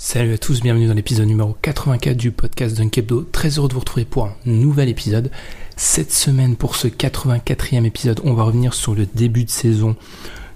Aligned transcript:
Salut 0.00 0.32
à 0.32 0.38
tous, 0.38 0.60
bienvenue 0.60 0.86
dans 0.86 0.94
l'épisode 0.94 1.26
numéro 1.26 1.56
84 1.60 2.16
du 2.16 2.30
podcast 2.30 2.76
Dunkebdo. 2.76 3.22
Très 3.32 3.58
heureux 3.58 3.66
de 3.66 3.74
vous 3.74 3.80
retrouver 3.80 4.04
pour 4.04 4.26
un 4.26 4.36
nouvel 4.44 4.88
épisode. 4.88 5.32
Cette 5.74 6.12
semaine, 6.12 6.54
pour 6.54 6.76
ce 6.76 6.86
84e 6.86 7.84
épisode, 7.84 8.20
on 8.22 8.34
va 8.34 8.44
revenir 8.44 8.74
sur 8.74 8.94
le 8.94 9.06
début 9.06 9.42
de 9.42 9.50
saison 9.50 9.96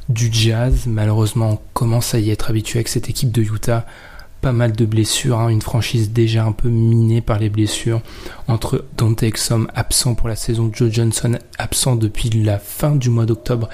du 0.09 0.33
Jazz. 0.33 0.85
Malheureusement, 0.87 1.51
on 1.55 1.59
commence 1.73 2.15
à 2.15 2.21
y 2.21 2.31
être 2.31 2.51
habitué 2.51 2.79
avec 2.79 2.87
cette 2.87 3.11
équipe 3.11 3.33
de 3.33 3.43
Utah. 3.43 3.85
Pas 4.43 4.51
mal 4.51 4.73
de 4.73 4.85
blessures, 4.85 5.39
hein. 5.39 5.51
une 5.51 5.63
franchise 5.63 6.11
déjà 6.11 6.45
un 6.45 6.51
peu 6.51 6.69
minée 6.69 7.21
par 7.21 7.39
les 7.39 7.49
blessures. 7.49 8.01
Entre 8.49 8.85
Dante 8.97 9.23
Exum 9.23 9.69
absent 9.73 10.17
pour 10.17 10.27
la 10.29 10.35
saison, 10.35 10.69
Joe 10.75 10.91
Johnson 10.91 11.39
absent 11.59 11.95
depuis 11.95 12.29
la 12.29 12.59
fin 12.59 12.97
du 12.97 13.09
mois 13.09 13.25
d'octobre 13.25 13.69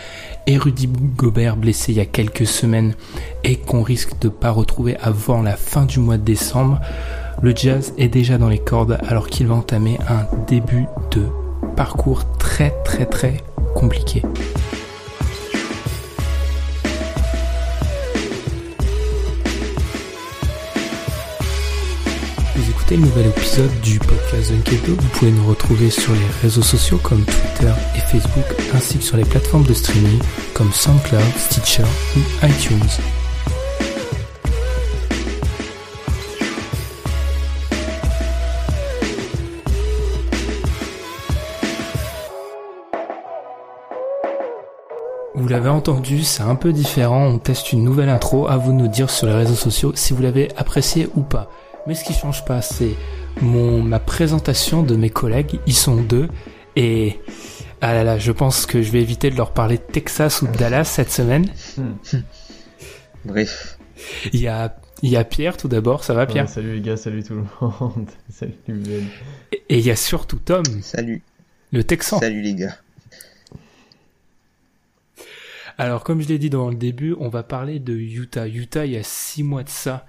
et 0.46 0.58
Rudy 0.58 0.86
Gobert 0.86 1.56
blessé 1.56 1.92
il 1.92 1.96
y 1.96 2.02
a 2.02 2.04
quelques 2.04 2.46
semaines 2.46 2.94
et 3.44 3.56
qu'on 3.56 3.82
risque 3.82 4.18
de 4.20 4.28
pas 4.28 4.50
retrouver 4.50 4.98
avant 4.98 5.40
la 5.40 5.56
fin 5.56 5.86
du 5.86 6.00
mois 6.00 6.18
de 6.18 6.24
décembre. 6.24 6.78
Le 7.40 7.56
Jazz 7.56 7.94
est 7.96 8.08
déjà 8.08 8.36
dans 8.36 8.50
les 8.50 8.58
cordes 8.58 8.98
alors 9.08 9.28
qu'il 9.28 9.46
va 9.46 9.54
entamer 9.54 9.98
un 10.06 10.26
début 10.48 10.84
de 11.12 11.22
parcours 11.76 12.36
très 12.36 12.74
très 12.84 13.06
très 13.06 13.38
compliqué. 13.74 14.22
Le 22.90 22.96
nouvel 22.96 23.26
épisode 23.26 23.70
du 23.82 23.98
podcast 23.98 24.50
Unkedo. 24.50 24.94
Vous 24.98 25.08
pouvez 25.08 25.30
nous 25.30 25.46
retrouver 25.46 25.90
sur 25.90 26.10
les 26.14 26.26
réseaux 26.40 26.62
sociaux 26.62 26.98
comme 27.02 27.22
Twitter 27.22 27.70
et 27.94 28.00
Facebook, 28.00 28.46
ainsi 28.74 28.96
que 28.96 29.04
sur 29.04 29.18
les 29.18 29.26
plateformes 29.26 29.64
de 29.64 29.74
streaming 29.74 30.18
comme 30.54 30.72
SoundCloud, 30.72 31.20
Stitcher 31.36 31.84
ou 32.16 32.46
iTunes. 32.46 32.80
Vous 45.34 45.48
l'avez 45.48 45.68
entendu, 45.68 46.24
c'est 46.24 46.42
un 46.42 46.54
peu 46.54 46.72
différent. 46.72 47.26
On 47.26 47.38
teste 47.38 47.74
une 47.74 47.84
nouvelle 47.84 48.08
intro. 48.08 48.48
À 48.48 48.56
vous 48.56 48.72
de 48.72 48.78
nous 48.78 48.88
dire 48.88 49.10
sur 49.10 49.26
les 49.26 49.34
réseaux 49.34 49.54
sociaux 49.54 49.92
si 49.94 50.14
vous 50.14 50.22
l'avez 50.22 50.48
apprécié 50.56 51.10
ou 51.14 51.20
pas. 51.20 51.50
Mais 51.88 51.94
ce 51.94 52.04
qui 52.04 52.12
change 52.12 52.44
pas, 52.44 52.60
c'est 52.60 52.94
mon 53.40 53.80
ma 53.80 53.98
présentation 53.98 54.82
de 54.82 54.94
mes 54.94 55.08
collègues. 55.08 55.58
Ils 55.66 55.74
sont 55.74 55.96
deux 55.96 56.28
et 56.76 57.18
ah 57.80 57.94
là 57.94 58.04
là, 58.04 58.18
je 58.18 58.30
pense 58.30 58.66
que 58.66 58.82
je 58.82 58.90
vais 58.92 59.00
éviter 59.00 59.30
de 59.30 59.36
leur 59.36 59.54
parler 59.54 59.78
de 59.78 59.82
Texas 59.82 60.42
ou 60.42 60.48
de 60.48 60.54
Dallas 60.54 60.84
cette 60.84 61.10
semaine. 61.10 61.50
Bref. 63.24 63.78
Il 64.34 64.40
y 64.40 64.48
a 64.48 64.76
il 65.00 65.08
y 65.08 65.16
a 65.16 65.24
Pierre 65.24 65.56
tout 65.56 65.68
d'abord. 65.68 66.04
Ça 66.04 66.12
va 66.12 66.26
Pierre? 66.26 66.44
Ouais, 66.44 66.50
Salut 66.50 66.74
les 66.74 66.80
gars, 66.82 66.98
salut 66.98 67.24
tout 67.24 67.36
le 67.36 67.44
monde. 67.60 68.10
salut 68.28 68.52
Ben. 68.66 69.06
Et 69.52 69.62
et 69.70 69.78
il 69.78 69.86
y 69.86 69.90
a 69.90 69.96
surtout 69.96 70.40
Tom, 70.40 70.64
Salut. 70.82 71.22
le 71.72 71.84
Texan. 71.84 72.18
Salut 72.20 72.42
les 72.42 72.54
gars. 72.54 72.76
Alors, 75.78 76.04
comme 76.04 76.20
je 76.20 76.28
l'ai 76.28 76.38
dit 76.38 76.50
dans 76.50 76.68
le 76.68 76.74
début, 76.76 77.14
on 77.18 77.30
va 77.30 77.42
parler 77.44 77.78
de 77.78 77.94
Utah. 77.94 78.46
Utah, 78.46 78.84
il 78.84 78.92
y 78.92 78.96
a 78.98 79.02
six 79.02 79.42
mois 79.42 79.62
de 79.62 79.68
ça, 79.70 80.04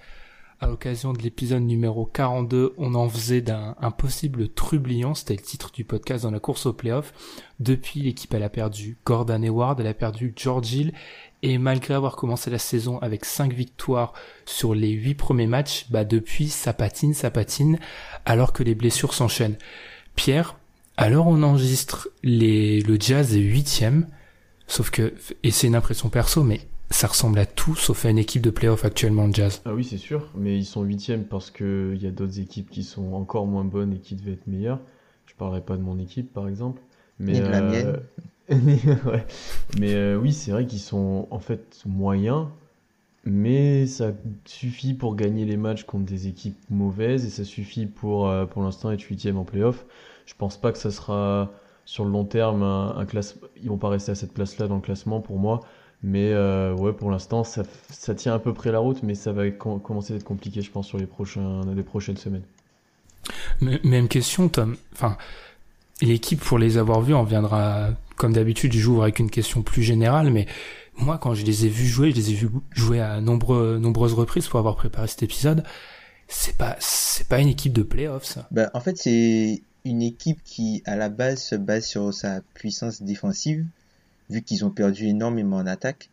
à 0.59 0.67
l'occasion 0.67 1.13
de 1.13 1.21
l'épisode 1.21 1.63
numéro 1.63 2.05
42, 2.05 2.73
on 2.77 2.95
en 2.95 3.07
faisait 3.07 3.41
d'un 3.41 3.75
un 3.79 3.91
possible 3.91 4.49
trublion, 4.49 5.13
c'était 5.13 5.35
le 5.35 5.41
titre 5.41 5.71
du 5.71 5.85
podcast 5.85 6.23
dans 6.23 6.31
la 6.31 6.39
course 6.39 6.65
au 6.65 6.73
playoff. 6.73 7.13
Depuis, 7.59 8.01
l'équipe, 8.01 8.33
elle 8.33 8.43
a 8.43 8.49
perdu 8.49 8.97
Gordon 9.05 9.41
Hayward, 9.41 9.79
elle 9.79 9.87
a 9.87 9.93
perdu 9.93 10.33
George 10.35 10.73
Hill, 10.73 10.93
et 11.41 11.57
malgré 11.57 11.93
avoir 11.93 12.15
commencé 12.15 12.49
la 12.49 12.59
saison 12.59 12.99
avec 12.99 13.25
cinq 13.25 13.53
victoires 13.53 14.13
sur 14.45 14.75
les 14.75 14.91
huit 14.91 15.15
premiers 15.15 15.47
matchs, 15.47 15.85
bah 15.89 16.03
depuis, 16.03 16.49
ça 16.49 16.73
patine, 16.73 17.13
ça 17.13 17.31
patine, 17.31 17.79
alors 18.25 18.51
que 18.51 18.63
les 18.63 18.75
blessures 18.75 19.13
s'enchaînent. 19.13 19.57
Pierre, 20.15 20.57
alors 20.97 21.27
on 21.27 21.41
enregistre 21.43 22.09
les, 22.23 22.81
le 22.81 22.97
Jazz 22.99 23.35
est 23.35 23.39
huitième, 23.39 24.07
Sauf 24.69 24.91
que, 24.91 25.15
et 25.41 25.49
c'est 25.49 25.65
une 25.65 25.75
impression 25.75 26.09
perso, 26.09 26.43
mais 26.43 26.61
ça 26.91 27.07
ressemble 27.07 27.39
à 27.39 27.45
tout 27.45 27.75
sauf 27.75 28.05
à 28.05 28.09
une 28.09 28.17
équipe 28.17 28.41
de 28.41 28.49
playoff 28.49 28.83
actuellement 28.83 29.27
le 29.27 29.33
Jazz. 29.33 29.61
Ah 29.65 29.73
oui, 29.73 29.83
c'est 29.83 29.97
sûr, 29.97 30.29
mais 30.35 30.57
ils 30.57 30.65
sont 30.65 30.83
huitièmes 30.83 31.25
parce 31.25 31.51
qu'il 31.51 31.97
y 32.01 32.07
a 32.07 32.11
d'autres 32.11 32.39
équipes 32.39 32.69
qui 32.69 32.83
sont 32.83 33.13
encore 33.13 33.45
moins 33.45 33.63
bonnes 33.63 33.93
et 33.93 33.99
qui 33.99 34.15
devaient 34.15 34.33
être 34.33 34.47
meilleures. 34.47 34.79
Je 35.25 35.33
parlerai 35.35 35.61
pas 35.61 35.77
de 35.77 35.81
mon 35.81 35.99
équipe, 35.99 36.33
par 36.33 36.47
exemple. 36.47 36.81
Mais, 37.19 37.33
Ni 37.33 37.39
de 37.41 37.45
la 37.45 37.61
euh, 37.61 37.97
ouais. 38.49 39.25
Mais 39.79 39.93
euh, 39.93 40.17
oui, 40.17 40.33
c'est 40.33 40.51
vrai 40.51 40.65
qu'ils 40.65 40.79
sont 40.79 41.27
en 41.29 41.39
fait 41.39 41.81
moyens, 41.85 42.47
mais 43.25 43.85
ça 43.85 44.11
suffit 44.45 44.93
pour 44.93 45.15
gagner 45.15 45.45
les 45.45 45.57
matchs 45.57 45.83
contre 45.83 46.05
des 46.05 46.27
équipes 46.27 46.57
mauvaises 46.69 47.25
et 47.25 47.29
ça 47.29 47.43
suffit 47.43 47.85
pour, 47.85 48.27
euh, 48.29 48.45
pour 48.45 48.63
l'instant 48.63 48.91
être 48.91 49.03
huitième 49.03 49.37
en 49.37 49.43
playoff. 49.43 49.85
Je 50.25 50.33
pense 50.33 50.57
pas 50.57 50.71
que 50.71 50.77
ça 50.77 50.91
sera 50.91 51.51
sur 51.85 52.05
le 52.05 52.11
long 52.11 52.25
terme 52.25 52.63
un, 52.63 52.95
un 52.97 53.05
classement. 53.05 53.47
Ils 53.61 53.69
vont 53.69 53.77
pas 53.77 53.89
rester 53.89 54.11
à 54.11 54.15
cette 54.15 54.33
place-là 54.33 54.67
dans 54.67 54.75
le 54.75 54.81
classement 54.81 55.19
pour 55.19 55.37
moi. 55.37 55.61
Mais 56.01 56.31
euh, 56.31 56.73
ouais, 56.75 56.93
pour 56.93 57.11
l'instant, 57.11 57.43
ça, 57.43 57.63
ça 57.89 58.15
tient 58.15 58.33
à 58.33 58.39
peu 58.39 58.53
près 58.53 58.71
la 58.71 58.79
route, 58.79 59.03
mais 59.03 59.15
ça 59.15 59.33
va 59.33 59.49
com- 59.51 59.81
commencer 59.81 60.13
à 60.13 60.15
être 60.15 60.23
compliqué, 60.23 60.61
je 60.61 60.71
pense, 60.71 60.87
sur 60.87 60.97
les, 60.97 61.05
prochains, 61.05 61.61
les 61.75 61.83
prochaines 61.83 62.15
semaines. 62.17 62.43
M- 63.61 63.79
Même 63.83 64.07
question, 64.07 64.47
Tom. 64.47 64.77
Enfin, 64.93 65.17
l'équipe, 66.01 66.39
pour 66.39 66.57
les 66.57 66.77
avoir 66.77 67.01
vus, 67.01 67.13
on 67.13 67.23
viendra, 67.23 67.89
comme 68.15 68.31
d'habitude, 68.31 68.71
j'ouvre 68.71 69.03
avec 69.03 69.19
une 69.19 69.29
question 69.29 69.61
plus 69.61 69.83
générale, 69.83 70.31
mais 70.31 70.47
moi, 70.97 71.17
quand 71.17 71.33
je 71.33 71.45
les 71.45 71.65
ai 71.65 71.69
vus 71.69 71.87
jouer, 71.87 72.11
je 72.11 72.15
les 72.15 72.31
ai 72.31 72.33
vus 72.33 72.49
jouer 72.71 73.01
à 73.01 73.19
nombreux, 73.19 73.77
nombreuses 73.77 74.13
reprises 74.13 74.47
pour 74.47 74.59
avoir 74.59 74.75
préparé 74.77 75.07
cet 75.07 75.23
épisode. 75.23 75.63
C'est 76.29 76.57
pas, 76.57 76.77
c'est 76.79 77.27
pas 77.27 77.39
une 77.39 77.47
équipe 77.49 77.73
de 77.73 77.83
playoff, 77.83 78.23
ça. 78.23 78.47
Bah, 78.51 78.69
en 78.73 78.79
fait, 78.79 78.97
c'est 78.97 79.63
une 79.83 80.01
équipe 80.01 80.39
qui, 80.45 80.81
à 80.85 80.95
la 80.95 81.09
base, 81.09 81.41
se 81.41 81.55
base 81.55 81.85
sur 81.85 82.13
sa 82.13 82.41
puissance 82.53 83.01
défensive, 83.01 83.65
vu 84.29 84.41
qu'ils 84.41 84.65
ont 84.65 84.69
perdu 84.69 85.05
énormément 85.07 85.57
en 85.57 85.67
attaque. 85.67 86.09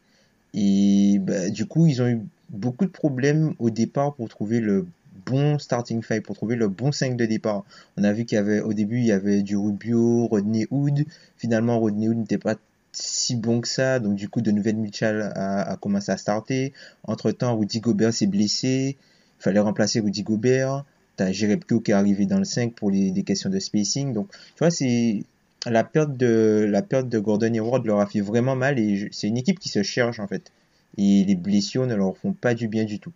Et 0.55 1.19
bah, 1.21 1.51
du 1.51 1.67
coup, 1.67 1.87
ils 1.87 2.01
ont 2.03 2.09
eu 2.09 2.21
beaucoup 2.51 2.85
de 2.85 2.91
problèmes 2.91 3.55
au 3.59 3.71
départ 3.71 4.15
pour 4.15 4.29
trouver 4.29 4.61
le 4.61 4.87
bon 5.27 5.59
starting 5.59 6.03
five, 6.03 6.23
pour 6.23 6.37
trouver 6.37 6.57
le 6.57 6.69
bon 6.69 6.93
5 6.93 7.17
de 7.17 7.27
départ. 7.27 7.65
On 7.97 8.05
a 8.05 8.13
vu 8.13 8.25
qu'il 8.25 8.37
y 8.37 8.39
avait, 8.39 8.61
au 8.61 8.73
début, 8.73 8.99
il 8.99 9.07
y 9.07 9.13
avait 9.13 9.43
du 9.43 9.57
Rubio, 9.57 10.27
Rodney 10.27 10.67
Hood. 10.71 11.05
Finalement, 11.37 11.79
Rodney 11.79 12.09
Hood 12.09 12.19
n'était 12.19 12.39
pas 12.39 12.55
si 12.93 13.37
bon 13.37 13.61
que 13.61 13.69
ça. 13.69 13.99
Donc, 13.99 14.15
du 14.15 14.29
coup, 14.29 14.41
de 14.41 14.51
Nouvelle 14.51 14.77
Mitchell 14.77 15.33
a, 15.35 15.77
commencé 15.81 16.13
à 16.13 16.17
starter. 16.17 16.73
Entre 17.05 17.33
temps, 17.33 17.57
Rudy 17.57 17.81
Gobert 17.81 18.15
s'est 18.15 18.27
blessé. 18.27 18.97
Il 19.39 19.43
fallait 19.43 19.61
remplacer 19.61 20.01
Rudy 20.01 20.23
Gobert. 20.23 20.85
T'as 21.17 21.33
Jerebko 21.33 21.81
qui 21.81 21.91
est 21.91 21.95
arrivé 21.95 22.27
dans 22.27 22.39
le 22.39 22.45
5 22.45 22.75
pour 22.75 22.91
les, 22.91 23.13
questions 23.23 23.51
de 23.51 23.59
spacing. 23.59 24.13
Donc, 24.13 24.31
tu 24.31 24.59
vois, 24.59 24.71
c'est 24.71 25.25
la 25.71 25.85
perte 25.85 26.17
de 26.17 26.67
la 26.69 26.83
perte 26.83 27.09
de 27.09 27.19
Gordon 27.19 27.53
Hayward 27.53 27.85
leur 27.87 28.01
a 28.01 28.07
fait 28.07 28.21
vraiment 28.21 28.57
mal 28.57 28.79
et 28.79 29.09
c'est 29.13 29.29
une 29.29 29.37
équipe 29.37 29.59
qui 29.59 29.69
se 29.69 29.83
cherche 29.83 30.21
en 30.21 30.27
fait. 30.27 30.53
Et 30.97 31.25
les 31.25 31.35
blessures 31.35 31.87
ne 31.87 31.95
leur 31.95 32.17
font 32.17 32.33
pas 32.33 32.55
du 32.55 32.69
bien 32.69 32.85
du 32.85 32.99
tout. 32.99 33.13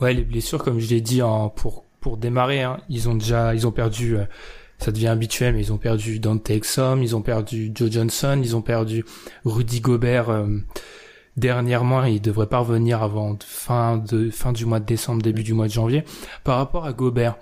Ouais, 0.00 0.12
les 0.12 0.24
blessures, 0.24 0.62
comme 0.62 0.80
je 0.80 0.90
l'ai 0.90 1.00
dit, 1.00 1.20
pour, 1.54 1.84
pour 2.00 2.16
démarrer, 2.16 2.62
hein, 2.62 2.80
ils 2.88 3.08
ont 3.08 3.14
déjà, 3.14 3.54
ils 3.54 3.66
ont 3.66 3.70
perdu, 3.70 4.16
euh, 4.16 4.24
ça 4.78 4.90
devient 4.90 5.06
habituel, 5.06 5.54
mais 5.54 5.60
ils 5.60 5.72
ont 5.72 5.78
perdu 5.78 6.18
Dante 6.18 6.50
Exum, 6.50 7.02
ils 7.02 7.14
ont 7.14 7.22
perdu 7.22 7.70
Joe 7.72 7.90
Johnson, 7.92 8.40
ils 8.42 8.56
ont 8.56 8.62
perdu 8.62 9.04
Rudy 9.44 9.80
Gobert, 9.80 10.30
euh, 10.30 10.48
dernièrement, 11.36 12.02
il 12.04 12.20
devrait 12.20 12.48
pas 12.48 12.58
revenir 12.58 13.02
avant 13.02 13.38
fin 13.46 13.98
de, 13.98 14.30
fin 14.30 14.52
du 14.52 14.66
mois 14.66 14.80
de 14.80 14.84
décembre, 14.84 15.22
début 15.22 15.44
du 15.44 15.54
mois 15.54 15.68
de 15.68 15.72
janvier. 15.72 16.04
Par 16.42 16.56
rapport 16.56 16.86
à 16.86 16.92
Gobert, 16.92 17.36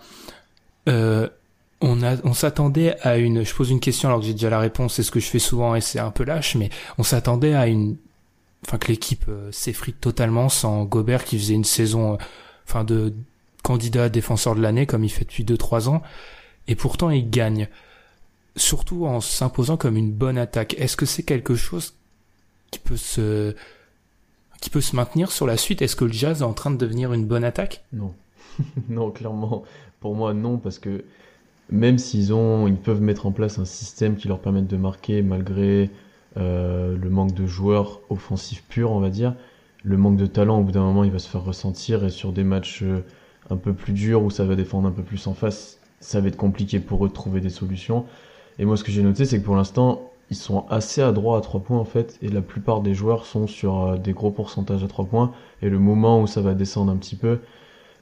euh, 0.90 1.28
on 1.82 2.34
s'attendait 2.34 2.99
à 3.00 3.19
une, 3.19 3.44
je 3.44 3.55
pose 3.55 3.70
une 3.70 3.81
question 3.81 4.08
alors 4.08 4.20
que 4.20 4.26
j'ai 4.26 4.32
déjà 4.32 4.50
la 4.50 4.58
réponse, 4.58 4.94
c'est 4.94 5.02
ce 5.02 5.11
que 5.11 5.20
je 5.20 5.26
fais 5.26 5.38
souvent 5.38 5.75
et 5.75 5.81
c'est 5.81 5.99
un 5.99 6.11
peu 6.11 6.25
lâche, 6.25 6.55
mais 6.55 6.70
on 6.99 7.02
s'attendait 7.02 7.55
à 7.55 7.67
une, 7.67 7.96
enfin 8.67 8.79
que 8.79 8.88
l'équipe 8.88 9.25
euh, 9.29 9.50
s'effrite 9.50 10.00
totalement 10.00 10.49
sans 10.49 10.84
Gobert 10.84 11.25
qui 11.25 11.38
faisait 11.38 11.55
une 11.55 11.64
saison, 11.64 12.14
euh, 12.14 12.17
enfin 12.69 12.84
de 12.84 13.12
candidat 13.62 14.08
défenseur 14.08 14.55
de 14.55 14.61
l'année 14.61 14.87
comme 14.87 15.05
il 15.05 15.08
fait 15.08 15.25
depuis 15.25 15.44
2-3 15.44 15.88
ans, 15.88 16.02
et 16.69 16.76
pourtant 16.76 17.11
il 17.11 17.29
gagne, 17.29 17.69
surtout 18.56 19.06
en 19.06 19.20
s'imposant 19.20 19.76
comme 19.76 19.96
une 19.96 20.12
bonne 20.12 20.38
attaque. 20.38 20.75
Est-ce 20.78 20.96
que 20.96 21.06
c'est 21.06 21.25
quelque 21.25 21.55
chose 21.55 21.94
qui 22.70 22.78
peut 22.78 22.96
se 22.96 23.55
qui 24.61 24.70
peut 24.70 24.81
se 24.81 24.94
maintenir 24.94 25.32
sur 25.32 25.46
la 25.46 25.56
suite? 25.56 25.82
Est-ce 25.82 25.96
que 25.96 26.05
le 26.05 26.12
Jazz 26.12 26.43
est 26.43 26.44
en 26.44 26.52
train 26.52 26.70
de 26.70 26.76
devenir 26.76 27.12
une 27.12 27.26
bonne 27.26 27.43
attaque? 27.43 27.82
Non, 27.93 28.14
non, 28.88 29.11
clairement, 29.11 29.64
pour 29.99 30.14
moi 30.14 30.32
non, 30.35 30.58
parce 30.58 30.78
que 30.78 31.05
même 31.73 31.99
s'ils 31.99 32.33
ont, 32.35 32.69
ils 32.69 32.77
peuvent 32.77 33.01
mettre 33.01 33.27
en 33.27 33.33
place 33.33 33.59
un 33.59 33.65
système 33.65 34.17
qui 34.17 34.29
leur 34.29 34.39
permette 34.39 34.67
de 34.67 34.77
marquer 34.77 35.23
malgré 35.23 35.91
euh, 36.37 36.97
le 36.97 37.11
manque 37.11 37.33
de 37.35 37.47
joueurs 37.47 38.01
offensifs 38.11 38.63
purs, 38.69 38.93
on 38.93 39.01
va 39.01 39.09
dire, 39.09 39.35
le 39.83 39.97
manque 39.97 40.19
de 40.19 40.27
talent 40.27 40.61
au 40.61 40.63
bout 40.63 40.73
d'un 40.73 40.83
moment 40.83 41.03
il 41.03 41.11
va 41.11 41.19
se 41.19 41.29
faire 41.29 41.43
ressentir 41.43 42.05
et 42.05 42.11
sur 42.11 42.33
des 42.33 42.45
matchs 42.45 42.83
euh, 42.83 43.05
un 43.51 43.57
peu 43.57 43.73
plus 43.73 43.95
durs 43.95 44.23
où 44.23 44.31
ça 44.31 44.45
va 44.45 44.55
défendre 44.55 44.87
un 44.87 44.93
peu 44.93 45.03
plus 45.03 45.27
en 45.27 45.35
face, 45.35 45.79
ça 45.99 46.21
va 46.21 46.29
être 46.29 46.37
compliqué 46.37 46.79
pour 46.79 47.05
eux 47.05 47.09
de 47.09 47.15
trouver 47.15 47.41
des 47.41 47.51
solutions. 47.51 48.05
Et 48.59 48.67
moi 48.67 48.77
ce 48.77 48.85
que 48.85 48.93
j'ai 48.93 49.03
noté 49.03 49.25
c'est 49.25 49.41
que 49.41 49.45
pour 49.45 49.57
l'instant 49.57 50.11
ils 50.31 50.37
sont 50.37 50.67
assez 50.69 51.01
adroits 51.01 51.39
à 51.39 51.41
3 51.41 51.61
points 51.61 51.79
en 51.79 51.87
fait 51.87 52.19
et 52.21 52.29
la 52.29 52.43
plupart 52.43 52.83
des 52.83 52.95
joueurs 52.95 53.25
sont 53.25 53.47
sur 53.47 53.81
euh, 53.81 53.97
des 53.97 54.13
gros 54.13 54.31
pourcentages 54.31 54.85
à 54.85 54.89
3 54.89 55.07
points 55.07 55.33
et 55.63 55.71
le 55.71 55.79
moment 55.79 56.21
où 56.21 56.27
ça 56.27 56.43
va 56.43 56.53
descendre 56.53 56.93
un 56.93 56.97
petit 56.97 57.17
peu 57.17 57.39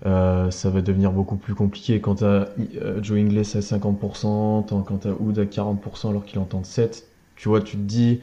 euh, 0.07 0.51
ça 0.51 0.71
va 0.71 0.81
devenir 0.81 1.13
beaucoup 1.13 1.37
plus 1.37 1.55
compliqué 1.55 2.01
quand 2.01 2.17
t'as 2.17 2.49
euh, 2.81 3.03
Joe 3.03 3.19
Ingles 3.19 3.39
à 3.41 3.61
50%, 3.61 4.67
quand 4.85 4.99
t'as 4.99 5.11
Wood 5.11 5.39
à 5.39 5.45
40% 5.45 6.11
alors 6.11 6.25
qu'il 6.25 6.39
entend 6.39 6.65
7, 6.65 7.07
tu 7.37 7.49
vois, 7.49 7.61
tu 7.61 7.77
te 7.77 7.83
dis, 7.83 8.21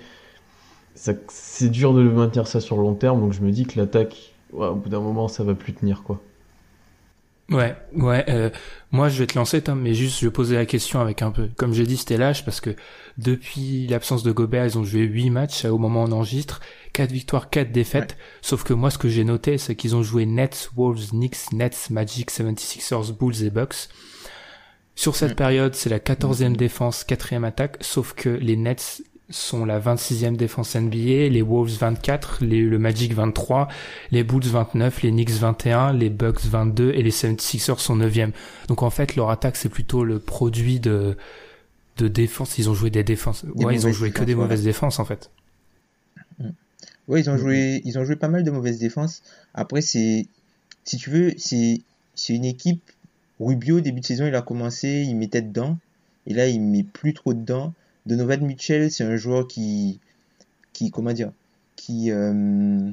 c'est 0.95 1.69
dur 1.69 1.94
de 1.94 2.03
maintenir 2.03 2.47
ça 2.47 2.59
sur 2.59 2.77
le 2.77 2.83
long 2.83 2.95
terme, 2.95 3.21
donc 3.21 3.33
je 3.33 3.41
me 3.41 3.51
dis 3.51 3.65
que 3.65 3.79
l'attaque, 3.79 4.33
au 4.53 4.75
bout 4.75 4.89
d'un 4.89 5.00
moment, 5.01 5.27
ça 5.27 5.44
va 5.44 5.53
plus 5.56 5.74
tenir, 5.74 6.03
quoi. 6.03 6.21
Ouais, 7.50 7.78
ouais. 7.94 8.26
Euh, 8.28 8.50
moi, 8.92 9.08
je 9.08 9.20
vais 9.20 9.28
te 9.28 9.38
lancer, 9.38 9.62
Tom, 9.62 9.80
mais 9.80 9.94
juste, 9.94 10.20
je 10.20 10.26
vais 10.26 10.32
poser 10.32 10.56
la 10.56 10.66
question 10.66 11.00
avec 11.00 11.22
un 11.22 11.32
peu. 11.32 11.50
Comme 11.56 11.74
j'ai 11.74 11.86
dit, 11.86 11.96
c'était 11.96 12.18
lâche 12.18 12.44
parce 12.44 12.60
que 12.60 12.76
depuis 13.18 13.88
l'absence 13.88 14.24
de 14.24 14.32
Gobert, 14.32 14.66
ils 14.66 14.78
ont 14.78 14.84
joué 14.84 15.02
8 15.02 15.30
matchs 15.30 15.66
au 15.66 15.78
moment 15.78 16.04
où 16.04 16.08
on 16.08 16.12
enregistre. 16.12 16.60
4 16.92 17.12
victoires, 17.12 17.50
4 17.50 17.72
défaites. 17.72 18.18
Sauf 18.42 18.64
que 18.64 18.74
moi, 18.74 18.90
ce 18.92 18.98
que 18.98 19.08
j'ai 19.08 19.24
noté, 19.24 19.58
c'est 19.58 19.76
qu'ils 19.76 19.96
ont 19.96 20.04
joué 20.04 20.26
Nets, 20.26 20.70
Wolves, 20.76 21.12
Knicks, 21.12 21.54
Nets, 21.54 21.90
Magic, 21.90 22.32
76ers, 22.32 23.14
Bulls 23.14 23.44
et 23.44 23.50
Bucks. 23.50 23.88
Sur 24.96 25.16
cette 25.16 25.34
mm. 25.34 25.36
période, 25.36 25.76
c'est 25.76 25.90
la 25.90 26.00
14e 26.00 26.56
défense, 26.56 27.06
4e 27.08 27.46
attaque, 27.46 27.78
sauf 27.82 28.14
que 28.14 28.30
les 28.30 28.58
Nets 28.58 29.04
sont 29.29 29.65
la 29.65 29.79
26e 29.79 30.35
défense 30.35 30.75
NBA, 30.75 31.29
les 31.29 31.41
Wolves 31.41 31.77
24, 31.79 32.45
les, 32.45 32.62
le 32.62 32.79
Magic 32.79 33.13
23, 33.13 33.68
les 34.12 34.24
Bulls 34.24 34.45
29, 34.45 35.01
les 35.01 35.12
Knicks 35.12 35.31
21, 35.31 35.94
les 35.94 36.09
Bucks 36.09 36.45
22 36.45 36.91
et 36.94 37.03
les 37.03 37.12
76ers 37.12 37.79
sont 37.79 37.97
9e. 37.97 38.31
Donc 38.68 38.83
en 38.83 38.89
fait, 38.89 39.15
leur 39.15 39.29
attaque, 39.29 39.57
c'est 39.57 39.69
plutôt 39.69 40.03
le 40.03 40.19
produit 40.19 40.79
de, 40.79 41.18
de 41.97 42.07
défense. 42.07 42.57
Ils 42.57 42.69
ont 42.69 42.74
joué 42.74 42.89
des 42.89 43.03
défenses. 43.03 43.44
ouais, 43.56 43.75
ils 43.75 43.88
ont 43.88 43.91
joué 43.91 44.12
que 44.12 44.24
des 44.24 44.35
mauvaises 44.35 44.63
défenses 44.63 45.00
en 45.00 45.06
fait. 45.06 45.29
Mm. 46.39 46.50
Ouais, 47.07 47.21
ils 47.21 47.29
ont 47.29 47.38
joué, 47.38 47.81
ils 47.85 47.97
ont 47.97 48.06
joué 48.06 48.15
pas 48.15 48.27
mal 48.27 48.44
de 48.44 48.51
mauvaises 48.51 48.79
défenses. 48.79 49.24
Après, 49.53 49.81
c'est, 49.81 50.25
si 50.83 50.97
tu 50.97 51.09
veux, 51.09 51.33
c'est, 51.38 51.81
c'est 52.15 52.33
une 52.33 52.45
équipe. 52.45 52.81
Rubio, 53.39 53.81
début 53.81 54.01
de 54.01 54.06
saison, 54.06 54.25
il 54.25 54.35
a 54.35 54.41
commencé, 54.41 55.06
il 55.07 55.15
mettait 55.15 55.41
dedans. 55.41 55.77
Et 56.25 56.33
là, 56.33 56.47
il 56.47 56.59
met 56.59 56.83
plus 56.83 57.13
trop 57.13 57.33
dedans. 57.33 57.74
Donovan 58.07 58.45
Mitchell, 58.45 58.89
c'est 58.89 59.04
un 59.04 59.18
joueur 59.18 59.48
qui, 59.48 60.00
qui, 60.74 60.92
comment 60.92 61.13
dire, 61.13 61.31
qui, 61.75 62.12
euh, 62.12 62.92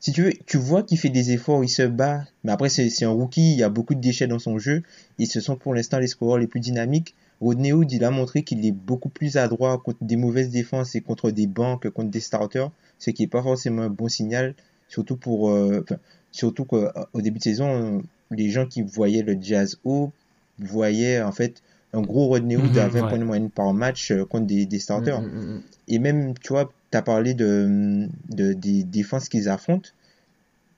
si 0.00 0.12
tu 0.12 0.22
veux, 0.22 0.32
tu 0.46 0.56
vois 0.56 0.82
qu'il 0.82 0.98
fait 0.98 1.08
des 1.08 1.32
efforts, 1.32 1.64
il 1.64 1.68
se 1.68 1.82
bat, 1.82 2.24
mais 2.44 2.52
après 2.52 2.68
c'est 2.68 3.04
un 3.04 3.10
rookie, 3.10 3.52
il 3.52 3.58
y 3.58 3.62
a 3.62 3.68
beaucoup 3.68 3.94
de 3.94 4.00
déchets 4.00 4.26
dans 4.26 4.38
son 4.38 4.58
jeu, 4.58 4.82
et 5.18 5.26
ce 5.26 5.40
sont 5.40 5.56
pour 5.56 5.74
l'instant 5.74 5.98
les 5.98 6.06
scoreurs 6.06 6.38
les 6.38 6.46
plus 6.46 6.60
dynamiques. 6.60 7.14
Rodney 7.40 7.72
Hood, 7.72 7.92
il 7.92 8.02
a 8.04 8.10
montré 8.10 8.42
qu'il 8.42 8.64
est 8.64 8.72
beaucoup 8.72 9.10
plus 9.10 9.36
adroit 9.36 9.78
contre 9.78 10.02
des 10.02 10.16
mauvaises 10.16 10.50
défenses 10.50 10.94
et 10.94 11.00
contre 11.00 11.30
des 11.30 11.46
bancs 11.46 11.80
que 11.82 11.88
contre 11.88 12.10
des 12.10 12.20
starters, 12.20 12.70
ce 12.98 13.10
qui 13.10 13.24
est 13.24 13.28
pas 13.28 13.42
forcément 13.42 13.82
un 13.82 13.90
bon 13.90 14.08
signal, 14.08 14.54
surtout 14.88 15.16
pour, 15.16 15.50
euh, 15.50 15.84
surtout 16.32 16.64
qu'au 16.64 17.20
début 17.20 17.38
de 17.38 17.44
saison, 17.44 18.02
les 18.30 18.50
gens 18.50 18.66
qui 18.66 18.82
voyaient 18.82 19.22
le 19.22 19.36
Jazz 19.40 19.78
haut 19.84 20.12
voyaient 20.58 21.20
en 21.20 21.32
fait 21.32 21.62
un 21.96 22.02
gros 22.02 22.26
Rodney 22.26 22.56
Hood 22.56 22.76
à 22.78 22.88
20 22.88 23.02
mhm, 23.02 23.08
points 23.08 23.18
de 23.18 23.24
moyenne 23.24 23.50
par 23.50 23.72
match 23.72 24.10
euh, 24.10 24.24
contre 24.24 24.46
des, 24.46 24.66
des 24.66 24.78
starters. 24.78 25.20
Mhm, 25.20 25.28
mhm, 25.28 25.62
et 25.88 25.98
même, 25.98 26.34
tu 26.38 26.48
vois, 26.48 26.70
tu 26.90 26.98
as 26.98 27.02
parlé 27.02 27.34
de, 27.34 28.06
de, 28.28 28.52
des 28.52 28.84
défenses 28.84 29.28
qu'ils 29.28 29.48
affrontent, 29.48 29.90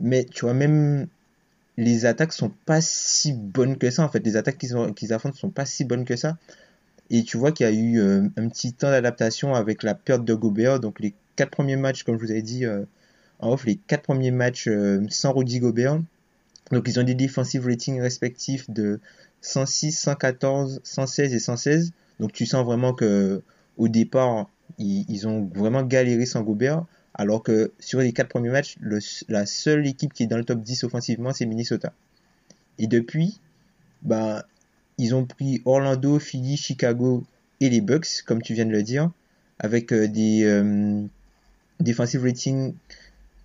mais 0.00 0.24
tu 0.24 0.44
vois, 0.44 0.54
même 0.54 1.08
les 1.76 2.06
attaques 2.06 2.32
sont 2.32 2.52
pas 2.66 2.80
si 2.80 3.32
bonnes 3.32 3.78
que 3.78 3.90
ça, 3.90 4.04
en 4.04 4.08
fait. 4.08 4.20
Les 4.24 4.36
attaques 4.36 4.58
qu'ils 4.58 4.74
qu'ils 4.94 5.12
affrontent 5.12 5.36
sont 5.36 5.50
pas 5.50 5.66
si 5.66 5.84
bonnes 5.84 6.04
que 6.04 6.16
ça. 6.16 6.36
Et 7.10 7.22
tu 7.24 7.36
vois 7.36 7.52
qu'il 7.52 7.66
y 7.66 7.68
a 7.68 7.72
eu 7.72 8.00
euh, 8.00 8.28
un 8.36 8.48
petit 8.48 8.72
temps 8.72 8.90
d'adaptation 8.90 9.54
avec 9.54 9.82
la 9.82 9.94
perte 9.94 10.24
de 10.24 10.34
Gobert. 10.34 10.80
Donc 10.80 11.00
les 11.00 11.14
quatre 11.36 11.50
premiers 11.50 11.76
matchs, 11.76 12.02
comme 12.04 12.16
je 12.18 12.24
vous 12.24 12.30
avais 12.30 12.42
dit 12.42 12.64
euh, 12.64 12.84
en 13.40 13.52
off, 13.52 13.64
les 13.64 13.76
quatre 13.76 14.02
premiers 14.02 14.30
matchs 14.30 14.68
sans 15.08 15.32
Rudy 15.32 15.60
Gobert. 15.60 16.00
Donc 16.70 16.84
ils 16.86 17.00
ont 17.00 17.04
des 17.04 17.14
defensive 17.14 17.66
ratings 17.66 18.00
respectifs 18.00 18.68
de 18.70 19.00
106, 19.40 19.92
114, 19.92 20.80
116 20.82 21.34
et 21.34 21.38
116. 21.38 21.92
Donc 22.20 22.32
tu 22.32 22.46
sens 22.46 22.64
vraiment 22.64 22.92
que 22.92 23.42
au 23.76 23.88
départ, 23.88 24.48
ils, 24.78 25.26
ont 25.26 25.50
vraiment 25.54 25.82
galéré 25.82 26.26
sans 26.26 26.42
Gobert. 26.42 26.84
Alors 27.14 27.42
que 27.42 27.72
sur 27.80 28.00
les 28.00 28.12
quatre 28.12 28.28
premiers 28.28 28.50
matchs, 28.50 28.76
la 29.28 29.46
seule 29.46 29.86
équipe 29.86 30.12
qui 30.12 30.24
est 30.24 30.26
dans 30.26 30.36
le 30.36 30.44
top 30.44 30.62
10 30.62 30.84
offensivement, 30.84 31.32
c'est 31.32 31.46
Minnesota. 31.46 31.92
Et 32.78 32.86
depuis, 32.86 33.40
bah, 34.02 34.44
ils 34.98 35.14
ont 35.14 35.24
pris 35.24 35.62
Orlando, 35.64 36.18
Philly, 36.18 36.56
Chicago 36.56 37.24
et 37.60 37.70
les 37.70 37.80
Bucks, 37.80 38.22
comme 38.24 38.42
tu 38.42 38.54
viens 38.54 38.66
de 38.66 38.70
le 38.70 38.82
dire, 38.82 39.10
avec 39.58 39.92
euh, 39.92 40.06
des 40.06 40.44
euh, 40.44 41.02
defensive 41.80 42.22
ratings 42.22 42.74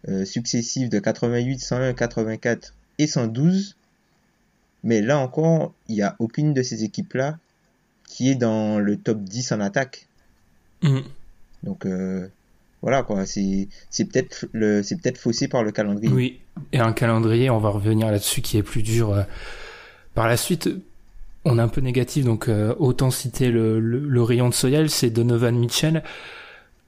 euh, 0.07 0.25
successifs 0.25 0.89
de 0.89 0.99
88, 0.99 1.59
101, 1.59 1.93
84 1.93 2.73
et 2.99 3.07
112. 3.07 3.75
Mais 4.83 5.01
là 5.01 5.17
encore, 5.17 5.73
il 5.87 5.95
n'y 5.95 6.01
a 6.01 6.15
aucune 6.19 6.53
de 6.53 6.61
ces 6.61 6.83
équipes-là 6.83 7.37
qui 8.07 8.29
est 8.29 8.35
dans 8.35 8.79
le 8.79 8.97
top 8.97 9.21
10 9.21 9.53
en 9.53 9.59
attaque. 9.59 10.07
Mm. 10.81 10.99
Donc 11.63 11.85
euh, 11.85 12.27
voilà 12.81 13.03
quoi, 13.03 13.25
c'est 13.25 13.67
peut-être 13.97 14.45
le 14.51 14.83
c'est 14.83 15.01
peut-être 15.01 15.17
faussé 15.17 15.47
par 15.47 15.63
le 15.63 15.71
calendrier. 15.71 16.13
Oui, 16.13 16.39
et 16.73 16.79
un 16.79 16.91
calendrier, 16.91 17.49
on 17.49 17.59
va 17.59 17.69
revenir 17.69 18.11
là-dessus 18.11 18.41
qui 18.41 18.57
est 18.57 18.63
plus 18.63 18.83
dur 18.83 19.11
euh, 19.13 19.23
par 20.13 20.27
la 20.27 20.37
suite. 20.37 20.69
On 21.45 21.59
est 21.59 21.61
un 21.61 21.67
peu 21.67 21.81
négatif, 21.81 22.25
donc 22.25 22.47
euh, 22.47 22.73
autant 22.79 23.11
citer 23.11 23.51
le, 23.51 23.79
le, 23.79 24.23
rayon 24.23 24.47
de 24.47 24.53
soleil, 24.53 24.89
c'est 24.89 25.09
Donovan 25.09 25.57
Mitchell. 25.57 26.03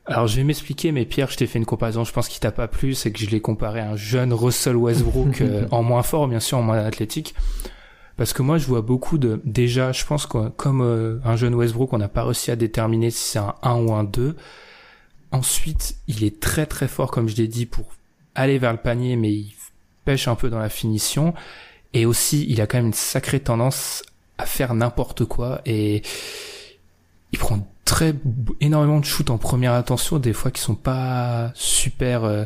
Alors 0.05 0.27
je 0.27 0.35
vais 0.35 0.43
m'expliquer, 0.43 0.91
mais 0.91 1.05
Pierre, 1.05 1.29
je 1.29 1.37
t'ai 1.37 1.47
fait 1.47 1.59
une 1.59 1.65
comparaison, 1.65 2.03
je 2.03 2.13
pense 2.13 2.29
qu'il 2.29 2.39
t'a 2.39 2.51
pas 2.51 2.67
plu, 2.67 2.93
c'est 2.93 3.11
que 3.11 3.19
je 3.19 3.29
l'ai 3.29 3.41
comparé 3.41 3.79
à 3.79 3.89
un 3.91 3.95
jeune 3.95 4.31
Russell 4.33 4.75
Westbrook 4.75 5.41
en 5.71 5.83
moins 5.83 6.03
fort, 6.03 6.27
bien 6.27 6.39
sûr, 6.39 6.57
en 6.57 6.61
moins 6.61 6.77
athlétique. 6.77 7.33
Parce 8.17 8.31
que 8.31 8.41
moi, 8.41 8.57
je 8.57 8.65
vois 8.65 8.81
beaucoup 8.81 9.17
de... 9.17 9.41
Déjà, 9.43 9.91
je 9.91 10.05
pense 10.05 10.25
que 10.25 10.49
comme 10.49 10.81
euh, 10.81 11.19
un 11.25 11.35
jeune 11.35 11.53
Westbrook, 11.53 11.91
on 11.91 11.97
n'a 11.97 12.07
pas 12.07 12.23
réussi 12.23 12.49
à 12.49 12.55
déterminer 12.55 13.11
si 13.11 13.31
c'est 13.31 13.39
un 13.39 13.55
1 13.61 13.75
ou 13.75 13.93
un 13.93 14.03
2. 14.05 14.35
Ensuite, 15.31 15.97
il 16.07 16.23
est 16.23 16.39
très 16.39 16.65
très 16.65 16.87
fort, 16.87 17.11
comme 17.11 17.27
je 17.27 17.35
l'ai 17.35 17.47
dit, 17.47 17.65
pour 17.65 17.85
aller 18.33 18.57
vers 18.57 18.71
le 18.71 18.77
panier, 18.77 19.17
mais 19.17 19.31
il 19.31 19.53
pêche 20.05 20.27
un 20.29 20.35
peu 20.35 20.49
dans 20.49 20.59
la 20.59 20.69
finition. 20.69 21.33
Et 21.93 22.05
aussi, 22.05 22.45
il 22.47 22.61
a 22.61 22.67
quand 22.67 22.77
même 22.77 22.87
une 22.87 22.93
sacrée 22.93 23.41
tendance 23.41 24.03
à 24.37 24.45
faire 24.45 24.73
n'importe 24.73 25.25
quoi. 25.25 25.61
Et 25.65 26.01
il 27.33 27.39
prend 27.39 27.67
très 27.83 28.15
énormément 28.61 28.99
de 28.99 29.05
shoots 29.05 29.29
en 29.29 29.37
première 29.37 29.73
intention, 29.73 30.19
des 30.19 30.33
fois 30.33 30.51
qui 30.51 30.61
sont 30.61 30.75
pas 30.75 31.51
super... 31.53 32.23
Euh, 32.23 32.45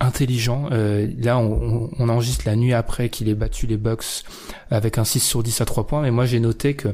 intelligent. 0.00 0.68
Euh, 0.72 1.08
là, 1.18 1.38
on, 1.38 1.90
enregistre 2.08 2.44
la 2.46 2.56
nuit 2.56 2.72
après 2.72 3.08
qu'il 3.08 3.28
ait 3.28 3.34
battu 3.34 3.66
les 3.66 3.76
Bucks 3.76 4.24
avec 4.70 4.98
un 4.98 5.04
6 5.04 5.20
sur 5.20 5.42
10 5.42 5.60
à 5.60 5.64
3 5.64 5.86
points. 5.86 6.02
Mais 6.02 6.10
moi, 6.10 6.26
j'ai 6.26 6.40
noté 6.40 6.74
que, 6.74 6.88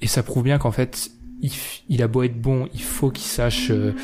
et 0.00 0.06
ça 0.06 0.22
prouve 0.22 0.44
bien 0.44 0.58
qu'en 0.58 0.72
fait, 0.72 1.10
il, 1.88 2.02
a 2.02 2.08
beau 2.08 2.22
être 2.22 2.40
bon, 2.40 2.68
il 2.74 2.82
faut 2.82 3.10
qu'il 3.10 3.26
sache 3.26 3.70
euh, 3.70 3.94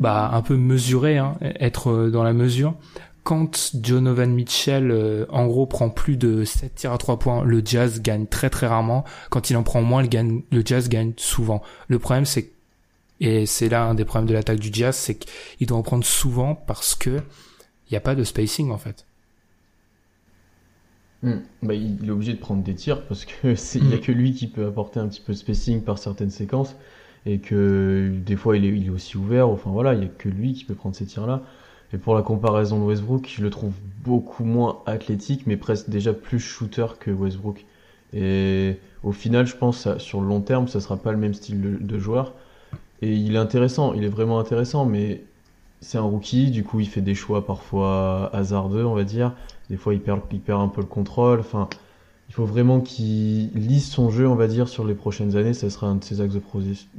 bah, 0.00 0.30
un 0.32 0.42
peu 0.42 0.56
mesurer, 0.56 1.18
hein, 1.18 1.36
être 1.40 1.90
euh, 1.90 2.10
dans 2.10 2.22
la 2.22 2.32
mesure. 2.32 2.74
Quand 3.22 3.74
Donovan 3.74 4.32
Mitchell, 4.32 5.26
en 5.30 5.46
gros, 5.46 5.66
prend 5.66 5.90
plus 5.90 6.16
de 6.16 6.44
7 6.44 6.76
tirs 6.76 6.92
à 6.92 6.98
3 6.98 7.18
points, 7.18 7.42
le 7.42 7.60
Jazz 7.64 8.00
gagne 8.00 8.26
très 8.26 8.50
très 8.50 8.68
rarement. 8.68 9.04
Quand 9.30 9.50
il 9.50 9.56
en 9.56 9.64
prend 9.64 9.82
moins, 9.82 10.00
le, 10.00 10.08
le 10.52 10.62
Jazz 10.64 10.88
gagne 10.88 11.12
souvent. 11.16 11.60
Le 11.88 11.98
problème, 11.98 12.24
c'est 12.24 12.52
et 13.20 13.46
c'est 13.46 13.68
là 13.68 13.84
un 13.84 13.94
des 13.94 14.04
problèmes 14.04 14.28
de 14.28 14.34
l'attaque 14.34 14.58
du 14.58 14.70
Jazz, 14.72 14.94
c'est 14.94 15.16
qu'il 15.16 15.66
doit 15.66 15.78
en 15.78 15.82
prendre 15.82 16.04
souvent 16.04 16.54
parce 16.54 16.94
que 16.94 17.22
il 17.88 17.92
n'y 17.92 17.96
a 17.96 18.00
pas 18.00 18.14
de 18.14 18.24
spacing 18.24 18.70
en 18.70 18.78
fait. 18.78 19.06
Hmm. 21.22 21.38
Bah, 21.62 21.74
il 21.74 22.06
est 22.06 22.10
obligé 22.10 22.34
de 22.34 22.38
prendre 22.38 22.62
des 22.62 22.74
tirs 22.74 23.06
parce 23.06 23.24
que 23.24 23.54
il 23.78 23.84
n'y 23.84 23.94
a 23.94 23.96
hmm. 23.96 24.00
que 24.00 24.12
lui 24.12 24.32
qui 24.32 24.46
peut 24.46 24.66
apporter 24.66 25.00
un 25.00 25.08
petit 25.08 25.20
peu 25.20 25.32
de 25.32 25.38
spacing 25.38 25.82
par 25.82 25.98
certaines 25.98 26.30
séquences 26.30 26.76
et 27.24 27.38
que 27.38 28.12
des 28.24 28.36
fois 28.36 28.56
il 28.56 28.64
est, 28.64 28.68
il 28.68 28.86
est 28.86 28.90
aussi 28.90 29.16
ouvert. 29.16 29.48
Enfin 29.48 29.70
voilà, 29.70 29.94
il 29.94 30.00
n'y 30.00 30.06
a 30.06 30.08
que 30.08 30.28
lui 30.28 30.52
qui 30.52 30.64
peut 30.64 30.74
prendre 30.74 30.94
ces 30.94 31.06
tirs 31.06 31.26
là. 31.26 31.42
Et 31.92 31.98
pour 31.98 32.14
la 32.14 32.22
comparaison 32.22 32.80
de 32.80 32.84
Westbrook, 32.84 33.32
je 33.32 33.42
le 33.42 33.50
trouve 33.50 33.72
beaucoup 34.02 34.44
moins 34.44 34.82
athlétique, 34.86 35.46
mais 35.46 35.56
presque 35.56 35.88
déjà 35.88 36.12
plus 36.12 36.40
shooter 36.40 36.86
que 36.98 37.12
Westbrook. 37.12 37.64
Et 38.12 38.76
au 39.04 39.12
final, 39.12 39.46
je 39.46 39.56
pense 39.56 39.96
sur 39.98 40.20
le 40.20 40.26
long 40.26 40.40
terme, 40.40 40.66
ça 40.66 40.80
sera 40.80 40.96
pas 40.96 41.12
le 41.12 41.18
même 41.18 41.34
style 41.34 41.78
de 41.80 41.98
joueur. 41.98 42.34
Et 43.02 43.14
il 43.14 43.34
est 43.36 43.38
intéressant, 43.38 43.94
il 43.94 44.04
est 44.04 44.08
vraiment 44.08 44.40
intéressant, 44.40 44.84
mais 44.84 45.22
c'est 45.86 45.98
un 45.98 46.02
rookie, 46.02 46.50
du 46.50 46.64
coup 46.64 46.80
il 46.80 46.88
fait 46.88 47.00
des 47.00 47.14
choix 47.14 47.46
parfois 47.46 48.28
hasardeux, 48.32 48.84
on 48.84 48.94
va 48.94 49.04
dire. 49.04 49.32
Des 49.70 49.76
fois 49.76 49.94
il 49.94 50.00
perd, 50.00 50.20
il 50.32 50.40
perd 50.40 50.60
un 50.60 50.66
peu 50.66 50.80
le 50.80 50.86
contrôle. 50.88 51.38
Enfin, 51.38 51.68
il 52.28 52.34
faut 52.34 52.44
vraiment 52.44 52.80
qu'il 52.80 53.52
lise 53.54 53.88
son 53.88 54.10
jeu, 54.10 54.26
on 54.26 54.34
va 54.34 54.48
dire, 54.48 54.68
sur 54.68 54.84
les 54.84 54.94
prochaines 54.94 55.36
années. 55.36 55.54
Ça 55.54 55.70
sera 55.70 55.86
un 55.86 55.94
de 55.94 56.04
ses 56.04 56.20
axes 56.20 56.34
de 56.34 56.42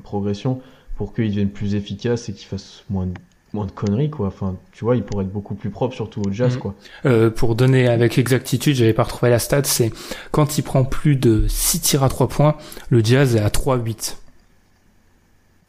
progression 0.03 0.62
pour 0.96 1.13
qu'il 1.13 1.27
devienne 1.27 1.50
plus 1.50 1.75
efficace 1.75 2.29
et 2.29 2.34
qu'il 2.34 2.48
fasse 2.48 2.86
moins 2.89 3.08
de, 3.08 3.13
moins 3.51 3.65
de 3.65 3.72
conneries, 3.72 4.10
quoi. 4.10 4.27
Enfin, 4.27 4.56
tu 4.72 4.86
vois, 4.86 4.96
il 4.96 5.03
pourrait 5.03 5.25
être 5.25 5.34
beaucoup 5.34 5.56
plus 5.56 5.70
propre, 5.70 5.94
surtout 5.94 6.22
au 6.22 6.32
jazz, 6.32 6.56
mhm. 6.56 6.62
quoi. 6.62 6.75
Euh, 7.06 7.29
pour 7.29 7.56
donner 7.56 7.89
avec 7.89 8.17
exactitude, 8.17 8.77
j'avais 8.77 8.94
pas 8.94 9.03
retrouvé 9.03 9.29
la 9.29 9.39
stat, 9.39 9.65
c'est 9.65 9.91
quand 10.32 10.58
il 10.58 10.62
prend 10.62 10.86
plus 10.86 11.17
de 11.17 11.46
6 11.50 11.82
tirs 11.82 12.03
à 12.03 12.10
3 12.10 12.29
points, 12.29 12.56
le 12.89 13.03
jazz 13.03 13.36
est 13.36 13.41
à 13.41 13.50
3-8. 13.50 14.15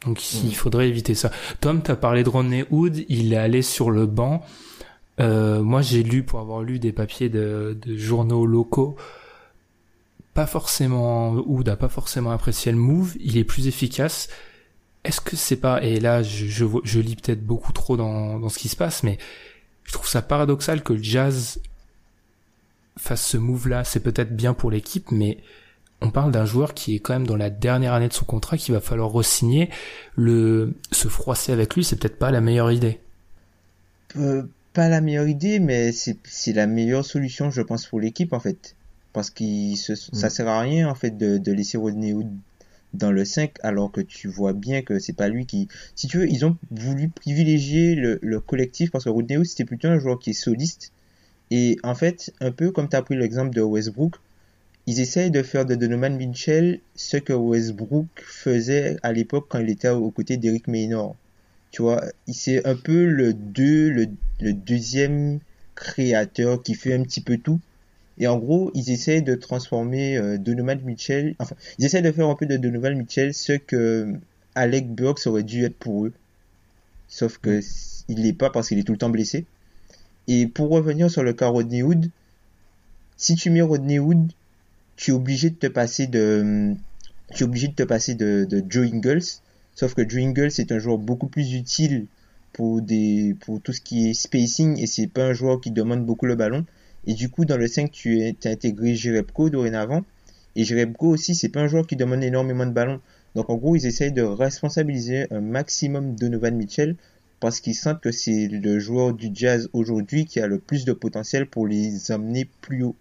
Donc 0.05 0.33
il 0.33 0.47
mhm. 0.47 0.51
faudrait 0.51 0.87
éviter 0.87 1.15
ça. 1.15 1.31
Tom, 1.59 1.81
t'as 1.81 1.95
parlé 1.95 2.23
de 2.23 2.29
Rodney 2.29 2.65
Hood, 2.71 3.03
il 3.09 3.33
est 3.33 3.37
allé 3.37 3.61
sur 3.61 3.91
le 3.91 4.05
banc. 4.05 4.45
Euh, 5.19 5.61
moi, 5.61 5.81
j'ai 5.81 6.03
lu, 6.03 6.23
pour 6.23 6.39
avoir 6.39 6.61
lu 6.61 6.79
des 6.79 6.93
papiers 6.93 7.27
de, 7.27 7.77
de 7.85 7.97
journaux 7.97 8.45
locaux, 8.45 8.95
pas 10.33 10.47
forcément, 10.47 11.33
Hood 11.33 11.67
a 11.67 11.75
pas 11.75 11.89
forcément 11.89 12.31
apprécié 12.31 12.71
le 12.71 12.77
move, 12.77 13.15
il 13.19 13.37
est 13.37 13.43
plus 13.43 13.67
efficace. 13.67 14.29
Est-ce 15.03 15.19
que 15.19 15.35
c'est 15.35 15.57
pas, 15.57 15.83
et 15.83 15.99
là 15.99 16.23
je, 16.23 16.45
je, 16.45 16.65
je 16.83 16.99
lis 16.99 17.15
peut-être 17.15 17.45
beaucoup 17.45 17.73
trop 17.73 17.97
dans, 17.97 18.39
dans 18.39 18.49
ce 18.49 18.59
qui 18.59 18.69
se 18.69 18.75
passe, 18.75 19.03
mais 19.03 19.17
je 19.83 19.93
trouve 19.93 20.07
ça 20.07 20.21
paradoxal 20.21 20.83
que 20.83 20.93
le 20.93 21.03
jazz 21.03 21.61
fasse 22.97 23.25
ce 23.25 23.37
move-là. 23.37 23.83
C'est 23.83 24.01
peut-être 24.01 24.35
bien 24.35 24.53
pour 24.53 24.71
l'équipe, 24.71 25.11
mais 25.11 25.39
on 26.01 26.11
parle 26.11 26.31
d'un 26.31 26.45
joueur 26.45 26.73
qui 26.73 26.95
est 26.95 26.99
quand 26.99 27.13
même 27.13 27.27
dans 27.27 27.35
la 27.35 27.49
dernière 27.49 27.93
année 27.93 28.07
de 28.07 28.13
son 28.13 28.25
contrat, 28.25 28.57
qu'il 28.57 28.73
va 28.73 28.81
falloir 28.81 29.11
re-signer. 29.11 29.69
Le, 30.15 30.73
se 30.91 31.07
froisser 31.07 31.51
avec 31.51 31.75
lui, 31.75 31.83
c'est 31.83 31.97
peut-être 31.97 32.17
pas 32.17 32.31
la 32.31 32.41
meilleure 32.41 32.71
idée. 32.71 32.99
Euh, 34.15 34.43
pas 34.73 34.89
la 34.89 35.01
meilleure 35.01 35.27
idée, 35.27 35.59
mais 35.59 35.91
c'est 35.91 36.53
la 36.53 36.67
meilleure 36.67 37.05
solution, 37.05 37.51
je 37.51 37.61
pense, 37.61 37.85
pour 37.85 37.99
l'équipe, 37.99 38.33
en 38.33 38.39
fait 38.39 38.75
parce 39.13 39.29
que 39.29 39.43
ça 39.75 39.93
mm. 40.27 40.29
sert 40.29 40.47
à 40.47 40.61
rien 40.61 40.87
en 40.89 40.95
fait 40.95 41.17
de, 41.17 41.37
de 41.37 41.51
laisser 41.51 41.77
Rodney 41.77 42.13
Hood 42.13 42.29
dans 42.93 43.11
le 43.11 43.25
5 43.25 43.53
alors 43.61 43.91
que 43.91 44.01
tu 44.01 44.27
vois 44.27 44.53
bien 44.53 44.81
que 44.81 44.99
c'est 44.99 45.13
pas 45.13 45.27
lui 45.27 45.45
qui 45.45 45.67
si 45.95 46.07
tu 46.07 46.17
veux 46.17 46.29
ils 46.29 46.45
ont 46.45 46.57
voulu 46.71 47.09
privilégier 47.09 47.95
le, 47.95 48.19
le 48.21 48.39
collectif 48.39 48.91
parce 48.91 49.03
que 49.03 49.09
Rodney 49.09 49.37
Hood 49.37 49.45
c'était 49.45 49.65
plutôt 49.65 49.87
un 49.87 49.99
joueur 49.99 50.19
qui 50.19 50.31
est 50.31 50.33
soliste 50.33 50.91
et 51.51 51.77
en 51.83 51.95
fait 51.95 52.33
un 52.39 52.51
peu 52.51 52.71
comme 52.71 52.89
tu 52.89 52.95
as 52.95 53.01
pris 53.01 53.15
l'exemple 53.15 53.53
de 53.53 53.61
Westbrook 53.61 54.15
ils 54.89 54.99
essayent 54.99 55.31
de 55.31 55.43
faire 55.43 55.65
de 55.65 55.75
Donovan 55.75 56.15
Mitchell 56.15 56.79
ce 56.95 57.17
que 57.17 57.33
Westbrook 57.33 58.07
faisait 58.15 58.97
à 59.03 59.13
l'époque 59.13 59.47
quand 59.49 59.59
il 59.59 59.69
était 59.69 59.89
aux 59.89 60.11
côtés 60.11 60.37
d'Eric 60.37 60.67
Maynor 60.67 61.15
tu 61.71 61.81
vois 61.81 62.03
c'est 62.27 62.65
un 62.65 62.75
peu 62.75 63.05
le 63.05 63.33
deux 63.33 63.89
le, 63.89 64.07
le 64.39 64.53
deuxième 64.53 65.39
créateur 65.75 66.63
qui 66.63 66.73
fait 66.73 66.93
un 66.93 67.03
petit 67.03 67.21
peu 67.21 67.37
tout 67.37 67.59
et 68.19 68.27
en 68.27 68.37
gros, 68.37 68.69
ils 68.75 68.91
essaient 68.91 69.21
de 69.21 69.33
transformer 69.35 70.17
euh, 70.17 70.37
Donovan 70.37 70.79
Mitchell, 70.83 71.35
enfin, 71.39 71.55
ils 71.77 71.85
essaient 71.85 72.01
de 72.01 72.11
faire 72.11 72.27
un 72.27 72.35
peu 72.35 72.45
de 72.45 72.57
Donovan 72.57 72.97
Mitchell 72.97 73.33
ce 73.33 73.53
que 73.53 74.13
Alec 74.55 74.93
Burks 74.93 75.25
aurait 75.25 75.43
dû 75.43 75.63
être 75.63 75.77
pour 75.77 76.05
eux. 76.05 76.13
Sauf 77.07 77.37
que 77.37 77.61
il 78.09 78.21
l'est 78.21 78.33
pas 78.33 78.49
parce 78.49 78.67
qu'il 78.67 78.77
est 78.77 78.83
tout 78.83 78.91
le 78.91 78.97
temps 78.97 79.09
blessé. 79.09 79.45
Et 80.27 80.47
pour 80.47 80.69
revenir 80.69 81.09
sur 81.09 81.23
le 81.23 81.33
cas 81.33 81.47
Rodney 81.47 81.81
Hood, 81.81 82.09
si 83.15 83.35
tu 83.35 83.49
mets 83.49 83.61
Rodney 83.61 83.99
Hood, 83.99 84.31
tu 84.99 85.11
es 85.11 85.13
obligé 85.13 85.49
de 85.49 85.55
te 85.55 85.67
passer 85.67 86.07
de, 86.07 86.73
tu 87.33 87.43
es 87.43 87.45
obligé 87.45 87.69
de 87.69 87.73
te 87.73 87.83
passer 87.83 88.15
de, 88.15 88.45
Joe 88.67 88.85
Ingles. 88.91 89.39
Sauf 89.73 89.93
que 89.93 90.07
Joe 90.07 90.21
Ingles 90.23 90.51
est 90.59 90.73
un 90.73 90.79
joueur 90.79 90.97
beaucoup 90.97 91.27
plus 91.27 91.53
utile 91.53 92.07
pour 92.51 92.81
tout 93.63 93.71
ce 93.71 93.79
qui 93.79 94.09
est 94.09 94.13
spacing 94.13 94.77
et 94.77 94.87
c'est 94.87 95.07
pas 95.07 95.23
un 95.23 95.31
joueur 95.31 95.61
qui 95.61 95.71
demande 95.71 96.05
beaucoup 96.05 96.25
le 96.25 96.35
ballon. 96.35 96.65
Et 97.07 97.13
du 97.13 97.29
coup, 97.29 97.45
dans 97.45 97.55
le 97.55 97.67
5, 97.67 97.89
tu 97.89 98.21
as 98.21 98.49
intégré 98.49 98.93
Jerebko 98.93 99.49
dorénavant. 99.49 100.03
Et 100.57 100.65
Jerebko 100.65 101.07
aussi, 101.07 101.33
c'est 101.33 101.47
pas 101.47 101.61
un 101.61 101.69
joueur 101.69 101.87
qui 101.87 101.95
demande 101.95 102.21
énormément 102.21 102.65
de 102.65 102.73
ballons. 102.73 102.99
Donc 103.35 103.49
en 103.49 103.55
gros, 103.55 103.77
ils 103.77 103.85
essayent 103.85 104.11
de 104.11 104.23
responsabiliser 104.23 105.31
un 105.31 105.39
maximum 105.39 106.17
Donovan 106.17 106.57
Mitchell 106.57 106.97
parce 107.39 107.61
qu'ils 107.61 107.75
sentent 107.75 108.01
que 108.01 108.11
c'est 108.11 108.49
le 108.49 108.79
joueur 108.79 109.13
du 109.13 109.29
jazz 109.33 109.69
aujourd'hui 109.71 110.25
qui 110.25 110.41
a 110.41 110.47
le 110.47 110.59
plus 110.59 110.83
de 110.83 110.91
potentiel 110.91 111.45
pour 111.45 111.67
les 111.67 112.11
emmener 112.11 112.49
plus 112.59 112.83
haut 112.83 112.97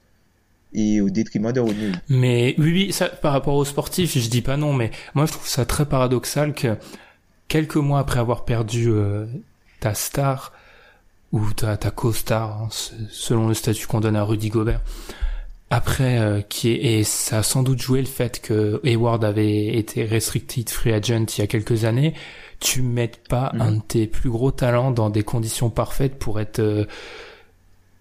et 0.72 1.00
au 1.00 1.10
détriment 1.10 1.52
de 1.52 1.60
Rodney. 1.60 1.92
Mais 2.08 2.54
oui, 2.58 2.72
oui, 2.72 2.92
ça, 2.92 3.08
par 3.08 3.32
rapport 3.32 3.54
aux 3.54 3.64
sportifs, 3.64 4.18
je 4.18 4.28
dis 4.28 4.42
pas 4.42 4.56
non, 4.56 4.72
mais 4.72 4.90
moi 5.14 5.26
je 5.26 5.32
trouve 5.32 5.48
ça 5.48 5.64
très 5.64 5.87
paradoxal 5.87 6.54
que 6.54 6.76
quelques 7.48 7.76
mois 7.76 8.00
après 8.00 8.20
avoir 8.20 8.44
perdu 8.44 8.88
euh, 8.88 9.26
ta 9.80 9.94
star, 9.94 10.52
ou 11.32 11.52
ta, 11.52 11.76
ta 11.76 11.90
co-star, 11.90 12.62
hein, 12.62 12.68
selon 13.10 13.48
le 13.48 13.54
statut 13.54 13.87
qu'on 13.87 14.00
donne 14.00 14.16
à 14.16 14.25
Rudy 14.25 14.48
Gobert. 14.48 14.80
Après, 15.70 16.18
euh, 16.18 16.40
qui 16.40 16.70
est, 16.70 17.00
et 17.00 17.04
ça 17.04 17.38
a 17.38 17.42
sans 17.42 17.62
doute 17.62 17.80
joué 17.80 18.00
le 18.00 18.06
fait 18.06 18.40
que 18.40 18.80
Hayward 18.84 19.22
avait 19.22 19.76
été 19.76 20.04
restricted 20.04 20.70
free 20.70 20.92
agent 20.92 21.26
il 21.37 21.40
y 21.40 21.42
a 21.42 21.46
quelques 21.46 21.84
années. 21.84 22.14
Tu 22.58 22.80
mets 22.80 23.10
pas 23.28 23.52
mhm. 23.52 23.60
un 23.60 23.72
de 23.72 23.82
tes 23.82 24.06
plus 24.06 24.30
gros 24.30 24.50
talents 24.50 24.90
dans 24.90 25.10
des 25.10 25.22
conditions 25.22 25.68
parfaites 25.68 26.18
pour 26.18 26.40
être, 26.40 26.60
euh, 26.60 26.87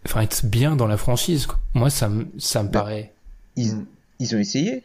enfin 0.09 0.21
être 0.21 0.45
bien 0.45 0.75
dans 0.75 0.87
la 0.87 0.97
franchise. 0.97 1.47
Moi, 1.73 1.89
ça 1.89 2.09
me 2.09 2.27
ça 2.37 2.63
me 2.63 2.69
bah, 2.69 2.79
paraît. 2.79 3.13
Ils, 3.55 3.85
ils 4.19 4.35
ont 4.35 4.39
essayé. 4.39 4.83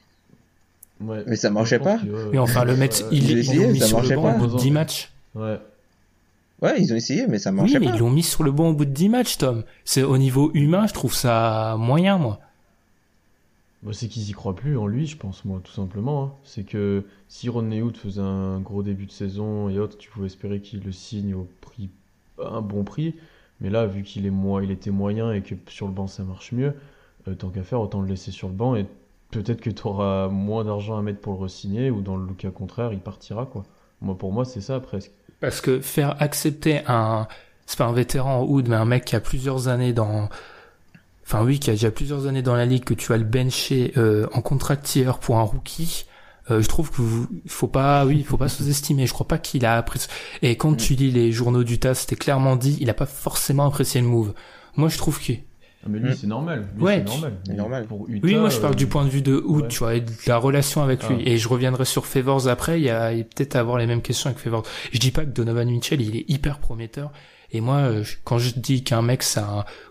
Ouais. 1.01 1.25
Mais 1.27 1.37
ça 1.37 1.51
marchait 1.51 1.79
pas. 1.79 1.99
Mais 2.33 2.39
enfin, 2.39 2.65
le 2.65 2.77
mettre, 2.77 3.03
il, 3.11 3.31
il, 3.31 3.69
mis 3.69 3.81
sur 3.81 4.01
le 4.01 4.15
banc 4.15 4.57
10 4.57 4.71
matchs. 4.71 5.11
Ouais. 5.35 5.59
Ouais, 6.61 6.81
ils 6.81 6.93
ont 6.93 6.97
essayé, 6.97 7.27
mais 7.27 7.41
ça 7.41 7.51
marchait 7.51 7.79
oui, 7.79 7.87
mais 7.87 7.93
ils 7.93 7.99
l'ont 7.99 8.11
mis 8.11 8.23
sur 8.23 8.45
le 8.45 8.53
banc 8.53 8.69
au 8.69 8.73
bout 8.73 8.85
de 8.85 8.91
10 8.91 9.09
matchs, 9.09 9.39
Tom. 9.39 9.65
C'est 9.85 10.05
au 10.05 10.17
niveau 10.17 10.53
humain, 10.55 10.87
je 10.87 10.95
trouve 10.95 11.13
ça 11.13 11.75
moyen, 11.77 12.19
moi. 12.19 12.39
Bah, 13.83 13.91
c'est 13.93 14.07
qu'ils 14.07 14.31
y 14.31 14.33
croient 14.33 14.55
plus 14.55 14.79
en 14.79 14.87
lui, 14.87 15.09
je 15.09 15.17
pense, 15.17 15.45
moi, 15.45 15.61
tout 15.65 15.73
simplement. 15.73 16.25
Hein. 16.25 16.33
C'est 16.45 16.63
que 16.63 17.05
si 17.29 17.49
Rodney 17.49 17.83
Hood 17.83 17.97
faisait 17.97 18.21
un 18.21 18.61
gros 18.61 18.85
début 18.85 19.07
de 19.07 19.11
saison 19.11 19.69
et 19.71 19.81
autres, 19.81 19.99
tu 19.99 20.09
pouvais 20.09 20.27
espérer 20.27 20.61
qu'il 20.61 20.85
le 20.85 20.93
signe 20.93 21.35
au 21.35 21.49
prix, 21.61 21.89
un 22.41 22.61
bon 22.61 22.85
prix. 22.85 23.17
Mais 23.63 23.71
là, 23.71 23.87
vu 23.87 24.03
qu'il 24.03 24.27
est 24.27 24.31
moi, 24.31 24.63
il 24.63 24.71
était 24.71 24.91
moyen 24.91 25.33
et 25.33 25.41
que 25.41 25.55
sur 25.69 25.87
le 25.87 25.93
banc 25.93 26.09
ça 26.09 26.25
marche 26.25 26.53
mieux, 26.53 26.75
euh, 27.29 27.35
tant 27.35 27.49
qu'à 27.49 27.63
faire, 27.63 27.81
autant 27.81 28.03
le 28.03 28.09
laisser 28.09 28.33
sur 28.33 28.49
le 28.49 28.55
banc 28.55 28.75
et 28.75 28.87
peut-être 29.31 29.61
que 29.61 29.71
tu 29.71 29.87
auras 29.87 30.29
moins 30.29 30.65
d'argent 30.65 30.99
à 30.99 31.03
mettre 31.03 31.21
pour 31.21 31.33
le 31.35 31.47
re-signer 31.47 31.91
ou 31.91 32.03
dans 32.03 32.17
le 32.17 32.35
cas 32.35 32.51
contraire, 32.51 32.93
il 32.93 32.99
partira, 32.99 33.47
quoi. 33.47 33.65
Moi, 34.01 34.19
pour 34.19 34.33
moi, 34.33 34.45
c'est 34.45 34.61
ça 34.61 34.81
presque. 34.81 35.13
Parce 35.41 35.61
que 35.61 35.81
faire 35.81 36.21
accepter 36.21 36.83
un, 36.89 37.29
c'est 37.67 37.79
pas 37.79 37.87
un 37.87 37.93
vétéran 37.93 38.45
ou 38.45 38.63
mais 38.63 38.77
un 38.77 38.85
mec 38.85 39.05
qui 39.05 39.17
a 39.17 39.21
plusieurs 39.21 39.69
années 39.69 39.93
dans, 39.93 40.29
enfin 41.25 41.45
oui, 41.45 41.59
qui 41.59 41.71
a 41.71 41.75
déjà 41.75 41.91
plusieurs 41.91 42.27
années 42.27 42.43
dans 42.43 42.57
la 42.57 42.67
ligue, 42.67 42.85
que 42.85 42.95
tu 42.95 43.09
vas 43.09 43.17
le 43.17 43.25
bencher 43.25 43.93
euh, 43.97 44.27
en 44.33 44.41
contractière 44.41 45.19
pour 45.19 45.39
un 45.39 45.43
rookie, 45.43 46.07
euh, 46.51 46.61
je 46.61 46.69
trouve 46.69 46.91
que 46.91 47.03
faut 47.47 47.69
pas, 47.69 48.05
oui, 48.05 48.25
faut 48.25 48.37
pas 48.37 48.49
sous-estimer. 48.49 49.07
Je 49.07 49.13
crois 49.13 49.29
pas 49.29 49.39
qu'il 49.39 49.65
a 49.65 49.77
apprécié. 49.77 50.11
Et 50.43 50.57
quand 50.57 50.75
tu 50.75 50.95
lis 50.95 51.11
les 51.11 51.31
journaux 51.31 51.65
du 51.65 51.79
TAS, 51.79 51.95
c'était 51.95 52.17
clairement 52.17 52.57
dit, 52.57 52.77
il 52.81 52.91
a 52.91 52.95
pas 52.95 53.07
forcément 53.07 53.67
apprécié 53.67 54.01
le 54.01 54.07
move. 54.09 54.35
Moi, 54.77 54.89
je 54.89 54.99
trouve 54.99 55.21
que 55.21 55.33
ah, 55.85 55.89
mais 55.89 55.99
lui, 55.99 56.11
mm. 56.11 56.15
c'est 56.15 56.27
normal. 56.27 56.69
ouais, 56.79 57.05
c'est 57.45 57.55
normal. 57.55 57.87
oui, 57.91 58.37
moi, 58.37 58.49
je 58.51 58.59
parle 58.59 58.77
du 58.77 58.87
point 58.87 59.05
de 59.05 59.11
vue 59.11 59.23
de 59.23 59.35
Hood, 59.35 59.69
tu 59.69 59.81
vois, 59.81 59.97
et 59.97 60.01
de 60.01 60.13
la 60.27 60.37
relation 60.37 60.83
avec 60.83 61.03
lui. 61.09 61.17
Ah. 61.19 61.29
Et 61.29 61.39
je 61.39 61.49
reviendrai 61.49 61.85
sur 61.85 62.07
Favors 62.07 62.47
après. 62.49 62.81
Il 62.81 62.85
y 62.85 62.91
a, 62.91 63.11
peut-être 63.11 63.57
à 63.57 63.61
avoir 63.61 63.79
les 63.79 63.87
mêmes 63.87 64.03
questions 64.03 64.31
avec 64.31 64.41
Favors. 64.41 64.63
Je 64.93 64.99
dis 64.99 65.11
pas 65.11 65.25
que 65.25 65.31
Donovan 65.31 65.69
Mitchell, 65.69 66.01
il 66.01 66.17
est 66.17 66.25
hyper 66.29 66.59
prometteur. 66.59 67.11
Et 67.53 67.61
moi, 67.61 67.77
euh, 67.77 68.05
quand 68.25 68.39
je 68.39 68.59
dis 68.59 68.83
qu'un 68.83 69.03
mec, 69.03 69.23
c'est 69.23 69.43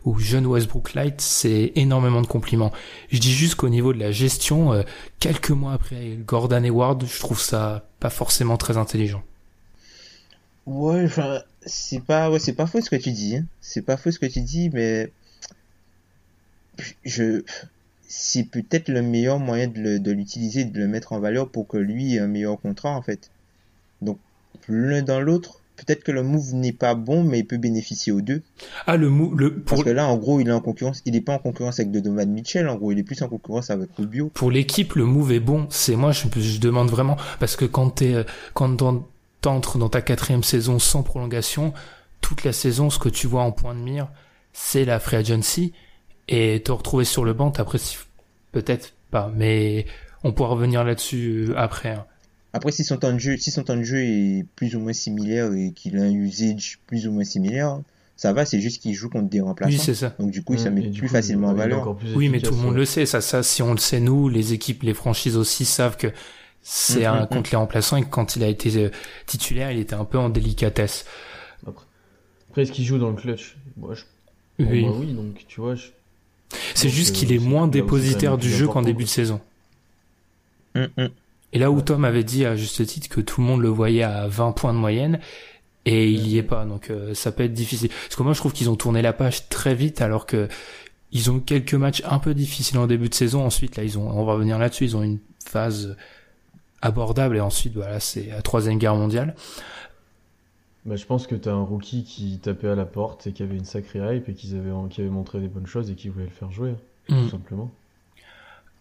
ou 0.03 0.17
jeune 0.19 0.47
Westbrook 0.47 0.93
Light, 0.95 1.21
c'est 1.21 1.71
énormément 1.75 2.21
de 2.21 2.27
compliments. 2.27 2.71
Je 3.11 3.19
dis 3.19 3.31
juste 3.31 3.55
qu'au 3.55 3.69
niveau 3.69 3.93
de 3.93 3.99
la 3.99 4.11
gestion, 4.11 4.73
euh, 4.73 4.81
quelques 5.19 5.51
mois 5.51 5.73
après 5.73 6.17
Gordon 6.25 6.63
Hayward, 6.63 7.05
je 7.05 7.19
trouve 7.19 7.39
ça 7.39 7.85
pas 7.99 8.09
forcément 8.09 8.57
très 8.57 8.77
intelligent. 8.77 9.23
Ouais, 10.65 11.07
c'est 11.65 12.03
pas, 12.03 12.31
ouais, 12.31 12.39
faux 12.39 12.81
ce 12.81 12.89
que 12.89 12.95
tu 12.95 13.11
dis. 13.11 13.37
Hein. 13.37 13.45
C'est 13.61 13.83
pas 13.83 13.97
faux 13.97 14.11
ce 14.11 14.19
que 14.19 14.25
tu 14.25 14.41
dis, 14.41 14.69
mais 14.71 15.11
je, 17.03 17.43
c'est 18.07 18.43
peut-être 18.43 18.89
le 18.89 19.01
meilleur 19.01 19.39
moyen 19.39 19.67
de 19.67 20.11
l'utiliser, 20.11 20.65
de, 20.65 20.79
le 20.79 20.87
mettre 20.87 21.13
en 21.13 21.19
valeur 21.19 21.49
pour 21.49 21.67
que 21.67 21.77
lui 21.77 22.15
ait 22.15 22.19
un 22.19 22.27
meilleur 22.27 22.59
contrat 22.59 22.91
en 22.91 23.01
fait. 23.01 23.29
Donc 24.01 24.17
l'un 24.67 25.01
dans 25.01 25.21
l'autre, 25.21 25.60
peut-être 25.85 26.03
que 26.03 26.11
le 26.11 26.23
move 26.23 26.53
n'est 26.53 26.71
pas 26.71 26.95
bon, 26.95 27.23
mais 27.23 27.39
il 27.39 27.47
peut 27.47 27.57
bénéficier 27.57 28.11
aux 28.11 28.21
deux. 28.21 28.41
Ah 28.87 28.97
le 28.97 29.09
move, 29.09 29.35
le 29.35 29.61
parce 29.61 29.83
que 29.83 29.89
là 29.89 30.07
en 30.07 30.17
gros 30.17 30.39
il 30.39 30.47
est 30.47 30.51
en 30.51 30.61
concurrence, 30.61 31.01
il 31.05 31.13
n'est 31.13 31.21
pas 31.21 31.33
en 31.33 31.39
concurrence 31.39 31.79
avec 31.79 31.91
Donovan 31.91 32.29
Mitchell, 32.29 32.67
en 32.67 32.75
gros 32.75 32.91
il 32.91 32.99
est 32.99 33.03
plus 33.03 33.21
en 33.21 33.27
concurrence 33.27 33.69
avec 33.69 33.89
Rubio. 33.97 34.29
Pour 34.33 34.51
l'équipe 34.51 34.93
le 34.93 35.05
move 35.05 35.31
est 35.31 35.39
bon, 35.39 35.67
c'est 35.69 35.95
moi 35.95 36.11
je, 36.11 36.27
je 36.39 36.59
demande 36.59 36.89
vraiment 36.89 37.17
parce 37.39 37.55
que 37.55 37.65
quand 37.65 37.89
t'es 37.89 38.25
quand 38.53 38.77
t'entres 39.41 39.77
dans 39.77 39.89
ta 39.89 40.01
quatrième 40.01 40.43
saison 40.43 40.79
sans 40.79 41.03
prolongation, 41.03 41.73
toute 42.21 42.43
la 42.43 42.53
saison 42.53 42.89
ce 42.89 42.99
que 42.99 43.09
tu 43.09 43.27
vois 43.27 43.43
en 43.43 43.51
point 43.51 43.75
de 43.75 43.79
mire 43.79 44.09
c'est 44.53 44.85
la 44.85 44.99
free 44.99 45.17
agency 45.17 45.73
et 46.27 46.61
te 46.63 46.71
retrouver 46.71 47.05
sur 47.05 47.23
le 47.25 47.33
banc, 47.33 47.51
t'apprécies 47.51 47.97
peut-être 48.51 48.93
pas, 49.09 49.31
mais 49.35 49.85
on 50.23 50.31
pourra 50.31 50.49
revenir 50.49 50.83
là-dessus 50.83 51.51
après. 51.55 51.91
Hein. 51.91 52.05
Après, 52.53 52.71
si 52.71 52.83
son 52.83 52.97
temps 52.97 53.13
de 53.13 53.17
jeu, 53.19 53.37
si 53.37 53.51
son 53.51 53.63
temps 53.63 53.77
de 53.77 53.83
jeu 53.83 54.03
est 54.03 54.45
plus 54.55 54.75
ou 54.75 54.79
moins 54.79 54.93
similaire 54.93 55.53
et 55.53 55.71
qu'il 55.73 55.97
a 55.97 56.03
un 56.03 56.11
usage 56.11 56.79
plus 56.87 57.07
ou 57.07 57.11
moins 57.11 57.23
similaire, 57.23 57.81
ça 58.17 58.33
va, 58.33 58.45
c'est 58.45 58.59
juste 58.61 58.81
qu'il 58.81 58.93
joue 58.93 59.09
contre 59.09 59.29
des 59.29 59.41
remplaçants. 59.41 59.71
Oui, 59.71 59.79
c'est 59.79 59.95
ça. 59.95 60.15
Donc 60.19 60.31
du 60.31 60.43
coup, 60.43 60.57
se 60.57 60.69
Mm, 60.69 60.73
met 60.73 60.83
plus 60.83 61.07
coup, 61.07 61.07
facilement 61.09 61.49
en 61.49 61.53
valeur. 61.55 61.95
plus 61.97 62.15
Oui, 62.15 62.29
mais 62.29 62.41
tout 62.41 62.55
le 62.55 62.61
monde 62.61 62.75
le 62.75 62.85
sait. 62.85 63.05
Ça, 63.05 63.21
ça, 63.21 63.43
si 63.43 63.61
on 63.61 63.71
le 63.71 63.79
sait, 63.79 63.99
nous, 63.99 64.29
les 64.29 64.53
équipes, 64.53 64.83
les 64.83 64.93
franchises 64.93 65.37
aussi 65.37 65.65
savent 65.65 65.97
que 65.97 66.07
c'est 66.61 67.05
Mhm, 67.05 67.05
un 67.05 67.21
mhm. 67.21 67.27
contre 67.27 67.51
les 67.51 67.57
remplaçants 67.57 67.97
et 67.97 68.03
que 68.03 68.09
quand 68.09 68.35
il 68.35 68.43
a 68.43 68.47
été 68.47 68.75
euh, 68.77 68.91
titulaire, 69.25 69.71
il 69.71 69.79
était 69.79 69.95
un 69.95 70.05
peu 70.05 70.17
en 70.19 70.29
délicatesse. 70.29 71.05
Après, 71.65 71.85
après, 72.49 72.61
est-ce 72.63 72.71
qu'il 72.71 72.85
joue 72.85 72.97
dans 72.99 73.09
le 73.11 73.15
clutch? 73.17 73.57
Moi, 73.77 73.95
je... 73.95 74.03
pour 74.61 74.71
Oui. 74.71 74.81
moi, 74.81 74.95
oui, 74.97 75.13
donc 75.13 75.45
tu 75.47 75.61
vois, 75.61 75.75
je... 75.75 75.87
C'est 76.75 76.89
juste 76.89 77.15
qu'il 77.15 77.31
est 77.33 77.39
moins 77.39 77.67
dépositaire 77.67 78.37
du 78.37 78.49
jeu 78.51 78.67
qu'en 78.67 78.81
début 78.81 79.05
de 79.05 79.09
saison. 79.09 79.41
Hum, 80.75 80.89
hum. 80.97 81.09
Et 81.53 81.59
là 81.59 81.71
où 81.71 81.81
Tom 81.81 82.05
avait 82.05 82.23
dit 82.23 82.45
à 82.45 82.55
juste 82.55 82.85
titre 82.85 83.09
que 83.09 83.21
tout 83.21 83.41
le 83.41 83.47
monde 83.47 83.61
le 83.61 83.69
voyait 83.69 84.03
à 84.03 84.27
20 84.27 84.53
points 84.53 84.73
de 84.73 84.77
moyenne, 84.77 85.19
et 85.85 86.09
il 86.09 86.27
y 86.27 86.37
est 86.37 86.43
pas, 86.43 86.65
donc 86.65 86.89
euh, 86.89 87.13
ça 87.13 87.31
peut 87.31 87.43
être 87.43 87.53
difficile. 87.53 87.89
Parce 87.89 88.15
que 88.15 88.23
moi 88.23 88.33
je 88.33 88.39
trouve 88.39 88.53
qu'ils 88.53 88.69
ont 88.69 88.75
tourné 88.75 89.01
la 89.01 89.13
page 89.13 89.49
très 89.49 89.73
vite, 89.75 90.01
alors 90.01 90.25
que 90.25 90.47
ils 91.11 91.29
ont 91.29 91.37
eu 91.37 91.41
quelques 91.41 91.73
matchs 91.73 92.01
un 92.05 92.19
peu 92.19 92.33
difficiles 92.33 92.77
en 92.77 92.87
début 92.87 93.09
de 93.09 93.13
saison. 93.13 93.43
Ensuite, 93.45 93.75
là, 93.75 93.83
ils 93.83 93.99
ont, 93.99 94.09
on 94.09 94.23
va 94.23 94.31
revenir 94.33 94.57
là-dessus, 94.57 94.85
ils 94.85 94.95
ont 94.95 95.03
une 95.03 95.19
phase 95.45 95.97
abordable, 96.81 97.35
et 97.35 97.41
ensuite, 97.41 97.73
voilà, 97.73 97.99
c'est 97.99 98.27
la 98.27 98.41
troisième 98.41 98.77
guerre 98.77 98.95
mondiale. 98.95 99.35
Bah, 100.85 100.95
je 100.95 101.05
pense 101.05 101.27
que 101.27 101.35
t'as 101.35 101.51
un 101.51 101.63
rookie 101.63 102.05
qui 102.05 102.39
tapait 102.39 102.69
à 102.69 102.75
la 102.75 102.85
porte 102.85 103.27
et 103.27 103.33
qui 103.33 103.43
avait 103.43 103.57
une 103.57 103.65
sacrée 103.65 103.99
hype 103.99 104.29
et 104.29 104.33
qui 104.33 104.55
avait, 104.55 104.71
qui 104.89 105.01
avait 105.01 105.09
montré 105.09 105.39
des 105.41 105.47
bonnes 105.49 105.67
choses 105.67 105.91
et 105.91 105.95
qui 105.95 106.07
voulait 106.07 106.25
le 106.25 106.31
faire 106.31 106.51
jouer, 106.51 106.75
Mm. 107.09 107.23
tout 107.23 107.29
simplement. 107.29 107.71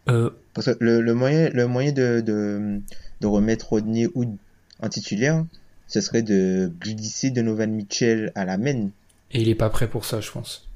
Euh, 0.09 0.31
Parce 0.55 0.67
que 0.75 0.77
le, 0.85 1.01
le 1.01 1.15
moyen, 1.15 1.51
le 1.51 1.67
moyen 1.67 1.93
de, 1.93 2.21
de, 2.21 2.81
de 3.21 3.27
remettre 3.27 3.71
Rodney 3.71 4.07
Hood 4.15 4.35
en 4.81 4.89
titulaire, 4.89 5.45
ce 5.87 6.01
serait 6.01 6.23
de 6.23 6.71
glisser 6.81 7.31
Donovan 7.31 7.71
Mitchell 7.71 8.33
à 8.35 8.45
la 8.45 8.57
main. 8.59 8.89
et 9.33 9.43
il 9.43 9.49
est 9.49 9.55
pas 9.55 9.71
prêt 9.71 9.89
pour 9.89 10.05
ça, 10.05 10.21
je 10.21 10.31
pense. 10.31 10.67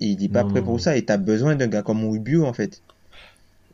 Et 0.00 0.06
il 0.06 0.24
est 0.24 0.28
pas 0.28 0.42
Non, 0.44 0.50
prêt 0.50 0.60
non, 0.60 0.64
pour 0.66 0.72
non. 0.74 0.78
ça. 0.78 0.96
Et 0.96 1.04
t'as 1.04 1.16
besoin 1.18 1.54
d'un 1.56 1.66
gars 1.68 1.82
comme 1.82 2.04
Rubio, 2.08 2.44
en 2.44 2.52
fait. 2.52 2.80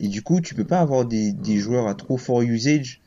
Et 0.00 0.08
du 0.08 0.22
coup, 0.22 0.40
tu 0.40 0.54
peux 0.54 0.64
pas 0.64 0.80
avoir 0.80 1.04
des, 1.04 1.32
des 1.32 1.58
joueurs 1.58 1.86
à 1.86 1.94
trop 1.94 2.16
fort 2.16 2.42
usage, 2.42 3.00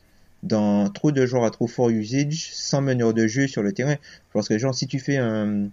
dans 0.44 0.90
trop 0.90 1.12
de 1.12 1.26
joueurs 1.26 1.44
à 1.46 1.52
trop 1.52 1.68
fort 1.68 1.90
usage, 1.90 2.50
sans 2.54 2.82
meneur 2.82 3.14
de 3.14 3.28
jeu 3.28 3.48
sur 3.48 3.62
le 3.64 3.72
terrain. 3.74 3.96
Parce 4.34 4.48
que, 4.48 4.58
genre, 4.58 4.74
si 4.76 4.88
tu 4.88 5.00
fais 5.00 5.18
un, 5.18 5.68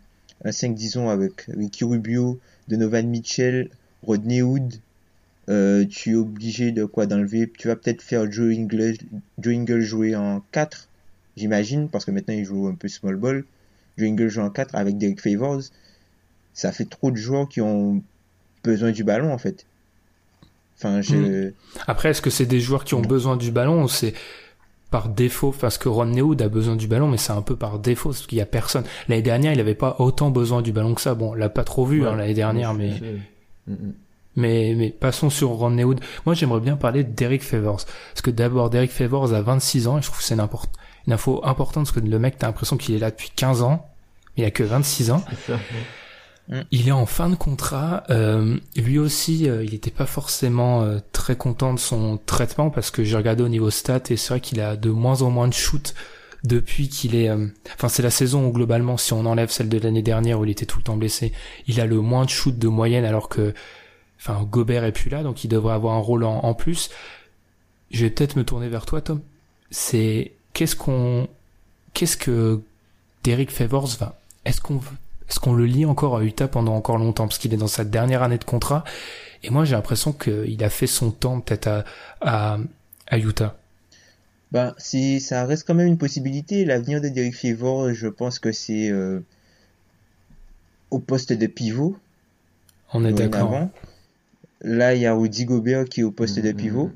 un 0.44 0.52
5, 0.52 0.74
disons, 0.74 1.08
avec 1.08 1.46
Ricky 1.56 1.84
Rubio, 1.84 2.38
Donovan 2.68 3.06
Mitchell, 3.08 3.68
Rodney 4.02 4.42
Hood, 4.42 4.74
euh, 5.48 5.84
tu 5.86 6.12
es 6.12 6.14
obligé 6.14 6.70
de 6.72 6.84
quoi 6.84 7.06
d'enlever? 7.06 7.50
Tu 7.58 7.68
vas 7.68 7.76
peut-être 7.76 8.02
faire 8.02 8.30
Joe 8.30 8.54
Ingles 8.56 9.80
jouer 9.80 10.14
en 10.14 10.42
4, 10.52 10.88
j'imagine, 11.36 11.88
parce 11.88 12.04
que 12.04 12.10
maintenant 12.10 12.34
il 12.34 12.44
joue 12.44 12.68
un 12.68 12.74
peu 12.74 12.88
small 12.88 13.16
ball. 13.16 13.44
Joe 13.98 14.08
Ingles 14.08 14.28
joue 14.28 14.40
en 14.42 14.50
4 14.50 14.74
avec 14.74 14.98
Derek 14.98 15.20
Favors. 15.20 15.62
Ça 16.54 16.72
fait 16.72 16.84
trop 16.88 17.10
de 17.10 17.16
joueurs 17.16 17.48
qui 17.48 17.60
ont 17.60 18.02
besoin 18.64 18.90
du 18.92 19.04
ballon 19.04 19.32
en 19.32 19.38
fait. 19.38 19.66
Enfin, 20.76 21.00
je... 21.02 21.52
Après, 21.86 22.10
est-ce 22.10 22.22
que 22.22 22.30
c'est 22.30 22.46
des 22.46 22.60
joueurs 22.60 22.84
qui 22.84 22.94
ont 22.94 23.02
besoin 23.02 23.36
du 23.36 23.50
ballon 23.50 23.82
ou 23.84 23.88
c'est 23.88 24.14
par 24.90 25.08
défaut? 25.10 25.54
Parce 25.58 25.76
que 25.78 25.88
Ron 25.90 26.10
Wood 26.12 26.40
a 26.40 26.48
besoin 26.48 26.74
du 26.76 26.86
ballon, 26.86 27.08
mais 27.08 27.18
c'est 27.18 27.32
un 27.32 27.42
peu 27.42 27.54
par 27.54 27.78
défaut 27.78 28.10
parce 28.10 28.26
qu'il 28.26 28.38
y 28.38 28.40
a 28.40 28.46
personne. 28.46 28.84
L'année 29.08 29.20
dernière, 29.22 29.52
il 29.52 29.60
avait 29.60 29.74
pas 29.74 29.96
autant 29.98 30.30
besoin 30.30 30.62
du 30.62 30.72
ballon 30.72 30.94
que 30.94 31.00
ça. 31.02 31.14
Bon, 31.14 31.30
on 31.32 31.34
l'a 31.34 31.50
pas 31.50 31.64
trop 31.64 31.84
vu 31.84 32.02
Ouais. 32.02 32.08
hein, 32.08 32.16
l'année 32.16 32.34
dernière, 32.34 32.72
mais 32.74 32.92
Mm, 33.66 33.72
mm. 33.74 33.92
Mais 34.36 34.74
mais 34.76 34.90
passons 34.90 35.30
sur 35.30 35.48
Ron 35.50 35.76
Wood. 35.78 36.00
Moi, 36.26 36.34
j'aimerais 36.34 36.60
bien 36.60 36.76
parler 36.76 37.04
de 37.04 37.10
Derek 37.12 37.42
Favors 37.42 37.84
parce 38.12 38.22
que 38.22 38.30
d'abord, 38.30 38.70
Derek 38.70 38.90
Favors 38.90 39.32
a 39.34 39.42
26 39.42 39.86
ans 39.88 39.98
et 39.98 40.02
je 40.02 40.06
trouve 40.06 40.18
que 40.18 40.24
c'est 40.24 40.34
une, 40.34 40.40
import- 40.40 40.66
une 41.06 41.12
info 41.12 41.40
importante 41.44 41.84
parce 41.86 41.92
que 41.92 42.00
le 42.00 42.18
mec, 42.18 42.36
t'as 42.38 42.46
l'impression 42.46 42.76
qu'il 42.76 42.94
est 42.94 42.98
là 42.98 43.10
depuis 43.10 43.30
15 43.34 43.62
ans. 43.62 43.86
Il 44.36 44.44
a 44.44 44.50
que 44.50 44.62
26 44.62 45.10
ans. 45.10 45.24
C'est 45.30 45.52
ça, 45.52 45.58
ouais. 46.50 46.64
Il 46.72 46.88
est 46.88 46.92
en 46.92 47.06
fin 47.06 47.28
de 47.28 47.36
contrat. 47.36 48.02
Euh, 48.10 48.56
lui 48.76 48.98
aussi, 48.98 49.48
euh, 49.48 49.62
il 49.64 49.70
n'était 49.72 49.90
pas 49.92 50.06
forcément 50.06 50.82
euh, 50.82 50.98
très 51.12 51.36
content 51.36 51.72
de 51.74 51.78
son 51.78 52.18
traitement 52.26 52.70
parce 52.70 52.90
que 52.90 53.04
j'ai 53.04 53.16
regardé 53.16 53.42
au 53.44 53.48
niveau 53.48 53.70
stats 53.70 54.00
et 54.10 54.16
c'est 54.16 54.30
vrai 54.30 54.40
qu'il 54.40 54.60
a 54.60 54.76
de 54.76 54.90
moins 54.90 55.22
en 55.22 55.30
moins 55.30 55.46
de 55.46 55.52
shoot 55.54 55.94
depuis 56.42 56.88
qu'il 56.88 57.14
est. 57.14 57.28
euh, 57.28 57.46
Enfin, 57.74 57.88
c'est 57.88 58.02
la 58.02 58.10
saison 58.10 58.46
où 58.46 58.52
globalement, 58.52 58.96
si 58.96 59.12
on 59.12 59.26
enlève 59.26 59.50
celle 59.50 59.68
de 59.68 59.78
l'année 59.78 60.02
dernière 60.02 60.40
où 60.40 60.44
il 60.44 60.50
était 60.50 60.66
tout 60.66 60.78
le 60.78 60.84
temps 60.84 60.96
blessé, 60.96 61.32
il 61.68 61.80
a 61.80 61.86
le 61.86 62.00
moins 62.00 62.24
de 62.24 62.30
shoot 62.30 62.58
de 62.58 62.68
moyenne 62.68 63.04
alors 63.04 63.28
que, 63.28 63.54
enfin, 64.20 64.44
Gobert 64.44 64.84
est 64.84 64.92
plus 64.92 65.10
là, 65.10 65.22
donc 65.22 65.42
il 65.42 65.48
devrait 65.48 65.74
avoir 65.74 65.96
un 65.96 66.00
rôle 66.00 66.24
en, 66.24 66.44
en 66.44 66.54
plus. 66.54 66.90
Je 67.90 68.04
vais 68.04 68.10
peut-être 68.10 68.36
me 68.36 68.44
tourner 68.44 68.68
vers 68.68 68.86
toi, 68.86 69.00
Tom. 69.00 69.20
C'est 69.72 70.32
qu'est-ce 70.52 70.76
qu'on, 70.76 71.26
qu'est-ce 71.94 72.16
que 72.16 72.60
Derek 73.24 73.50
Favors 73.50 73.88
va. 73.98 74.18
Est-ce 74.44 74.60
qu'on 74.60 74.80
est-ce 75.28 75.38
qu'on 75.38 75.52
le 75.52 75.66
lit 75.66 75.84
encore 75.86 76.16
à 76.16 76.24
Utah 76.24 76.48
pendant 76.48 76.74
encore 76.74 76.98
longtemps? 76.98 77.28
Parce 77.28 77.38
qu'il 77.38 77.54
est 77.54 77.56
dans 77.56 77.68
sa 77.68 77.84
dernière 77.84 78.22
année 78.22 78.38
de 78.38 78.44
contrat 78.44 78.84
et 79.42 79.50
moi 79.50 79.64
j'ai 79.64 79.76
l'impression 79.76 80.12
qu'il 80.12 80.62
a 80.64 80.70
fait 80.70 80.86
son 80.88 81.12
temps 81.12 81.40
peut-être 81.40 81.68
à, 81.68 81.84
à, 82.20 82.58
à 83.06 83.18
Utah. 83.18 83.56
Ben, 84.50 84.74
c'est, 84.78 85.20
ça 85.20 85.44
reste 85.44 85.66
quand 85.66 85.74
même 85.74 85.86
une 85.86 85.98
possibilité. 85.98 86.64
L'avenir 86.64 87.00
de 87.00 87.08
Derek 87.08 87.36
Favors, 87.36 87.92
je 87.92 88.08
pense 88.08 88.40
que 88.40 88.50
c'est 88.50 88.90
euh, 88.90 89.20
au 90.90 90.98
poste 90.98 91.32
de 91.32 91.46
pivot. 91.46 91.96
On 92.92 93.04
est 93.04 93.12
d'accord. 93.12 93.68
Là, 94.62 94.94
il 94.94 95.00
y 95.00 95.06
a 95.06 95.14
Rudy 95.14 95.44
Gobert 95.46 95.84
qui 95.86 96.00
est 96.00 96.04
au 96.04 96.10
poste 96.10 96.38
de 96.38 96.48
Mhm. 96.50 96.56
pivot. 96.56 96.90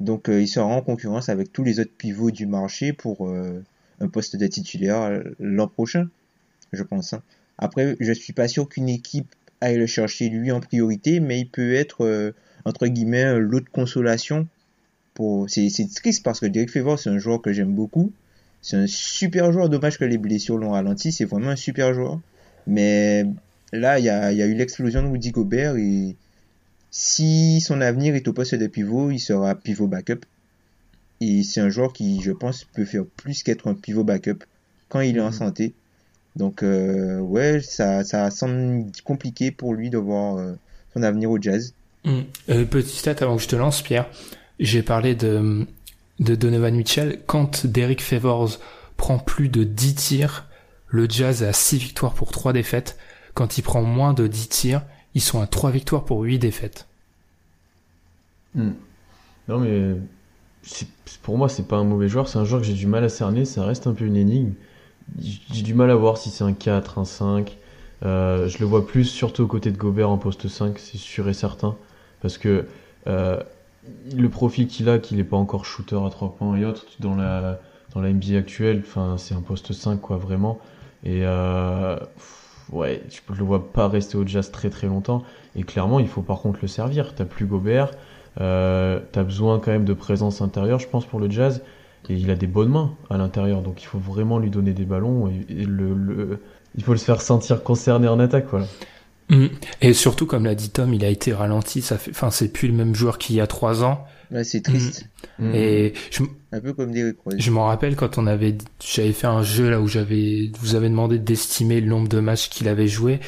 Donc, 0.00 0.28
euh, 0.28 0.40
il 0.42 0.48
sera 0.48 0.66
en 0.66 0.82
concurrence 0.82 1.28
avec 1.28 1.52
tous 1.52 1.64
les 1.64 1.80
autres 1.80 1.92
pivots 1.96 2.30
du 2.30 2.46
marché 2.46 2.92
pour 2.92 3.26
euh, 3.28 3.62
un 4.00 4.08
poste 4.08 4.36
de 4.36 4.46
titulaire 4.46 5.00
euh, 5.02 5.22
l'an 5.40 5.68
prochain, 5.68 6.08
je 6.72 6.82
pense. 6.82 7.14
hein. 7.14 7.22
Après, 7.58 7.96
je 8.00 8.12
suis 8.12 8.34
pas 8.34 8.48
sûr 8.48 8.68
qu'une 8.68 8.90
équipe 8.90 9.34
aille 9.62 9.78
le 9.78 9.86
chercher 9.86 10.28
lui 10.28 10.52
en 10.52 10.60
priorité, 10.60 11.20
mais 11.20 11.40
il 11.40 11.48
peut 11.48 11.72
être, 11.74 12.04
euh, 12.04 12.32
entre 12.66 12.86
guillemets, 12.88 13.38
l'autre 13.38 13.70
consolation. 13.72 14.46
Pour... 15.14 15.48
C'est, 15.48 15.70
triste 15.94 16.22
parce 16.22 16.40
que 16.40 16.46
Derek 16.46 16.70
Favors, 16.70 16.98
c'est 16.98 17.08
un 17.08 17.18
joueur 17.18 17.40
que 17.40 17.54
j'aime 17.54 17.72
beaucoup. 17.72 18.12
C'est 18.60 18.76
un 18.76 18.86
super 18.86 19.50
joueur. 19.52 19.70
Dommage 19.70 19.96
que 19.98 20.04
les 20.04 20.18
blessures 20.18 20.58
l'ont 20.58 20.72
ralenti. 20.72 21.10
C'est 21.12 21.24
vraiment 21.24 21.48
un 21.48 21.56
super 21.56 21.94
joueur. 21.94 22.20
Mais 22.66 23.24
là, 23.72 23.98
il 23.98 24.04
y 24.04 24.10
a, 24.10 24.32
il 24.32 24.36
y 24.36 24.42
a 24.42 24.46
eu 24.46 24.52
l'explosion 24.54 25.02
de 25.02 25.08
Rudy 25.08 25.30
Gobert 25.30 25.76
et 25.76 26.14
si 26.98 27.60
son 27.60 27.82
avenir 27.82 28.14
est 28.14 28.26
au 28.26 28.32
poste 28.32 28.54
de 28.54 28.66
pivot, 28.66 29.10
il 29.10 29.18
sera 29.18 29.54
pivot 29.54 29.86
backup. 29.86 30.20
Et 31.20 31.42
c'est 31.42 31.60
un 31.60 31.68
joueur 31.68 31.92
qui, 31.92 32.22
je 32.22 32.32
pense, 32.32 32.64
peut 32.64 32.86
faire 32.86 33.04
plus 33.18 33.42
qu'être 33.42 33.68
un 33.68 33.74
pivot 33.74 34.02
backup 34.02 34.44
quand 34.88 35.00
il 35.00 35.18
est 35.18 35.20
en 35.20 35.26
Mhm. 35.26 35.32
santé. 35.32 35.74
Donc, 36.36 36.62
euh, 36.62 37.18
ouais, 37.18 37.60
ça, 37.60 38.02
ça 38.02 38.30
semble 38.30 38.86
compliqué 39.04 39.50
pour 39.50 39.74
lui 39.74 39.90
de 39.90 39.98
voir 39.98 40.38
euh, 40.38 40.54
son 40.94 41.02
avenir 41.02 41.30
au 41.30 41.38
jazz. 41.40 41.74
Mm. 42.04 42.20
Euh, 42.48 42.64
petit 42.64 42.96
stat 42.96 43.16
avant 43.20 43.36
que 43.36 43.42
je 43.42 43.48
te 43.48 43.56
lance, 43.56 43.82
Pierre. 43.82 44.08
J'ai 44.58 44.82
parlé 44.82 45.14
de, 45.14 45.66
de 46.20 46.34
Donovan 46.34 46.74
Mitchell. 46.74 47.20
Quand 47.26 47.66
Derek 47.66 48.00
Favors 48.00 48.58
prend 48.96 49.18
plus 49.18 49.50
de 49.50 49.64
10 49.64 49.94
tirs, 49.96 50.46
le 50.88 51.06
Jazz 51.10 51.42
a 51.42 51.52
6 51.52 51.76
victoires 51.78 52.14
pour 52.14 52.30
3 52.32 52.54
défaites. 52.54 52.96
Quand 53.34 53.58
il 53.58 53.62
prend 53.62 53.82
moins 53.82 54.14
de 54.14 54.26
10 54.26 54.48
tirs, 54.48 54.82
ils 55.16 55.22
sont 55.22 55.40
à 55.40 55.46
3 55.46 55.70
victoires 55.70 56.04
pour 56.04 56.20
8 56.20 56.38
défaites. 56.38 56.86
Mm. 58.54 58.72
Non, 59.48 59.58
mais 59.60 59.96
pour 61.22 61.38
moi, 61.38 61.48
c'est 61.48 61.66
pas 61.66 61.76
un 61.76 61.84
mauvais 61.84 62.06
joueur. 62.06 62.28
C'est 62.28 62.38
un 62.38 62.44
joueur 62.44 62.60
que 62.60 62.66
j'ai 62.66 62.74
du 62.74 62.86
mal 62.86 63.02
à 63.02 63.08
cerner. 63.08 63.46
Ça 63.46 63.64
reste 63.64 63.86
un 63.86 63.94
peu 63.94 64.04
une 64.04 64.16
énigme. 64.16 64.52
J'ai 65.18 65.62
du 65.62 65.72
mal 65.72 65.90
à 65.90 65.94
voir 65.94 66.18
si 66.18 66.28
c'est 66.28 66.44
un 66.44 66.52
4, 66.52 66.98
un 66.98 67.06
5. 67.06 67.56
Euh, 68.04 68.46
je 68.46 68.58
le 68.58 68.66
vois 68.66 68.86
plus, 68.86 69.06
surtout 69.06 69.44
aux 69.44 69.46
côtés 69.46 69.70
de 69.70 69.78
Gobert 69.78 70.10
en 70.10 70.18
poste 70.18 70.48
5, 70.48 70.78
c'est 70.78 70.98
sûr 70.98 71.30
et 71.30 71.34
certain. 71.34 71.76
Parce 72.20 72.36
que 72.36 72.66
euh, 73.06 73.40
le 74.14 74.28
profil 74.28 74.66
qu'il 74.66 74.90
a, 74.90 74.98
qu'il 74.98 75.16
n'est 75.16 75.24
pas 75.24 75.38
encore 75.38 75.64
shooter 75.64 75.96
à 75.96 76.10
3 76.10 76.36
points 76.36 76.58
et 76.58 76.66
autres, 76.66 76.84
dans 77.00 77.14
la, 77.14 77.58
dans 77.94 78.04
actuelle, 78.04 78.84
c'est 79.16 79.34
un 79.34 79.40
poste 79.40 79.72
5, 79.72 79.98
quoi, 79.98 80.18
vraiment. 80.18 80.58
Euh, 81.06 81.98
ouais, 82.72 83.02
je 83.10 83.20
le 83.38 83.44
vois 83.44 83.72
pas 83.72 83.88
rester 83.88 84.16
au 84.16 84.26
Jazz 84.26 84.50
très 84.50 84.70
très 84.70 84.86
longtemps. 84.86 85.22
Et 85.54 85.62
clairement, 85.62 86.00
il 86.00 86.08
faut 86.08 86.22
par 86.22 86.40
contre 86.40 86.58
le 86.62 86.68
servir. 86.68 87.14
T'as 87.14 87.24
plus 87.24 87.46
Gobert. 87.46 87.90
Euh, 88.40 89.00
t'as 89.12 89.22
besoin 89.22 89.58
quand 89.60 89.70
même 89.70 89.84
de 89.86 89.94
présence 89.94 90.42
intérieure, 90.42 90.78
je 90.78 90.88
pense, 90.88 91.06
pour 91.06 91.20
le 91.20 91.30
jazz. 91.30 91.62
Et 92.08 92.14
il 92.14 92.30
a 92.30 92.34
des 92.34 92.46
bonnes 92.46 92.68
mains 92.68 92.92
à 93.10 93.16
l'intérieur, 93.16 93.62
donc 93.62 93.82
il 93.82 93.86
faut 93.86 93.98
vraiment 93.98 94.38
lui 94.38 94.50
donner 94.50 94.72
des 94.72 94.84
ballons 94.84 95.28
et, 95.28 95.44
et 95.52 95.64
le, 95.64 95.94
le- 95.94 96.42
il 96.76 96.84
faut 96.84 96.92
le 96.92 96.98
faire 96.98 97.20
sentir 97.22 97.62
concerné 97.64 98.06
en 98.06 98.20
attaque, 98.20 98.46
voilà. 98.50 98.66
Mm. 99.30 99.46
Et 99.80 99.92
surtout, 99.92 100.26
comme 100.26 100.44
l'a 100.44 100.54
dit 100.54 100.70
Tom, 100.70 100.92
il 100.94 101.04
a 101.04 101.08
été 101.08 101.32
ralenti. 101.32 101.82
Ça 101.82 101.98
fait, 101.98 102.10
enfin, 102.10 102.30
c'est 102.30 102.48
plus 102.52 102.68
le 102.68 102.74
même 102.74 102.94
joueur 102.94 103.18
qu'il 103.18 103.34
y 103.36 103.40
a 103.40 103.46
3 103.46 103.82
ans. 103.82 104.04
Là, 104.30 104.42
c'est 104.44 104.60
triste. 104.60 105.08
Mm. 105.38 105.54
Et 105.54 105.92
je, 106.10 106.22
Un 106.52 106.60
peu 106.60 106.72
comme. 106.72 106.92
Je 107.38 107.50
m'en 107.50 107.66
rappelle 107.66 107.94
quand 107.96 108.18
on 108.18 108.26
avait, 108.26 108.56
j'avais 108.84 109.12
fait 109.12 109.26
un 109.28 109.42
jeu 109.42 109.70
là 109.70 109.80
où 109.80 109.86
j'avais, 109.88 110.50
vous 110.60 110.74
avez 110.74 110.88
demandé 110.88 111.18
d'estimer 111.18 111.80
le 111.80 111.86
nombre 111.88 112.08
de 112.08 112.18
matchs 112.20 112.48
qu'il 112.48 112.68
avait 112.68 112.88
joué. 112.88 113.20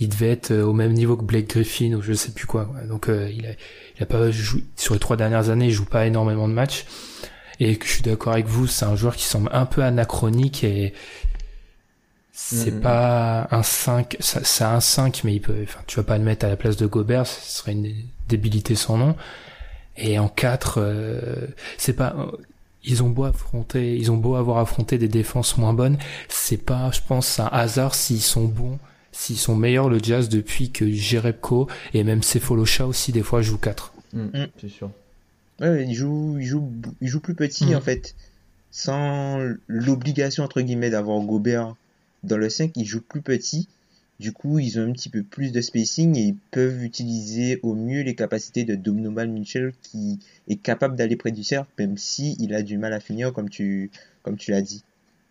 Il 0.00 0.08
devait 0.08 0.30
être 0.30 0.50
euh, 0.50 0.62
au 0.64 0.72
même 0.72 0.92
niveau 0.92 1.16
que 1.16 1.24
Blake 1.24 1.48
Griffin 1.50 1.92
ou 1.94 2.02
je 2.02 2.12
sais 2.14 2.32
plus 2.32 2.46
quoi. 2.46 2.70
ouais. 2.74 2.86
Donc 2.88 3.08
euh, 3.08 3.30
il 3.30 3.46
a, 3.46 3.50
il 3.98 4.02
a 4.02 4.06
pas 4.06 4.30
joué 4.30 4.64
sur 4.76 4.94
les 4.94 5.00
trois 5.00 5.16
dernières 5.16 5.50
années, 5.50 5.66
il 5.66 5.72
joue 5.72 5.84
pas 5.84 6.06
énormément 6.06 6.48
de 6.48 6.54
matchs. 6.54 6.84
et 7.60 7.76
que 7.76 7.86
je 7.86 7.92
suis 7.92 8.02
d'accord 8.02 8.32
avec 8.32 8.46
vous, 8.46 8.66
c'est 8.66 8.86
un 8.86 8.96
joueur 8.96 9.14
qui 9.14 9.24
semble 9.24 9.50
un 9.52 9.66
peu 9.66 9.82
anachronique 9.82 10.64
et 10.64 10.94
c'est 12.32 12.72
Mhm. 12.72 12.80
pas 12.80 13.48
un 13.50 13.62
5, 13.62 14.16
ça- 14.20 14.40
c'est 14.44 14.64
un 14.64 14.80
5, 14.80 15.22
mais 15.24 15.34
il 15.34 15.40
peut, 15.40 15.54
enfin, 15.62 15.80
tu 15.86 15.96
vas 15.96 16.02
pas 16.04 16.16
le 16.16 16.24
mettre 16.24 16.46
à 16.46 16.48
la 16.48 16.56
place 16.56 16.76
de 16.78 16.86
Gobert, 16.86 17.26
ce 17.26 17.58
serait 17.58 17.72
une 17.72 17.92
débilité 18.28 18.74
sans 18.76 18.96
nom. 18.96 19.14
Et 19.96 20.18
en 20.18 20.28
4, 20.28 20.78
euh, 20.78 21.46
c'est 21.78 21.92
pas, 21.92 22.14
ils 22.84 23.02
ont 23.02 23.10
beau 23.10 23.24
affronter, 23.24 23.96
ils 23.96 24.10
ont 24.10 24.16
beau 24.16 24.34
avoir 24.36 24.58
affronté 24.58 24.96
des 24.98 25.08
défenses 25.08 25.58
moins 25.58 25.74
bonnes, 25.74 25.98
c'est 26.28 26.56
pas, 26.56 26.90
je 26.92 27.00
pense, 27.06 27.38
un 27.40 27.46
hasard 27.46 27.94
s'ils 27.94 28.22
sont 28.22 28.44
bons, 28.46 28.78
s'ils 29.12 29.36
sont 29.36 29.56
meilleurs 29.56 29.88
le 29.90 29.98
Jazz 30.02 30.28
depuis 30.28 30.70
que 30.70 30.90
Jerebko 30.90 31.68
et 31.92 32.04
même 32.04 32.22
Sefolosha 32.22 32.86
aussi 32.86 33.12
des 33.12 33.22
fois 33.22 33.42
jouent 33.42 33.58
4. 33.58 33.92
Mm, 34.12 34.20
Mm. 34.22 34.46
C'est 34.60 34.68
sûr. 34.70 34.90
Ouais, 35.60 35.84
il 35.86 35.94
joue, 35.94 36.36
il 36.40 36.46
joue, 36.46 36.70
il 37.02 37.08
joue 37.08 37.20
plus 37.20 37.34
petit 37.34 37.66
Mhm. 37.66 37.74
en 37.76 37.80
fait, 37.82 38.14
sans 38.70 39.38
l'obligation 39.66 40.44
entre 40.44 40.62
guillemets 40.62 40.90
d'avoir 40.90 41.20
Gobert 41.20 41.74
dans 42.22 42.38
le 42.38 42.48
5, 42.48 42.72
il 42.76 42.86
joue 42.86 43.02
plus 43.02 43.20
petit. 43.20 43.68
Du 44.20 44.32
coup, 44.32 44.58
ils 44.58 44.78
ont 44.78 44.82
un 44.86 44.92
petit 44.92 45.08
peu 45.08 45.22
plus 45.22 45.50
de 45.50 45.62
spacing 45.62 46.14
et 46.14 46.20
ils 46.20 46.36
peuvent 46.50 46.84
utiliser 46.84 47.58
au 47.62 47.74
mieux 47.74 48.02
les 48.02 48.14
capacités 48.14 48.64
de 48.64 48.74
Donovan 48.74 49.32
Mitchell 49.32 49.72
qui 49.82 50.18
est 50.46 50.56
capable 50.56 50.94
d'aller 50.94 51.16
près 51.16 51.30
du 51.30 51.42
cercle, 51.42 51.70
même 51.78 51.96
si 51.96 52.36
il 52.38 52.54
a 52.54 52.62
du 52.62 52.76
mal 52.76 52.92
à 52.92 53.00
finir 53.00 53.32
comme 53.32 53.48
tu, 53.48 53.90
comme 54.22 54.36
tu 54.36 54.50
l'as 54.50 54.60
dit. 54.60 54.84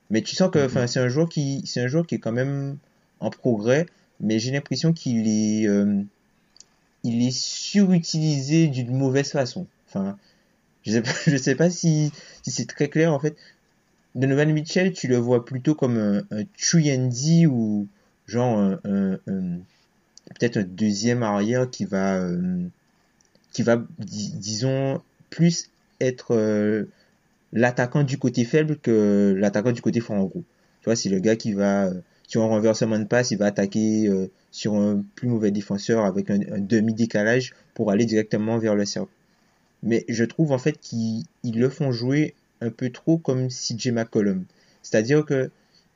Mais 0.10 0.24
tu 0.24 0.36
sens 0.36 0.50
que, 0.50 0.66
enfin, 0.66 0.88
c'est 0.88 1.00
un 1.00 1.08
joueur 1.08 1.30
qui, 1.30 1.62
c'est 1.68 1.82
un 1.82 1.88
joueur 1.88 2.08
qui 2.08 2.16
est 2.16 2.18
quand 2.18 2.32
même 2.32 2.78
en 3.20 3.30
progrès, 3.30 3.86
mais 4.20 4.40
j'ai 4.40 4.50
l'impression 4.50 4.92
qu'il 4.92 5.28
est, 5.28 5.68
euh, 5.68 6.02
il 7.04 7.28
est 7.28 7.38
surutilisé 7.38 8.70
d'une 8.70 8.98
mauvaise 8.98 9.30
façon. 9.30 9.68
Enfin, 9.88 10.18
je 10.82 10.94
sais 10.94 11.04
pas, 11.04 11.12
je 11.28 11.38
sais 11.38 11.54
pas 11.54 11.70
si, 11.70 12.12
si 12.42 12.50
c'est 12.50 12.66
très 12.66 12.90
clair 12.90 13.14
en 13.14 13.20
fait. 13.20 13.36
Donovan 14.16 14.52
Mitchell, 14.52 14.94
tu 14.94 15.08
le 15.08 15.18
vois 15.18 15.46
plutôt 15.46 15.76
comme 15.76 16.00
un, 16.00 16.24
un 16.36 16.44
3D 16.58 17.46
ou 17.46 17.88
genre 18.30 18.58
un, 18.60 18.80
un- 18.86 19.20
un- 19.28 19.60
peut-être 20.40 20.58
un 20.58 20.64
deuxième 20.64 21.24
arrière 21.24 21.70
qui 21.70 21.86
va, 21.86 22.18
euh, 22.22 22.68
qui 23.54 23.64
va, 23.64 23.84
dis- 24.00 24.34
disons, 24.34 25.02
plus 25.30 25.70
être 26.02 26.36
euh, 26.36 26.86
l'attaquant 27.54 28.04
du 28.04 28.18
côté 28.18 28.46
faible 28.46 28.78
que 28.78 29.36
l'attaquant 29.38 29.72
du 29.72 29.82
côté 29.82 30.00
fort 30.00 30.18
en 30.18 30.26
gros. 30.26 30.44
Tu 30.82 30.86
vois, 30.86 30.96
c'est 30.96 31.10
le 31.10 31.20
gars 31.20 31.36
qui 31.36 31.54
va, 31.54 31.88
euh, 31.88 32.02
sur 32.28 32.44
un 32.44 32.48
renversement 32.48 33.00
de 33.00 33.06
passe, 33.06 33.32
il 33.32 33.38
va 33.38 33.48
attaquer 33.48 34.08
euh, 34.08 34.28
sur 34.52 34.76
un 34.76 35.04
plus 35.16 35.28
mauvais 35.28 35.52
défenseur 35.52 36.06
avec 36.06 36.30
un, 36.30 36.40
demi-décalage 36.60 37.54
pour 37.74 37.92
aller 37.92 38.06
directement 38.06 38.58
vers 38.58 38.76
le 38.76 38.86
cercle. 38.86 39.10
Mais 39.84 40.06
je 40.10 40.24
trouve 40.26 40.52
en 40.52 40.58
fait 40.58 40.80
qu'ils 40.80 41.24
ils 41.44 41.60
le 41.60 41.70
font 41.70 41.92
jouer 41.92 42.36
un 42.62 42.70
peu 42.70 42.90
trop 42.92 43.18
comme 43.18 43.50
CJ 43.50 43.92
McCollum. 43.92 44.46
C'est-à-dire 44.84 45.26
que 45.26 45.50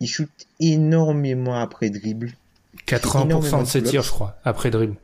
il 0.04 0.08
shoot 0.08 0.30
énormément 0.60 1.56
après 1.60 1.90
dribble. 1.90 2.34
80% 2.88 3.26
énormément 3.26 3.62
de 3.64 3.68
ses 3.68 3.82
tirs, 3.84 4.02
je 4.04 4.10
crois, 4.10 4.38
après 4.44 4.70
dribble. 4.70 4.98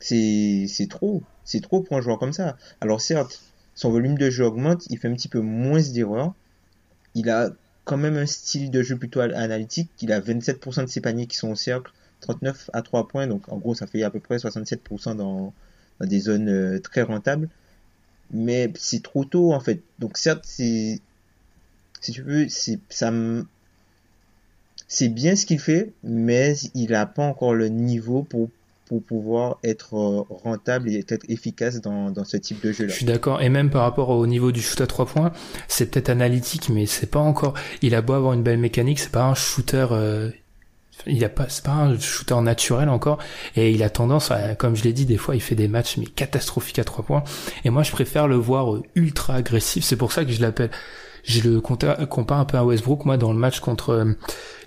C'est 0.00 0.66
c'est 0.68 0.88
trop. 0.88 1.22
C'est 1.44 1.60
trop 1.60 1.80
pour 1.82 1.96
un 1.96 2.00
joueur 2.00 2.18
comme 2.18 2.32
ça. 2.32 2.56
Alors 2.80 3.00
certes, 3.00 3.42
son 3.74 3.90
volume 3.90 4.16
de 4.16 4.30
jeu 4.30 4.44
augmente, 4.46 4.86
il 4.88 4.98
fait 4.98 5.08
un 5.08 5.14
petit 5.14 5.28
peu 5.28 5.40
moins 5.40 5.80
d'erreurs. 5.82 6.32
Il 7.14 7.28
a 7.28 7.50
quand 7.84 7.96
même 7.96 8.16
un 8.16 8.26
style 8.26 8.70
de 8.70 8.82
jeu 8.82 8.96
plutôt 8.96 9.20
al- 9.20 9.34
analytique. 9.34 9.90
Il 10.00 10.12
a 10.12 10.20
27% 10.20 10.82
de 10.84 10.86
ses 10.86 11.00
paniers 11.00 11.26
qui 11.26 11.36
sont 11.36 11.50
au 11.50 11.56
cercle, 11.56 11.92
39 12.20 12.70
à 12.72 12.82
3 12.82 13.08
points. 13.08 13.26
Donc 13.26 13.42
en 13.52 13.58
gros, 13.58 13.74
ça 13.74 13.86
fait 13.86 14.02
à 14.02 14.10
peu 14.10 14.20
près 14.20 14.36
67% 14.38 15.16
dans, 15.16 15.52
dans 16.00 16.06
des 16.06 16.20
zones 16.20 16.48
euh, 16.48 16.78
très 16.78 17.02
rentables. 17.02 17.48
Mais 18.32 18.72
c'est 18.76 19.02
trop 19.02 19.24
tôt 19.24 19.52
en 19.52 19.60
fait. 19.60 19.80
Donc 19.98 20.16
certes, 20.16 20.44
c'est 20.46 21.00
si 22.00 22.12
tu 22.12 22.22
veux, 22.22 22.48
c'est 22.48 22.78
ça 22.88 23.10
c'est 24.88 25.08
bien 25.08 25.36
ce 25.36 25.46
qu'il 25.46 25.60
fait, 25.60 25.92
mais 26.02 26.54
il 26.74 26.90
n'a 26.90 27.06
pas 27.06 27.24
encore 27.24 27.54
le 27.54 27.68
niveau 27.68 28.22
pour 28.22 28.50
pour 28.86 29.04
pouvoir 29.04 29.58
être 29.62 29.94
euh, 29.94 30.22
rentable 30.42 30.88
et 30.90 31.04
être 31.08 31.24
efficace 31.28 31.80
dans, 31.80 32.10
dans 32.10 32.24
ce 32.24 32.36
type 32.36 32.60
de 32.60 32.72
Je 32.72 32.78
jeu-là. 32.78 32.92
suis 32.92 33.06
d'accord. 33.06 33.40
Et 33.40 33.48
même 33.48 33.70
par 33.70 33.82
rapport 33.82 34.08
au 34.10 34.26
niveau 34.26 34.50
du 34.50 34.60
shoot 34.60 34.80
à 34.80 34.88
3 34.88 35.06
points, 35.06 35.32
c'est 35.68 35.92
peut-être 35.92 36.08
analytique, 36.08 36.70
mais 36.70 36.86
c'est 36.86 37.06
pas 37.06 37.20
encore. 37.20 37.54
Il 37.82 37.94
a 37.94 38.02
beau 38.02 38.14
avoir 38.14 38.32
une 38.32 38.42
belle 38.42 38.58
mécanique, 38.58 38.98
c'est 38.98 39.12
pas 39.12 39.22
un 39.26 39.34
shooter. 39.34 39.86
euh, 39.92 40.30
Il 41.06 41.24
a 41.24 41.28
pas, 41.28 41.48
c'est 41.48 41.62
pas 41.64 41.70
un 41.70 41.96
shooter 42.00 42.40
naturel 42.40 42.88
encore. 42.88 43.18
Et 43.54 43.70
il 43.70 43.84
a 43.84 43.90
tendance, 43.90 44.32
à, 44.32 44.56
comme 44.56 44.74
je 44.74 44.82
l'ai 44.82 44.92
dit, 44.92 45.06
des 45.06 45.18
fois, 45.18 45.36
il 45.36 45.40
fait 45.40 45.54
des 45.54 45.68
matchs 45.68 45.96
mais 45.96 46.06
catastrophiques 46.06 46.80
à 46.80 46.84
3 46.84 47.04
points. 47.04 47.22
Et 47.64 47.70
moi, 47.70 47.84
je 47.84 47.92
préfère 47.92 48.26
le 48.26 48.34
voir 48.34 48.74
euh, 48.74 48.82
ultra 48.96 49.34
agressif. 49.36 49.84
C'est 49.84 49.94
pour 49.96 50.10
ça 50.10 50.24
que 50.24 50.32
je 50.32 50.42
l'appelle. 50.42 50.70
Je 51.24 51.40
le 51.48 51.60
compare 51.60 52.38
un 52.40 52.44
peu 52.44 52.56
à 52.56 52.64
Westbrook, 52.64 53.04
moi, 53.04 53.16
dans 53.16 53.32
le 53.32 53.38
match 53.38 53.60
contre 53.60 53.90
euh, 53.90 54.12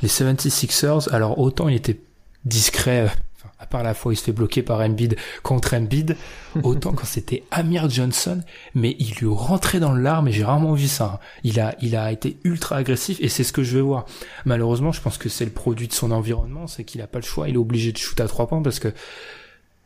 les 0.02 0.08
76ers. 0.10 1.10
Alors, 1.14 1.40
autant 1.40 1.68
il 1.70 1.76
était 1.76 2.00
discret, 2.46 3.02
euh, 3.02 3.08
enfin, 3.38 3.50
à 3.60 3.66
part 3.66 3.84
la 3.84 3.94
fois 3.94 4.10
où 4.10 4.14
il 4.14 4.18
se 4.18 4.24
fait 4.24 4.32
bloquer 4.32 4.62
par 4.62 4.80
Embiid 4.82 5.16
contre 5.44 5.74
Embiid, 5.76 6.16
autant 6.64 6.92
quand 6.94 7.06
c'était 7.06 7.44
Amir 7.52 7.90
Johnson, 7.90 8.42
mais 8.76 8.96
il 9.00 9.14
lui 9.16 9.28
rentrait 9.28 9.80
dans 9.80 9.92
le 9.94 10.02
larme 10.02 10.28
et 10.28 10.32
j'ai 10.32 10.44
rarement 10.44 10.74
vu 10.74 10.88
ça. 10.88 11.06
hein. 11.06 11.20
Il 11.44 11.60
a, 11.60 11.76
il 11.82 11.96
a 11.96 12.12
été 12.12 12.38
ultra 12.44 12.78
agressif 12.78 13.18
et 13.22 13.30
c'est 13.30 13.44
ce 13.44 13.54
que 13.54 13.64
je 13.64 13.76
veux 13.78 13.82
voir. 13.84 14.06
Malheureusement, 14.46 14.92
je 14.92 15.02
pense 15.02 15.18
que 15.18 15.30
c'est 15.30 15.46
le 15.46 15.52
produit 15.52 15.88
de 15.88 15.94
son 15.94 16.12
environnement, 16.12 16.68
c'est 16.68 16.84
qu'il 16.84 17.02
a 17.02 17.08
pas 17.08 17.20
le 17.20 17.26
choix, 17.26 17.48
il 17.50 17.56
est 17.56 17.58
obligé 17.58 17.92
de 17.92 17.98
shooter 17.98 18.24
à 18.24 18.28
trois 18.28 18.48
points 18.48 18.62
parce 18.62 18.80
que 18.80 18.90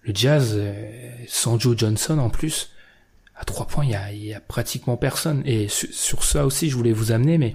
le 0.03 0.13
Jazz, 0.15 0.53
euh, 0.56 0.73
sans 1.27 1.60
Joe 1.60 1.77
Johnson 1.77 2.17
en 2.19 2.30
plus, 2.30 2.71
à 3.38 3.45
trois 3.45 3.67
points, 3.67 3.86
il 3.86 4.26
y 4.26 4.34
a, 4.34 4.39
pratiquement 4.39 4.97
personne. 4.97 5.43
Et 5.45 5.67
sur, 5.69 6.23
ça 6.23 6.45
aussi, 6.45 6.69
je 6.69 6.76
voulais 6.76 6.93
vous 6.93 7.12
amener, 7.12 7.38
mais 7.38 7.54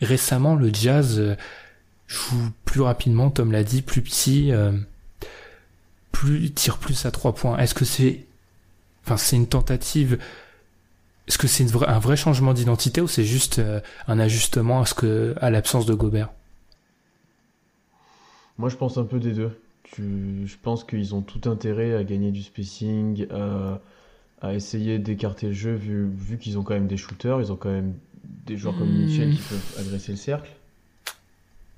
récemment, 0.00 0.54
le 0.54 0.72
Jazz 0.72 1.18
euh, 1.18 1.34
joue 2.06 2.50
plus 2.64 2.80
rapidement, 2.80 3.30
Tom 3.30 3.50
l'a 3.50 3.64
dit, 3.64 3.82
plus 3.82 4.02
petit, 4.02 4.52
euh, 4.52 4.72
tire 6.54 6.78
plus 6.78 7.04
à 7.04 7.10
trois 7.10 7.34
points. 7.34 7.58
Est-ce 7.58 7.74
que 7.74 7.84
c'est, 7.84 8.24
enfin, 9.04 9.16
c'est 9.16 9.36
une 9.36 9.48
tentative 9.48 10.18
Est-ce 11.26 11.38
que 11.38 11.48
c'est 11.48 11.66
un 11.86 11.98
vrai 11.98 12.16
changement 12.16 12.54
d'identité 12.54 13.00
ou 13.00 13.08
c'est 13.08 13.24
juste 13.24 13.58
euh, 13.58 13.80
un 14.06 14.20
ajustement 14.20 14.84
à 15.40 15.50
l'absence 15.50 15.84
de 15.84 15.94
Gobert? 15.94 16.30
Moi, 18.56 18.68
je 18.68 18.76
pense 18.76 18.98
un 18.98 19.04
peu 19.04 19.18
des 19.18 19.32
deux. 19.32 19.50
Je 19.98 20.54
pense 20.62 20.84
qu'ils 20.84 21.14
ont 21.14 21.22
tout 21.22 21.48
intérêt 21.50 21.94
à 21.94 22.04
gagner 22.04 22.30
du 22.30 22.42
spacing, 22.42 23.26
à, 23.30 23.80
à 24.44 24.54
essayer 24.54 24.98
d'écarter 24.98 25.48
le 25.48 25.52
jeu, 25.54 25.74
vu, 25.74 26.06
vu 26.16 26.36
qu'ils 26.38 26.58
ont 26.58 26.62
quand 26.62 26.74
même 26.74 26.86
des 26.86 26.96
shooters, 26.96 27.40
ils 27.40 27.50
ont 27.52 27.56
quand 27.56 27.70
même 27.70 27.94
des 28.46 28.56
joueurs 28.56 28.76
comme 28.76 28.90
Hmm. 28.90 29.04
Mitchell 29.06 29.30
qui 29.30 29.40
peuvent 29.42 29.74
agresser 29.86 30.12
le 30.12 30.18
cercle. 30.18 30.50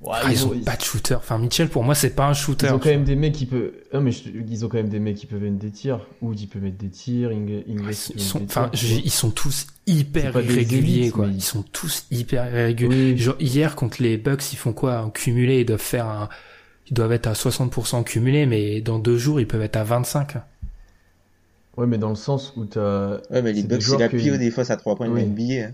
Ouais, 0.02 0.12
Ah, 0.22 0.31
ils 0.31 0.44
ont 0.44 0.50
pas 0.61 0.76
de 0.76 0.83
shooter. 0.83 1.14
Enfin, 1.14 1.38
Mitchell, 1.38 1.68
pour 1.70 1.83
moi, 1.83 1.94
c'est 1.94 2.11
pas 2.11 2.26
un 2.26 2.35
shooter. 2.35 2.66
ils 2.66 2.72
ont 2.74 2.79
quand 2.79 2.90
même 2.90 3.05
des 3.05 3.16
mecs 3.16 3.33
qui 3.33 3.46
peuvent. 3.46 3.72
Non, 3.94 4.02
mais 4.02 4.12
je- 4.12 4.29
ils 4.29 4.64
ont 4.64 4.68
quand 4.68 4.76
même 4.76 4.90
des 4.90 4.98
mecs 4.98 5.16
qui 5.16 5.24
peuvent 5.24 5.40
mettre 5.40 5.57
des 5.57 5.70
tirs. 5.70 6.00
Wood, 6.20 6.38
il 6.38 6.48
peut 6.48 6.59
mettre 6.59 6.76
des 6.76 6.90
tirs. 6.90 7.31
Inge... 7.31 7.50
Ah, 7.66 7.70
Ingles, 7.70 7.81
Ils 7.81 7.85
peut 7.87 7.92
sont, 7.94 8.38
mettre 8.40 8.52
des 8.55 8.59
enfin, 8.59 8.68
tirs, 8.68 9.00
ils 9.05 9.11
sont 9.11 9.31
tous 9.31 9.66
hyper 9.87 10.37
irréguliers, 10.38 10.98
élites, 10.98 11.12
quoi. 11.12 11.26
mais- 11.29 11.35
Ils 11.35 11.42
sont 11.42 11.62
tous 11.72 12.05
hyper 12.11 12.46
irréguliers. 12.50 13.12
Oui. 13.12 13.18
Genre, 13.18 13.37
hier, 13.40 13.74
contre 13.74 14.02
les 14.02 14.18
Bucks, 14.18 14.52
ils 14.52 14.57
font 14.57 14.74
quoi? 14.74 15.00
En 15.00 15.09
cumulé, 15.09 15.61
ils 15.61 15.64
doivent 15.64 15.81
faire 15.81 16.07
un, 16.07 16.29
ils 16.90 16.94
doivent 16.94 17.12
être 17.12 17.26
à 17.29 17.33
60% 17.35 18.02
cumulé, 18.05 18.44
mais 18.44 18.83
dans 18.83 18.98
deux 18.98 19.16
jours, 19.16 19.40
ils 19.40 19.46
peuvent 19.48 19.62
être 19.62 19.76
à 19.76 19.85
25. 19.85 20.35
Ouais, 21.76 21.86
mais 21.86 21.98
dans 21.98 22.08
le 22.08 22.14
sens 22.14 22.52
où 22.56 22.64
t'as. 22.64 23.18
Ouais, 23.30 23.42
mais 23.42 23.52
les 23.52 23.62
des 23.62 23.68
Bucks, 23.68 23.82
c'est 23.82 23.86
joueurs 23.86 24.00
la 24.00 24.08
que- 24.08 24.16
pire 24.16 24.38
défense 24.38 24.70
à 24.70 24.76
3 24.76 24.96
points 24.96 25.08
Oui. 25.08 25.22
de 25.22 25.26
NBA. 25.28 25.66
hein. 25.68 25.72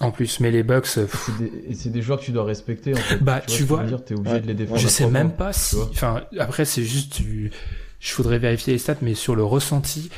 En 0.00 0.10
plus, 0.10 0.40
mais 0.40 0.50
les 0.50 0.62
Bucks, 0.62 0.84
pff, 0.94 1.30
des- 1.38 1.52
Et 1.68 1.74
c'est 1.74 1.90
des 1.90 2.00
joueurs 2.02 2.18
que 2.20 2.24
tu 2.24 2.32
dois 2.32 2.44
respecter, 2.44 2.94
en 2.94 2.98
fait. 2.98 3.18
Bah, 3.18 3.42
tu 3.46 3.56
tu 3.58 3.62
vois- 3.64 3.84
dire, 3.84 4.04
t'es 4.04 4.14
obligé 4.14 4.36
Ouais. 4.36 4.40
de 4.40 4.46
les 4.46 4.54
défendre. 4.54 4.80
je 4.80 4.88
sais 4.88 5.06
même 5.08 5.28
points, 5.32 5.46
pas 5.48 5.52
tu 5.52 5.60
si, 5.60 5.76
vois. 5.76 5.88
enfin, 5.90 6.22
après, 6.38 6.64
c'est 6.64 6.82
juste 6.84 7.20
du, 7.20 7.50
je 8.00 8.14
voudrais 8.14 8.38
vérifier 8.38 8.72
les 8.72 8.78
stats, 8.78 8.96
mais 9.02 9.14
sur 9.14 9.36
le 9.36 9.44
ressenti, 9.44 10.08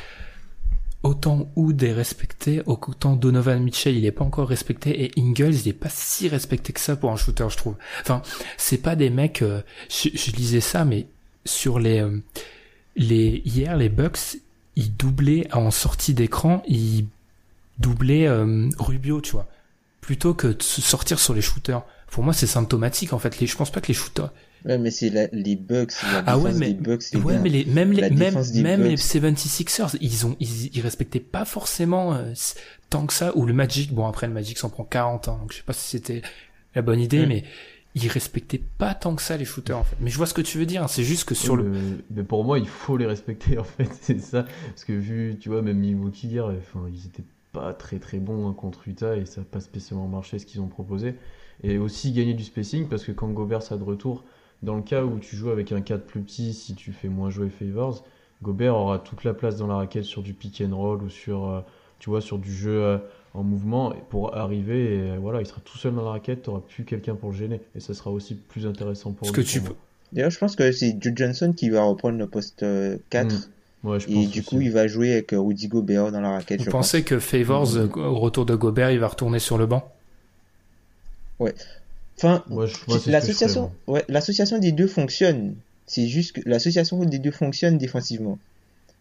autant 1.03 1.51
Wood 1.55 1.83
est 1.83 1.91
respecté, 1.93 2.61
autant 2.65 3.15
Donovan 3.15 3.61
Mitchell, 3.61 3.95
il 3.95 4.05
est 4.05 4.11
pas 4.11 4.23
encore 4.23 4.47
respecté, 4.47 5.03
et 5.05 5.11
Ingles, 5.19 5.53
il 5.53 5.67
est 5.67 5.73
pas 5.73 5.89
si 5.89 6.27
respecté 6.29 6.73
que 6.73 6.79
ça 6.79 6.95
pour 6.95 7.11
un 7.11 7.15
shooter, 7.17 7.45
je 7.49 7.57
trouve. 7.57 7.75
Enfin, 8.01 8.21
c'est 8.57 8.77
pas 8.79 8.95
des 8.95 9.09
mecs, 9.09 9.41
euh, 9.41 9.61
je, 9.89 10.09
je 10.13 10.31
lisais 10.31 10.61
ça, 10.61 10.83
mais 10.85 11.05
sur 11.45 11.77
les, 11.79 11.99
euh, 12.01 12.17
les, 12.95 13.41
hier, 13.45 13.75
les 13.77 13.89
Bucks, 13.89 14.37
ils 14.75 14.95
doublaient 14.95 15.47
en 15.53 15.71
sortie 15.71 16.13
d'écran, 16.13 16.63
ils 16.67 17.05
doublaient 17.79 18.27
euh, 18.27 18.69
Rubio, 18.77 19.21
tu 19.21 19.31
vois, 19.33 19.47
plutôt 20.01 20.33
que 20.33 20.47
de 20.47 20.61
sortir 20.61 21.19
sur 21.19 21.33
les 21.33 21.41
shooters. 21.41 21.83
Pour 22.11 22.23
moi, 22.23 22.33
c'est 22.33 22.47
symptomatique, 22.47 23.13
en 23.13 23.19
fait. 23.19 23.39
Les, 23.39 23.47
je 23.47 23.55
pense 23.57 23.71
pas 23.71 23.81
que 23.81 23.87
les 23.87 23.93
shooters, 23.93 24.31
Ouais, 24.65 24.77
mais 24.79 24.89
c'est 24.89 25.11
les 25.31 25.55
Bucks, 25.55 25.93
la 26.11 26.23
ah 26.25 26.37
ouais, 26.39 26.51
mais, 26.53 26.69
des 26.69 26.73
Bucks, 26.73 27.03
les 27.13 27.19
ouais, 27.19 27.33
gars. 27.35 27.39
mais 27.39 27.49
les, 27.49 27.65
même 27.65 27.91
les, 27.91 28.09
même, 28.09 28.35
même 28.55 28.83
les 28.83 28.95
Bucks. 28.95 28.97
76ers, 28.97 29.95
ils 30.01 30.25
ont, 30.25 30.35
ils, 30.39 30.75
ils 30.75 30.81
respectaient 30.81 31.19
pas 31.19 31.45
forcément 31.45 32.13
euh, 32.15 32.33
tant 32.89 33.05
que 33.05 33.13
ça, 33.13 33.35
ou 33.37 33.45
le 33.45 33.53
Magic, 33.53 33.93
bon 33.93 34.07
après 34.07 34.25
le 34.27 34.33
Magic 34.33 34.57
s'en 34.57 34.69
prend 34.69 34.83
40, 34.83 35.27
hein, 35.27 35.37
donc 35.39 35.51
je 35.51 35.57
sais 35.57 35.63
pas 35.63 35.73
si 35.73 35.87
c'était 35.87 36.23
la 36.73 36.81
bonne 36.81 36.99
idée, 36.99 37.25
Mm. 37.25 37.29
mais 37.29 37.43
ils 37.95 38.09
respectaient 38.09 38.61
pas 38.77 38.93
tant 38.93 39.15
que 39.15 39.21
ça 39.21 39.37
les 39.37 39.45
shooters 39.45 39.77
en 39.77 39.83
fait. 39.83 39.95
Mais 40.01 40.09
je 40.09 40.17
vois 40.17 40.27
ce 40.27 40.33
que 40.33 40.41
tu 40.41 40.57
veux 40.57 40.65
dire, 40.65 40.83
hein, 40.83 40.87
c'est 40.87 41.03
juste 41.03 41.23
que 41.23 41.33
sur 41.33 41.55
le, 41.55 41.63
mais, 41.63 41.79
mais 42.11 42.23
pour 42.23 42.43
moi, 42.43 42.59
il 42.59 42.67
faut 42.67 42.97
les 42.97 43.05
respecter, 43.05 43.57
en 43.59 43.63
fait. 43.63 43.89
C'est 44.01 44.19
ça. 44.19 44.45
Parce 44.67 44.83
que 44.83 44.93
vu, 44.93 45.37
tu 45.39 45.49
vois, 45.49 45.61
même 45.61 45.77
Milwaukee 45.77 46.27
hier, 46.27 46.45
enfin, 46.45 46.85
ils 46.91 47.05
étaient 47.05 47.23
pas 47.53 47.73
très 47.73 47.99
très 47.99 48.17
bon 48.19 48.49
hein, 48.49 48.53
contre 48.53 48.85
Utah 48.87 49.15
et 49.15 49.25
ça 49.25 49.41
n'a 49.41 49.45
pas 49.45 49.61
spécialement 49.61 50.07
marché 50.07 50.39
ce 50.39 50.45
qu'ils 50.45 50.59
ont 50.59 50.67
proposé. 50.67 51.15
Et 51.63 51.77
aussi 51.77 52.11
gagner 52.11 52.33
du 52.33 52.43
spacing 52.43 52.89
parce 52.89 53.05
que 53.05 53.13
quand 53.13 53.29
Gobert 53.29 53.63
sera 53.63 53.77
de 53.77 53.83
retour, 53.83 54.25
dans 54.61 54.75
le 54.75 54.81
cas 54.81 55.05
où 55.05 55.19
tu 55.19 55.37
joues 55.37 55.49
avec 55.49 55.71
un 55.71 55.81
4 55.81 56.05
plus 56.05 56.21
petit, 56.21 56.53
si 56.53 56.75
tu 56.75 56.91
fais 56.91 57.07
moins 57.07 57.29
jouer 57.29 57.49
Favors, 57.49 58.03
Gobert 58.43 58.75
aura 58.75 58.99
toute 58.99 59.23
la 59.23 59.33
place 59.33 59.55
dans 59.55 59.67
la 59.67 59.75
raquette 59.75 60.03
sur 60.03 60.21
du 60.21 60.33
pick 60.33 60.61
and 60.61 60.75
roll 60.75 61.01
ou 61.01 61.09
sur, 61.09 61.47
euh, 61.47 61.61
tu 61.99 62.09
sur 62.21 62.39
du 62.39 62.53
jeu 62.53 62.83
euh, 62.83 62.97
en 63.35 63.43
mouvement 63.43 63.93
pour 64.09 64.35
arriver 64.35 64.95
et 64.95 64.99
euh, 65.11 65.17
voilà, 65.19 65.41
il 65.41 65.45
sera 65.45 65.61
tout 65.63 65.77
seul 65.77 65.93
dans 65.95 66.03
la 66.03 66.11
raquette, 66.11 66.43
tu 66.43 66.49
n'auras 66.49 66.61
plus 66.67 66.83
quelqu'un 66.85 67.15
pour 67.15 67.31
le 67.31 67.35
gêner 67.37 67.61
et 67.75 67.79
ça 67.79 67.93
sera 67.93 68.11
aussi 68.11 68.35
plus 68.35 68.65
intéressant 68.65 69.11
pour 69.11 69.27
Ce 69.27 69.33
lui. 69.33 69.43
que 69.43 69.47
tu. 69.47 69.61
D'ailleurs, 70.13 70.29
je 70.31 70.37
pense 70.39 70.55
que 70.55 70.71
c'est 70.71 70.95
Joe 70.99 71.13
Johnson 71.15 71.53
qui 71.55 71.69
va 71.69 71.83
reprendre 71.83 72.17
le 72.17 72.27
poste 72.27 72.63
euh, 72.63 72.97
4. 73.09 73.33
Mm. 73.33 73.39
Ouais, 73.87 73.99
je 73.99 74.09
Et 74.09 74.13
pense 74.13 74.29
du 74.29 74.39
aussi. 74.39 74.49
coup, 74.49 74.61
il 74.61 74.71
va 74.71 74.87
jouer 74.87 75.11
avec 75.13 75.33
euh, 75.33 75.39
Rudy 75.39 75.67
Gobert 75.67 76.11
dans 76.11 76.21
la 76.21 76.31
raquette, 76.31 76.59
Vous 76.59 76.65
je 76.65 76.69
pensez 76.71 77.03
que 77.03 77.19
Favors, 77.19 77.75
euh, 77.75 77.87
au 77.95 78.19
retour 78.19 78.45
de 78.45 78.55
Gobert, 78.55 78.91
il 78.91 78.99
va 78.99 79.07
retourner 79.07 79.39
sur 79.39 79.57
le 79.57 79.67
banc? 79.67 79.91
Pense. 81.37 81.51
Enfin, 82.17 82.43
Ouais, 82.49 82.67
l'association, 83.07 83.71
ouais, 83.87 84.59
des 84.59 84.71
deux 84.71 84.87
fonctionne. 84.87 85.55
C'est 85.85 86.07
juste 86.07 86.31
que 86.31 86.41
l'association 86.49 87.03
des 87.03 87.19
deux 87.19 87.31
fonctionne 87.31 87.77
défensivement. 87.77 88.39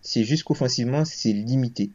C'est 0.02 0.24
juste 0.24 0.42
qu'offensivement, 0.44 1.04
c'est 1.04 1.32
limité. 1.32 1.90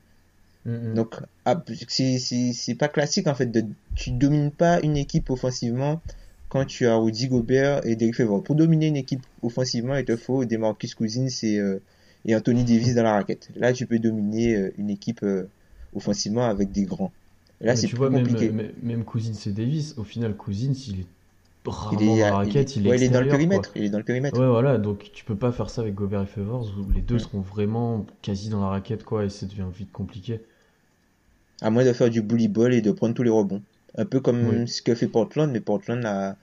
Moi. 0.65 0.73
Mm, 0.73 0.91
mm. 0.91 0.93
Donc, 0.95 1.15
ah, 1.45 1.63
c'est, 1.87 2.75
pas 2.75 2.87
classique 2.87 3.27
en 3.27 3.35
fait. 3.35 3.47
De, 3.47 3.65
tu 3.95 4.11
domines 4.11 4.51
pas 4.51 4.79
une 4.81 4.97
équipe 4.97 5.29
offensivement 5.29 6.01
quand 6.49 6.65
tu 6.65 6.87
as 6.87 6.95
Rudy 6.95 7.27
Gobert 7.27 7.85
et 7.85 7.95
Derrick 7.95 8.15
Favors. 8.15 8.43
Pour 8.43 8.55
dominer 8.55 8.87
une 8.87 8.97
équipe 8.97 9.25
offensivement, 9.43 9.95
il 9.95 10.05
te 10.05 10.15
faut 10.15 10.45
Demarcus 10.45 10.95
Cousins 10.95 11.27
et, 11.43 11.59
euh, 11.59 11.81
et 12.25 12.35
Anthony 12.35 12.63
Davis 12.63 12.95
dans 12.95 13.03
la 13.03 13.13
raquette. 13.13 13.49
Là, 13.55 13.71
tu 13.71 13.85
peux 13.85 13.99
dominer 13.99 14.55
euh, 14.55 14.73
une 14.77 14.89
équipe 14.89 15.23
euh, 15.23 15.47
offensivement 15.95 16.45
avec 16.45 16.71
des 16.71 16.83
grands. 16.83 17.11
Là, 17.61 17.75
c'est 17.75 17.87
plus 17.87 17.97
vois, 17.97 18.09
même, 18.09 18.25
compliqué. 18.25 18.51
même, 18.51 18.71
même 18.81 19.03
Cousins 19.03 19.33
et 19.45 19.51
Davis, 19.51 19.93
au 19.97 20.03
final, 20.03 20.35
Cousins, 20.35 20.73
il 20.87 21.01
est 21.01 21.07
il 21.65 21.71
rarement 21.71 21.99
est, 22.01 22.05
dans 22.05 22.13
la 22.15 22.27
il 22.27 22.31
raquette, 22.31 22.75
il, 22.75 22.87
ouais, 22.87 22.95
est 22.95 22.99
il 22.99 23.03
est 23.03 23.09
dans 23.09 23.21
le 23.21 23.27
périmètre. 23.27 23.71
quoi. 23.71 23.81
Il 23.81 23.85
est 23.85 23.89
dans 23.89 23.97
le 23.97 24.03
périmètre. 24.03 24.39
Ouais, 24.39 24.47
voilà, 24.47 24.77
donc 24.77 25.09
tu 25.13 25.23
peux 25.25 25.35
pas 25.35 25.51
faire 25.51 25.69
ça 25.69 25.81
avec 25.81 25.93
Gobert 25.95 26.21
et 26.21 26.25
Favors, 26.25 26.65
où 26.79 26.91
les 26.91 27.01
deux 27.01 27.15
Ouais. 27.15 27.19
seront 27.21 27.41
vraiment 27.41 28.05
quasi 28.21 28.49
dans 28.49 28.61
la 28.61 28.67
raquette, 28.69 29.03
quoi, 29.03 29.25
et 29.25 29.29
ça 29.29 29.45
devient 29.45 29.65
vite 29.75 29.91
compliqué. 29.91 30.41
À 31.61 31.69
moins 31.69 31.83
de 31.83 31.91
faire 31.93 32.09
du 32.09 32.21
bully 32.21 32.47
ball 32.47 32.73
et 32.73 32.81
de 32.81 32.91
prendre 32.91 33.13
tous 33.13 33.23
les 33.23 33.29
rebonds. 33.29 33.61
Un 33.97 34.05
peu 34.05 34.19
comme 34.19 34.47
Oui. 34.61 34.67
ce 34.67 34.81
que 34.81 34.95
fait 34.95 35.07
Portland, 35.07 35.51
mais 35.51 35.59
Portland 35.59 36.05
a, 36.05 36.35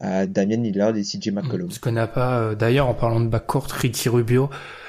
a 0.00 0.26
Damian 0.26 0.62
Lillard 0.62 0.96
et 0.96 1.02
CJ 1.02 1.30
McCollum. 1.32 1.70
Ce 1.70 1.78
qu'on 1.78 1.92
n'a 1.92 2.06
pas. 2.06 2.38
euh, 2.40 2.54
D'ailleurs, 2.54 2.88
en 2.88 2.94
parlant 2.94 3.20
de 3.20 3.28
backcourt, 3.28 3.66
Ricky 3.70 4.08
Rubio, 4.08 4.48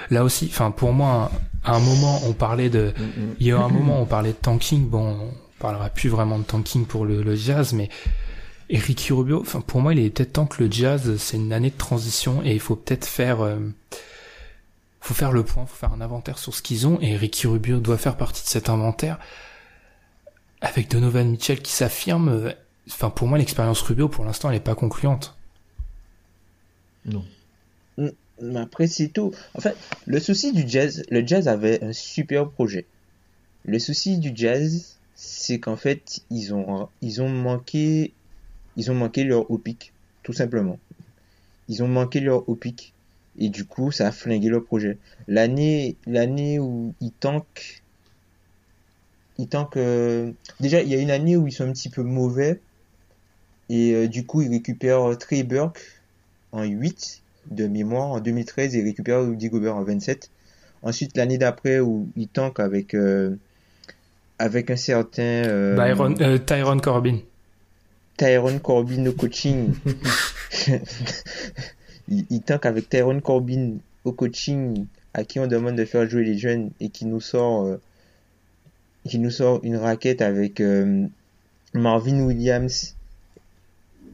là 0.10 0.24
aussi, 0.24 0.46
enfin 0.50 0.72
pour 0.72 0.94
moi, 0.94 1.32
à 1.66 1.76
un 1.76 1.80
moment, 1.80 2.20
on 2.28 2.34
parlait 2.34 2.70
de. 2.70 2.94
Mm, 2.98 3.02
mm. 3.04 3.36
Il 3.42 3.48
y 3.48 3.52
a 3.52 3.60
un 3.60 3.68
moment, 3.68 4.00
on 4.02 4.06
parlait 4.06 4.32
de 4.32 4.38
tanking. 4.38 4.88
Bon, 4.88 5.18
on 5.22 5.32
parlera 5.60 5.90
plus 5.90 6.08
vraiment 6.10 6.40
de 6.40 6.44
tanking 6.44 6.86
pour 6.86 7.06
le, 7.06 7.22
le 7.22 7.36
Jazz, 7.36 7.74
mais 7.74 7.90
et 8.74 8.80
Ricky 8.80 9.14
Rubio, 9.14 9.40
enfin 9.40 9.62
pour 9.62 9.82
moi, 9.82 9.94
il 9.94 10.00
est 10.00 10.10
peut-être 10.10 10.34
temps 10.34 10.48
que 10.48 10.64
le 10.64 10.72
Jazz, 10.72 11.16
c'est 11.18 11.38
une 11.38 11.54
année 11.54 11.70
de 11.70 11.78
transition 11.78 12.44
et 12.44 12.54
il 12.54 12.60
faut 12.60 12.76
peut-être 12.76 13.06
faire. 13.06 13.42
euh, 13.42 13.60
faut 15.00 15.14
faire 15.14 15.32
le 15.32 15.44
point, 15.44 15.68
faut 15.68 15.76
faire 15.76 15.94
un 15.94 16.02
inventaire 16.02 16.40
sur 16.40 16.56
ce 16.56 16.64
qu'ils 16.64 16.88
ont 16.88 17.00
et 17.00 17.16
Ricky 17.16 17.46
Rubio 17.46 17.80
doit 17.80 18.00
faire 18.00 18.18
partie 18.18 18.42
de 18.42 18.48
cet 18.48 18.70
inventaire. 18.70 19.20
Avec 20.60 20.90
Donovan 20.90 21.30
Mitchell 21.30 21.62
qui 21.62 21.72
s'affirme, 21.72 22.52
enfin 22.90 23.12
pour 23.12 23.28
moi 23.28 23.38
l'expérience 23.38 23.82
Rubio 23.82 24.10
pour 24.10 24.26
l'instant 24.26 24.50
elle 24.50 24.56
est 24.56 24.60
pas 24.60 24.76
concluante. 24.76 25.38
Non. 27.06 27.24
Mais 27.98 28.60
après, 28.60 28.88
c'est 28.88 29.10
tout. 29.10 29.34
En 29.54 29.62
fait, 29.62 29.78
le 30.08 30.20
souci 30.20 30.52
du 30.52 30.64
jazz, 30.68 31.04
le 31.12 31.28
jazz 31.28 31.48
avait 31.48 31.84
un 31.84 31.94
super 31.94 32.50
projet. 32.50 32.86
Le 33.66 33.78
souci 33.78 34.18
du 34.18 34.32
jazz, 34.34 34.98
c'est 35.16 35.60
qu'en 35.60 35.78
fait, 35.78 36.22
ils 36.32 36.56
ont, 36.56 36.90
ils 37.02 37.22
ont 37.22 37.30
manqué, 37.30 38.14
ils 38.78 38.92
ont 38.92 38.96
manqué 38.96 39.24
leur 39.24 39.50
haut 39.50 39.58
pic, 39.58 39.94
tout 40.24 40.34
simplement. 40.34 40.80
Ils 41.70 41.84
ont 41.84 41.88
manqué 41.88 42.20
leur 42.20 42.48
haut 42.50 42.56
pic. 42.56 42.94
Et 43.40 43.50
du 43.50 43.66
coup, 43.66 43.92
ça 43.92 44.08
a 44.08 44.12
flingué 44.12 44.50
leur 44.50 44.64
projet. 44.64 44.98
L'année, 45.28 45.96
l'année 46.06 46.60
où 46.60 46.94
ils 47.02 47.12
tankent, 47.12 47.82
ils 49.40 49.48
tankent, 49.48 49.78
euh, 49.78 50.32
déjà, 50.60 50.82
il 50.82 50.90
y 50.90 50.96
a 50.96 51.00
une 51.00 51.10
année 51.10 51.36
où 51.36 51.48
ils 51.48 51.52
sont 51.52 51.68
un 51.68 51.72
petit 51.72 51.90
peu 51.90 52.04
mauvais. 52.04 52.60
Et 53.70 53.94
euh, 53.94 54.08
du 54.08 54.26
coup, 54.26 54.42
ils 54.42 54.50
récupèrent 54.50 55.18
Trey 55.18 55.44
Burke 55.44 55.82
en 56.52 56.64
8 56.64 57.24
de 57.52 57.68
mémoire 57.68 58.10
en 58.12 58.20
2013 58.20 58.76
et 58.76 58.84
récupère 58.84 59.22
Rudy 59.22 59.50
Gobert 59.50 59.76
en 59.76 59.84
27. 59.84 60.30
Ensuite, 60.84 61.16
l'année 61.18 61.38
d'après 61.38 61.80
où 61.80 62.10
il 62.16 62.28
tank 62.28 62.60
avec 62.60 62.94
euh, 62.94 63.36
avec 64.40 64.70
un 64.70 64.76
certain 64.76 65.22
euh, 65.24 65.76
Byron, 65.76 66.16
euh, 66.22 66.38
Tyron 66.38 66.80
Corbin. 66.80 67.20
Tyrone 68.18 68.60
Corbin 68.60 69.06
au 69.08 69.14
coaching. 69.14 69.74
il, 72.08 72.26
il 72.30 72.42
tank 72.42 72.66
avec 72.66 72.90
Tyrone 72.90 73.22
Corbin 73.22 73.78
au 74.06 74.12
coaching 74.12 74.86
à 75.14 75.24
qui 75.24 75.40
on 75.40 75.48
demande 75.48 75.76
de 75.76 75.86
faire 75.86 76.10
jouer 76.10 76.24
les 76.24 76.38
jeunes 76.38 76.72
et 76.80 76.90
qui 76.90 77.06
nous 77.06 77.22
sort 77.22 77.66
euh, 77.66 77.82
qui 79.08 79.20
nous 79.20 79.32
sort 79.32 79.60
une 79.64 79.76
raquette 79.76 80.22
avec 80.22 80.60
euh, 80.62 81.06
Marvin 81.74 82.22
Williams 82.22 82.96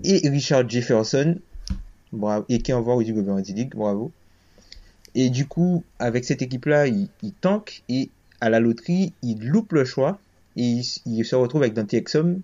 et 0.04 0.28
Richard 0.30 0.70
Jefferson 0.70 1.38
bravo, 2.12 2.46
et 2.50 2.60
qui 2.60 2.74
envoie 2.74 2.96
Rudy 2.96 3.14
Gobert 3.14 3.36
en 3.36 3.40
D-League, 3.40 3.74
bravo. 3.76 4.12
Et 5.16 5.30
du 5.30 5.46
coup, 5.46 5.84
avec 5.98 6.26
cette 6.26 6.42
équipe-là, 6.42 6.88
il, 6.88 7.08
il 7.24 7.34
tank 7.34 7.84
et 7.90 8.10
à 8.42 8.50
la 8.50 8.60
loterie, 8.60 9.14
il 9.22 9.48
loupe 9.48 9.74
le 9.74 9.86
choix 9.86 10.20
et 10.56 10.64
il, 10.64 10.86
il 11.06 11.26
se 11.26 11.36
retrouve 11.36 11.64
avec 11.64 11.74
Dante 11.74 11.94
Exum. 11.94 12.42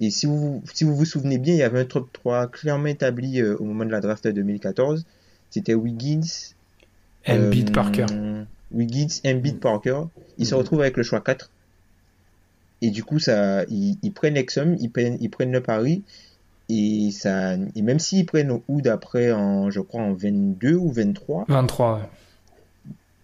Et 0.00 0.10
si 0.10 0.26
vous, 0.26 0.62
si 0.72 0.84
vous 0.84 0.94
vous 0.96 1.04
souvenez 1.04 1.38
bien, 1.38 1.54
il 1.54 1.58
y 1.58 1.62
avait 1.62 1.80
un 1.80 1.84
top 1.84 2.12
3 2.12 2.48
clairement 2.48 2.86
établi 2.86 3.40
euh, 3.40 3.56
au 3.58 3.64
moment 3.64 3.84
de 3.84 3.90
la 3.90 4.00
draft 4.00 4.24
de 4.26 4.32
2014. 4.32 5.04
C'était 5.50 5.74
Wiggins, 5.74 6.20
Embiid 7.28 7.68
euh, 7.68 7.72
Parker. 7.72 8.06
Wiggins, 8.72 9.06
Embiid, 9.24 9.60
Parker. 9.60 10.02
Ils 10.38 10.46
se 10.46 10.54
Mhm. 10.54 10.58
retrouvent 10.58 10.80
avec 10.80 10.96
le 10.96 11.02
choix 11.04 11.20
4. 11.20 11.50
Et 12.82 12.90
du 12.90 13.04
coup, 13.04 13.18
ça, 13.18 13.64
ils, 13.70 13.96
ils 14.02 14.12
prennent 14.12 14.36
Exum, 14.36 14.76
ils 14.80 14.90
prennent, 14.90 15.16
ils 15.20 15.30
prennent 15.30 15.52
le 15.52 15.62
pari. 15.62 16.02
Et 16.68 17.10
ça, 17.12 17.54
et 17.76 17.82
même 17.82 17.98
s'ils 17.98 18.26
prennent 18.26 18.50
au 18.50 18.62
Hood 18.68 18.88
après 18.88 19.30
en, 19.32 19.70
je 19.70 19.80
crois, 19.80 20.02
en 20.02 20.12
22 20.14 20.74
ou 20.74 20.90
23, 20.90 21.44
23. 21.48 21.94
ouais. 21.94 22.00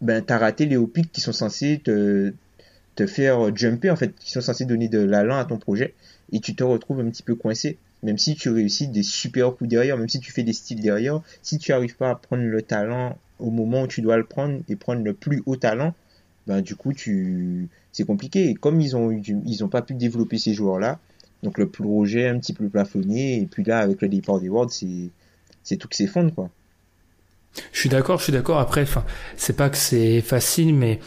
ben, 0.02 0.22
t'as 0.22 0.38
raté 0.38 0.66
les 0.66 0.76
hauts 0.76 0.90
qui 1.12 1.20
sont 1.20 1.32
censés 1.32 1.80
te, 1.82 2.32
te 3.00 3.06
faire 3.06 3.56
jumper, 3.56 3.90
en 3.90 3.96
fait, 3.96 4.14
qui 4.18 4.30
sont 4.30 4.42
censés 4.42 4.66
donner 4.66 4.88
de 4.88 4.98
l'allant 4.98 5.38
à 5.38 5.44
ton 5.46 5.56
projet. 5.56 5.94
Et 6.32 6.40
tu 6.40 6.54
te 6.54 6.62
retrouves 6.62 7.00
un 7.00 7.08
petit 7.08 7.22
peu 7.22 7.34
coincé. 7.34 7.78
Même 8.02 8.18
si 8.18 8.34
tu 8.34 8.50
réussis 8.50 8.88
des 8.88 9.02
super 9.02 9.54
coups 9.54 9.68
derrière, 9.68 9.96
même 9.96 10.08
si 10.08 10.20
tu 10.20 10.32
fais 10.32 10.42
des 10.42 10.52
styles 10.52 10.80
derrière, 10.80 11.20
si 11.42 11.58
tu 11.58 11.72
arrives 11.72 11.96
pas 11.96 12.10
à 12.10 12.14
prendre 12.14 12.42
le 12.42 12.62
talent 12.62 13.18
au 13.38 13.50
moment 13.50 13.82
où 13.82 13.86
tu 13.86 14.02
dois 14.02 14.16
le 14.16 14.24
prendre 14.24 14.60
et 14.68 14.76
prendre 14.76 15.02
le 15.02 15.14
plus 15.14 15.42
haut 15.46 15.56
talent, 15.56 15.94
ben, 16.46 16.60
du 16.60 16.76
coup, 16.76 16.92
tu, 16.92 17.68
c'est 17.92 18.04
compliqué. 18.04 18.50
Et 18.50 18.54
comme 18.54 18.80
ils 18.80 18.96
ont 18.96 19.10
eu 19.10 19.22
ils 19.46 19.64
ont 19.64 19.68
pas 19.68 19.82
pu 19.82 19.94
développer 19.94 20.38
ces 20.38 20.52
joueurs-là, 20.52 20.98
donc 21.42 21.56
le 21.56 21.68
projet 21.68 22.28
un 22.28 22.38
petit 22.38 22.52
peu 22.52 22.68
plafonné, 22.68 23.40
et 23.40 23.46
puis 23.46 23.64
là, 23.64 23.78
avec 23.80 24.02
le 24.02 24.08
départ 24.08 24.40
des 24.40 24.50
Worlds, 24.50 24.72
c'est, 24.72 25.10
c'est 25.62 25.76
tout 25.76 25.88
qui 25.88 25.96
s'effondre, 25.96 26.34
quoi. 26.34 26.50
Je 27.72 27.80
suis 27.80 27.88
d'accord, 27.88 28.18
je 28.18 28.24
suis 28.24 28.32
d'accord. 28.32 28.58
Après, 28.58 28.82
enfin, 28.82 29.04
c'est 29.36 29.56
pas 29.56 29.70
que 29.70 29.76
c'est 29.76 30.20
facile, 30.20 30.74
mais 30.74 31.00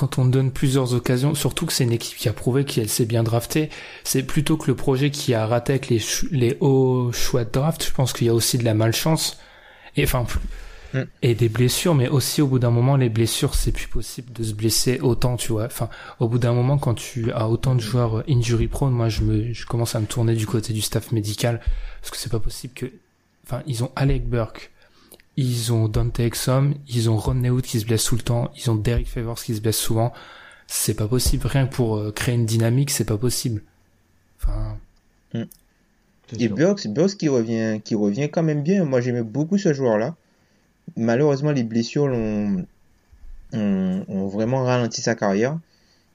quand 0.00 0.18
on 0.18 0.24
donne 0.24 0.50
plusieurs 0.50 0.94
occasions, 0.94 1.34
surtout 1.34 1.66
que 1.66 1.72
c'est 1.72 1.84
une 1.84 1.92
équipe 1.92 2.16
qui 2.16 2.28
a 2.28 2.32
prouvé 2.32 2.64
qu'elle 2.64 2.88
s'est 2.88 3.04
bien 3.04 3.22
draftée, 3.22 3.68
c'est 4.04 4.22
plutôt 4.22 4.56
que 4.56 4.66
le 4.66 4.74
projet 4.74 5.10
qui 5.10 5.34
a 5.34 5.46
raté 5.46 5.74
avec 5.74 5.88
les, 5.88 6.00
les 6.30 6.56
hauts 6.60 7.12
choix 7.12 7.44
de 7.44 7.50
draft. 7.50 7.84
Je 7.86 7.92
pense 7.92 8.12
qu'il 8.12 8.26
y 8.26 8.30
a 8.30 8.34
aussi 8.34 8.58
de 8.58 8.64
la 8.64 8.74
malchance 8.74 9.38
et 9.96 10.04
enfin 10.04 10.26
Mm. 10.92 11.02
et 11.22 11.34
des 11.34 11.48
blessures, 11.48 11.94
mais 11.94 12.08
aussi 12.08 12.42
au 12.42 12.48
bout 12.48 12.58
d'un 12.58 12.70
moment, 12.70 12.96
les 12.96 13.08
blessures, 13.08 13.54
c'est 13.54 13.70
plus 13.70 13.86
possible 13.86 14.32
de 14.32 14.42
se 14.42 14.54
blesser 14.54 14.98
autant, 15.00 15.36
tu 15.36 15.52
vois. 15.52 15.66
Enfin, 15.66 15.88
au 16.18 16.28
bout 16.28 16.38
d'un 16.38 16.52
moment, 16.52 16.78
quand 16.78 16.94
tu 16.94 17.30
as 17.32 17.48
autant 17.48 17.74
de 17.74 17.80
joueurs 17.80 18.18
euh, 18.18 18.24
injury 18.28 18.66
prone, 18.66 18.92
moi, 18.92 19.08
je 19.08 19.22
me, 19.22 19.52
je 19.52 19.66
commence 19.66 19.94
à 19.94 20.00
me 20.00 20.06
tourner 20.06 20.34
du 20.34 20.46
côté 20.46 20.72
du 20.72 20.80
staff 20.80 21.12
médical 21.12 21.60
parce 22.00 22.10
que 22.10 22.16
c'est 22.16 22.30
pas 22.30 22.40
possible 22.40 22.74
que, 22.74 22.86
enfin, 23.46 23.62
ils 23.66 23.84
ont 23.84 23.92
Alec 23.94 24.28
Burke. 24.28 24.72
Ils 25.36 25.72
ont 25.72 25.88
Dante 25.88 26.20
Exum, 26.20 26.74
ils 26.88 27.08
ont 27.08 27.16
Rodney 27.16 27.50
Hood 27.50 27.62
qui 27.62 27.80
se 27.80 27.86
blesse 27.86 28.04
tout 28.04 28.16
le 28.16 28.22
temps, 28.22 28.50
ils 28.56 28.70
ont 28.70 28.74
Derek 28.74 29.08
Favors 29.08 29.42
qui 29.42 29.54
se 29.54 29.60
blesse 29.60 29.78
souvent. 29.78 30.12
C'est 30.66 30.94
pas 30.94 31.08
possible. 31.08 31.46
Rien 31.46 31.66
que 31.66 31.74
pour 31.74 31.96
euh, 31.96 32.12
créer 32.12 32.34
une 32.34 32.46
dynamique, 32.46 32.90
c'est 32.90 33.04
pas 33.04 33.18
possible. 33.18 33.62
Enfin, 34.38 34.76
c'est 35.32 36.40
Et. 36.40 36.48
Burks, 36.48 36.86
Burks 36.88 37.16
qui 37.16 37.28
revient, 37.28 37.80
qui 37.82 37.94
revient 37.94 38.28
quand 38.30 38.42
même 38.42 38.62
bien. 38.62 38.84
Moi, 38.84 39.00
j'aimais 39.00 39.22
beaucoup 39.22 39.58
ce 39.58 39.72
joueur-là. 39.72 40.14
Malheureusement, 40.96 41.50
les 41.52 41.64
blessures 41.64 42.06
l'ont, 42.06 42.66
ont, 43.52 44.04
ont 44.06 44.28
vraiment 44.28 44.62
ralenti 44.62 45.00
sa 45.02 45.14
carrière. 45.14 45.58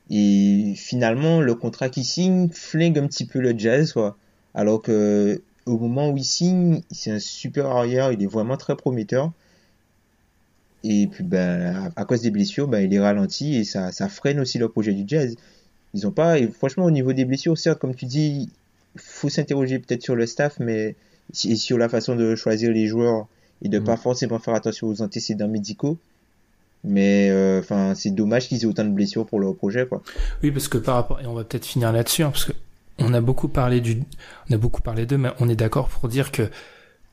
Et 0.09 0.73
finalement, 0.77 1.41
le 1.41 1.55
contrat 1.55 1.89
qu'il 1.89 2.05
signe 2.05 2.49
flingue 2.49 2.97
un 2.97 3.07
petit 3.07 3.25
peu 3.25 3.39
le 3.39 3.57
jazz, 3.57 3.91
quoi. 3.93 4.17
Alors 4.53 4.81
que, 4.81 5.41
au 5.65 5.77
moment 5.77 6.09
où 6.09 6.17
il 6.17 6.23
signe, 6.23 6.81
c'est 6.91 7.11
un 7.11 7.19
super 7.19 7.67
arrière, 7.67 8.11
il 8.11 8.21
est 8.21 8.27
vraiment 8.27 8.57
très 8.57 8.75
prometteur. 8.75 9.31
Et 10.83 11.07
puis, 11.07 11.23
ben, 11.23 11.91
à, 11.95 12.05
cause 12.05 12.21
des 12.21 12.29
blessures, 12.29 12.67
ben, 12.67 12.79
il 12.79 12.93
est 12.93 12.99
ralenti 12.99 13.55
et 13.55 13.63
ça, 13.63 13.91
ça 13.91 14.07
freine 14.07 14.39
aussi 14.39 14.59
le 14.59 14.69
projet 14.69 14.93
du 14.93 15.03
jazz. 15.07 15.35
ils 15.95 16.05
ont 16.05 16.11
pas. 16.11 16.37
Et 16.39 16.47
franchement, 16.47 16.85
au 16.85 16.91
niveau 16.91 17.13
des 17.13 17.25
blessures, 17.25 17.57
certes, 17.57 17.79
comme 17.79 17.95
tu 17.95 18.05
dis, 18.05 18.49
faut 18.95 19.29
s'interroger 19.29 19.79
peut-être 19.79 20.03
sur 20.03 20.15
le 20.15 20.27
staff, 20.27 20.59
mais 20.59 20.95
et 21.45 21.55
sur 21.55 21.77
la 21.77 21.89
façon 21.89 22.15
de 22.15 22.35
choisir 22.35 22.71
les 22.71 22.85
joueurs 22.85 23.27
et 23.63 23.69
de 23.69 23.79
Mm. 23.79 23.83
pas 23.83 23.97
forcément 23.97 24.37
faire 24.39 24.53
attention 24.53 24.87
aux 24.87 25.01
antécédents 25.01 25.47
médicaux. 25.47 25.97
Mais 26.83 27.29
euh, 27.31 27.61
enfin, 27.61 27.95
c'est 27.95 28.11
dommage 28.11 28.47
qu'ils 28.47 28.61
aient 28.61 28.67
autant 28.67 28.83
de 28.83 28.91
blessures 28.91 29.25
pour 29.25 29.39
leur 29.39 29.55
projet, 29.55 29.87
quoi. 29.87 30.03
Oui, 30.43 30.51
parce 30.51 30.67
que 30.67 30.77
par 30.77 30.95
rapport, 30.95 31.19
et 31.19 31.25
on 31.25 31.33
va 31.33 31.43
peut-être 31.43 31.65
finir 31.65 31.91
là-dessus, 31.91 32.21
hein, 32.21 32.29
parce 32.29 32.45
que 32.45 32.51
on 32.99 33.13
a 33.13 33.21
beaucoup 33.21 33.47
parlé 33.47 33.81
du, 33.81 34.03
on 34.49 34.53
a 34.53 34.57
beaucoup 34.57 34.81
parlé 34.81 35.05
d'eux, 35.05 35.17
mais 35.17 35.29
on 35.39 35.49
est 35.49 35.55
d'accord 35.55 35.89
pour 35.89 36.07
dire 36.07 36.31
que, 36.31 36.49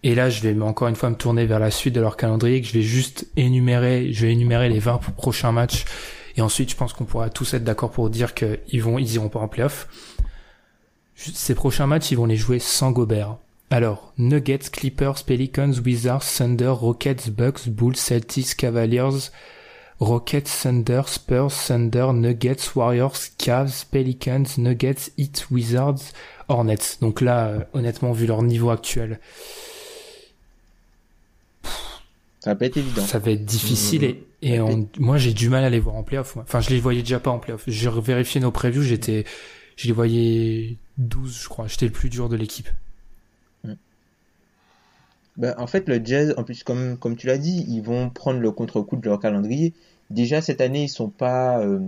et 0.03 0.15
là, 0.15 0.31
je 0.31 0.41
vais 0.41 0.61
encore 0.61 0.89
une 0.89 0.97
fois 0.97 1.11
me 1.11 1.17
tourner 1.17 1.47
vers 1.47 1.59
la 1.59 1.71
suite 1.71 1.95
de 1.95 2.01
leur 2.01 2.17
calendrier, 2.17 2.61
que 2.61 2.67
je 2.67 2.73
vais 2.73 2.83
juste 2.83 3.27
énumérer, 3.37 4.13
je 4.13 4.27
vais 4.27 4.33
énumérer 4.33 4.69
les 4.69 4.79
20 4.79 4.99
prochains 5.17 5.53
matchs, 5.53 5.85
et 6.37 6.41
ensuite, 6.41 6.71
je 6.71 6.77
pense 6.77 6.93
qu'on 6.93 7.05
pourra 7.05 7.31
tous 7.31 7.55
être 7.55 7.65
d'accord 7.65 7.91
pour 7.91 8.11
dire 8.11 8.35
qu'ils 8.35 8.83
vont, 8.83 8.99
ils 8.99 9.15
iront 9.15 9.29
pas 9.29 9.41
en 9.41 9.49
playoff. 9.49 9.89
Ces 11.15 11.55
prochains 11.55 11.87
matchs, 11.87 12.11
ils 12.11 12.17
vont 12.17 12.27
les 12.27 12.37
jouer 12.37 12.59
sans 12.59 12.91
Gobert. 12.91 13.37
Alors, 13.71 14.13
Nuggets, 14.19 14.71
Clippers, 14.71 15.25
Pelicans, 15.25 15.73
Wizards, 15.85 16.25
Thunder, 16.37 16.69
Rockets, 16.69 17.31
Bucks, 17.31 17.69
Bulls, 17.69 17.97
Celtics, 17.97 18.57
Cavaliers, 18.57 19.31
Rockets, 20.03 20.49
Thunder, 20.63 21.03
Spurs, 21.07 21.53
Thunder, 21.53 22.09
Nuggets, 22.13 22.71
Warriors, 22.75 23.17
Cavs, 23.39 23.85
Pelicans, 23.91 24.45
Nuggets, 24.59 25.13
Heat, 25.17 25.47
Wizards, 25.51 26.01
Hornets. 26.49 26.99
Donc 27.01 27.21
là, 27.21 27.47
euh, 27.47 27.59
honnêtement, 27.73 28.11
vu 28.13 28.27
leur 28.27 28.43
niveau 28.43 28.71
actuel, 28.71 29.21
Ça 32.41 32.51
va 32.51 32.57
pas 32.57 32.67
être 32.67 32.77
évident. 32.77 33.03
ça 33.03 33.21
va 33.21 33.31
être 33.31 33.45
difficile 33.45 34.03
et, 34.03 34.25
et 34.43 34.61
on- 34.61 34.89
moi 34.99 35.17
j'ai 35.17 35.33
du 35.33 35.49
mal 35.49 35.63
à 35.63 35.71
les 35.71 35.79
voir 35.79 35.95
en 35.95 36.03
playoff. 36.03 36.37
Enfin, 36.37 36.61
je 36.61 36.71
les 36.71 36.81
voyais 36.81 37.03
déjà 37.03 37.21
pas 37.21 37.31
en 37.31 37.39
playoff. 37.39 37.63
J'ai 37.69 37.89
vérifié 37.89 38.41
nos 38.41 38.51
previews, 38.51 38.83
j'étais, 38.83 39.25
je 39.77 39.87
les 39.87 39.93
voyais 39.93 40.77
12, 40.99 41.43
je 41.45 41.49
crois. 41.49 41.69
J'étais 41.69 41.87
le 41.87 41.93
plus 41.93 42.09
dur 42.11 42.29
de 42.29 42.35
l'équipe. 42.37 42.69
Ben, 45.39 45.55
en 45.57 45.67
fait, 45.67 45.89
le 45.89 45.99
Jazz, 46.05 46.35
en 46.37 46.45
plus, 46.45 46.63
comme, 46.63 46.99
comme 46.99 47.17
tu 47.17 47.27
l'as 47.27 47.39
dit, 47.39 47.65
ils 47.67 47.81
vont 47.81 48.11
prendre 48.11 48.39
le 48.39 48.51
contre-coup 48.51 48.97
de 48.97 49.09
leur 49.09 49.19
calendrier. 49.19 49.73
Déjà, 50.13 50.43
cette 50.43 50.61
année, 50.61 50.85
ils 50.85 50.89
sont 50.89 51.11
pas, 51.11 51.61
euh, 51.65 51.81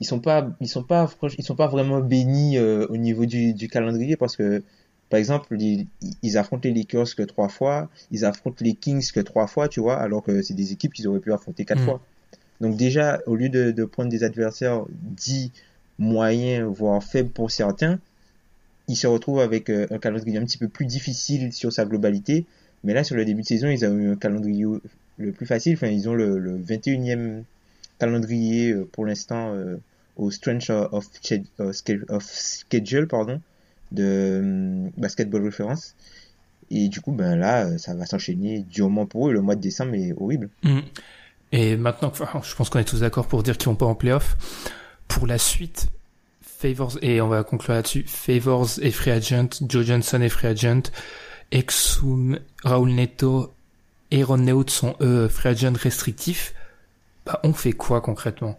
ils 0.00 0.06
sont 0.06 0.20
pas, 0.20 0.50
ils 0.60 0.68
sont 0.68 0.82
pas, 0.84 1.10
ils 1.38 1.44
sont 1.44 1.56
pas 1.56 1.68
vraiment 1.68 2.00
bénis 2.00 2.58
euh, 2.58 2.86
au 2.88 2.96
niveau 2.96 3.26
du, 3.26 3.54
du 3.54 3.68
calendrier 3.68 4.16
parce 4.16 4.36
que, 4.36 4.62
par 5.10 5.18
exemple, 5.18 5.56
ils, 5.60 5.86
ils 6.22 6.38
affrontent 6.38 6.68
les 6.68 6.74
Lakers 6.74 7.14
que 7.16 7.22
trois 7.22 7.48
fois, 7.48 7.90
ils 8.10 8.24
affrontent 8.24 8.64
les 8.64 8.74
Kings 8.74 9.10
que 9.12 9.20
trois 9.20 9.46
fois, 9.46 9.68
tu 9.68 9.80
vois, 9.80 9.98
alors 9.98 10.22
que 10.22 10.42
c'est 10.42 10.54
des 10.54 10.72
équipes 10.72 10.92
qu'ils 10.94 11.08
auraient 11.08 11.20
pu 11.20 11.32
affronter 11.32 11.64
quatre 11.64 11.80
Mm. 11.80 11.84
fois. 11.84 12.00
Donc 12.60 12.76
déjà, 12.76 13.20
au 13.26 13.36
lieu 13.36 13.48
de, 13.50 13.70
de 13.72 13.84
prendre 13.84 14.10
des 14.10 14.24
adversaires 14.24 14.84
dits 14.90 15.52
moyens, 15.98 16.64
voire 16.72 17.02
faibles 17.02 17.30
pour 17.30 17.50
certains, 17.50 18.00
ils 18.88 18.96
se 18.96 19.06
retrouvent 19.06 19.40
avec 19.40 19.70
euh, 19.70 19.86
un 19.90 19.98
calendrier 19.98 20.38
un 20.38 20.44
petit 20.44 20.58
peu 20.58 20.68
plus 20.68 20.86
difficile 20.86 21.52
sur 21.52 21.72
sa 21.72 21.84
globalité. 21.84 22.46
Mais 22.84 22.94
là, 22.94 23.04
sur 23.04 23.16
le 23.16 23.24
début 23.24 23.42
de 23.42 23.46
saison, 23.46 23.68
ils 23.68 23.84
ont 23.84 23.94
eu 23.96 24.10
un 24.12 24.16
calendrier 24.16 24.66
le 25.20 25.32
plus 25.32 25.46
facile. 25.46 25.78
Ils 25.82 26.08
ont 26.08 26.14
le, 26.14 26.38
le 26.38 26.58
21e 26.58 27.42
calendrier 27.98 28.72
euh, 28.72 28.88
pour 28.90 29.06
l'instant 29.06 29.54
euh, 29.54 29.76
au 30.16 30.30
Strength 30.30 30.70
of, 30.70 31.06
Sched- 31.22 31.44
of 31.58 31.74
Sched- 31.76 32.04
of 32.08 32.24
Schedule 32.24 33.06
pardon, 33.06 33.40
de 33.92 34.04
euh, 34.04 34.88
Basketball 34.96 35.44
Reference. 35.44 35.94
Et 36.70 36.88
du 36.88 37.00
coup, 37.00 37.12
ben 37.12 37.36
là, 37.36 37.66
euh, 37.66 37.78
ça 37.78 37.94
va 37.94 38.06
s'enchaîner 38.06 38.60
durement 38.70 39.04
pour 39.06 39.28
eux. 39.28 39.32
Le 39.32 39.40
mois 39.40 39.56
de 39.56 39.60
décembre 39.60 39.94
est 39.94 40.12
horrible. 40.16 40.48
Mm. 40.62 40.80
Et 41.52 41.76
maintenant, 41.76 42.12
je 42.14 42.54
pense 42.54 42.70
qu'on 42.70 42.78
est 42.78 42.84
tous 42.84 43.00
d'accord 43.00 43.26
pour 43.26 43.42
dire 43.42 43.58
qu'ils 43.58 43.66
vont 43.66 43.74
pas 43.74 43.86
en 43.86 43.96
playoff. 43.96 44.36
Pour 45.08 45.26
la 45.26 45.36
suite, 45.38 45.88
Favors, 46.40 46.96
et 47.02 47.20
on 47.20 47.26
va 47.26 47.42
conclure 47.42 47.74
là-dessus, 47.74 48.04
Favors 48.06 48.68
est 48.82 48.92
free 48.92 49.10
agent, 49.10 49.48
Joe 49.68 49.84
Johnson 49.84 50.20
est 50.20 50.28
free 50.28 50.46
agent, 50.46 50.82
Exum, 51.50 52.38
Raoul 52.62 52.90
Neto, 52.90 53.52
Aaron 54.12 54.38
Neut 54.38 54.68
sont 54.68 54.96
eux 55.00 55.28
free 55.28 55.50
agent 55.50 55.72
restrictifs. 55.74 56.54
Bah, 57.26 57.40
on 57.44 57.52
fait 57.52 57.72
quoi 57.72 58.00
concrètement? 58.00 58.58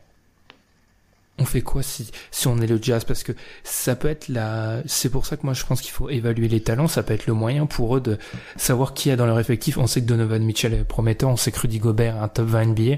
On 1.37 1.45
fait 1.45 1.61
quoi 1.61 1.81
si, 1.81 2.11
si 2.29 2.47
on 2.47 2.59
est 2.59 2.67
le 2.67 2.79
Jazz? 2.81 3.03
Parce 3.03 3.23
que 3.23 3.31
ça 3.63 3.95
peut 3.95 4.09
être 4.09 4.27
la, 4.27 4.83
c'est 4.85 5.09
pour 5.09 5.25
ça 5.25 5.37
que 5.37 5.43
moi 5.43 5.53
je 5.53 5.65
pense 5.65 5.81
qu'il 5.81 5.91
faut 5.91 6.09
évaluer 6.09 6.47
les 6.47 6.61
talents, 6.61 6.87
ça 6.87 7.01
peut 7.01 7.13
être 7.13 7.25
le 7.25 7.33
moyen 7.33 7.65
pour 7.65 7.97
eux 7.97 8.01
de 8.01 8.19
savoir 8.57 8.93
qui 8.93 9.09
a 9.09 9.15
dans 9.15 9.25
leur 9.25 9.39
effectif. 9.39 9.77
On 9.77 9.87
sait 9.87 10.01
que 10.01 10.05
Donovan 10.05 10.43
Mitchell 10.43 10.73
est 10.73 10.83
prometteur, 10.83 11.29
on 11.29 11.37
sait 11.37 11.51
que 11.51 11.59
Rudy 11.59 11.79
Gobert 11.79 12.15
est 12.15 12.19
un 12.19 12.27
top 12.27 12.47
20 12.47 12.65
NBA. 12.67 12.97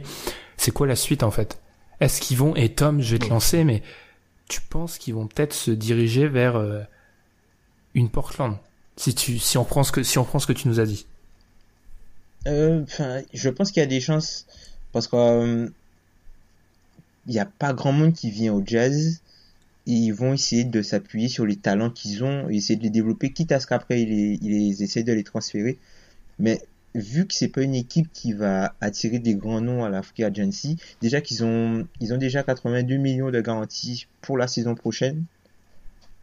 C'est 0.58 0.72
quoi 0.72 0.88
la 0.88 0.96
suite 0.96 1.24
en 1.24 1.32
fait? 1.32 1.60
Est-ce 2.02 2.20
qu'ils 2.20 2.38
vont, 2.38 2.56
et 2.56 2.70
Tom, 2.70 3.02
je 3.02 3.16
vais 3.16 3.20
te 3.20 3.30
lancer, 3.30 3.64
mais 3.64 3.82
tu 4.50 4.60
penses 4.60 4.98
qu'ils 4.98 5.14
vont 5.14 5.28
peut-être 5.28 5.54
se 5.54 5.72
diriger 5.72 6.28
vers 6.28 6.58
euh, 6.58 6.82
une 7.94 8.10
Portland? 8.10 8.58
Si 8.98 9.16
tu 9.16 9.40
si 9.40 9.58
on 9.58 9.64
prend 9.64 9.84
ce 9.84 9.92
que 9.92 10.04
si 10.04 10.18
on 10.18 10.26
prend 10.26 10.40
ce 10.40 10.48
que 10.48 10.54
tu 10.54 10.68
nous 10.68 10.80
as 10.82 10.86
dit. 10.86 11.06
Euh, 12.48 12.84
Enfin, 12.84 13.22
je 13.34 13.50
pense 13.50 13.72
qu'il 13.72 13.82
y 13.82 13.84
a 13.84 13.88
des 13.88 14.02
chances 14.02 14.46
parce 14.92 15.08
que 15.08 15.16
euh, 15.16 15.70
il 17.28 17.32
n'y 17.32 17.40
a 17.40 17.46
pas 17.46 17.74
grand 17.74 17.92
monde 17.92 18.14
qui 18.14 18.32
vient 18.32 18.54
au 18.54 18.64
jazz. 18.66 19.22
Et 19.86 19.92
ils 19.92 20.12
vont 20.12 20.34
essayer 20.34 20.64
de 20.64 20.82
s'appuyer 20.82 21.28
sur 21.28 21.46
les 21.46 21.58
talents 21.58 21.90
qu'ils 21.90 22.24
ont 22.24 22.50
et 22.50 22.56
essayer 22.56 22.78
de 22.78 22.84
les 22.84 22.90
développer, 22.90 23.34
quitte 23.34 23.52
à 23.52 23.60
ce 23.60 23.68
qu'après 23.68 24.02
ils, 24.02 24.82
essaient 24.82 25.04
de 25.04 25.12
les 25.12 25.26
transférer. 25.26 25.78
Mais 26.40 26.62
vu 26.96 27.28
que 27.28 27.34
c'est 27.34 27.50
pas 27.50 27.64
une 27.64 27.76
équipe 27.76 28.08
qui 28.14 28.32
va 28.32 28.76
attirer 28.80 29.20
des 29.20 29.36
grands 29.36 29.60
noms 29.60 29.84
à 29.84 29.90
la 29.90 30.02
free 30.02 30.24
agency, 30.24 30.78
déjà 31.02 31.20
qu'ils 31.20 31.44
ont 31.44 31.86
ils 32.00 32.14
ont 32.14 32.18
déjà 32.18 32.44
82 32.44 32.96
millions 32.96 33.30
de 33.30 33.42
garanties 33.42 34.08
pour 34.22 34.38
la 34.38 34.48
saison 34.48 34.74
prochaine, 34.76 35.26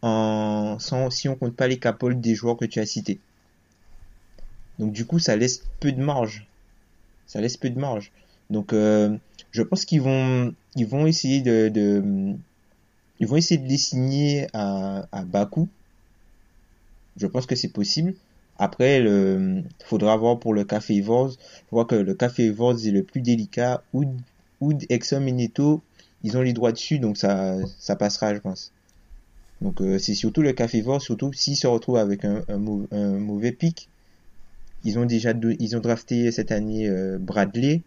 en 0.03 0.79
sans 0.79 1.11
si 1.11 1.29
on 1.29 1.37
compte 1.37 1.55
pas 1.55 1.69
les 1.69 1.79
capoles 1.79 2.19
des 2.21 2.35
joueurs 2.35 2.57
que 2.57 2.65
tu 2.65 2.81
as 2.81 2.87
cités. 2.87 3.21
Donc 4.81 4.93
du 4.93 5.05
coup, 5.05 5.19
ça 5.19 5.37
laisse 5.37 5.63
peu 5.79 5.93
de 5.93 6.01
marge. 6.01 6.47
Ça 7.27 7.41
laisse 7.41 7.59
peu 7.59 7.69
de 7.69 7.79
marge. 7.79 8.11
Donc 8.49 8.73
euh, 8.73 9.15
je 9.53 9.63
pense 9.63 9.85
qu'ils 9.85 10.01
vont 10.01 10.55
ils 10.75 10.87
vont 10.87 11.07
essayer 11.07 11.43
de, 11.43 12.35
ils 13.21 13.27
vont 13.27 13.37
essayer 13.37 13.61
de 13.61 13.69
les 13.69 13.77
signer 13.77 14.47
à, 14.55 15.07
à 15.13 15.23
bas 15.23 15.45
coût. 15.45 15.69
Je 17.19 17.27
pense 17.27 17.45
que 17.45 17.55
c'est 17.55 17.69
possible. 17.69 18.15
Après, 18.59 19.01
il 19.01 19.65
faudra 19.85 20.17
voir 20.17 20.39
pour 20.39 20.55
le 20.55 20.65
cas 20.65 20.81
Favors. 20.81 21.31
Je 21.31 21.71
vois 21.71 21.85
que 21.85 21.95
le 21.95 22.15
cas 22.15 22.31
Favors 22.31 22.79
est 22.87 22.91
le 22.91 23.03
plus 23.03 23.21
délicat. 23.21 23.83
Oud, 23.93 24.09
Oud 24.63 24.85
Exum 24.89 25.29
et 25.29 25.51
ils 26.23 26.37
ont 26.37 26.43
les 26.43 26.53
droits 26.53 26.73
dessus, 26.73 26.99
donc 26.99 27.17
ça, 27.17 27.57
passera, 27.99 28.35
je 28.35 28.41
pense. 28.41 28.73
Donc 29.61 29.83
euh, 29.83 29.99
c'est 29.99 30.15
surtout 30.15 30.41
le 30.41 30.53
cas 30.53 30.69
Favors, 30.69 31.03
surtout 31.03 31.33
s'ils 31.35 31.57
se 31.57 31.67
retrouvent 31.67 31.99
avec 31.99 32.25
un 32.25 32.45
mauvais 32.59 33.53
pic. 33.53 33.91
Ils 34.85 34.99
ont 34.99 35.05
déjà 35.07 35.33
deux- 35.35 35.57
ils 35.59 35.77
ont 35.77 35.81
drafté 35.81 36.31
cette 36.33 36.53
année 36.53 36.89
euh, 36.89 37.19
Bradley. 37.19 37.83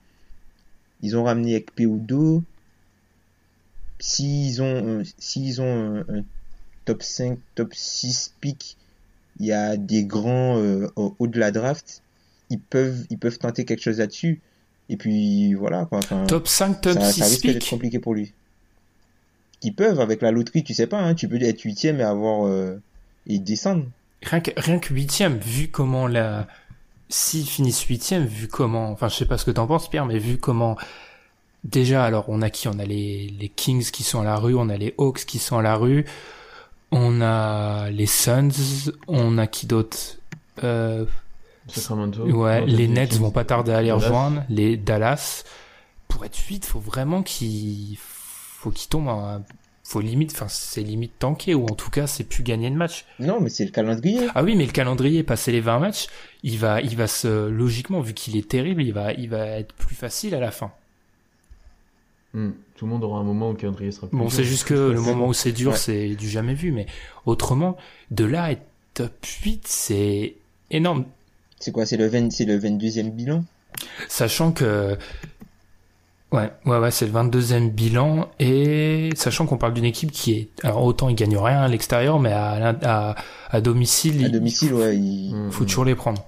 Ils 1.02 1.18
ont 1.18 1.24
ramené 1.24 1.56
Ekpeudo. 1.56 2.44
S'ils 4.00 4.62
ont, 4.62 5.00
un- 5.00 5.04
s'ils 5.18 5.62
ont 5.62 5.66
un, 5.98 6.00
un 6.18 6.24
top 6.86 7.04
5, 7.04 7.38
top 7.56 7.74
6 7.74 8.34
pick, 8.42 8.76
il 9.40 9.46
y 9.46 9.52
a 9.54 9.78
des 9.78 10.04
grands 10.04 10.58
euh, 10.60 10.88
au- 10.96 11.16
haut 11.20 11.28
de 11.28 11.40
la 11.40 11.52
draft. 11.52 12.02
Ils 12.50 12.60
peuvent, 12.60 13.06
ils 13.10 13.18
peuvent 13.18 13.38
tenter 13.40 13.66
quelque 13.66 13.82
chose 13.82 14.00
là-dessus. 14.00 14.42
Et 14.90 14.98
puis 14.98 15.54
voilà 15.54 15.86
quoi. 15.86 16.00
Enfin, 16.00 16.26
Top 16.28 16.48
5, 16.48 16.82
top 16.82 16.94
ça, 16.94 17.12
6 17.12 17.20
ça 17.22 17.26
risque 17.28 17.46
d'être 17.46 17.70
compliqué 17.70 18.00
pour 18.00 18.14
lui. 18.14 18.34
Ils 19.62 19.74
peuvent 19.74 20.02
avec 20.02 20.22
la 20.22 20.32
loterie, 20.32 20.64
tu 20.64 20.74
sais 20.74 20.88
pas, 20.88 21.00
hein, 21.02 21.16
tu 21.16 21.30
peux 21.30 21.42
être 21.42 21.62
huitième 21.62 22.02
et 22.02 22.04
avoir 22.04 22.46
euh, 22.48 22.82
et 23.28 23.40
descendre. 23.40 23.86
Rien 24.24 24.42
que, 24.42 24.52
rien 24.58 24.80
que 24.80 24.94
huitième, 24.94 25.38
vu 25.38 25.70
comment 25.70 26.08
la, 26.08 26.48
s'ils 27.14 27.46
finissent 27.48 27.84
huitième, 27.84 28.26
vu 28.26 28.48
comment, 28.48 28.90
enfin, 28.90 29.08
je 29.08 29.16
sais 29.16 29.26
pas 29.26 29.38
ce 29.38 29.46
que 29.46 29.52
t'en 29.52 29.68
penses, 29.68 29.88
Pierre, 29.88 30.08
mais 30.08 30.18
vu 30.18 30.40
comment, 30.40 30.76
déjà, 31.64 32.04
alors, 32.04 32.26
on 32.28 32.42
a 32.42 32.50
qui? 32.50 32.68
On 32.68 32.80
a 32.80 32.86
les, 32.86 33.32
les 33.40 33.50
Kings 33.50 33.92
qui 33.92 34.02
sont 34.02 34.22
à 34.22 34.24
la 34.24 34.38
rue, 34.38 34.56
on 34.56 34.68
a 34.68 34.78
les 34.78 34.96
Hawks 34.98 35.26
qui 35.26 35.38
sont 35.38 35.60
à 35.60 35.62
la 35.62 35.76
rue, 35.76 36.06
on 36.92 37.22
a 37.22 37.92
les 37.92 38.08
Suns, 38.08 38.50
on 39.08 39.38
a 39.38 39.46
qui 39.46 39.68
d'autre? 39.68 39.98
Euh, 40.64 41.06
Sacramento. 41.68 42.24
ouais, 42.24 42.66
les 42.66 42.88
Nets 42.88 43.14
vont 43.18 43.32
pas 43.32 43.46
tarder 43.46 43.74
à 43.74 43.82
les 43.82 43.90
Dallas. 43.90 44.06
rejoindre, 44.06 44.44
les 44.50 44.76
Dallas. 44.76 45.44
Pour 46.08 46.26
être 46.26 46.38
8, 46.38 46.66
faut 46.66 46.80
vraiment 46.80 47.22
qu'ils, 47.22 47.96
faut 48.00 48.72
qu'ils 48.72 48.90
tombent 48.90 49.10
à, 49.10 49.40
faut 49.84 50.00
limite, 50.00 50.32
enfin, 50.32 50.48
c'est 50.48 50.82
limite 50.82 51.14
tanker, 51.20 51.56
ou 51.56 51.66
en 51.66 51.76
tout 51.76 51.90
cas, 51.90 52.08
c'est 52.08 52.24
plus 52.24 52.42
gagner 52.44 52.70
le 52.70 52.76
match. 52.76 53.06
Non, 53.20 53.40
mais 53.42 53.50
c'est 53.50 53.66
le 53.66 53.72
calendrier. 53.72 54.28
Ah 54.34 54.44
oui, 54.44 54.56
mais 54.56 54.66
le 54.66 54.72
calendrier, 54.72 55.24
passer 55.24 55.52
les 55.52 55.60
20 55.60 55.80
matchs, 55.80 56.08
il 56.44 56.58
va, 56.58 56.82
il 56.82 56.96
va 56.96 57.08
se, 57.08 57.50
logiquement, 57.50 58.00
vu 58.02 58.14
qu'il 58.14 58.38
est 58.38 58.48
terrible, 58.48 58.82
il 58.82 58.94
va, 58.94 59.12
il 59.14 59.30
va 59.30 59.46
être 59.46 59.74
plus 59.76 59.96
facile 59.96 60.36
à 60.36 60.40
la 60.40 60.52
fin. 60.52 60.72
Hmm. 62.34 62.52
Tout 62.76 62.86
le 62.86 62.92
monde 62.92 63.04
aura 63.04 63.20
un 63.20 63.24
moment 63.24 63.50
où 63.50 63.52
le 63.52 63.58
calendrier 63.58 63.92
sera 63.92 64.08
plus 64.08 64.18
Bon, 64.18 64.30
c'est 64.30 64.44
juste 64.44 64.64
que 64.66 64.74
le 64.74 65.00
moment 65.02 65.28
où 65.28 65.34
c'est 65.34 65.52
dur, 65.52 65.72
Ouais. 65.72 65.78
c'est 65.78 66.16
du 66.16 66.28
jamais 66.30 66.56
vu, 66.56 66.72
mais 66.72 66.88
autrement, 67.26 67.78
de 68.10 68.26
là 68.26 68.46
à 68.46 68.52
être 68.54 68.66
top 68.96 69.14
8, 69.44 69.68
c'est 69.68 70.34
énorme. 70.72 71.06
C'est 71.60 71.72
quoi, 71.72 71.86
c'est 71.86 71.98
le 71.98 72.08
20, 72.08 72.32
c'est 72.32 72.46
le 72.46 72.58
22e 72.58 73.12
bilan? 73.12 73.44
Sachant 74.08 74.52
que, 74.52 74.98
Ouais, 76.34 76.52
ouais, 76.66 76.80
ouais, 76.80 76.90
c'est 76.90 77.06
le 77.06 77.12
22e 77.12 77.70
bilan 77.70 78.28
et 78.40 79.12
sachant 79.16 79.46
qu'on 79.46 79.58
parle 79.58 79.76
d'une 79.76 79.86
équipe 79.86 80.12
qui 80.12 80.34
est, 80.34 80.50
alors 80.64 80.84
autant 80.84 81.08
ils 81.08 81.16
gagnent 81.16 81.38
rien 81.38 81.62
à 81.62 81.68
l'extérieur, 81.68 82.20
mais 82.20 82.32
à, 82.32 82.76
à, 82.82 83.16
à 83.52 83.62
domicile, 83.62 84.26
à 84.26 84.30
domicile, 84.30 84.74
ouais, 84.74 84.98
il 84.98 85.32
mm. 85.32 85.52
faut 85.52 85.64
toujours 85.64 85.86
les 85.86 85.94
prendre. 85.94 86.26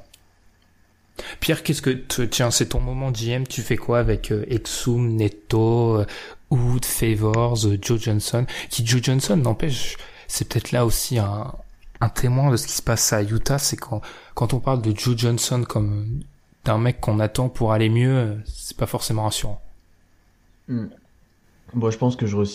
Pierre, 1.40 1.64
qu'est-ce 1.64 1.82
que, 1.82 1.90
tiens, 2.26 2.52
c'est 2.52 2.68
ton 2.68 2.82
moment 2.82 3.10
GM, 3.10 3.46
tu 3.50 3.64
fais 3.64 3.78
quoi 3.78 3.98
avec 3.98 4.32
euh, 4.32 4.46
Exum, 4.48 5.16
Neto, 5.16 5.98
euh, 5.98 6.06
Wood, 6.52 6.86
Favors, 6.86 7.66
euh, 7.66 7.80
Joe 7.82 8.00
Johnson, 8.00 8.46
qui 8.70 8.86
Joe 8.86 9.02
Johnson, 9.02 9.38
n'empêche, 9.38 9.98
c'est 10.28 10.48
peut-être 10.48 10.72
là 10.72 10.86
aussi 10.86 11.18
un, 11.18 11.52
un 12.00 12.10
témoin 12.10 12.52
de 12.52 12.58
ce 12.58 12.68
qui 12.68 12.74
se 12.74 12.84
passe 12.84 13.12
à 13.12 13.24
Utah, 13.24 13.58
c'est 13.58 13.78
quand, 13.78 14.02
quand 14.36 14.54
on 14.54 14.60
parle 14.60 14.84
de 14.84 14.96
Joe 14.96 15.18
Johnson 15.18 15.64
comme 15.68 16.20
d'un 16.64 16.78
mec 16.78 17.02
qu'on 17.02 17.20
attend 17.20 17.50
pour 17.50 17.74
aller 17.74 17.90
mieux, 17.90 18.38
c'est 18.46 18.78
pas 18.78 18.86
forcément 18.86 19.24
rassurant. 19.24 19.65
Hmm. 20.68 20.88
Bon, 21.74 21.92
je 21.92 21.98
pense 21.98 22.16
que 22.16 22.26
je 22.26 22.38
re 22.38 22.46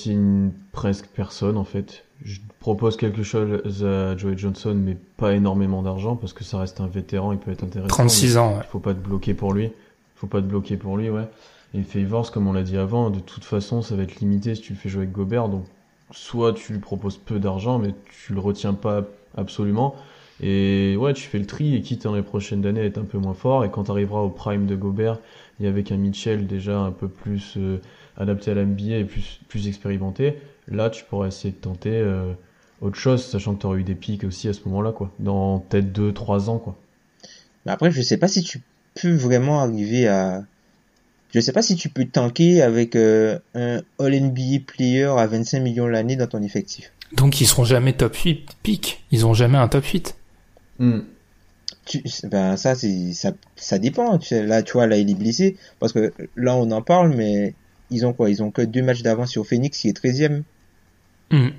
presque 0.72 1.06
personne 1.06 1.56
en 1.56 1.64
fait. 1.64 2.04
Je 2.22 2.38
propose 2.58 2.96
quelque 2.96 3.22
chose 3.22 3.84
à 3.84 4.16
Joey 4.16 4.36
Johnson, 4.36 4.74
mais 4.74 4.96
pas 5.16 5.34
énormément 5.34 5.82
d'argent 5.82 6.16
parce 6.16 6.32
que 6.32 6.44
ça 6.44 6.58
reste 6.58 6.80
un 6.80 6.86
vétéran, 6.86 7.32
il 7.32 7.38
peut 7.38 7.50
être 7.50 7.64
intéressant. 7.64 7.88
36 7.88 8.36
ans, 8.36 8.52
ouais. 8.54 8.62
Il 8.62 8.68
faut 8.68 8.78
pas 8.78 8.94
te 8.94 9.00
bloquer 9.00 9.34
pour 9.34 9.52
lui. 9.52 9.72
Faut 10.16 10.26
pas 10.26 10.40
te 10.40 10.46
bloquer 10.46 10.76
pour 10.76 10.96
lui, 10.96 11.08
ouais. 11.10 11.28
Et 11.72 11.82
Favors, 11.82 12.30
comme 12.30 12.46
on 12.46 12.52
l'a 12.52 12.62
dit 12.62 12.76
avant, 12.76 13.10
de 13.10 13.20
toute 13.20 13.44
façon, 13.44 13.80
ça 13.80 13.94
va 13.94 14.02
être 14.02 14.20
limité 14.20 14.54
si 14.54 14.60
tu 14.60 14.72
le 14.72 14.78
fais 14.78 14.88
jouer 14.88 15.02
avec 15.02 15.12
Gobert. 15.12 15.48
Donc, 15.48 15.64
soit 16.10 16.52
tu 16.52 16.72
lui 16.74 16.80
proposes 16.80 17.16
peu 17.16 17.38
d'argent, 17.38 17.78
mais 17.78 17.94
tu 18.26 18.34
le 18.34 18.40
retiens 18.40 18.74
pas 18.74 19.02
absolument. 19.36 19.94
Et 20.42 20.96
ouais, 20.98 21.12
tu 21.12 21.28
fais 21.28 21.38
le 21.38 21.46
tri 21.46 21.74
et 21.74 21.82
quitte 21.82 22.04
dans 22.04 22.14
les 22.14 22.22
prochaines 22.22 22.64
années 22.66 22.80
à 22.80 22.84
être 22.84 22.98
un 22.98 23.04
peu 23.04 23.18
moins 23.18 23.34
fort. 23.34 23.64
Et 23.64 23.70
quand 23.70 23.84
tu 23.84 23.90
arriveras 23.90 24.20
au 24.20 24.30
prime 24.30 24.66
de 24.66 24.74
Gobert 24.74 25.18
et 25.60 25.66
avec 25.66 25.92
un 25.92 25.96
Mitchell 25.96 26.46
déjà 26.46 26.78
un 26.78 26.92
peu 26.92 27.08
plus 27.08 27.54
euh, 27.56 27.78
adapté 28.20 28.52
à 28.52 28.54
l'NBA 28.54 28.98
et 28.98 29.04
plus, 29.04 29.40
plus 29.48 29.66
expérimenté, 29.66 30.36
là 30.68 30.90
tu 30.90 31.04
pourrais 31.04 31.28
essayer 31.28 31.52
de 31.52 31.58
tenter 31.58 31.90
euh, 31.90 32.32
autre 32.80 32.96
chose, 32.96 33.24
sachant 33.24 33.54
que 33.54 33.60
tu 33.60 33.66
aurais 33.66 33.80
eu 33.80 33.84
des 33.84 33.94
pics 33.94 34.24
aussi 34.24 34.48
à 34.48 34.52
ce 34.52 34.60
moment-là, 34.66 34.92
quoi. 34.92 35.10
Dans 35.18 35.58
peut-être 35.58 35.92
2-3 35.92 36.48
ans, 36.48 36.58
quoi. 36.58 36.76
Mais 37.66 37.72
après, 37.72 37.90
je 37.90 38.00
sais 38.00 38.16
pas 38.16 38.28
si 38.28 38.42
tu 38.42 38.60
peux 39.00 39.14
vraiment 39.14 39.60
arriver 39.60 40.08
à. 40.08 40.44
Je 41.32 41.40
sais 41.40 41.52
pas 41.52 41.62
si 41.62 41.76
tu 41.76 41.88
peux 41.88 42.06
tanker 42.06 42.60
avec 42.60 42.96
euh, 42.96 43.38
un 43.54 43.82
All-NBA 44.00 44.64
player 44.66 45.04
à 45.04 45.26
25 45.26 45.60
millions 45.60 45.86
l'année 45.86 46.16
dans 46.16 46.26
ton 46.26 46.42
effectif. 46.42 46.92
Donc 47.12 47.40
ils 47.40 47.46
seront 47.46 47.64
jamais 47.64 47.92
top 47.92 48.16
8 48.16 48.56
pic. 48.62 49.04
Ils 49.12 49.26
ont 49.26 49.34
jamais 49.34 49.58
un 49.58 49.68
top 49.68 49.84
8. 49.84 50.16
Hmm. 50.80 51.00
ben 52.24 52.56
ça 52.56 52.74
c'est 52.74 53.12
ça, 53.12 53.32
ça 53.54 53.78
dépend. 53.78 54.18
là 54.30 54.62
tu 54.62 54.72
vois 54.72 54.86
là 54.86 54.96
il 54.96 55.10
est 55.10 55.14
blessé 55.14 55.56
parce 55.78 55.92
que 55.92 56.12
là 56.36 56.56
on 56.56 56.70
en 56.70 56.82
parle 56.82 57.14
mais 57.14 57.54
ils 57.90 58.06
ont 58.06 58.12
quoi? 58.12 58.30
Ils 58.30 58.42
ont 58.42 58.50
que 58.50 58.62
deux 58.62 58.82
matchs 58.82 59.02
d'avance 59.02 59.30
sur 59.30 59.46
Phoenix 59.46 59.78
qui 59.78 59.88
est 59.88 59.92
13 59.92 60.22
e 60.22 60.42
hmm. 61.30 61.50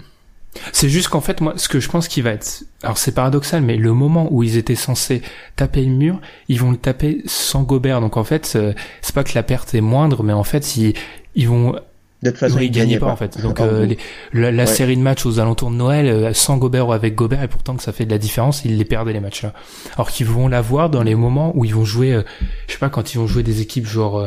C'est 0.74 0.90
juste 0.90 1.08
qu'en 1.08 1.22
fait, 1.22 1.40
moi, 1.40 1.54
ce 1.56 1.70
que 1.70 1.80
je 1.80 1.88
pense 1.88 2.10
qu'il 2.10 2.24
va 2.24 2.32
être, 2.32 2.64
alors 2.84 2.98
c'est 2.98 3.14
paradoxal, 3.14 3.62
mais 3.62 3.78
le 3.78 3.94
moment 3.94 4.28
où 4.32 4.44
ils 4.44 4.58
étaient 4.58 4.76
censés 4.76 5.22
taper 5.56 5.86
le 5.86 5.94
mur, 5.94 6.20
ils 6.50 6.60
vont 6.60 6.72
le 6.72 6.78
taper 6.78 7.22
sans 7.26 7.64
Gobert. 7.64 8.02
Donc 8.02 8.18
en 8.18 8.26
fait, 8.26 8.46
c'est 8.46 9.16
pas 9.16 9.24
que 9.24 9.32
la 9.34 9.44
perte 9.44 9.74
est 9.74 9.82
moindre, 9.82 10.24
mais 10.24 10.34
en 10.34 10.44
fait, 10.44 10.76
ils, 10.76 10.94
ils 11.36 11.48
vont 11.48 11.76
de 12.22 12.30
toute 12.30 12.40
façon, 12.40 12.60
ils, 12.60 12.70
gagnaient 12.70 13.00
pas, 13.00 13.08
en 13.08 13.16
fait. 13.16 13.42
Donc 13.42 13.60
euh, 13.60 13.96
la, 14.34 14.66
série 14.68 14.96
de 14.96 15.02
matchs 15.02 15.26
aux 15.26 15.40
alentours 15.40 15.72
de 15.72 15.76
Noël, 15.76 16.08
euh, 16.08 16.34
sans 16.34 16.58
Gobert 16.58 16.88
ou 16.88 16.94
avec 16.94 17.16
Gobert, 17.16 17.42
et 17.42 17.48
pourtant 17.48 17.76
que 17.76 17.82
ça 17.82 17.92
fait 17.92 18.06
de 18.06 18.12
la 18.12 18.20
différence, 18.20 18.64
ils 18.64 18.78
les 18.78 18.86
perdaient 18.86 19.14
les 19.14 19.20
matchs 19.20 19.42
là. 19.42 19.54
Alors 19.96 20.12
qu'ils 20.12 20.28
vont 20.28 20.48
l'avoir 20.48 20.92
dans 20.92 21.02
les 21.02 21.16
moments 21.16 21.52
où 21.56 21.66
ils 21.66 21.74
vont 21.74 21.84
jouer, 21.84 22.14
euh, 22.14 22.22
je 22.68 22.74
sais 22.74 22.80
pas, 22.80 22.90
quand 22.90 23.16
ils 23.16 23.18
vont 23.18 23.26
jouer 23.26 23.42
des 23.42 23.62
équipes 23.62 23.88
genre 23.88 24.24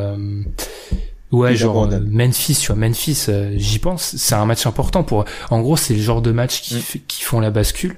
Ouais, 1.35 1.55
genre 1.55 1.89
Memphis, 2.07 2.55
tu 2.55 2.67
vois, 2.67 2.75
Memphis, 2.75 3.27
j'y 3.55 3.79
pense, 3.79 4.15
c'est 4.15 4.35
un 4.35 4.45
match 4.45 4.65
important 4.65 5.03
pour. 5.03 5.25
En 5.49 5.61
gros, 5.61 5.77
c'est 5.77 5.93
le 5.93 6.01
genre 6.01 6.21
de 6.21 6.31
match 6.31 6.61
qui, 6.61 6.75
mm. 6.75 7.01
qui 7.07 7.23
font 7.23 7.39
la 7.39 7.51
bascule, 7.51 7.97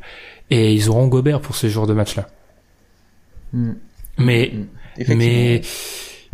et 0.50 0.74
ils 0.74 0.90
auront 0.90 1.08
Gobert 1.08 1.42
pour 1.42 1.56
ce 1.56 1.68
genre 1.68 1.88
de 1.88 1.94
match-là. 1.94 2.28
Mm. 3.54 3.72
Mais, 4.18 4.54
mm. 4.98 5.16
mais 5.16 5.62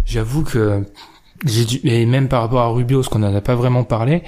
j'avoue 0.05 0.43
que 0.43 0.83
j'ai 1.45 1.65
dû, 1.65 1.79
et 1.83 2.05
même 2.05 2.27
par 2.27 2.41
rapport 2.41 2.61
à 2.61 2.67
Rubio, 2.69 3.03
ce 3.03 3.09
qu'on 3.09 3.19
n'en 3.19 3.35
a 3.35 3.41
pas 3.41 3.55
vraiment 3.55 3.83
parlé, 3.83 4.23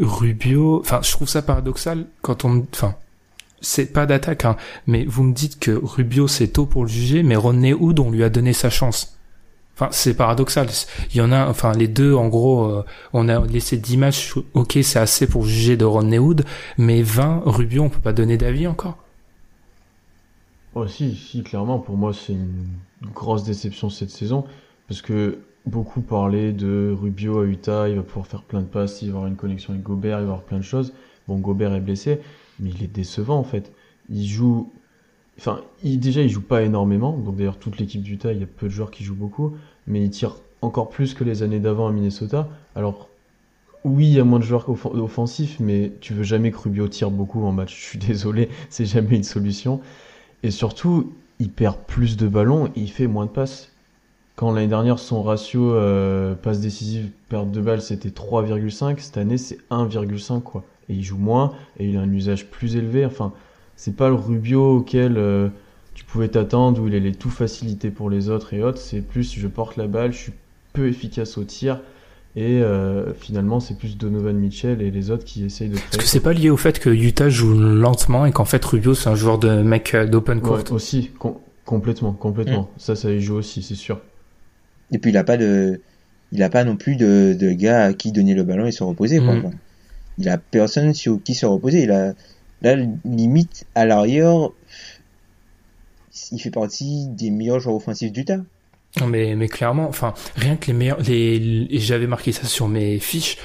Rubio, 0.00 0.80
enfin, 0.80 1.00
je 1.02 1.10
trouve 1.10 1.28
ça 1.28 1.42
paradoxal 1.42 2.06
quand 2.22 2.44
on, 2.44 2.66
enfin, 2.72 2.94
c'est 3.60 3.92
pas 3.92 4.06
d'attaque, 4.06 4.44
hein, 4.44 4.56
mais 4.86 5.04
vous 5.04 5.22
me 5.22 5.32
dites 5.32 5.58
que 5.58 5.70
Rubio 5.70 6.28
c'est 6.28 6.48
tôt 6.48 6.66
pour 6.66 6.82
le 6.82 6.88
juger, 6.88 7.22
mais 7.22 7.36
Rodney 7.36 7.72
Hood 7.72 7.98
on 8.00 8.10
lui 8.10 8.22
a 8.22 8.28
donné 8.28 8.52
sa 8.52 8.70
chance. 8.70 9.15
Enfin, 9.78 9.88
c'est 9.92 10.14
paradoxal. 10.14 10.68
Il 11.12 11.18
y 11.18 11.20
en 11.20 11.32
a, 11.32 11.46
enfin, 11.46 11.72
les 11.72 11.86
deux, 11.86 12.14
en 12.14 12.28
gros, 12.28 12.64
euh, 12.64 12.84
on 13.12 13.28
a 13.28 13.44
laissé 13.46 13.76
10 13.76 13.96
matchs, 13.98 14.34
ok, 14.54 14.78
c'est 14.82 14.98
assez 14.98 15.26
pour 15.26 15.44
juger 15.44 15.76
de 15.76 15.84
Rodney 15.84 16.18
Hood, 16.18 16.44
mais 16.78 17.02
20, 17.02 17.42
Rubio, 17.44 17.82
on 17.82 17.90
peut 17.90 18.00
pas 18.00 18.14
donner 18.14 18.38
d'avis 18.38 18.66
encore. 18.66 18.96
Oh, 20.74 20.86
si, 20.86 21.14
si, 21.14 21.42
clairement, 21.42 21.78
pour 21.78 21.96
moi, 21.98 22.12
c'est 22.14 22.32
une 22.32 22.68
grosse 23.14 23.44
déception 23.44 23.90
cette 23.90 24.10
saison, 24.10 24.44
parce 24.88 25.02
que 25.02 25.40
beaucoup 25.66 26.00
parlé 26.00 26.52
de 26.52 26.96
Rubio 26.98 27.40
à 27.40 27.44
Utah, 27.44 27.88
il 27.88 27.96
va 27.96 28.02
pouvoir 28.02 28.26
faire 28.26 28.42
plein 28.42 28.60
de 28.60 28.66
passes, 28.66 29.02
il 29.02 29.10
va 29.10 29.16
avoir 29.16 29.26
une 29.26 29.36
connexion 29.36 29.74
avec 29.74 29.84
Gobert, 29.84 30.18
il 30.20 30.26
va 30.26 30.32
avoir 30.32 30.42
plein 30.42 30.58
de 30.58 30.62
choses. 30.62 30.94
Bon, 31.28 31.38
Gobert 31.38 31.74
est 31.74 31.80
blessé, 31.80 32.20
mais 32.60 32.70
il 32.70 32.82
est 32.82 32.92
décevant 32.92 33.38
en 33.38 33.44
fait. 33.44 33.72
Il 34.08 34.26
joue. 34.26 34.72
Enfin, 35.38 35.60
déjà, 35.82 36.22
il 36.22 36.28
joue 36.28 36.42
pas 36.42 36.62
énormément. 36.62 37.12
Donc, 37.12 37.36
d'ailleurs, 37.36 37.58
toute 37.58 37.78
l'équipe 37.78 38.02
d'Utah, 38.02 38.32
il 38.32 38.40
y 38.40 38.42
a 38.42 38.46
peu 38.46 38.66
de 38.66 38.72
joueurs 38.72 38.90
qui 38.90 39.04
jouent 39.04 39.14
beaucoup. 39.14 39.56
Mais 39.86 40.02
il 40.02 40.10
tire 40.10 40.36
encore 40.62 40.88
plus 40.88 41.14
que 41.14 41.24
les 41.24 41.42
années 41.42 41.60
d'avant 41.60 41.88
à 41.88 41.92
Minnesota. 41.92 42.48
Alors, 42.74 43.08
oui, 43.84 44.06
il 44.06 44.12
y 44.14 44.20
a 44.20 44.24
moins 44.24 44.40
de 44.40 44.44
joueurs 44.44 44.68
offensifs, 44.68 45.60
mais 45.60 45.92
tu 46.00 46.12
veux 46.12 46.24
jamais 46.24 46.50
que 46.50 46.58
Rubio 46.58 46.88
tire 46.88 47.10
beaucoup 47.10 47.44
en 47.44 47.52
match. 47.52 47.76
Je 47.80 47.84
suis 47.84 47.98
désolé, 47.98 48.48
c'est 48.68 48.86
jamais 48.86 49.16
une 49.16 49.22
solution. 49.22 49.80
Et 50.42 50.50
surtout, 50.50 51.12
il 51.38 51.50
perd 51.50 51.76
plus 51.86 52.16
de 52.16 52.28
ballons 52.28 52.66
et 52.66 52.80
il 52.80 52.90
fait 52.90 53.06
moins 53.06 53.26
de 53.26 53.30
passes. 53.30 53.72
Quand 54.34 54.52
l'année 54.52 54.66
dernière, 54.66 54.98
son 54.98 55.22
ratio 55.22 55.72
euh, 55.72 56.34
passe 56.34 56.60
décisive, 56.60 57.10
perte 57.28 57.50
de 57.50 57.60
balle, 57.60 57.80
c'était 57.80 58.10
3,5. 58.10 58.98
Cette 58.98 59.16
année, 59.16 59.38
c'est 59.38 59.58
1,5, 59.70 60.42
quoi. 60.42 60.64
Et 60.88 60.94
il 60.94 61.02
joue 61.02 61.16
moins, 61.16 61.54
et 61.78 61.88
il 61.88 61.96
a 61.96 62.00
un 62.00 62.12
usage 62.12 62.46
plus 62.50 62.76
élevé. 62.76 63.06
Enfin, 63.06 63.32
c'est 63.76 63.94
pas 63.94 64.08
le 64.08 64.14
Rubio 64.14 64.78
auquel 64.78 65.16
euh, 65.16 65.48
tu 65.94 66.04
pouvais 66.04 66.28
t'attendre, 66.28 66.82
où 66.82 66.88
il 66.88 66.94
allait 66.94 67.12
tout 67.12 67.30
faciliter 67.30 67.90
pour 67.90 68.10
les 68.10 68.28
autres 68.28 68.54
et 68.54 68.62
autres. 68.62 68.78
C'est 68.78 69.00
plus, 69.00 69.34
je 69.38 69.46
porte 69.46 69.76
la 69.76 69.86
balle, 69.86 70.12
je 70.12 70.18
suis 70.18 70.32
peu 70.72 70.88
efficace 70.88 71.38
au 71.38 71.44
tir. 71.44 71.80
Et 72.38 72.60
euh, 72.60 73.14
finalement, 73.14 73.60
c'est 73.60 73.78
plus 73.78 73.96
Donovan 73.96 74.36
Mitchell 74.36 74.82
et 74.82 74.90
les 74.90 75.10
autres 75.10 75.24
qui 75.24 75.46
essayent 75.46 75.70
de 75.70 75.76
créer. 75.76 75.88
Est-ce 75.92 75.98
que 75.98 76.04
c'est 76.04 76.20
pas 76.20 76.34
lié 76.34 76.50
au 76.50 76.58
fait 76.58 76.78
que 76.78 76.90
Utah 76.90 77.30
joue 77.30 77.54
lentement 77.54 78.26
et 78.26 78.32
qu'en 78.32 78.44
fait 78.44 78.62
Rubio 78.62 78.94
c'est 78.94 79.08
un 79.08 79.14
joueur 79.14 79.38
de 79.38 79.62
mec 79.62 79.96
d'open 79.96 80.42
court? 80.42 80.62
Aussi, 80.70 81.12
complètement, 81.64 82.12
complètement. 82.12 82.62
Mm. 82.62 82.78
Ça, 82.78 82.94
ça 82.94 83.10
y 83.10 83.20
joue 83.20 83.36
aussi, 83.36 83.62
c'est 83.62 83.74
sûr. 83.74 84.00
Et 84.92 84.98
puis 84.98 85.12
il 85.12 85.16
a 85.16 85.24
pas 85.24 85.38
de, 85.38 85.80
il 86.30 86.42
a 86.42 86.50
pas 86.50 86.64
non 86.64 86.76
plus 86.76 86.96
de, 86.96 87.34
de 87.38 87.52
gars 87.52 87.84
à 87.84 87.92
qui 87.94 88.12
donner 88.12 88.34
le 88.34 88.42
ballon 88.42 88.66
et 88.66 88.72
se 88.72 88.84
reposer. 88.84 89.18
Quoi. 89.18 89.36
Mm. 89.36 89.50
Il 90.18 90.28
a 90.28 90.36
personne 90.36 90.92
sur 90.92 91.22
qui 91.22 91.34
se 91.34 91.46
reposer. 91.46 91.84
Il 91.84 91.90
a 91.90 92.12
là 92.62 92.76
limite 93.04 93.66
à 93.74 93.86
l'arrière, 93.86 94.50
il 96.32 96.40
fait 96.40 96.50
partie 96.50 97.06
des 97.08 97.30
meilleurs 97.30 97.60
joueurs 97.60 97.76
offensifs 97.76 98.12
du 98.12 98.24
tas. 98.24 98.40
Non 99.00 99.06
mais 99.06 99.34
mais 99.36 99.48
clairement, 99.48 99.88
enfin 99.88 100.14
rien 100.36 100.56
que 100.56 100.68
les 100.68 100.72
meilleurs, 100.72 101.00
les, 101.00 101.68
j'avais 101.78 102.06
marqué 102.06 102.32
ça 102.32 102.46
sur 102.46 102.68
mes 102.68 102.98
fiches. 102.98 103.36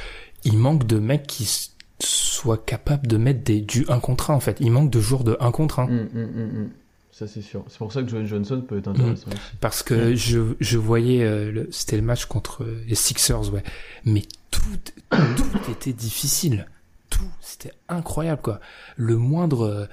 Il 0.43 0.57
manque 0.57 0.87
de 0.87 0.97
mecs 0.97 1.27
qui 1.27 1.69
soient 1.99 2.57
capables 2.57 3.07
de 3.07 3.17
mettre 3.17 3.43
des 3.43 3.61
du 3.61 3.85
1 3.87 3.99
contre 3.99 4.31
1 4.31 4.35
en 4.35 4.39
fait. 4.39 4.57
Il 4.59 4.71
manque 4.71 4.89
de 4.89 4.99
joueurs 4.99 5.23
de 5.23 5.37
1 5.39 5.51
contre 5.51 5.79
1. 5.79 5.87
Mm, 5.87 6.09
mm, 6.13 6.69
ça 7.11 7.27
c'est 7.27 7.41
sûr. 7.41 7.65
C'est 7.67 7.77
pour 7.77 7.91
ça 7.91 8.01
que 8.01 8.09
Joe 8.09 8.25
Johnson 8.25 8.63
peut 8.67 8.77
être 8.77 8.87
intéressant 8.87 9.27
mm. 9.27 9.33
aussi. 9.33 9.41
Parce 9.59 9.83
que 9.83 10.15
je, 10.15 10.39
je 10.59 10.77
voyais, 10.77 11.23
euh, 11.23 11.65
c'était 11.71 11.97
le 11.97 12.01
match 12.01 12.25
contre 12.25 12.63
euh, 12.63 12.81
les 12.87 12.95
Sixers, 12.95 13.53
ouais. 13.53 13.63
Mais 14.05 14.23
tout, 14.49 14.61
tout 15.11 15.71
était 15.71 15.93
difficile. 15.93 16.65
Tout, 17.11 17.29
c'était 17.39 17.73
incroyable 17.87 18.41
quoi. 18.41 18.59
Le 18.95 19.17
moindre, 19.17 19.65
euh, 19.65 19.85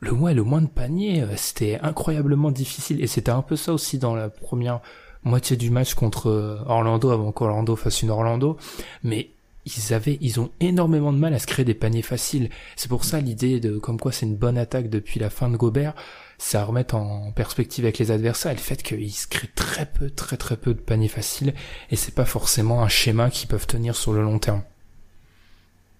le 0.00 0.12
ouais, 0.12 0.32
le 0.32 0.42
moindre 0.42 0.70
panier, 0.70 1.22
c'était 1.36 1.78
incroyablement 1.82 2.50
difficile. 2.50 3.02
Et 3.02 3.06
c'était 3.06 3.30
un 3.30 3.42
peu 3.42 3.56
ça 3.56 3.74
aussi 3.74 3.98
dans 3.98 4.14
la 4.14 4.30
première 4.30 4.80
moitié 5.22 5.58
du 5.58 5.70
match 5.70 5.92
contre 5.94 6.62
Orlando 6.66 7.10
avant 7.10 7.32
qu'Orlando 7.32 7.76
fasse 7.76 8.00
une 8.02 8.10
Orlando. 8.10 8.56
Mais 9.02 9.30
ils 9.66 9.92
avaient, 9.92 10.18
ils 10.22 10.40
ont 10.40 10.50
énormément 10.60 11.12
de 11.12 11.18
mal 11.18 11.34
à 11.34 11.38
se 11.38 11.46
créer 11.46 11.64
des 11.64 11.74
paniers 11.74 12.02
faciles. 12.02 12.48
C'est 12.76 12.88
pour 12.88 13.04
ça 13.04 13.20
l'idée 13.20 13.60
de 13.60 13.78
comme 13.78 13.98
quoi 13.98 14.12
c'est 14.12 14.26
une 14.26 14.36
bonne 14.36 14.58
attaque 14.58 14.88
depuis 14.88 15.20
la 15.20 15.28
fin 15.30 15.50
de 15.50 15.56
Gobert 15.56 15.94
ça 16.38 16.64
remet 16.64 16.94
en 16.94 17.32
perspective 17.32 17.84
avec 17.84 17.98
les 17.98 18.10
adversaires 18.10 18.52
le 18.52 18.58
fait 18.58 18.82
qu'ils 18.82 19.12
se 19.12 19.26
créent 19.26 19.48
très 19.54 19.86
peu, 19.86 20.10
très 20.10 20.36
très 20.36 20.56
peu 20.56 20.74
de 20.74 20.80
paniers 20.80 21.08
faciles 21.08 21.54
et 21.90 21.96
c'est 21.96 22.14
pas 22.14 22.24
forcément 22.24 22.82
un 22.82 22.88
schéma 22.88 23.30
qu'ils 23.30 23.48
peuvent 23.48 23.66
tenir 23.66 23.96
sur 23.96 24.12
le 24.12 24.22
long 24.22 24.38
terme. 24.38 24.62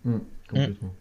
Mmh, 0.05 0.19
complètement. 0.49 0.95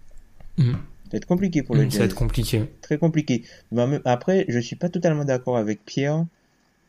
Mmh. 0.58 0.72
Ça 0.72 0.78
va 1.12 1.18
être 1.18 1.26
compliqué 1.28 1.64
pour 1.64 1.76
le 1.76 1.86
mmh, 1.86 1.91
Ça 1.91 2.00
va 2.00 2.06
être 2.06 2.16
compliqué. 2.16 2.64
Très 2.82 2.98
compliqué. 2.98 3.44
Mais 3.72 4.00
après, 4.06 4.46
je 4.48 4.60
suis 4.60 4.76
pas 4.76 4.89
totalement 4.89 5.26
d'accord 5.26 5.58
avec 5.58 5.84
Pierre 5.86 6.26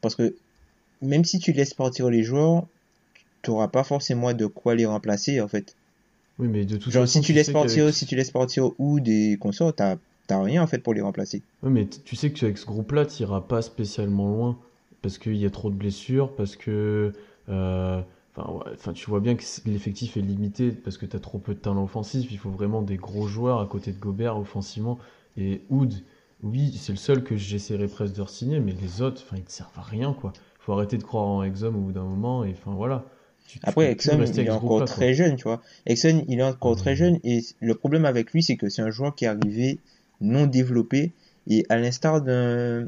parce 0.01 0.15
que 0.15 0.35
même 1.03 1.25
si 1.25 1.39
tu 1.39 1.53
laisses 1.53 1.75
partir 1.75 2.09
les 2.11 2.23
joueurs, 2.23 2.67
tu 3.43 3.51
n'auras 3.51 3.69
pas 3.69 3.85
forcément 3.85 4.33
de 4.33 4.47
quoi 4.47 4.75
les 4.75 4.87
remplacer 4.87 5.41
en 5.41 5.49
fait. 5.49 5.77
Oui, 6.39 6.49
mais 6.49 6.65
de 6.65 6.77
toute 6.77 6.93
Genre, 6.93 7.03
façon, 7.05 7.13
si 7.13 7.21
tu, 7.21 7.27
tu 7.29 7.33
laisses 7.35 7.51
partir, 7.51 7.93
si 7.93 8.07
tu 8.07 8.17
laisses 8.17 8.31
partir 8.31 8.71
ou 8.79 9.01
des 9.01 9.37
consorts, 9.39 9.75
t'as 9.75 9.97
t'as 10.27 10.43
rien 10.43 10.63
en 10.63 10.67
fait 10.67 10.79
pour 10.79 10.95
les 10.95 11.03
remplacer. 11.03 11.43
Ouais, 11.63 11.71
mais 11.71 11.87
tu 11.87 12.17
sais 12.17 12.31
que 12.31 12.45
avec 12.47 12.57
ce 12.59 12.65
groupe-là, 12.67 13.05
tu 13.05 13.23
iras 13.23 13.43
pas 13.43 13.61
spécialement 13.63 14.29
loin 14.29 14.59
parce 15.03 15.19
qu'il 15.19 15.37
y 15.37 15.45
a 15.45 15.51
trop 15.51 15.71
de 15.71 15.77
blessures, 15.77 16.35
parce 16.35 16.57
que. 16.57 17.13
euh, 17.51 18.01
Enfin, 18.37 18.51
ouais, 18.53 18.93
tu 18.95 19.09
vois 19.11 19.21
bien 19.21 19.37
que 19.37 19.45
l'effectif 19.67 20.17
est 20.17 20.21
limité 20.21 20.73
parce 20.73 20.99
que 20.99 21.07
tu 21.07 21.17
as 21.17 21.21
trop 21.21 21.39
peu 21.39 21.55
de 21.55 21.61
talent 21.61 21.85
offensif. 21.85 22.31
Il 22.33 22.39
faut 22.39 22.51
vraiment 22.51 22.83
des 22.83 22.97
gros 22.97 23.27
joueurs 23.27 23.61
à 23.61 23.67
côté 23.67 23.93
de 23.93 23.99
Gobert 23.99 24.37
offensivement. 24.39 24.99
Et 25.37 25.63
Hood, 25.71 25.95
oui, 26.43 26.73
c'est 26.77 26.93
le 26.93 26.99
seul 26.99 27.23
que 27.23 27.37
j'essaierais 27.37 27.89
presque 27.89 28.15
de 28.15 28.25
signer, 28.27 28.61
mais 28.61 28.73
les 28.73 29.03
autres, 29.03 29.23
enfin, 29.25 29.37
ils 29.37 29.45
ne 29.45 29.49
servent 29.49 29.79
à 29.79 29.83
rien, 29.83 30.13
quoi. 30.13 30.33
faut 30.59 30.73
arrêter 30.73 30.97
de 30.99 31.03
croire 31.03 31.25
en 31.27 31.43
Exum 31.43 31.77
au 31.77 31.81
bout 31.81 31.93
d'un 31.93 32.05
moment, 32.05 32.43
et 32.45 32.53
enfin, 32.53 32.73
voilà. 32.75 33.05
Tu- 33.47 33.59
Après, 33.63 33.91
Exxon, 33.91 34.25
il 34.25 34.41
est 34.47 34.51
encore 34.51 34.85
très 34.85 35.13
jeune, 35.15 35.37
tu 35.37 35.45
vois. 35.45 35.61
Exxon, 35.87 36.25
il 36.29 36.39
est 36.41 36.43
encore 36.43 36.77
très 36.77 36.93
Mhm. 36.93 36.97
jeune 36.97 37.19
et 37.25 37.41
le 37.61 37.75
problème 37.75 38.05
avec 38.07 38.33
lui, 38.33 38.43
c'est 38.43 38.57
que 38.57 38.69
c'est 38.69 38.83
un 38.83 38.91
joueur 38.91 39.15
qui 39.15 39.25
est 39.27 39.29
arrivé 39.29 39.81
non 40.21 40.47
développé 40.47 41.13
et 41.47 41.65
à 41.69 41.77
l'instar 41.77 42.23
d'un, 42.23 42.87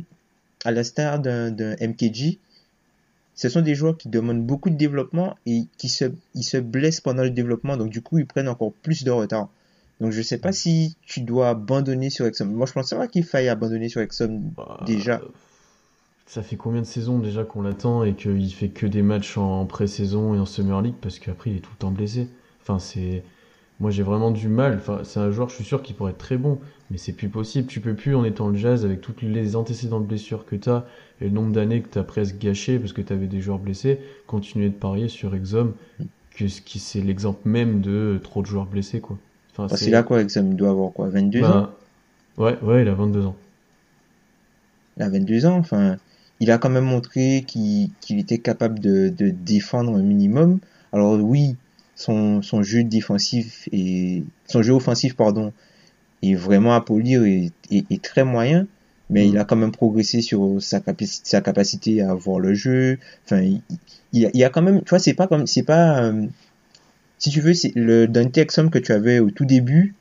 à 0.64 0.70
l'instar 0.72 1.20
d'un, 1.20 1.50
d'un 1.50 1.76
MKG, 1.80 2.38
ce 3.36 3.48
sont 3.48 3.60
des 3.60 3.74
joueurs 3.76 3.96
qui 3.96 4.08
demandent 4.08 4.44
beaucoup 4.44 4.70
de 4.70 4.76
développement 4.76 5.36
et 5.46 5.66
qui 5.78 5.88
se, 5.88 6.06
ils 6.34 6.42
se 6.42 6.56
blessent 6.56 7.00
pendant 7.00 7.22
le 7.22 7.30
développement, 7.30 7.76
donc 7.76 7.90
du 7.90 8.02
coup, 8.02 8.18
ils 8.18 8.26
prennent 8.26 8.48
encore 8.48 8.72
plus 8.82 9.04
de 9.04 9.10
retard. 9.12 9.48
Donc 10.00 10.10
je 10.12 10.20
sais 10.20 10.38
pas 10.38 10.52
si 10.52 10.96
tu 11.06 11.20
dois 11.20 11.50
abandonner 11.50 12.10
sur 12.10 12.26
Exxon. 12.26 12.46
Moi, 12.46 12.66
je 12.66 12.72
pense 12.72 12.90
pas 12.90 13.06
qu'il 13.08 13.24
faille 13.24 13.48
abandonner 13.48 13.88
sur 13.88 14.00
Exxon 14.00 14.42
Bah, 14.56 14.80
déjà. 14.84 15.20
euh, 15.22 15.28
Ça 16.26 16.42
fait 16.42 16.56
combien 16.56 16.80
de 16.82 16.86
saisons 16.86 17.18
déjà 17.18 17.44
qu'on 17.44 17.62
l'attend 17.62 18.04
et 18.04 18.14
qu'il 18.14 18.52
fait 18.52 18.68
que 18.68 18.86
des 18.86 19.02
matchs 19.02 19.38
en 19.38 19.64
pré-saison 19.64 20.34
et 20.34 20.38
en 20.38 20.44
Summer 20.46 20.82
League? 20.82 20.96
Parce 21.00 21.18
qu'après 21.18 21.50
il 21.50 21.56
est 21.58 21.60
tout 21.60 21.70
le 21.72 21.78
temps 21.78 21.90
blessé. 21.92 22.28
Enfin, 22.62 22.78
c'est. 22.78 23.22
Moi 23.80 23.90
j'ai 23.90 24.02
vraiment 24.02 24.30
du 24.30 24.48
mal. 24.48 24.76
Enfin, 24.76 25.00
c'est 25.04 25.20
un 25.20 25.30
joueur, 25.30 25.48
je 25.50 25.54
suis 25.56 25.64
sûr 25.64 25.82
qu'il 25.82 25.96
pourrait 25.96 26.12
être 26.12 26.18
très 26.18 26.36
bon, 26.38 26.58
mais 26.90 26.98
c'est 26.98 27.12
plus 27.12 27.28
possible. 27.28 27.68
Tu 27.68 27.80
peux 27.80 27.94
plus 27.94 28.14
en 28.14 28.24
étant 28.24 28.48
le 28.48 28.56
jazz 28.56 28.84
avec 28.84 29.00
toutes 29.00 29.22
les 29.22 29.56
antécédents 29.56 30.00
de 30.00 30.06
blessures 30.06 30.46
que 30.46 30.56
tu 30.56 30.68
as 30.70 30.86
et 31.20 31.24
le 31.26 31.30
nombre 31.30 31.52
d'années 31.52 31.82
que 31.82 31.88
tu 31.88 31.98
as 31.98 32.04
presque 32.04 32.38
gâché 32.38 32.78
parce 32.78 32.92
que 32.92 33.02
tu 33.02 33.12
avais 33.12 33.26
des 33.26 33.40
joueurs 33.40 33.58
blessés, 33.58 34.00
continuer 34.26 34.68
de 34.70 34.74
parier 34.74 35.08
sur 35.08 35.34
Exum, 35.34 35.74
que 36.36 36.48
ce 36.48 36.60
qui 36.62 36.78
c'est 36.78 37.00
l'exemple 37.02 37.48
même 37.48 37.80
de 37.80 38.20
trop 38.22 38.42
de 38.42 38.46
joueurs 38.46 38.66
blessés 38.66 39.00
quoi. 39.00 39.18
Enfin, 39.52 39.68
Parce 39.68 39.82
qu'il 39.82 39.94
a 39.94 40.02
quoi, 40.02 40.20
Exxon? 40.22 40.48
Il 40.50 40.56
doit 40.56 40.70
avoir 40.70 40.92
quoi, 40.92 41.08
22 41.08 41.50
ans? 41.50 41.62
Ben, 41.62 41.70
Ouais, 42.38 42.58
ouais, 42.62 42.82
il 42.82 42.88
a 42.88 42.94
22 42.94 43.26
ans. 43.26 43.36
Il 44.96 45.02
a 45.02 45.10
22 45.10 45.44
ans, 45.46 45.58
enfin, 45.58 45.98
il 46.40 46.50
a 46.50 46.58
quand 46.58 46.70
même 46.70 46.84
montré 46.84 47.44
qu'il 47.46 47.90
qu'il 48.00 48.18
était 48.18 48.38
capable 48.38 48.78
de, 48.78 49.08
de 49.10 49.30
défendre 49.30 49.94
un 49.96 50.02
minimum. 50.02 50.60
Alors 50.92 51.20
oui, 51.20 51.56
son, 51.96 52.42
son 52.42 52.62
jeu 52.62 52.84
défensif 52.84 53.68
et 53.72 54.22
son 54.46 54.62
jeu 54.62 54.72
offensif, 54.72 55.16
pardon, 55.16 55.52
est 56.22 56.34
vraiment 56.34 56.74
à 56.74 56.80
polir 56.80 57.24
et 57.24 57.50
est 57.70 58.02
très 58.02 58.24
moyen, 58.24 58.66
mais 59.10 59.26
Mm. 59.26 59.28
il 59.30 59.38
a 59.38 59.44
quand 59.44 59.56
même 59.56 59.72
progressé 59.72 60.20
sur 60.22 60.62
sa 60.62 60.80
capacité, 60.80 61.28
sa 61.28 61.40
capacité 61.40 62.02
à 62.02 62.14
voir 62.14 62.38
le 62.38 62.54
jeu. 62.54 62.98
Enfin, 63.24 63.40
il, 63.42 63.60
il, 64.12 64.20
y 64.22 64.26
a, 64.26 64.30
il 64.34 64.40
y 64.40 64.44
a 64.44 64.50
quand 64.50 64.62
même, 64.62 64.82
tu 64.82 64.90
vois, 64.90 64.98
c'est 64.98 65.14
pas 65.14 65.26
comme, 65.26 65.46
c'est 65.46 65.62
pas, 65.64 66.02
euh, 66.02 66.26
si 67.18 67.30
tu 67.30 67.40
veux, 67.40 67.54
c'est 67.54 67.72
le 67.74 68.06
Dante 68.06 68.36
Exum 68.38 68.70
que 68.70 68.78
tu 68.78 68.92
avais 68.92 69.18
au 69.18 69.30
tout 69.30 69.44
début 69.46 69.94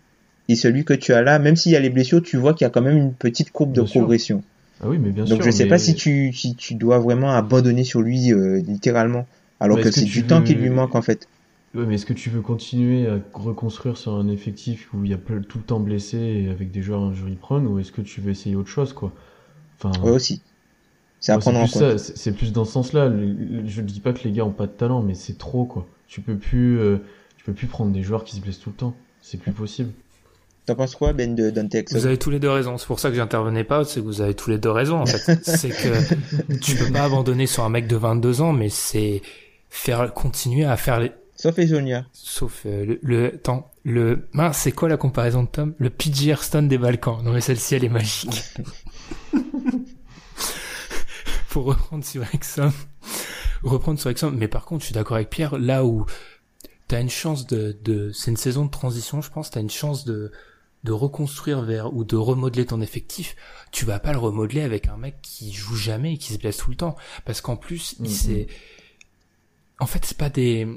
et 0.50 0.56
celui 0.56 0.84
que 0.86 0.94
tu 0.94 1.14
as 1.14 1.22
là, 1.22 1.40
même 1.40 1.56
s'il 1.56 1.72
y 1.72 1.76
a 1.76 1.80
les 1.80 1.90
blessures, 1.90 2.22
tu 2.22 2.38
vois 2.38 2.54
qu'il 2.54 2.66
y 2.66 2.68
a 2.68 2.70
quand 2.70 2.82
même 2.82 2.98
une 2.98 3.14
petite 3.14 3.52
courbe 3.52 3.74
de 3.74 3.86
sûr. 3.86 4.02
progression. 4.02 4.44
Ah 4.82 4.90
oui, 4.90 4.98
mais 5.00 5.10
bien 5.12 5.26
Donc 5.26 5.38
sûr. 5.38 5.46
je 5.46 5.52
sais 5.52 5.64
mais- 5.64 5.70
pas 5.70 5.80
si 5.80 5.96
tu 5.96 6.34
si 6.34 6.56
tu 6.56 6.76
dois 6.76 7.00
vraiment 7.00 7.32
abandonner 7.32 7.84
sur 7.84 8.02
lui 8.02 8.32
euh, 8.34 8.62
littéralement, 8.68 9.26
alors 9.60 9.80
que 9.80 9.90
c'est 9.92 10.06
du 10.06 10.24
temps 10.24 10.44
qui 10.44 10.54
lui 10.56 10.70
manque 10.70 10.96
en 10.96 11.02
fait. 11.02 11.28
Ouais, 11.76 11.86
mais 11.86 11.96
est-ce 11.96 12.06
que 12.06 12.14
tu 12.14 12.30
veux 12.30 12.42
continuer 12.42 13.08
à 13.08 13.20
reconstruire 13.34 13.98
sur 13.98 14.14
un 14.14 14.28
effectif 14.30 14.94
où 14.94 15.04
il 15.04 15.12
y 15.12 15.14
a 15.14 15.18
tout 15.18 15.58
le 15.58 15.64
temps 15.64 15.80
blessé 15.80 16.18
et 16.18 16.50
avec 16.50 16.72
des 16.72 16.82
joueurs 16.82 17.02
injury 17.02 17.36
prone 17.36 17.68
ou 17.68 17.80
est-ce 17.80 17.92
que 17.92 18.02
tu 18.02 18.22
veux 18.22 18.32
essayer 18.32 18.56
autre 18.56 18.70
chose 18.70 18.94
quoi? 18.94 19.12
Enfin, 19.78 19.92
Ouais 20.02 20.12
aussi. 20.12 20.42
C'est 21.20 21.32
à 21.32 21.36
moi, 21.36 21.42
prendre 21.42 21.60
en 21.60 21.64
plus 21.64 21.74
compte. 21.74 21.82
ça, 21.82 21.98
c'est 21.98 22.18
c'est 22.18 22.32
plus 22.32 22.54
dans 22.54 22.66
ce 22.66 22.72
sens-là. 22.72 23.10
Le- 23.10 23.66
Je 23.68 23.82
dis 23.82 24.00
pas 24.00 24.14
que 24.14 24.24
les 24.24 24.32
gars 24.32 24.46
ont 24.46 24.52
pas 24.52 24.68
de 24.68 24.72
talent, 24.72 25.02
mais 25.02 25.16
c'est 25.16 25.38
trop 25.38 25.66
quoi. 25.66 25.86
Tu 26.08 26.22
peux 26.22 26.38
plus, 26.38 26.80
euh, 26.80 26.98
tu 27.38 27.44
peux 27.44 27.54
plus 27.54 27.68
prendre 27.68 27.92
des 27.92 28.04
joueurs 28.04 28.24
qui 28.24 28.36
se 28.36 28.42
blessent 28.42 28.60
tout 28.60 28.70
le 28.70 28.76
temps. 28.76 28.96
C'est 29.22 29.38
plus 29.40 29.52
possible. 29.52 29.92
T'en 30.68 30.76
penses 30.76 30.96
quoi 30.96 31.14
Ben 31.14 31.36
de 31.36 31.50
Dante 31.50 31.76
Exum 31.76 32.00
Vous 32.00 32.06
avez 32.06 32.18
tous 32.18 32.30
les 32.30 32.40
deux 32.40 32.50
raison. 32.50 32.78
C'est 32.78 32.88
pour 32.88 33.00
ça 33.00 33.10
que 33.10 33.16
j'intervenais 33.16 33.64
pas, 33.64 33.84
c'est 33.84 34.00
que 34.00 34.06
vous 34.06 34.22
avez 34.22 34.34
tous 34.34 34.50
les 34.50 34.58
deux 34.58 34.72
raison, 34.72 34.98
en 35.02 35.06
fait. 35.06 35.40
c'est 35.44 35.70
que 35.70 36.56
tu 36.60 36.76
peux 36.76 36.92
pas 36.92 37.04
abandonner 37.06 37.48
sur 37.48 37.64
un 37.64 37.70
mec 37.70 37.88
de 37.88 37.96
22 37.96 38.42
ans, 38.42 38.54
mais 38.54 38.70
c'est 38.70 39.22
faire, 39.70 40.14
continuer 40.14 40.66
à 40.66 40.78
faire 40.78 41.00
les, 41.00 41.12
Sauf 41.36 41.60
Ezonia. 41.60 42.06
sauf 42.14 42.62
euh, 42.66 42.86
le, 42.86 43.00
le, 43.04 43.26
attends, 43.36 43.70
le, 43.84 44.28
mince, 44.32 44.58
c'est 44.60 44.72
quoi 44.72 44.88
la 44.88 44.98
comparaison 44.98 45.44
de 45.44 45.50
Tom? 45.50 45.74
Le 45.78 45.90
PG 45.90 46.30
Hearthstone 46.30 46.68
des 46.70 46.78
Balkans. 46.78 47.22
Non, 47.24 47.34
mais 47.34 47.42
celle-ci, 47.42 47.76
elle 47.76 47.84
est 47.84 47.90
magique. 47.90 48.44
Pour 51.50 51.66
reprendre 51.66 52.04
sur 52.04 52.24
Exxon, 52.34 52.74
reprendre 53.64 54.00
sur 54.00 54.10
Exxon, 54.10 54.32
mais 54.32 54.48
par 54.50 54.66
contre, 54.66 54.82
je 54.82 54.88
suis 54.88 54.94
d'accord 54.94 55.16
avec 55.16 55.30
Pierre, 55.30 55.58
là 55.58 55.86
où 55.86 56.06
t'as 56.88 57.00
une 57.00 57.10
chance 57.10 57.48
de, 57.48 57.78
de, 57.84 58.12
c'est 58.12 58.30
une 58.32 58.38
saison 58.38 58.66
de 58.66 58.72
transition, 58.72 59.22
je 59.22 59.30
pense, 59.32 59.52
t'as 59.52 59.62
une 59.62 59.70
chance 59.70 60.04
de, 60.04 60.32
de 60.84 60.92
reconstruire 60.92 61.62
vers, 61.62 61.94
ou 61.94 62.04
de 62.04 62.18
remodeler 62.18 62.66
ton 62.66 62.82
effectif, 62.82 63.36
tu 63.72 63.86
vas 63.86 64.00
pas 64.00 64.12
le 64.12 64.18
remodeler 64.20 64.62
avec 64.62 64.88
un 64.90 64.98
mec 64.98 65.16
qui 65.22 65.54
joue 65.54 65.76
jamais 65.78 66.16
et 66.16 66.18
qui 66.18 66.34
se 66.34 66.38
blesse 66.40 66.58
tout 66.58 66.72
le 66.72 66.76
temps. 66.76 66.96
Parce 67.24 67.40
qu'en 67.40 67.56
plus, 67.56 67.96
il 68.00 68.06
Mhm. 68.06 68.12
s'est, 68.12 68.48
en 69.80 69.86
fait, 69.86 70.04
c'est 70.06 70.18
pas 70.18 70.30
des, 70.30 70.68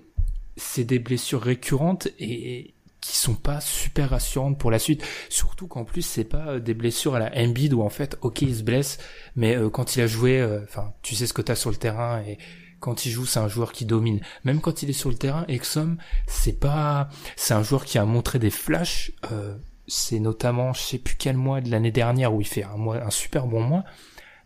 c'est 0.59 0.85
des 0.85 0.99
blessures 0.99 1.41
récurrentes 1.41 2.09
et 2.19 2.75
qui 3.01 3.17
sont 3.17 3.35
pas 3.35 3.61
super 3.61 4.11
rassurantes 4.11 4.59
pour 4.59 4.71
la 4.71 4.79
suite. 4.79 5.05
Surtout 5.29 5.67
qu'en 5.67 5.85
plus, 5.85 6.03
c'est 6.03 6.25
pas 6.25 6.49
euh, 6.49 6.61
des 6.61 6.75
blessures 6.75 7.15
à 7.15 7.19
la 7.19 7.33
Embiid 7.35 7.73
où 7.73 7.83
en 7.83 7.89
fait, 7.89 8.19
ok, 8.21 8.43
il 8.43 8.57
se 8.57 8.63
blesse, 8.63 8.99
mais 9.37 9.57
euh, 9.57 9.71
quand 9.71 9.97
il 9.97 10.03
a 10.03 10.07
joué, 10.07 10.41
euh, 10.41 10.63
enfin, 10.65 10.93
tu 11.03 11.15
sais 11.15 11.27
ce 11.27 11.33
que 11.33 11.43
t'as 11.43 11.55
sur 11.55 11.71
le 11.71 11.77
terrain 11.77 12.21
et 12.23 12.39
quand 12.81 13.07
il 13.07 13.11
joue, 13.11 13.27
c'est 13.27 13.41
un 13.41 13.49
joueur 13.49 13.73
qui 13.73 13.85
domine. 13.85 14.21
Même 14.45 14.61
quand 14.61 14.83
il 14.83 14.91
est 14.91 14.95
sur 14.95 15.11
le 15.11 15.17
terrain, 15.17 15.45
Exum, 15.49 15.99
c'est 16.27 16.59
pas, 16.59 17.09
c'est 17.37 17.55
un 17.55 17.63
joueur 17.63 17.85
qui 17.85 17.99
a 17.99 18.05
montré 18.05 18.39
des 18.39 18.51
flashs. 18.51 19.13
Euh, 19.33 19.57
c'est 19.87 20.21
notamment, 20.21 20.73
je 20.75 20.81
sais 20.81 20.99
plus 20.99 21.17
quel 21.17 21.37
mois 21.37 21.61
de 21.61 21.71
l'année 21.71 21.91
dernière 21.93 22.33
où 22.35 22.41
il 22.41 22.47
fait 22.47 22.63
un 22.63 22.77
mois, 22.77 23.03
un 23.03 23.11
super 23.11 23.47
bon 23.47 23.63
mois. 23.63 23.85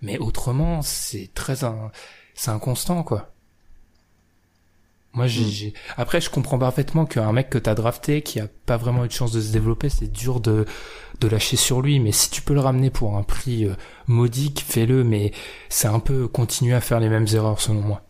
Mais 0.00 0.18
autrement, 0.18 0.82
c'est 0.82 1.30
très 1.34 1.64
un, 1.64 1.90
c'est 2.34 2.50
inconstant 2.50 3.02
quoi. 3.02 3.31
Moi, 5.14 5.26
j'ai, 5.26 5.44
Mm. 5.44 5.48
j'ai- 5.48 5.74
après, 5.98 6.20
je 6.22 6.30
comprends 6.30 6.58
parfaitement 6.58 7.04
qu'un 7.04 7.32
mec 7.32 7.50
que 7.50 7.58
t'as 7.58 7.74
drafté, 7.74 8.22
qui 8.22 8.40
a 8.40 8.46
pas 8.66 8.78
vraiment 8.78 9.04
eu 9.04 9.08
de 9.08 9.12
chance 9.12 9.30
de 9.32 9.40
se 9.42 9.52
développer, 9.52 9.90
c'est 9.90 10.10
dur 10.10 10.40
de, 10.40 10.64
de 11.20 11.28
lâcher 11.28 11.56
sur 11.56 11.82
lui. 11.82 12.00
Mais 12.00 12.12
si 12.12 12.30
tu 12.30 12.40
peux 12.40 12.54
le 12.54 12.60
ramener 12.60 12.88
pour 12.90 13.16
un 13.18 13.22
prix 13.22 13.66
euh, 13.66 13.74
modique, 14.06 14.64
fais-le. 14.66 15.04
Mais 15.04 15.32
c'est 15.68 15.88
un 15.88 16.00
peu 16.00 16.28
continuer 16.28 16.72
à 16.74 16.80
faire 16.80 16.98
les 16.98 17.10
mêmes 17.10 17.26
erreurs, 17.34 17.60
selon 17.60 17.80
moi. 17.82 18.02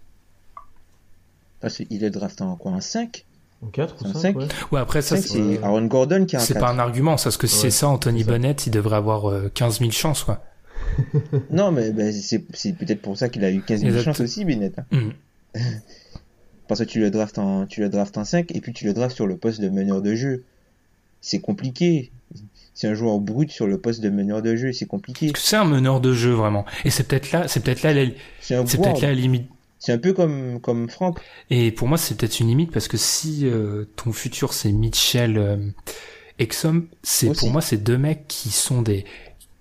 Parce 1.60 1.76
qu'il 1.78 2.02
est 2.04 2.10
drafté 2.10 2.44
en 2.44 2.54
quoi 2.56 2.72
En 2.72 2.80
5 2.80 3.24
En 3.62 3.66
4 3.68 3.96
ou 4.04 4.08
Un 4.08 4.12
5 4.12 4.18
cinq? 4.20 4.36
ouais. 4.36 4.46
Ouais, 4.72 4.80
après, 4.80 5.02
ça, 5.02 5.16
C'est. 5.16 5.60
Aaron 5.62 5.86
Gordon 5.86 6.24
qui 6.24 6.36
en 6.36 6.40
c'est 6.40 6.54
4. 6.54 6.60
pas 6.66 6.70
un 6.72 6.78
argument. 6.78 7.16
Ça, 7.16 7.24
parce 7.24 7.36
que 7.36 7.46
si 7.48 7.56
Ouais, 7.56 7.60
c'est 7.62 7.70
ça, 7.70 7.88
Anthony 7.88 8.20
c'est 8.20 8.26
ça. 8.26 8.30
Bennett, 8.32 8.66
il 8.66 8.70
devrait 8.70 8.96
avoir 8.96 9.28
euh, 9.30 9.50
15 9.52 9.78
000 9.80 9.90
chances, 9.90 10.22
quoi. 10.24 10.44
Non, 11.50 11.70
mais 11.72 11.90
ben, 11.90 12.12
c'est 12.12 12.44
c'est 12.54 12.72
peut-être 12.74 13.02
pour 13.02 13.16
ça 13.16 13.28
qu'il 13.28 13.44
a 13.44 13.50
eu 13.50 13.60
15 13.62 13.80
000 13.80 13.90
Exact. 13.90 14.04
chances 14.04 14.20
aussi, 14.20 14.44
Bennett. 14.44 14.78
hein. 14.78 14.84
Mm. 14.92 15.10
Parce 16.68 16.80
que 16.80 16.84
tu 16.84 17.00
le 17.00 17.10
draftes 17.10 17.38
en, 17.38 17.66
tu 17.66 17.80
le 17.80 17.88
draftes 17.88 18.16
en 18.18 18.24
5 18.24 18.54
et 18.54 18.60
puis 18.60 18.72
tu 18.72 18.84
le 18.84 18.92
draftes 18.94 19.16
sur 19.16 19.26
le 19.26 19.36
poste 19.36 19.60
de 19.60 19.68
meneur 19.68 20.00
de 20.02 20.14
jeu. 20.14 20.44
C'est 21.20 21.40
compliqué. 21.40 22.10
C'est 22.74 22.88
un 22.88 22.94
joueur 22.94 23.18
brut 23.18 23.50
sur 23.50 23.66
le 23.66 23.78
poste 23.78 24.00
de 24.00 24.08
meneur 24.08 24.40
de 24.40 24.56
jeu, 24.56 24.72
c'est 24.72 24.86
compliqué. 24.86 25.30
C'est 25.36 25.56
un 25.56 25.66
meneur 25.66 26.00
de 26.00 26.14
jeu, 26.14 26.32
vraiment. 26.32 26.64
Et 26.86 26.90
c'est 26.90 27.04
peut-être 27.04 27.30
là, 27.30 27.46
c'est 27.46 27.60
peut-être 27.62 27.82
là, 27.82 27.92
la- 27.92 28.06
C'est 28.40 28.56
peut-être 28.64 29.02
là 29.02 29.08
la 29.08 29.14
limite 29.14 29.46
C'est 29.78 29.92
un 29.92 29.98
peu 29.98 30.14
comme, 30.14 30.58
comme 30.60 30.88
Franck. 30.88 31.18
Et 31.50 31.70
pour 31.70 31.86
moi, 31.88 31.98
c'est 31.98 32.16
peut-être 32.16 32.40
une 32.40 32.48
limite 32.48 32.70
parce 32.70 32.88
que 32.88 32.96
si 32.96 33.40
euh, 33.46 33.84
ton 33.96 34.12
futur 34.12 34.54
c'est 34.54 34.72
Mitchell 34.72 35.36
euh, 35.36 35.56
Exum, 36.38 36.86
c'est 37.02 37.26
pour 37.38 37.50
moi 37.50 37.60
c'est 37.60 37.76
deux 37.76 37.98
mecs 37.98 38.26
qui 38.26 38.48
sont 38.50 38.80
des, 38.80 39.04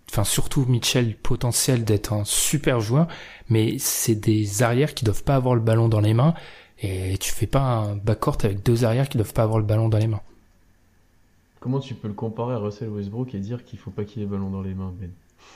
enfin 0.09 0.23
surtout 0.23 0.65
Mitchell 0.65 1.15
potentiel 1.17 1.83
d'être 1.83 2.13
un 2.13 2.23
super 2.23 2.79
joueur, 2.79 3.07
mais 3.49 3.75
c'est 3.77 4.15
des 4.15 4.63
arrières 4.63 4.93
qui 4.93 5.03
doivent 5.03 5.23
pas 5.23 5.35
avoir 5.35 5.53
le 5.55 5.61
ballon 5.61 5.89
dans 5.89 5.99
les 5.99 6.13
mains 6.13 6.33
et 6.81 7.17
tu 7.19 7.31
fais 7.31 7.47
pas 7.47 7.61
un 7.61 7.95
backcourt 7.95 8.37
avec 8.43 8.63
deux 8.63 8.83
arrières 8.85 9.07
qui 9.09 9.17
doivent 9.17 9.33
pas 9.33 9.43
avoir 9.43 9.59
le 9.59 9.65
ballon 9.65 9.89
dans 9.89 9.97
les 9.97 10.07
mains. 10.07 10.21
Comment 11.59 11.79
tu 11.79 11.93
peux 11.93 12.07
le 12.07 12.13
comparer 12.15 12.55
à 12.55 12.57
Russell 12.57 12.89
Westbrook 12.89 13.35
et 13.35 13.39
dire 13.39 13.63
qu'il 13.63 13.77
faut 13.77 13.91
pas 13.91 14.03
qu'il 14.03 14.21
ait 14.23 14.25
le 14.25 14.31
ballon 14.31 14.49
dans 14.49 14.61
les 14.63 14.73
mains, 14.73 14.91
Ben 14.99 15.11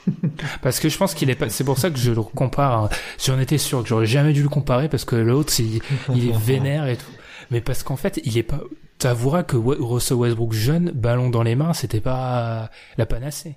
Parce 0.62 0.78
que 0.78 0.88
je 0.88 0.96
pense 0.96 1.14
qu'il 1.14 1.30
est 1.30 1.34
pas, 1.34 1.48
c'est 1.48 1.64
pour 1.64 1.78
ça 1.78 1.90
que 1.90 1.98
je 1.98 2.12
le 2.12 2.22
compare. 2.22 2.84
à- 2.84 2.88
J'en 3.24 3.38
étais 3.40 3.58
sûr 3.58 3.82
que 3.82 3.88
j'aurais 3.88 4.06
jamais 4.06 4.32
dû 4.32 4.42
le 4.42 4.48
comparer 4.48 4.88
parce 4.88 5.04
que 5.04 5.16
l'autre 5.16 5.52
il, 5.58 5.80
il 6.14 6.28
est 6.30 6.36
vénère 6.38 6.86
et 6.86 6.96
tout. 6.96 7.10
Mais 7.50 7.60
parce 7.60 7.82
qu'en 7.82 7.96
fait, 7.96 8.20
il 8.24 8.38
est 8.38 8.42
pas. 8.44 8.60
T'avoueras 8.98 9.42
que 9.42 9.56
Russell 9.56 10.16
Westbrook 10.16 10.52
jeune, 10.52 10.90
ballon 10.90 11.28
dans 11.28 11.42
les 11.42 11.54
mains, 11.54 11.74
c'était 11.74 12.00
pas 12.00 12.70
la 12.98 13.06
panacée. 13.06 13.56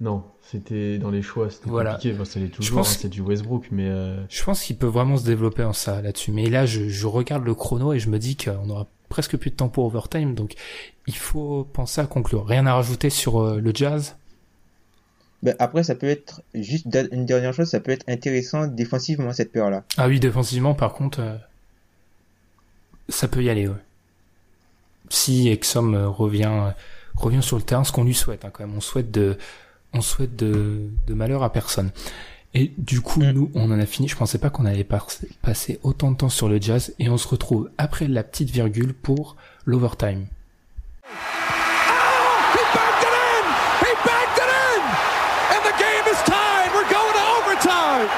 Non, 0.00 0.24
c'était 0.50 0.98
dans 0.98 1.10
les 1.10 1.22
choix, 1.22 1.50
c'était 1.50 1.68
Voilà. 1.68 1.92
compliqué. 1.94 2.14
Enfin, 2.14 2.24
ça 2.24 2.40
l'est 2.40 2.48
toujours, 2.48 2.80
hein, 2.80 2.84
c'est 2.84 3.08
du 3.08 3.20
Westbrook, 3.20 3.66
mais 3.72 3.88
euh, 3.88 4.16
Je 4.28 4.44
pense 4.44 4.62
qu'il 4.62 4.76
peut 4.76 4.86
vraiment 4.86 5.16
se 5.16 5.24
développer 5.24 5.64
en 5.64 5.72
ça 5.72 6.00
là-dessus. 6.02 6.30
Mais 6.32 6.48
là, 6.48 6.66
je, 6.66 6.88
je 6.88 7.06
regarde 7.06 7.44
le 7.44 7.54
chrono 7.54 7.92
et 7.92 7.98
je 7.98 8.08
me 8.08 8.18
dis 8.18 8.36
qu'on 8.36 8.68
aura 8.70 8.86
presque 9.08 9.36
plus 9.36 9.50
de 9.50 9.56
temps 9.56 9.68
pour 9.68 9.84
overtime, 9.86 10.34
donc 10.34 10.54
il 11.06 11.14
faut 11.16 11.64
penser 11.72 12.00
à 12.00 12.06
conclure. 12.06 12.44
Rien 12.46 12.66
à 12.66 12.74
rajouter 12.74 13.10
sur 13.10 13.40
euh, 13.40 13.60
le 13.60 13.72
jazz? 13.74 14.16
Ben, 15.42 15.54
après, 15.58 15.82
ça 15.84 15.94
peut 15.94 16.08
être 16.08 16.42
juste 16.54 16.86
une 17.12 17.26
dernière 17.26 17.52
chose, 17.52 17.68
ça 17.68 17.78
peut 17.80 17.92
être 17.92 18.08
intéressant 18.08 18.66
défensivement 18.66 19.32
cette 19.32 19.52
paire-là. 19.52 19.84
Ah 19.96 20.08
oui, 20.08 20.18
défensivement, 20.18 20.74
par 20.74 20.92
contre, 20.94 21.20
euh, 21.20 21.36
ça 23.08 23.28
peut 23.28 23.42
y 23.42 23.50
aller, 23.50 23.68
ouais. 23.68 23.74
Si 25.08 25.48
Exum 25.48 25.94
revient, 25.94 26.72
revient 27.14 27.42
sur 27.42 27.56
le 27.56 27.62
terrain, 27.62 27.84
ce 27.84 27.92
qu'on 27.92 28.02
lui 28.02 28.14
souhaite, 28.14 28.44
hein, 28.44 28.50
quand 28.52 28.66
même. 28.66 28.76
On 28.76 28.80
souhaite 28.80 29.12
de, 29.12 29.38
on 29.96 30.00
souhaite 30.02 30.36
de, 30.36 30.88
de 31.06 31.14
malheur 31.14 31.42
à 31.42 31.52
personne. 31.52 31.90
Et 32.54 32.72
du 32.78 33.00
coup, 33.00 33.20
Mm. 33.20 33.30
nous, 33.32 33.50
on 33.54 33.70
en 33.70 33.78
a 33.78 33.86
fini. 33.86 34.08
Je 34.08 34.16
pensais 34.16 34.38
pas 34.38 34.50
qu'on 34.50 34.64
allait 34.64 34.84
par- 34.84 35.08
passer 35.42 35.78
autant 35.82 36.10
de 36.10 36.16
temps 36.16 36.28
sur 36.28 36.48
le 36.48 36.60
jazz. 36.60 36.94
Et 36.98 37.08
on 37.08 37.18
se 37.18 37.28
retrouve 37.28 37.70
après 37.78 38.08
la 38.08 38.22
petite 38.22 38.50
virgule 38.50 38.94
pour 38.94 39.36
l'overtime. 39.64 40.26
Overtime! 47.48 48.08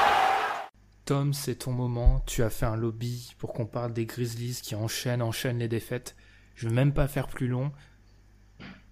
Tom, 1.05 1.33
c'est 1.33 1.55
ton 1.57 1.73
moment. 1.73 2.23
Tu 2.27 2.43
as 2.43 2.51
fait 2.51 2.67
un 2.67 2.77
lobby 2.77 3.35
pour 3.39 3.53
qu'on 3.55 3.67
parle 3.67 3.93
des 3.93 4.05
Grizzlies 4.05 4.61
qui 4.63 4.75
enchaînent, 4.75 5.23
enchaînent 5.23 5.59
les 5.59 5.69
défaites. 5.69 6.15
Je 6.55 6.69
vais 6.69 6.75
même 6.75 6.93
pas 6.93 7.09
faire 7.09 7.29
plus 7.29 7.49
long. 7.49 7.73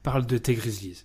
Parle 0.03 0.25
de 0.27 0.39
tes 0.39 0.55
Grizzlies. 0.55 1.05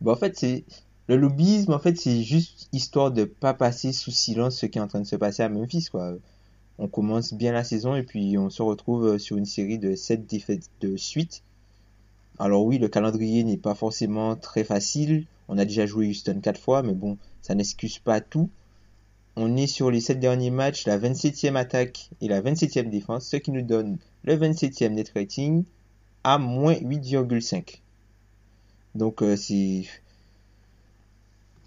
Ben, 0.00 0.12
en 0.12 0.16
fait, 0.16 0.36
c'est 0.36 0.64
le 1.10 1.16
lobbyisme, 1.16 1.72
en 1.72 1.80
fait, 1.80 1.98
c'est 1.98 2.22
juste 2.22 2.68
histoire 2.72 3.10
de 3.10 3.24
pas 3.24 3.52
passer 3.52 3.92
sous 3.92 4.12
silence 4.12 4.58
ce 4.58 4.66
qui 4.66 4.78
est 4.78 4.80
en 4.80 4.86
train 4.86 5.00
de 5.00 5.06
se 5.06 5.16
passer 5.16 5.42
à 5.42 5.48
Memphis. 5.48 5.88
On 6.78 6.86
commence 6.86 7.34
bien 7.34 7.50
la 7.50 7.64
saison 7.64 7.96
et 7.96 8.04
puis 8.04 8.38
on 8.38 8.48
se 8.48 8.62
retrouve 8.62 9.06
euh, 9.06 9.18
sur 9.18 9.36
une 9.36 9.44
série 9.44 9.80
de 9.80 9.96
7 9.96 10.24
défaites 10.24 10.70
de 10.80 10.96
suite. 10.96 11.42
Alors 12.38 12.64
oui, 12.64 12.78
le 12.78 12.86
calendrier 12.86 13.42
n'est 13.42 13.56
pas 13.56 13.74
forcément 13.74 14.36
très 14.36 14.62
facile. 14.62 15.26
On 15.48 15.58
a 15.58 15.64
déjà 15.64 15.84
joué 15.84 16.06
Houston 16.06 16.38
4 16.40 16.60
fois, 16.60 16.84
mais 16.84 16.94
bon, 16.94 17.18
ça 17.42 17.56
n'excuse 17.56 17.98
pas 17.98 18.20
tout. 18.20 18.48
On 19.34 19.56
est 19.56 19.66
sur 19.66 19.90
les 19.90 20.00
7 20.00 20.20
derniers 20.20 20.52
matchs, 20.52 20.86
la 20.86 20.96
27e 20.96 21.56
attaque 21.56 22.10
et 22.20 22.28
la 22.28 22.40
27e 22.40 22.88
défense, 22.88 23.26
ce 23.26 23.36
qui 23.36 23.50
nous 23.50 23.62
donne 23.62 23.98
le 24.22 24.36
27e 24.36 24.90
net 24.90 25.10
rating 25.16 25.64
à 26.22 26.38
moins 26.38 26.74
8,5. 26.74 27.80
Donc 28.94 29.22
euh, 29.22 29.34
c'est... 29.34 29.86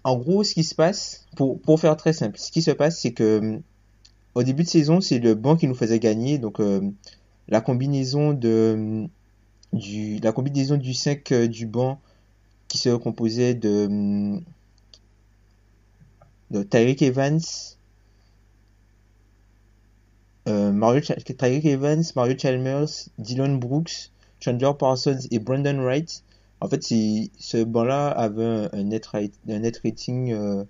En 0.04 0.16
gros, 0.16 0.44
ce 0.44 0.54
qui 0.54 0.64
se 0.64 0.74
passe, 0.74 1.26
pour, 1.36 1.80
faire 1.80 1.96
très 1.96 2.12
simple, 2.12 2.38
ce 2.38 2.52
qui 2.52 2.62
se 2.62 2.70
passe, 2.70 3.00
c'est 3.00 3.12
que 3.12 3.24
euh, 3.24 3.58
au 4.34 4.42
début 4.42 4.64
de 4.64 4.68
saison, 4.68 5.00
c'est 5.00 5.18
le 5.18 5.34
banc 5.34 5.56
qui 5.56 5.66
nous 5.66 5.74
faisait 5.74 5.98
gagner. 5.98 6.38
Donc 6.38 6.60
euh, 6.60 6.80
la 7.48 7.60
combinaison 7.60 8.32
de 8.32 9.06
du 9.72 10.18
la 10.20 10.32
combinaison 10.32 10.76
du 10.76 10.94
5 10.94 11.32
euh, 11.32 11.48
du 11.48 11.66
banc 11.66 12.00
qui 12.68 12.78
se 12.78 12.90
composait 12.96 13.54
de, 13.54 14.40
Evans, 17.02 17.40
euh, 20.48 20.72
Mario 20.72 21.00
Tyreek 21.00 21.64
Evans, 21.64 22.02
Mario 22.16 22.36
Chalmers, 22.38 23.08
Dylan 23.18 23.58
Brooks, 23.58 24.10
Chandler 24.40 24.72
Parsons 24.78 25.20
et 25.30 25.38
Brandon 25.38 25.78
Wright. 25.82 26.22
En 26.60 26.68
fait, 26.68 26.82
ce 26.82 27.64
banc-là 27.64 28.08
avait 28.08 28.68
un, 28.72 28.84
net 28.84 29.06
rating 29.06 30.32
euh, 30.32 30.64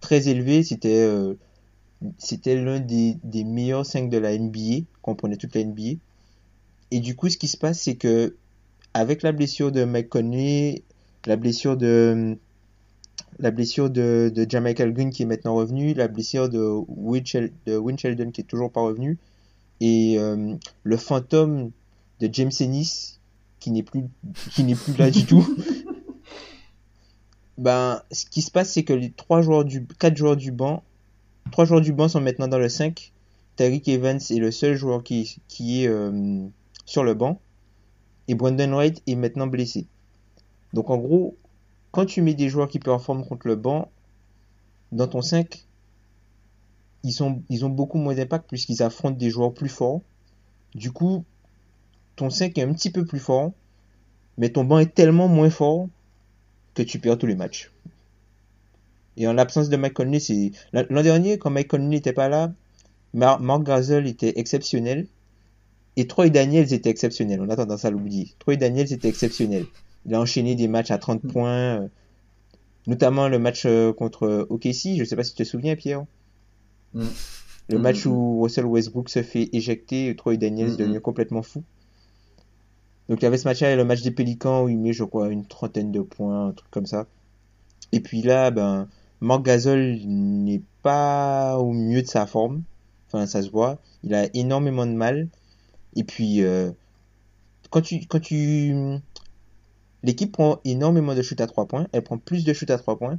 très 0.00 0.28
élevé. 0.28 0.62
C'était 0.62 1.00
euh, 1.00 1.34
l'un 2.46 2.80
des, 2.80 3.44
meilleurs 3.44 3.86
5 3.86 4.08
de 4.08 4.18
la 4.18 4.36
NBA, 4.38 4.84
comprenait 5.02 5.36
toute 5.36 5.54
la 5.54 5.64
NBA. 5.64 5.98
Et 6.90 7.00
du 7.00 7.16
coup, 7.16 7.28
ce 7.28 7.38
qui 7.38 7.48
se 7.48 7.56
passe, 7.56 7.80
c'est 7.80 7.96
que 7.96 8.36
avec 8.94 9.22
la 9.22 9.32
blessure 9.32 9.72
de 9.72 9.84
Mike 9.84 10.14
la 11.26 11.36
blessure 11.36 11.76
de 11.76 12.36
la 13.38 13.50
blessure 13.50 13.90
de, 13.90 14.30
Green 14.90 15.10
qui 15.10 15.22
est 15.22 15.26
maintenant 15.26 15.54
revenu, 15.54 15.94
la 15.94 16.08
blessure 16.08 16.48
de 16.48 16.60
Will, 16.88 17.24
Shel- 17.24 17.52
de 17.66 17.76
Win 17.76 17.98
Sheldon 17.98 18.30
qui 18.30 18.42
est 18.42 18.44
toujours 18.44 18.70
pas 18.70 18.82
revenu, 18.82 19.18
et 19.80 20.16
euh, 20.18 20.54
le 20.84 20.96
fantôme 20.96 21.70
de 22.20 22.28
James 22.32 22.52
Ennis 22.60 23.18
qui 23.62 23.70
n'est 23.70 23.84
plus 23.84 24.04
qui 24.50 24.64
n'est 24.64 24.74
plus 24.74 24.96
là 24.96 25.10
du 25.10 25.24
tout. 25.24 25.46
Ben, 27.58 28.02
ce 28.10 28.24
qui 28.24 28.40
se 28.42 28.50
passe, 28.50 28.72
c'est 28.72 28.82
que 28.82 28.94
les 28.94 29.12
trois 29.12 29.42
joueurs 29.42 29.64
du 29.64 29.86
quatre 29.86 30.16
joueurs 30.16 30.36
du 30.38 30.50
banc, 30.50 30.82
trois 31.52 31.64
joueurs 31.64 31.82
du 31.82 31.92
banc 31.92 32.08
sont 32.08 32.20
maintenant 32.20 32.48
dans 32.48 32.58
le 32.58 32.68
5. 32.68 33.12
Tariq 33.56 33.82
Evans 33.88 34.18
est 34.18 34.38
le 34.38 34.50
seul 34.50 34.74
joueur 34.74 35.04
qui, 35.04 35.36
qui 35.48 35.84
est 35.84 35.86
euh, 35.86 36.48
sur 36.86 37.04
le 37.04 37.14
banc. 37.14 37.40
Et 38.26 38.34
Brandon 38.34 38.72
Wright 38.72 39.02
est 39.06 39.14
maintenant 39.14 39.46
blessé. 39.46 39.86
Donc 40.72 40.88
en 40.90 40.96
gros, 40.96 41.36
quand 41.92 42.06
tu 42.06 42.22
mets 42.22 42.34
des 42.34 42.48
joueurs 42.48 42.68
qui 42.68 42.78
performent 42.80 43.24
contre 43.24 43.46
le 43.46 43.54
banc, 43.54 43.92
dans 44.90 45.06
ton 45.06 45.20
5, 45.20 45.64
ils, 47.04 47.12
sont, 47.12 47.42
ils 47.48 47.64
ont 47.64 47.70
beaucoup 47.70 47.98
moins 47.98 48.14
d'impact 48.14 48.48
puisqu'ils 48.48 48.82
affrontent 48.82 49.18
des 49.18 49.30
joueurs 49.30 49.52
plus 49.52 49.68
forts. 49.68 50.00
Du 50.74 50.90
coup, 50.90 51.24
ton 52.16 52.30
5 52.30 52.58
est 52.58 52.62
un 52.62 52.72
petit 52.72 52.90
peu 52.90 53.04
plus 53.04 53.18
fort, 53.20 53.52
mais 54.38 54.50
ton 54.50 54.64
banc 54.64 54.78
est 54.80 54.94
tellement 54.94 55.28
moins 55.28 55.50
fort 55.50 55.88
que 56.74 56.82
tu 56.82 56.98
perds 57.00 57.18
tous 57.18 57.26
les 57.26 57.36
matchs. 57.36 57.72
Et 59.16 59.26
en 59.26 59.32
l'absence 59.32 59.68
de 59.70 59.76
Mike 59.76 59.94
Conley, 59.94 60.20
c'est 60.20 60.52
l'an 60.72 61.02
dernier 61.02 61.38
quand 61.38 61.50
Mike 61.50 61.68
Conley 61.68 61.86
n'était 61.88 62.12
pas 62.12 62.28
là, 62.28 62.52
Mar- 63.14 63.40
Mark 63.40 63.64
Gasol 63.64 64.06
était 64.06 64.34
exceptionnel 64.38 65.08
et 65.96 66.06
Troy 66.06 66.30
Daniels 66.30 66.72
était 66.74 66.90
exceptionnel. 66.90 67.40
On 67.40 67.48
a 67.50 67.56
tendance 67.56 67.84
à 67.84 67.90
l'oublier. 67.90 68.34
Troy 68.40 68.56
Daniels 68.56 68.92
était 68.92 69.08
exceptionnel. 69.08 69.68
Il 70.06 70.14
a 70.14 70.20
enchaîné 70.20 70.54
des 70.56 70.68
matchs 70.68 70.90
à 70.92 70.98
30 70.98 71.24
points, 71.26 71.82
euh, 71.82 71.88
notamment 72.86 73.28
le 73.28 73.38
match 73.40 73.66
euh, 73.66 73.92
contre 73.92 74.46
OKC. 74.50 74.96
Je 74.96 75.04
sais 75.04 75.16
pas 75.16 75.24
si 75.24 75.34
tu 75.34 75.42
te 75.44 75.48
souviens, 75.48 75.74
Pierre. 75.76 76.04
Mm. 76.94 77.16
Le 77.68 77.78
Mm, 77.78 77.82
match 77.82 78.06
mm, 78.06 78.10
où 78.10 78.40
Russell 78.42 78.66
Westbrook 78.66 79.08
se 79.08 79.24
fait 79.24 79.48
éjecter, 79.52 80.14
Troy 80.16 80.36
Daniels 80.36 80.70
Mm, 80.70 80.76
devient 80.76 80.98
mm. 80.98 81.00
complètement 81.00 81.42
fou. 81.42 81.64
Donc 83.12 83.20
il 83.20 83.24
y 83.24 83.28
avait 83.28 83.36
ce 83.36 83.46
match-là 83.46 83.72
et 83.72 83.76
le 83.76 83.84
match 83.84 84.00
des 84.00 84.10
Pélicans 84.10 84.64
où 84.64 84.70
il 84.70 84.78
met, 84.78 84.94
je 84.94 85.04
crois, 85.04 85.28
une 85.28 85.44
trentaine 85.44 85.92
de 85.92 86.00
points, 86.00 86.46
un 86.46 86.52
truc 86.52 86.70
comme 86.70 86.86
ça. 86.86 87.06
Et 87.92 88.00
puis 88.00 88.22
là, 88.22 88.50
ben, 88.50 88.88
Marc 89.20 89.46
n'est 89.46 90.62
pas 90.80 91.58
au 91.58 91.72
mieux 91.72 92.00
de 92.00 92.06
sa 92.06 92.24
forme. 92.24 92.62
Enfin, 93.08 93.26
ça 93.26 93.42
se 93.42 93.50
voit. 93.50 93.76
Il 94.02 94.14
a 94.14 94.34
énormément 94.34 94.86
de 94.86 94.92
mal. 94.92 95.28
Et 95.94 96.04
puis, 96.04 96.42
euh, 96.42 96.70
quand 97.68 97.82
tu, 97.82 98.06
quand 98.06 98.18
tu, 98.18 98.74
l'équipe 100.02 100.32
prend 100.32 100.60
énormément 100.64 101.14
de 101.14 101.20
shoots 101.20 101.42
à 101.42 101.46
3 101.46 101.66
points. 101.66 101.88
Elle 101.92 102.04
prend 102.04 102.16
plus 102.16 102.44
de 102.44 102.54
shoots 102.54 102.70
à 102.70 102.78
3 102.78 102.96
points. 102.96 103.18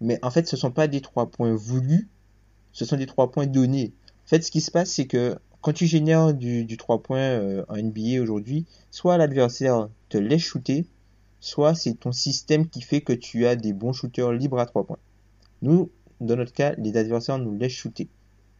Mais 0.00 0.18
en 0.22 0.30
fait, 0.30 0.48
ce 0.48 0.56
sont 0.56 0.70
pas 0.70 0.88
des 0.88 1.02
3 1.02 1.26
points 1.26 1.54
voulus. 1.54 2.08
Ce 2.72 2.86
sont 2.86 2.96
des 2.96 3.04
3 3.04 3.32
points 3.32 3.46
donnés. 3.46 3.92
En 4.24 4.28
fait, 4.28 4.40
ce 4.40 4.50
qui 4.50 4.62
se 4.62 4.70
passe, 4.70 4.92
c'est 4.92 5.06
que 5.06 5.36
quand 5.64 5.72
tu 5.72 5.86
génères 5.86 6.34
du, 6.34 6.66
du 6.66 6.76
3 6.76 7.02
points 7.02 7.18
euh, 7.18 7.64
en 7.70 7.78
NBA 7.78 8.20
aujourd'hui, 8.20 8.66
soit 8.90 9.16
l'adversaire 9.16 9.88
te 10.10 10.18
laisse 10.18 10.42
shooter, 10.42 10.84
soit 11.40 11.74
c'est 11.74 11.94
ton 11.94 12.12
système 12.12 12.68
qui 12.68 12.82
fait 12.82 13.00
que 13.00 13.14
tu 13.14 13.46
as 13.46 13.56
des 13.56 13.72
bons 13.72 13.94
shooters 13.94 14.32
libres 14.32 14.58
à 14.58 14.66
3 14.66 14.84
points. 14.84 14.98
Nous, 15.62 15.90
dans 16.20 16.36
notre 16.36 16.52
cas, 16.52 16.74
les 16.76 16.98
adversaires 16.98 17.38
nous 17.38 17.54
laissent 17.54 17.72
shooter. 17.72 18.10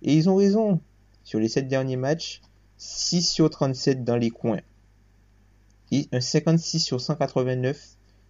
Et 0.00 0.14
ils 0.14 0.30
ont 0.30 0.36
raison. 0.36 0.80
Sur 1.24 1.40
les 1.40 1.48
7 1.48 1.68
derniers 1.68 1.96
matchs, 1.96 2.40
6 2.78 3.28
sur 3.28 3.50
37 3.50 4.02
dans 4.02 4.16
les 4.16 4.30
coins. 4.30 4.62
Et 5.92 6.08
un 6.10 6.22
56 6.22 6.80
sur 6.80 7.02
189, 7.02 7.86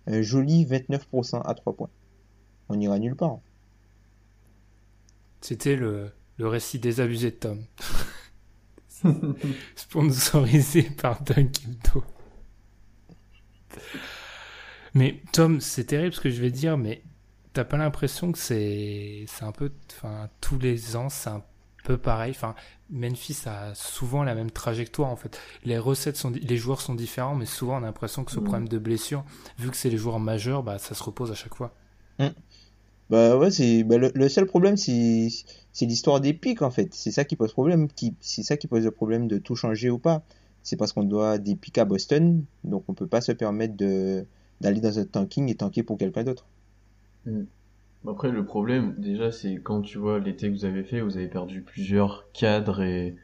un 0.09 0.21
joli 0.21 0.67
29% 0.67 1.43
à 1.45 1.55
3 1.55 1.75
points. 1.75 1.91
On 2.69 2.75
n'ira 2.75 2.99
nulle 2.99 3.15
part. 3.15 3.39
C'était 5.43 5.77
le, 5.77 6.11
le 6.39 6.49
récit 6.49 6.81
désabusé 6.81 7.31
de 7.31 7.37
Tom. 7.37 7.65
Sponsorisé 9.77 10.83
par 10.83 11.23
Dunkibdo. 11.23 12.05
Mais 14.95 15.21
Tom, 15.33 15.61
c'est 15.61 15.85
terrible 15.85 16.15
ce 16.15 16.21
que 16.21 16.31
je 16.31 16.41
vais 16.41 16.51
dire, 16.51 16.79
mais 16.79 17.03
t'as 17.53 17.65
pas 17.65 17.77
l'impression 17.77 18.33
que 18.33 18.39
c'est 18.39 19.27
un 19.41 19.53
peu, 19.53 19.73
enfin 19.93 20.29
tous 20.41 20.59
les 20.59 20.97
ans 20.97 21.09
c'est 21.09 21.31
un 21.31 21.43
peu 21.85 21.99
pareil. 21.99 22.31
Enfin 22.31 22.55
Memphis 22.91 23.39
a 23.47 23.75
souvent 23.75 24.23
la 24.23 24.35
même 24.35 24.51
trajectoire 24.51 25.11
en 25.11 25.17
fait. 25.17 25.41
Les 25.65 25.79
recettes 25.79 26.17
sont, 26.17 26.31
les 26.31 26.57
joueurs 26.57 26.81
sont 26.81 26.95
différents, 26.95 27.35
mais 27.35 27.47
souvent 27.47 27.75
on 27.75 27.79
a 27.79 27.87
l'impression 27.87 28.25
que 28.25 28.31
ce 28.33 28.41
Mm. 28.41 28.45
problème 28.45 28.69
de 28.69 28.79
blessure, 28.79 29.25
vu 29.59 29.71
que 29.71 29.77
c'est 29.77 29.91
les 29.91 29.99
joueurs 29.99 30.21
majeurs, 30.21 30.63
bah 30.63 30.79
ça 30.79 30.95
se 30.95 31.03
repose 31.03 31.31
à 31.33 31.35
chaque 31.35 31.55
fois. 31.55 31.75
Bah 33.11 33.37
ouais, 33.37 33.51
bah, 33.85 33.97
le, 33.99 34.29
seul 34.29 34.47
problème 34.47 34.77
c'est 34.77 35.29
l'histoire 35.83 36.21
des 36.21 36.33
pics 36.33 36.63
en 36.63 36.71
fait. 36.71 36.95
C'est 36.95 37.11
ça 37.11 37.25
qui 37.25 37.37
pose 37.37 37.53
problème, 37.53 37.89
c'est 38.21 38.43
ça 38.43 38.57
qui 38.57 38.67
pose 38.67 38.85
le 38.85 38.91
problème 38.91 39.29
de 39.29 39.39
tout 39.39 39.57
changer 39.57 39.91
ou 39.91 39.99
pas. 39.99 40.23
C'est 40.63 40.77
parce 40.77 40.93
qu'on 40.93 41.05
doit 41.05 41.37
des 41.39 41.57
pics 41.57 41.77
à 41.77 41.85
Boston, 41.85 42.45
donc 42.65 42.85
on 42.89 42.95
peut 42.95 43.07
pas 43.07 43.21
se 43.21 43.33
permettre 43.33 43.75
d'aller 43.77 44.81
dans 44.81 44.99
un 44.99 45.05
tanking 45.05 45.51
et 45.51 45.55
tanker 45.55 45.83
pour 45.83 45.99
quelqu'un 45.99 46.25
d'autre. 46.25 46.47
Après, 48.07 48.31
le 48.31 48.45
problème, 48.45 48.95
déjà, 48.99 49.31
c'est 49.31 49.57
quand 49.57 49.83
tu 49.83 49.99
vois 49.99 50.19
l'été 50.19 50.49
que 50.49 50.55
vous 50.55 50.65
avez 50.65 50.85
fait, 50.85 51.01
vous 51.01 51.17
avez 51.17 51.29
perdu 51.29 51.63
plusieurs 51.63 52.31
cadres 52.33 52.83
et, 52.83 53.17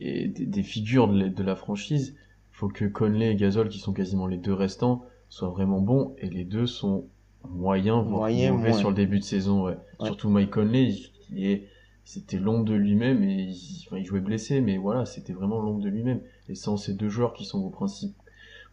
et 0.00 0.28
des, 0.28 0.62
figures 0.62 1.08
de 1.08 1.18
la, 1.18 1.28
de 1.28 1.42
la 1.42 1.56
franchise. 1.56 2.14
Il 2.52 2.56
faut 2.56 2.68
que 2.68 2.84
Conley 2.84 3.32
et 3.32 3.36
Gasol, 3.36 3.68
qui 3.68 3.78
sont 3.78 3.92
quasiment 3.92 4.26
les 4.26 4.36
deux 4.36 4.54
restants, 4.54 5.04
soient 5.28 5.50
vraiment 5.50 5.80
bons, 5.80 6.14
et 6.18 6.28
les 6.28 6.44
deux 6.44 6.66
sont 6.66 7.06
moyens, 7.48 8.04
voire 8.04 8.20
Moyen, 8.20 8.52
mauvais 8.52 8.72
sur 8.72 8.90
le 8.90 8.96
début 8.96 9.18
de 9.18 9.24
saison, 9.24 9.64
ouais. 9.64 9.76
Ouais. 9.98 10.06
Surtout 10.06 10.28
Mike 10.28 10.50
Conley, 10.50 10.90
il, 10.90 11.10
il 11.32 11.46
est, 11.46 11.68
c'était 12.04 12.38
l'ombre 12.38 12.64
de 12.64 12.74
lui-même, 12.74 13.22
et 13.22 13.44
il, 13.44 13.84
enfin, 13.86 13.98
il 13.98 14.04
jouait 14.04 14.20
blessé, 14.20 14.60
mais 14.60 14.76
voilà, 14.76 15.06
c'était 15.06 15.32
vraiment 15.32 15.60
l'ombre 15.60 15.80
de 15.80 15.88
lui-même. 15.88 16.20
Et 16.48 16.54
sans 16.54 16.76
ces 16.76 16.94
deux 16.94 17.08
joueurs 17.08 17.32
qui 17.32 17.44
sont 17.44 17.60
vos 17.60 17.70
principes, 17.70 18.14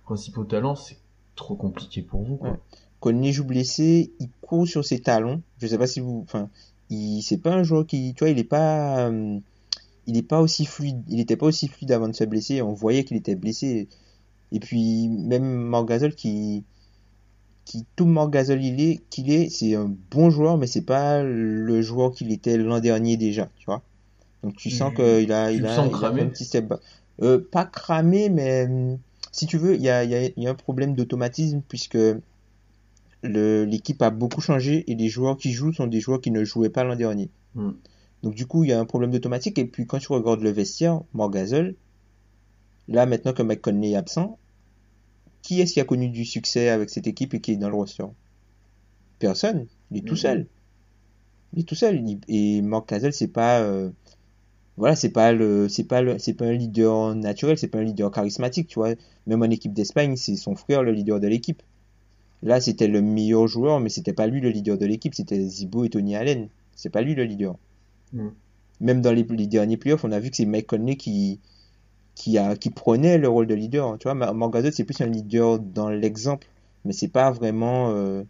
principaux 0.03 0.43
talents, 0.43 0.75
c'est 0.75 0.97
trop 1.35 1.55
compliqué 1.55 2.01
pour 2.01 2.23
vous, 2.23 2.37
quoi. 2.37 2.51
Ouais. 2.51 2.59
Conley 2.99 3.31
joue 3.31 3.45
blessé, 3.45 4.11
il 4.19 4.29
court 4.41 4.67
sur 4.67 4.83
ses 4.83 4.99
talons. 4.99 5.41
Je 5.59 5.67
sais 5.67 5.77
pas 5.77 5.87
si 5.87 5.99
vous, 5.99 6.21
enfin, 6.23 6.49
il, 6.89 7.21
c'est 7.21 7.37
pas 7.37 7.53
un 7.53 7.63
joueur 7.63 7.85
qui, 7.85 8.13
tu 8.15 8.23
vois, 8.23 8.29
il 8.29 8.39
est 8.39 8.43
pas, 8.43 9.07
euh, 9.07 9.39
il 10.07 10.17
est 10.17 10.23
pas 10.23 10.41
aussi 10.41 10.65
fluide, 10.65 11.03
il 11.07 11.19
était 11.19 11.35
pas 11.35 11.45
aussi 11.45 11.67
fluide 11.67 11.91
avant 11.91 12.07
de 12.07 12.13
se 12.13 12.23
blesser. 12.23 12.61
On 12.61 12.73
voyait 12.73 13.03
qu'il 13.03 13.17
était 13.17 13.35
blessé. 13.35 13.87
Et 14.51 14.59
puis, 14.59 15.09
même 15.09 15.43
Marc 15.43 15.87
Gasol 15.87 16.15
qui, 16.15 16.63
qui, 17.67 17.85
tout 17.97 18.05
Marc 18.05 18.31
Gasol 18.31 18.63
il 18.63 18.79
est, 18.79 19.01
qu'il 19.09 19.29
est, 19.29 19.49
c'est 19.49 19.75
un 19.75 19.93
bon 20.09 20.29
joueur, 20.29 20.57
mais 20.57 20.67
c'est 20.67 20.85
pas 20.85 21.21
le 21.21 21.81
joueur 21.81 22.13
qu'il 22.13 22.31
était 22.31 22.57
l'an 22.57 22.79
dernier 22.79 23.17
déjà, 23.17 23.49
tu 23.57 23.65
vois. 23.65 23.81
Donc, 24.41 24.55
tu 24.55 24.69
sens 24.69 24.93
qu'il 24.95 25.03
a, 25.03 25.19
il 25.19 25.31
a, 25.33 25.51
il 25.51 25.65
a 25.65 25.81
un 25.81 26.27
petit 26.27 26.45
step 26.45 26.65
back. 26.65 26.79
Euh, 27.21 27.45
pas 27.51 27.65
cramé, 27.65 28.29
mais, 28.29 28.67
hum, 28.67 28.99
si 29.33 29.47
tu 29.47 29.57
veux, 29.57 29.75
il 29.75 29.81
y 29.81 29.89
a, 29.89 30.05
il 30.05 30.11
y 30.11 30.15
a, 30.15 30.29
y 30.37 30.47
a 30.47 30.49
un 30.49 30.55
problème 30.55 30.95
d'automatisme 30.95 31.61
puisque 31.67 31.97
l'équipe 33.23 34.01
a 34.01 34.11
beaucoup 34.11 34.39
changé 34.39 34.89
et 34.89 34.95
les 34.95 35.09
joueurs 35.09 35.35
qui 35.35 35.51
jouent 35.51 35.73
sont 35.73 35.87
des 35.87 35.99
joueurs 35.99 36.21
qui 36.21 36.31
ne 36.31 36.45
jouaient 36.45 36.69
pas 36.69 36.85
l'an 36.85 36.95
dernier. 36.95 37.29
Mm. 37.55 37.71
Donc 38.23 38.33
du 38.33 38.45
coup, 38.45 38.63
il 38.63 38.69
y 38.69 38.73
a 38.73 38.79
un 38.79 38.85
problème 38.85 39.11
d'automatique. 39.11 39.59
Et 39.59 39.65
puis 39.65 39.85
quand 39.85 39.99
tu 39.99 40.13
regardes 40.13 40.41
le 40.41 40.51
vestiaire, 40.51 41.01
Morgazol, 41.13 41.75
là 42.87 43.05
maintenant 43.05 43.33
que 43.33 43.43
Mike 43.43 43.61
Conley 43.61 43.91
est 43.91 43.95
absent, 43.97 44.39
qui 45.41 45.61
est-ce 45.61 45.73
qui 45.73 45.79
a 45.79 45.85
connu 45.85 46.09
du 46.09 46.25
succès 46.25 46.69
avec 46.69 46.89
cette 46.89 47.07
équipe 47.07 47.33
et 47.33 47.41
qui 47.41 47.51
est 47.53 47.57
dans 47.57 47.69
le 47.69 47.75
roster? 47.75 48.05
Personne. 49.19 49.67
Il 49.91 49.97
est 49.97 50.01
tout 50.01 50.15
seul. 50.15 50.47
Il 51.53 51.59
est 51.61 51.63
tout 51.63 51.75
seul. 51.75 52.03
Et 52.27 52.61
Mark 52.61 52.89
Gasol, 52.89 53.13
c'est 53.13 53.27
pas, 53.29 53.61
euh, 53.61 53.89
voilà, 54.75 54.95
c'est 54.95 55.09
pas 55.09 55.31
le, 55.31 55.69
c'est 55.69 55.85
pas 55.85 56.01
le, 56.01 56.19
c'est 56.19 56.33
pas 56.33 56.45
un 56.45 56.53
leader 56.53 57.15
naturel, 57.15 57.57
c'est 57.57 57.67
pas 57.67 57.79
un 57.79 57.83
leader 57.83 58.11
charismatique, 58.11 58.67
tu 58.67 58.79
vois. 58.79 58.93
Même 59.25 59.41
en 59.41 59.49
équipe 59.49 59.73
d'Espagne, 59.73 60.15
c'est 60.15 60.35
son 60.35 60.55
frère 60.55 60.83
le 60.83 60.91
leader 60.91 61.19
de 61.19 61.27
l'équipe. 61.27 61.63
Là, 62.43 62.61
c'était 62.61 62.87
le 62.87 63.01
meilleur 63.01 63.47
joueur, 63.47 63.79
mais 63.79 63.89
c'était 63.89 64.13
pas 64.13 64.27
lui 64.27 64.41
le 64.41 64.49
leader 64.49 64.77
de 64.77 64.85
l'équipe, 64.85 65.15
c'était 65.15 65.41
Zibo 65.47 65.85
et 65.85 65.89
Tony 65.89 66.15
Allen. 66.15 66.49
C'est 66.75 66.91
pas 66.91 67.01
lui 67.01 67.15
le 67.15 67.23
leader. 67.23 67.55
Mm. 68.13 68.27
Même 68.81 69.01
dans 69.01 69.11
les, 69.11 69.23
les 69.23 69.47
derniers 69.47 69.77
playoffs, 69.77 70.03
on 70.03 70.11
a 70.11 70.19
vu 70.19 70.29
que 70.29 70.35
c'est 70.35 70.45
Mike 70.45 70.67
Conley 70.67 70.97
qui, 70.97 71.39
qui 72.17 72.69
prenait 72.71 73.17
le 73.17 73.29
rôle 73.29 73.47
de 73.47 73.53
leader. 73.53 73.97
Tu 73.99 74.09
vois, 74.09 74.49
Gasol, 74.49 74.73
c'est 74.73 74.83
plus 74.83 74.99
un 75.01 75.05
leader 75.05 75.59
dans 75.59 75.89
l'exemple, 75.89 76.47
mais 76.83 76.93
c'est 76.93 77.07
pas 77.07 77.31
vraiment, 77.31 77.91
euh, 77.91 78.23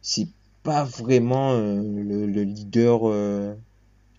c'est 0.00 0.28
pas 0.62 0.84
vraiment 0.84 1.52
euh, 1.52 1.82
le, 1.82 2.26
le 2.26 2.42
leader 2.42 3.00
euh, 3.04 3.54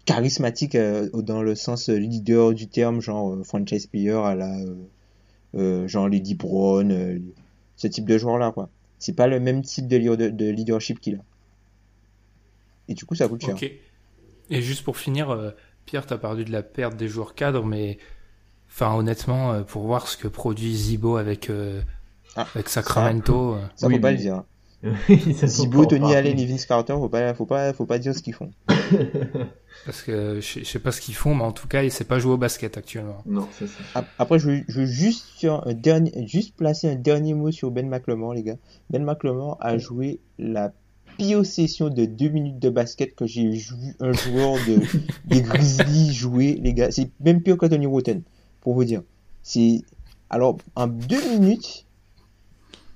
charismatique 0.06 0.78
dans 0.78 1.42
le 1.42 1.56
sens 1.56 1.90
leader 1.90 2.54
du 2.54 2.68
terme, 2.68 3.02
genre 3.02 3.38
franchise 3.44 3.88
player 3.88 4.12
à 4.12 4.36
la, 4.36 4.56
genre 5.88 6.08
Lady 6.10 6.36
Brown, 6.36 7.22
ce 7.76 7.88
type 7.88 8.06
de 8.06 8.18
joueur-là, 8.18 8.52
quoi. 8.52 8.70
C'est 9.00 9.14
pas 9.16 9.28
le 9.28 9.40
même 9.40 9.64
type 9.64 9.88
de, 9.88 9.98
leader- 9.98 10.18
de, 10.18 10.30
de 10.30 10.50
leadership 10.50 11.00
qu'il 11.00 11.16
a. 11.16 11.20
Et 12.88 12.94
du 12.94 13.06
coup, 13.06 13.16
ça 13.16 13.28
coûte 13.28 13.42
cher. 13.42 13.56
Ok. 13.56 13.70
Et 14.50 14.62
juste 14.62 14.84
pour 14.84 14.98
finir, 14.98 15.54
Pierre, 15.86 16.06
t'as 16.06 16.18
parlé 16.18 16.44
de 16.44 16.52
la 16.52 16.64
perte 16.64 16.98
des 16.98 17.08
joueurs 17.08 17.34
cadres, 17.34 17.66
mais 17.66 17.98
enfin 18.74 18.96
honnêtement, 18.96 19.54
euh, 19.54 19.62
pour 19.62 19.84
voir 19.84 20.08
ce 20.08 20.18
que 20.18 20.28
produit 20.28 20.76
Zibo 20.76 21.18
avec 21.18 21.50
euh, 21.50 21.82
Ah, 22.36 22.48
avec 22.56 22.70
Sacramento, 22.70 23.54
euh, 23.54 23.62
Ça, 23.76 23.88
Oui, 23.88 23.96
faut 23.98 24.02
pas 24.02 24.08
mais- 24.12 24.18
le 24.18 24.20
dire. 24.20 24.44
Zibo, 25.48 25.86
Tony. 25.86 26.14
Allen 26.14 26.38
et 26.38 26.46
Vince 26.46 26.66
Carter, 26.66 26.94
faut 26.94 27.08
pas, 27.08 27.34
faut 27.34 27.46
pas, 27.46 27.72
faut 27.72 27.86
pas 27.86 28.00
dire 28.00 28.14
ce 28.14 28.22
qu'ils 28.22 28.34
font. 28.34 28.52
parce 29.86 30.02
que 30.02 30.40
je 30.42 30.46
sais- 30.46 30.60
je 30.64 30.66
sais 30.70 30.80
pas 30.80 30.92
ce 30.92 31.00
qu'ils 31.02 31.16
font, 31.16 31.36
mais 31.36 31.44
en 31.44 31.52
tout 31.52 31.68
cas, 31.68 31.84
il 31.84 31.92
sait 31.92 32.04
pas 32.04 32.20
jouer 32.20 32.34
au 32.34 32.38
basket 32.38 32.78
actuellement. 32.78 33.22
Non, 33.26 33.48
c'est. 33.58 33.66
Après, 34.20 34.40
je 34.40 34.50
veux, 34.50 34.64
je 34.68 34.82
veux 34.82 34.86
juste, 34.86 35.26
sur 35.38 35.66
un 35.68 35.74
dernier, 35.74 36.12
juste 36.28 36.56
placer 36.56 36.90
un 36.90 36.96
dernier 36.96 37.34
mot 37.34 37.52
sur 37.52 37.72
Ben 37.72 37.88
McLemore, 37.88 38.34
les 38.34 38.44
gars. 38.44 38.58
Ben 38.90 39.04
McLemore 39.04 39.58
a 39.62 39.78
joué 39.78 40.20
la 40.38 40.74
pire 41.18 41.46
session 41.46 41.90
de 41.90 42.06
deux 42.06 42.30
minutes 42.30 42.60
de 42.60 42.70
basket 42.70 43.16
que 43.16 43.26
j'ai 43.28 43.48
vu 43.50 43.96
un 44.00 44.12
joueur 44.14 44.56
de, 44.68 44.80
des 45.26 45.42
Grizzlies 45.42 46.14
jouer, 46.14 46.60
les 46.62 46.74
gars. 46.74 46.92
C'est 46.92 47.10
même 47.24 47.42
pire 47.42 47.58
que 47.58 47.68
Tony 47.68 47.86
Roten, 47.86 48.22
pour 48.64 48.74
vous 48.74 48.86
dire. 48.86 49.04
C'est, 49.44 49.84
alors, 50.30 50.58
en 50.76 50.88
deux 50.88 51.38
minutes, 51.38 51.86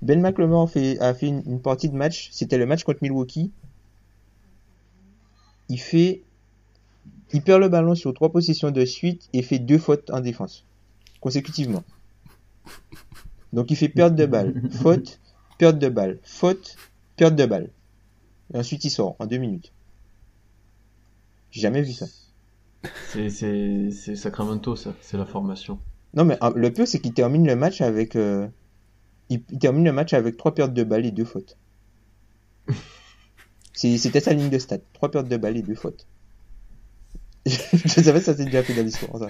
Ben 0.01 0.21
McLemore 0.21 0.71
a 1.01 1.13
fait, 1.13 1.27
une, 1.27 1.59
partie 1.61 1.89
de 1.89 1.95
match. 1.95 2.29
C'était 2.31 2.57
le 2.57 2.65
match 2.65 2.83
contre 2.83 2.99
Milwaukee. 3.01 3.51
Il 5.69 5.79
fait, 5.79 6.21
il 7.33 7.41
perd 7.41 7.61
le 7.61 7.67
ballon 7.67 7.93
sur 7.93 8.13
trois 8.13 8.31
possessions 8.31 8.71
de 8.71 8.85
suite 8.85 9.27
et 9.33 9.41
fait 9.41 9.59
deux 9.59 9.77
fautes 9.77 10.09
en 10.09 10.21
défense 10.21 10.63
consécutivement. 11.19 11.83
Donc 13.51 13.69
il 13.69 13.75
fait 13.75 13.89
perte 13.89 14.15
de 14.15 14.25
balle, 14.25 14.61
faute, 14.71 15.19
perte 15.57 15.77
de 15.79 15.89
balle, 15.89 16.19
faute, 16.23 16.77
perte 17.17 17.35
de 17.35 17.45
balle. 17.45 17.69
Et 18.53 18.57
ensuite 18.57 18.85
il 18.85 18.89
sort 18.89 19.17
en 19.19 19.25
deux 19.25 19.37
minutes. 19.37 19.73
J'ai 21.51 21.61
jamais 21.61 21.81
vu 21.81 21.91
ça. 21.91 22.05
C'est, 23.03 24.15
Sacramento, 24.15 24.75
ça. 24.75 24.93
C'est 25.01 25.17
la 25.17 25.25
formation. 25.25 25.79
Non 26.13 26.25
mais 26.25 26.37
ah, 26.41 26.51
le 26.55 26.71
pire 26.71 26.87
c'est 26.87 26.99
qu'il 26.99 27.13
termine 27.13 27.45
le 27.47 27.55
match 27.55 27.81
avec, 27.81 28.15
euh, 28.15 28.47
il, 29.29 29.43
il 29.51 29.59
termine 29.59 29.85
le 29.85 29.93
match 29.93 30.13
avec 30.13 30.37
trois 30.37 30.53
pertes 30.55 30.73
de 30.73 30.83
balle 30.83 31.05
et 31.05 31.11
deux 31.11 31.25
fautes. 31.25 31.57
C'est- 33.73 33.97
C'était 33.97 34.19
sa 34.19 34.33
ligne 34.33 34.49
de 34.49 34.59
stats, 34.59 34.79
trois 34.93 35.09
pertes 35.11 35.27
de 35.29 35.37
balle 35.37 35.57
et 35.57 35.61
deux 35.61 35.75
fautes. 35.75 36.07
Je 37.45 38.01
savais 38.01 38.19
que 38.19 38.25
ça 38.25 38.35
s'est 38.35 38.45
déjà 38.45 38.63
fait 38.63 38.73
dans 38.73 38.83
l'histoire. 38.83 39.17
ça. 39.19 39.27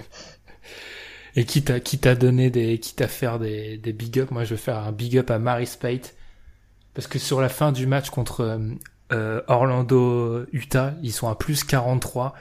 Et 1.36 1.44
quitte 1.44 1.70
à, 1.70 1.80
quitte 1.80 2.06
à 2.06 2.14
donner 2.14 2.50
des, 2.50 2.78
quitte 2.78 3.00
à 3.00 3.08
faire 3.08 3.38
des, 3.38 3.78
des 3.78 3.92
big 3.92 4.18
up, 4.18 4.30
moi 4.30 4.44
je 4.44 4.50
vais 4.54 4.60
faire 4.60 4.78
un 4.78 4.92
big 4.92 5.16
up 5.18 5.30
à 5.30 5.38
Mary 5.38 5.66
Spate. 5.66 6.14
Parce 6.94 7.06
que 7.08 7.18
sur 7.18 7.40
la 7.40 7.48
fin 7.48 7.72
du 7.72 7.86
match 7.86 8.10
contre 8.10 8.60
euh, 9.12 9.42
Orlando 9.48 10.44
Utah, 10.52 10.94
ils 11.02 11.12
sont 11.12 11.28
à 11.28 11.36
plus 11.36 11.64
43. 11.64 12.34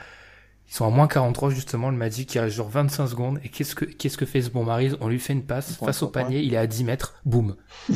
Ils 0.69 0.73
sont 0.73 0.85
à 0.85 0.89
moins 0.89 1.07
43 1.07 1.49
justement, 1.49 1.89
le 1.89 1.95
Magic 1.97 2.33
il 2.35 2.39
reste 2.39 2.55
genre 2.55 2.67
25 2.69 3.07
secondes. 3.07 3.39
Et 3.43 3.49
qu'est-ce 3.49 3.73
que, 3.73 3.85
qu'est-ce 3.85 4.17
que 4.17 4.25
fait 4.25 4.41
ce 4.41 4.49
bon 4.49 4.63
Maryse 4.65 4.97
On 4.99 5.07
lui 5.07 5.19
fait 5.19 5.33
une 5.33 5.43
passe 5.43 5.69
Il 5.81 5.85
face 5.85 6.03
au 6.03 6.07
panier, 6.09 6.41
il 6.41 6.53
est 6.53 6.57
à 6.57 6.67
10 6.67 6.83
mètres, 6.83 7.15
boum. 7.25 7.55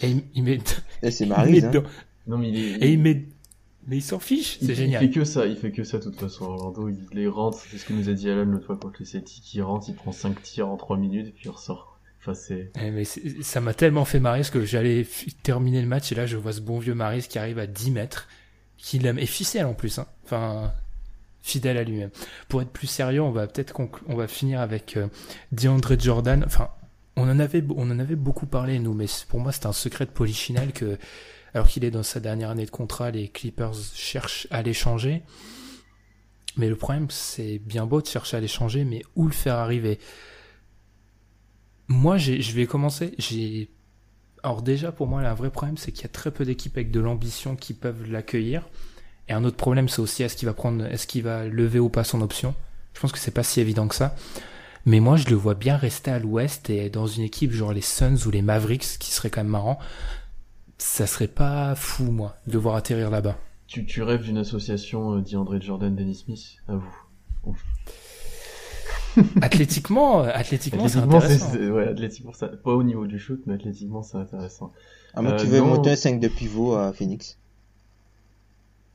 et 0.00 0.10
il, 0.10 0.24
il 0.34 0.42
met, 0.42 0.58
Et 1.02 1.10
c'est 1.12 1.24
il 1.24 1.30
met 1.30 1.36
Maryse, 1.36 1.64
hein. 1.66 1.82
Non, 2.26 2.38
mais 2.38 2.48
il 2.48 2.56
est. 2.56 2.84
Et 2.86 2.92
il 2.92 2.98
met, 2.98 3.26
mais 3.86 3.98
il 3.98 4.02
s'en 4.02 4.18
fiche, 4.18 4.58
il- 4.60 4.66
c'est 4.66 4.72
Il 4.72 4.76
génial. 4.76 5.00
fait 5.04 5.10
que 5.10 5.24
ça, 5.24 5.46
il 5.46 5.56
fait 5.56 5.70
que 5.70 5.84
ça 5.84 5.98
de 5.98 6.02
toute 6.04 6.18
façon. 6.18 6.44
Orlando, 6.46 6.88
il 6.88 6.98
les 7.12 7.28
rentre. 7.28 7.58
C'est 7.70 7.78
ce 7.78 7.84
que 7.84 7.92
nous 7.92 8.08
a 8.08 8.12
dit 8.12 8.28
Alan 8.28 8.44
l'autre 8.44 8.66
fois 8.66 8.76
contre 8.76 8.96
les 8.98 9.06
Celtics. 9.06 9.54
Il 9.54 9.62
rentre, 9.62 9.88
il 9.88 9.94
prend 9.94 10.10
5 10.12 10.42
tirs 10.42 10.68
en 10.68 10.76
3 10.76 10.96
minutes 10.96 11.28
et 11.28 11.30
puis 11.30 11.44
il 11.46 11.50
ressort. 11.50 11.98
Enfin, 12.20 12.34
c'est. 12.34 12.72
Eh, 12.82 12.90
mais 12.90 13.04
c'est- 13.04 13.42
ça 13.44 13.60
m'a 13.60 13.74
tellement 13.74 14.04
fait 14.04 14.18
marrer 14.18 14.40
parce 14.40 14.50
que 14.50 14.64
j'allais 14.64 15.02
f- 15.04 15.32
terminer 15.44 15.80
le 15.80 15.86
match 15.86 16.10
et 16.10 16.16
là 16.16 16.26
je 16.26 16.36
vois 16.36 16.52
ce 16.52 16.60
bon 16.60 16.80
vieux 16.80 16.94
Maris 16.94 17.26
qui 17.28 17.38
arrive 17.38 17.60
à 17.60 17.68
10 17.68 17.92
mètres, 17.92 18.26
qui 18.76 18.98
l'aime, 18.98 19.20
et 19.20 19.24
ficelle 19.26 19.66
en 19.66 19.74
plus, 19.74 20.00
hein. 20.00 20.06
enfin 20.24 20.72
fidèle 21.42 21.76
à 21.78 21.84
lui-même. 21.84 22.10
Pour 22.48 22.62
être 22.62 22.70
plus 22.70 22.86
sérieux, 22.86 23.22
on 23.22 23.30
va 23.30 23.46
peut-être 23.46 23.74
on 24.06 24.16
va 24.16 24.28
finir 24.28 24.60
avec 24.60 24.96
euh, 24.96 25.08
Jordan. 25.98 26.42
Enfin, 26.46 26.70
on 27.16 27.28
en 27.28 27.38
avait 27.38 27.64
on 27.76 27.90
en 27.90 27.98
avait 27.98 28.16
beaucoup 28.16 28.46
parlé 28.46 28.78
nous, 28.78 28.94
mais 28.94 29.06
pour 29.28 29.40
moi 29.40 29.52
c'est 29.52 29.66
un 29.66 29.72
secret 29.72 30.06
de 30.06 30.10
polichinelle 30.10 30.72
que 30.72 30.98
alors 31.54 31.66
qu'il 31.66 31.84
est 31.84 31.90
dans 31.90 32.02
sa 32.02 32.20
dernière 32.20 32.50
année 32.50 32.66
de 32.66 32.70
contrat, 32.70 33.10
les 33.10 33.28
Clippers 33.28 33.74
cherchent 33.94 34.46
à 34.50 34.62
l'échanger. 34.62 35.22
Mais 36.56 36.68
le 36.68 36.76
problème, 36.76 37.06
c'est 37.08 37.58
bien 37.58 37.86
beau 37.86 38.02
de 38.02 38.06
chercher 38.06 38.36
à 38.36 38.40
l'échanger, 38.40 38.84
mais 38.84 39.02
où 39.14 39.26
le 39.26 39.32
faire 39.32 39.54
arriver? 39.54 39.98
Moi, 41.86 42.18
je 42.18 42.52
vais 42.52 42.66
commencer. 42.66 43.16
Alors 44.42 44.62
déjà 44.62 44.92
pour 44.92 45.06
moi, 45.06 45.22
là, 45.22 45.30
un 45.30 45.34
vrai 45.34 45.50
problème, 45.50 45.76
c'est 45.76 45.92
qu'il 45.92 46.02
y 46.02 46.06
a 46.06 46.10
très 46.10 46.30
peu 46.30 46.44
d'équipes 46.44 46.76
avec 46.76 46.90
de 46.90 47.00
l'ambition 47.00 47.56
qui 47.56 47.74
peuvent 47.74 48.10
l'accueillir. 48.10 48.68
Et 49.28 49.32
un 49.32 49.44
autre 49.44 49.56
problème, 49.56 49.88
c'est 49.88 50.00
aussi 50.00 50.22
est-ce 50.22 50.36
qu'il 50.36 50.46
va 50.46 50.54
prendre, 50.54 50.84
est-ce 50.86 51.06
qu'il 51.06 51.22
va 51.22 51.44
lever 51.46 51.78
ou 51.78 51.88
pas 51.88 52.04
son 52.04 52.20
option? 52.22 52.54
Je 52.94 53.00
pense 53.00 53.12
que 53.12 53.18
c'est 53.18 53.30
pas 53.30 53.42
si 53.42 53.60
évident 53.60 53.86
que 53.88 53.94
ça. 53.94 54.14
Mais 54.86 55.00
moi, 55.00 55.16
je 55.16 55.28
le 55.28 55.36
vois 55.36 55.54
bien 55.54 55.76
rester 55.76 56.10
à 56.10 56.18
l'Ouest 56.18 56.70
et 56.70 56.88
dans 56.88 57.06
une 57.06 57.22
équipe 57.24 57.52
genre 57.52 57.72
les 57.72 57.82
Suns 57.82 58.16
ou 58.26 58.30
les 58.30 58.42
Mavericks, 58.42 58.84
ce 58.84 58.98
qui 58.98 59.10
serait 59.12 59.28
quand 59.30 59.40
même 59.42 59.50
marrant. 59.52 59.78
Ça 60.78 61.06
serait 61.06 61.28
pas 61.28 61.74
fou, 61.74 62.04
moi, 62.04 62.36
de 62.46 62.52
le 62.54 62.58
voir 62.58 62.76
atterrir 62.76 63.10
là-bas. 63.10 63.36
Tu, 63.66 63.84
tu 63.84 64.02
rêves 64.02 64.22
d'une 64.22 64.38
association 64.38 65.16
euh, 65.18 65.20
d'André 65.20 65.60
Jordan, 65.60 65.94
Dennis 65.94 66.14
Smith 66.24 66.56
À 66.68 66.76
vous? 66.76 67.56
Athlétiquement, 69.42 70.22
euh, 70.24 70.30
athlétiquement, 70.32 70.86
c'est 70.88 70.98
Athlétiquement, 70.98 71.20
c'est, 71.20 71.26
intéressant. 71.26 71.52
c'est- 71.52 71.70
ouais, 71.70 71.88
athlétiquement, 71.88 72.32
ça, 72.32 72.48
pas 72.48 72.72
au 72.72 72.82
niveau 72.82 73.06
du 73.06 73.18
shoot, 73.18 73.40
mais 73.46 73.54
athlétiquement, 73.54 74.02
c'est 74.02 74.16
intéressant. 74.16 74.72
Euh, 75.16 75.36
tu 75.36 75.46
veuilles 75.46 75.60
non. 75.60 75.66
monter 75.66 75.90
un 75.90 75.96
5 75.96 76.20
de 76.20 76.28
pivot 76.28 76.74
à 76.76 76.92
Phoenix? 76.92 77.36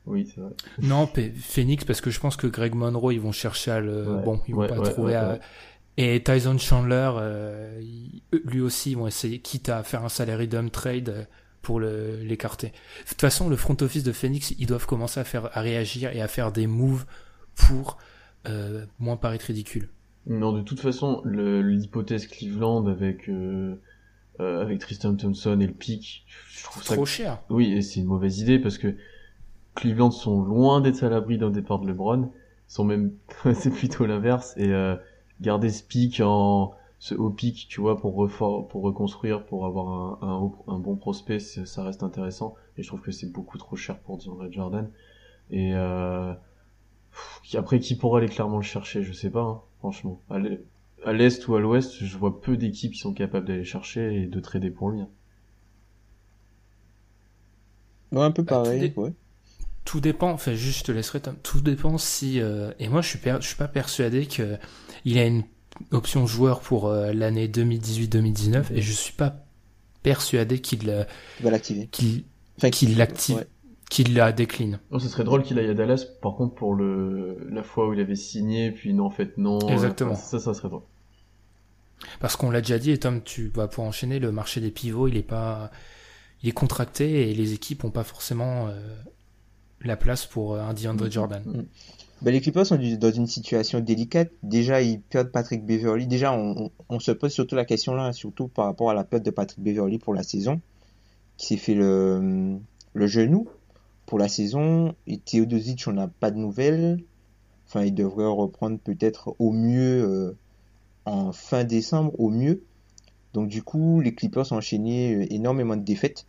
Oui, 0.06 0.30
c'est 0.32 0.40
vrai. 0.40 0.50
Non, 0.82 1.06
P- 1.06 1.32
Phoenix, 1.32 1.84
parce 1.84 2.00
que 2.00 2.10
je 2.10 2.20
pense 2.20 2.36
que 2.36 2.46
Greg 2.46 2.74
Monroe, 2.74 3.12
ils 3.14 3.20
vont 3.20 3.32
chercher 3.32 3.70
à 3.70 3.80
le. 3.80 4.04
Ouais, 4.16 4.22
Bon, 4.24 4.40
ils 4.48 4.54
vont 4.54 4.60
ouais, 4.62 4.68
pas 4.68 4.78
ouais, 4.78 4.90
trouver 4.92 5.14
à. 5.14 5.38
Et 5.96 6.22
Tyson 6.22 6.58
Chandler, 6.58 7.10
euh, 7.16 7.80
lui 8.44 8.60
aussi, 8.60 8.90
ils 8.92 8.96
vont 8.96 9.06
essayer, 9.06 9.38
quitte 9.38 9.68
à 9.68 9.82
faire 9.84 10.04
un 10.04 10.08
salary 10.08 10.48
dump 10.48 10.72
trade 10.72 11.08
euh, 11.08 11.24
pour 11.62 11.80
l'écarter. 11.80 12.68
De 13.04 13.08
toute 13.08 13.20
façon, 13.20 13.48
le 13.48 13.56
front 13.56 13.76
office 13.80 14.02
de 14.02 14.12
Phoenix, 14.12 14.54
ils 14.58 14.66
doivent 14.66 14.86
commencer 14.86 15.20
à 15.20 15.24
faire, 15.24 15.56
à 15.56 15.60
réagir 15.60 16.10
et 16.14 16.20
à 16.20 16.28
faire 16.28 16.52
des 16.52 16.66
moves 16.66 17.06
pour 17.54 17.96
euh, 18.46 18.84
moins 18.98 19.16
paraître 19.16 19.46
ridicule. 19.46 19.88
Non, 20.26 20.52
de 20.52 20.62
toute 20.62 20.80
façon, 20.80 21.22
l'hypothèse 21.24 22.26
Cleveland 22.26 22.86
avec, 22.86 23.28
euh, 23.28 23.80
euh, 24.40 24.60
avec 24.62 24.80
Tristan 24.80 25.14
Thompson 25.14 25.58
et 25.60 25.66
le 25.66 25.72
pic, 25.72 26.26
je 26.50 26.64
trouve 26.64 26.82
ça 26.82 26.94
Trop 26.94 27.06
cher. 27.06 27.38
Oui, 27.50 27.72
et 27.72 27.82
c'est 27.82 28.00
une 28.00 28.06
mauvaise 28.06 28.40
idée 28.40 28.58
parce 28.58 28.78
que 28.78 28.96
Cleveland 29.74 30.10
sont 30.10 30.42
loin 30.42 30.80
d'être 30.80 31.02
à 31.04 31.08
l'abri 31.08 31.38
d'un 31.38 31.50
départ 31.50 31.78
de 31.80 31.86
LeBron. 31.88 32.30
Ils 32.68 32.72
sont 32.72 32.84
même, 32.84 33.12
c'est 33.54 33.70
plutôt 33.70 34.06
l'inverse. 34.06 34.54
Et 34.56 34.72
euh, 34.72 34.96
garder 35.40 35.70
ce 35.70 35.82
pic 35.82 36.20
en, 36.20 36.72
ce 36.98 37.14
haut 37.14 37.30
pic, 37.30 37.66
tu 37.68 37.80
vois, 37.80 37.98
pour 37.98 38.16
refor- 38.16 38.66
pour 38.68 38.82
reconstruire, 38.82 39.44
pour 39.46 39.66
avoir 39.66 40.22
un, 40.22 40.28
un, 40.28 40.34
haut- 40.36 40.64
un 40.68 40.78
bon 40.78 40.96
prospect, 40.96 41.40
ça 41.40 41.82
reste 41.84 42.02
intéressant. 42.02 42.54
Et 42.78 42.82
je 42.82 42.88
trouve 42.88 43.00
que 43.00 43.12
c'est 43.12 43.30
beaucoup 43.32 43.58
trop 43.58 43.76
cher 43.76 43.98
pour 44.00 44.18
DeAndre 44.18 44.50
Jordan. 44.52 44.90
Et 45.50 45.74
euh, 45.74 46.34
pff, 47.12 47.54
après, 47.56 47.80
qui 47.80 47.96
pourra 47.96 48.18
aller 48.18 48.28
clairement 48.28 48.58
le 48.58 48.62
chercher? 48.62 49.02
Je 49.02 49.12
sais 49.12 49.30
pas, 49.30 49.42
hein, 49.42 49.62
franchement. 49.80 50.20
À 50.30 50.38
l'e- 50.38 50.64
à 51.04 51.12
l'est 51.12 51.46
ou 51.48 51.54
à 51.56 51.60
l'ouest, 51.60 52.04
je 52.04 52.18
vois 52.18 52.40
peu 52.40 52.56
d'équipes 52.56 52.92
qui 52.94 52.98
sont 53.00 53.14
capables 53.14 53.46
d'aller 53.46 53.64
chercher 53.64 54.22
et 54.22 54.26
de 54.26 54.40
trader 54.40 54.70
pour 54.70 54.90
lui. 54.90 55.00
hein. 55.02 55.08
Ouais, 58.12 58.22
un 58.22 58.30
peu 58.30 58.46
Bah, 58.46 58.58
tout 58.62 58.74
pareil, 58.74 58.78
dé- 58.78 58.96
ouais. 58.96 59.12
Tout 59.94 60.00
dépend, 60.00 60.32
enfin 60.32 60.54
juste 60.54 60.80
je 60.80 60.84
te 60.86 60.90
laisserai 60.90 61.20
Tom. 61.20 61.36
Tout 61.44 61.60
dépend 61.60 61.98
si 61.98 62.40
euh, 62.40 62.72
et 62.80 62.88
moi 62.88 63.00
je 63.00 63.08
suis 63.10 63.18
per- 63.20 63.36
je 63.40 63.46
suis 63.46 63.54
pas 63.54 63.68
persuadé 63.68 64.26
que 64.26 64.56
il 65.04 65.16
a 65.18 65.24
une 65.24 65.44
option 65.92 66.26
joueur 66.26 66.62
pour 66.62 66.88
euh, 66.88 67.12
l'année 67.12 67.46
2018-2019 67.46 68.72
et 68.74 68.82
je 68.82 68.90
suis 68.92 69.12
pas 69.12 69.36
persuadé 70.02 70.58
qu'il 70.60 70.90
euh, 70.90 71.04
vas 71.38 71.52
l'activer. 71.52 71.86
qu'il 71.92 72.24
Enfin, 72.58 72.70
qu'il 72.70 72.96
l'active, 72.96 73.36
ouais. 73.36 73.46
qu'il 73.88 74.14
la 74.14 74.32
décline. 74.32 74.80
Non, 74.90 74.98
ce 74.98 75.06
serait 75.08 75.22
drôle 75.22 75.44
qu'il 75.44 75.60
aille 75.60 75.70
à 75.70 75.74
Dallas, 75.74 76.04
par 76.20 76.34
contre, 76.34 76.56
pour 76.56 76.74
le, 76.74 77.46
la 77.52 77.62
fois 77.62 77.88
où 77.88 77.92
il 77.94 78.00
avait 78.00 78.16
signé, 78.16 78.72
puis 78.72 78.94
non, 78.94 79.04
en 79.04 79.10
fait, 79.10 79.38
non. 79.38 79.60
Exactement. 79.68 80.16
Ça, 80.16 80.40
ça 80.40 80.54
serait 80.54 80.70
drôle. 80.70 80.82
Parce 82.18 82.34
qu'on 82.34 82.50
l'a 82.50 82.62
déjà 82.62 82.80
dit 82.80 82.90
et 82.90 82.98
Tom 82.98 83.22
tu 83.22 83.46
vas 83.54 83.68
pour 83.68 83.84
enchaîner 83.84 84.18
le 84.18 84.32
marché 84.32 84.60
des 84.60 84.72
pivots, 84.72 85.06
il 85.06 85.16
est 85.16 85.22
pas 85.22 85.70
il 86.42 86.48
est 86.48 86.52
contracté 86.52 87.30
et 87.30 87.34
les 87.34 87.52
équipes 87.52 87.84
ont 87.84 87.90
pas 87.92 88.02
forcément 88.02 88.66
euh, 88.66 88.72
la 89.82 89.96
place 89.96 90.26
pour 90.26 90.54
euh, 90.54 90.60
un 90.60 90.74
DeAndre 90.74 91.10
Jordan. 91.10 91.66
Bah, 92.22 92.30
les 92.30 92.40
Clippers 92.40 92.64
sont 92.64 92.78
dans 92.78 93.10
une 93.10 93.26
situation 93.26 93.80
délicate. 93.80 94.30
Déjà, 94.42 94.80
ils 94.80 95.00
perdent 95.00 95.30
Patrick 95.30 95.66
Beverly. 95.66 96.06
Déjà, 96.06 96.32
on, 96.32 97.00
se 97.00 97.10
pose 97.10 97.32
surtout 97.32 97.54
la 97.54 97.64
question 97.64 97.94
là, 97.94 98.12
surtout 98.12 98.48
par 98.48 98.64
rapport 98.64 98.90
à 98.90 98.94
la 98.94 99.04
perte 99.04 99.24
de 99.24 99.30
Patrick 99.30 99.62
Beverly 99.62 99.98
pour 99.98 100.14
la 100.14 100.22
saison, 100.22 100.60
qui 101.36 101.48
s'est 101.48 101.56
fait 101.56 101.74
le, 101.74 102.56
le 102.94 103.06
genou 103.06 103.48
pour 104.06 104.18
la 104.18 104.28
saison. 104.28 104.94
Et 105.06 105.18
Teodosic, 105.18 105.84
on 105.86 105.92
n'a 105.92 106.08
pas 106.08 106.30
de 106.30 106.38
nouvelles. 106.38 107.02
Enfin, 107.66 107.84
il 107.84 107.94
devrait 107.94 108.26
reprendre 108.26 108.78
peut-être 108.78 109.34
au 109.38 109.50
mieux 109.50 110.04
euh, 110.04 110.36
en 111.04 111.32
fin 111.32 111.64
décembre, 111.64 112.18
au 112.18 112.30
mieux. 112.30 112.62
Donc, 113.34 113.48
du 113.48 113.62
coup, 113.62 114.00
les 114.00 114.14
Clippers 114.14 114.50
ont 114.52 114.56
enchaîné 114.56 115.14
euh, 115.14 115.26
énormément 115.30 115.76
de 115.76 115.82
défaites. 115.82 116.26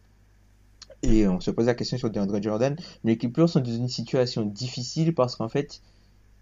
Et 1.05 1.27
on 1.27 1.39
se 1.39 1.51
pose 1.51 1.67
la 1.67 1.73
question 1.75 1.97
sur 1.97 2.09
DeAndre 2.09 2.41
Jordan. 2.41 2.75
Mais 3.03 3.11
les 3.13 3.17
Clippers 3.17 3.49
sont 3.49 3.59
dans 3.61 3.71
une 3.71 3.87
situation 3.87 4.43
difficile 4.45 5.13
parce 5.15 5.35
qu'en 5.35 5.49
fait, 5.49 5.81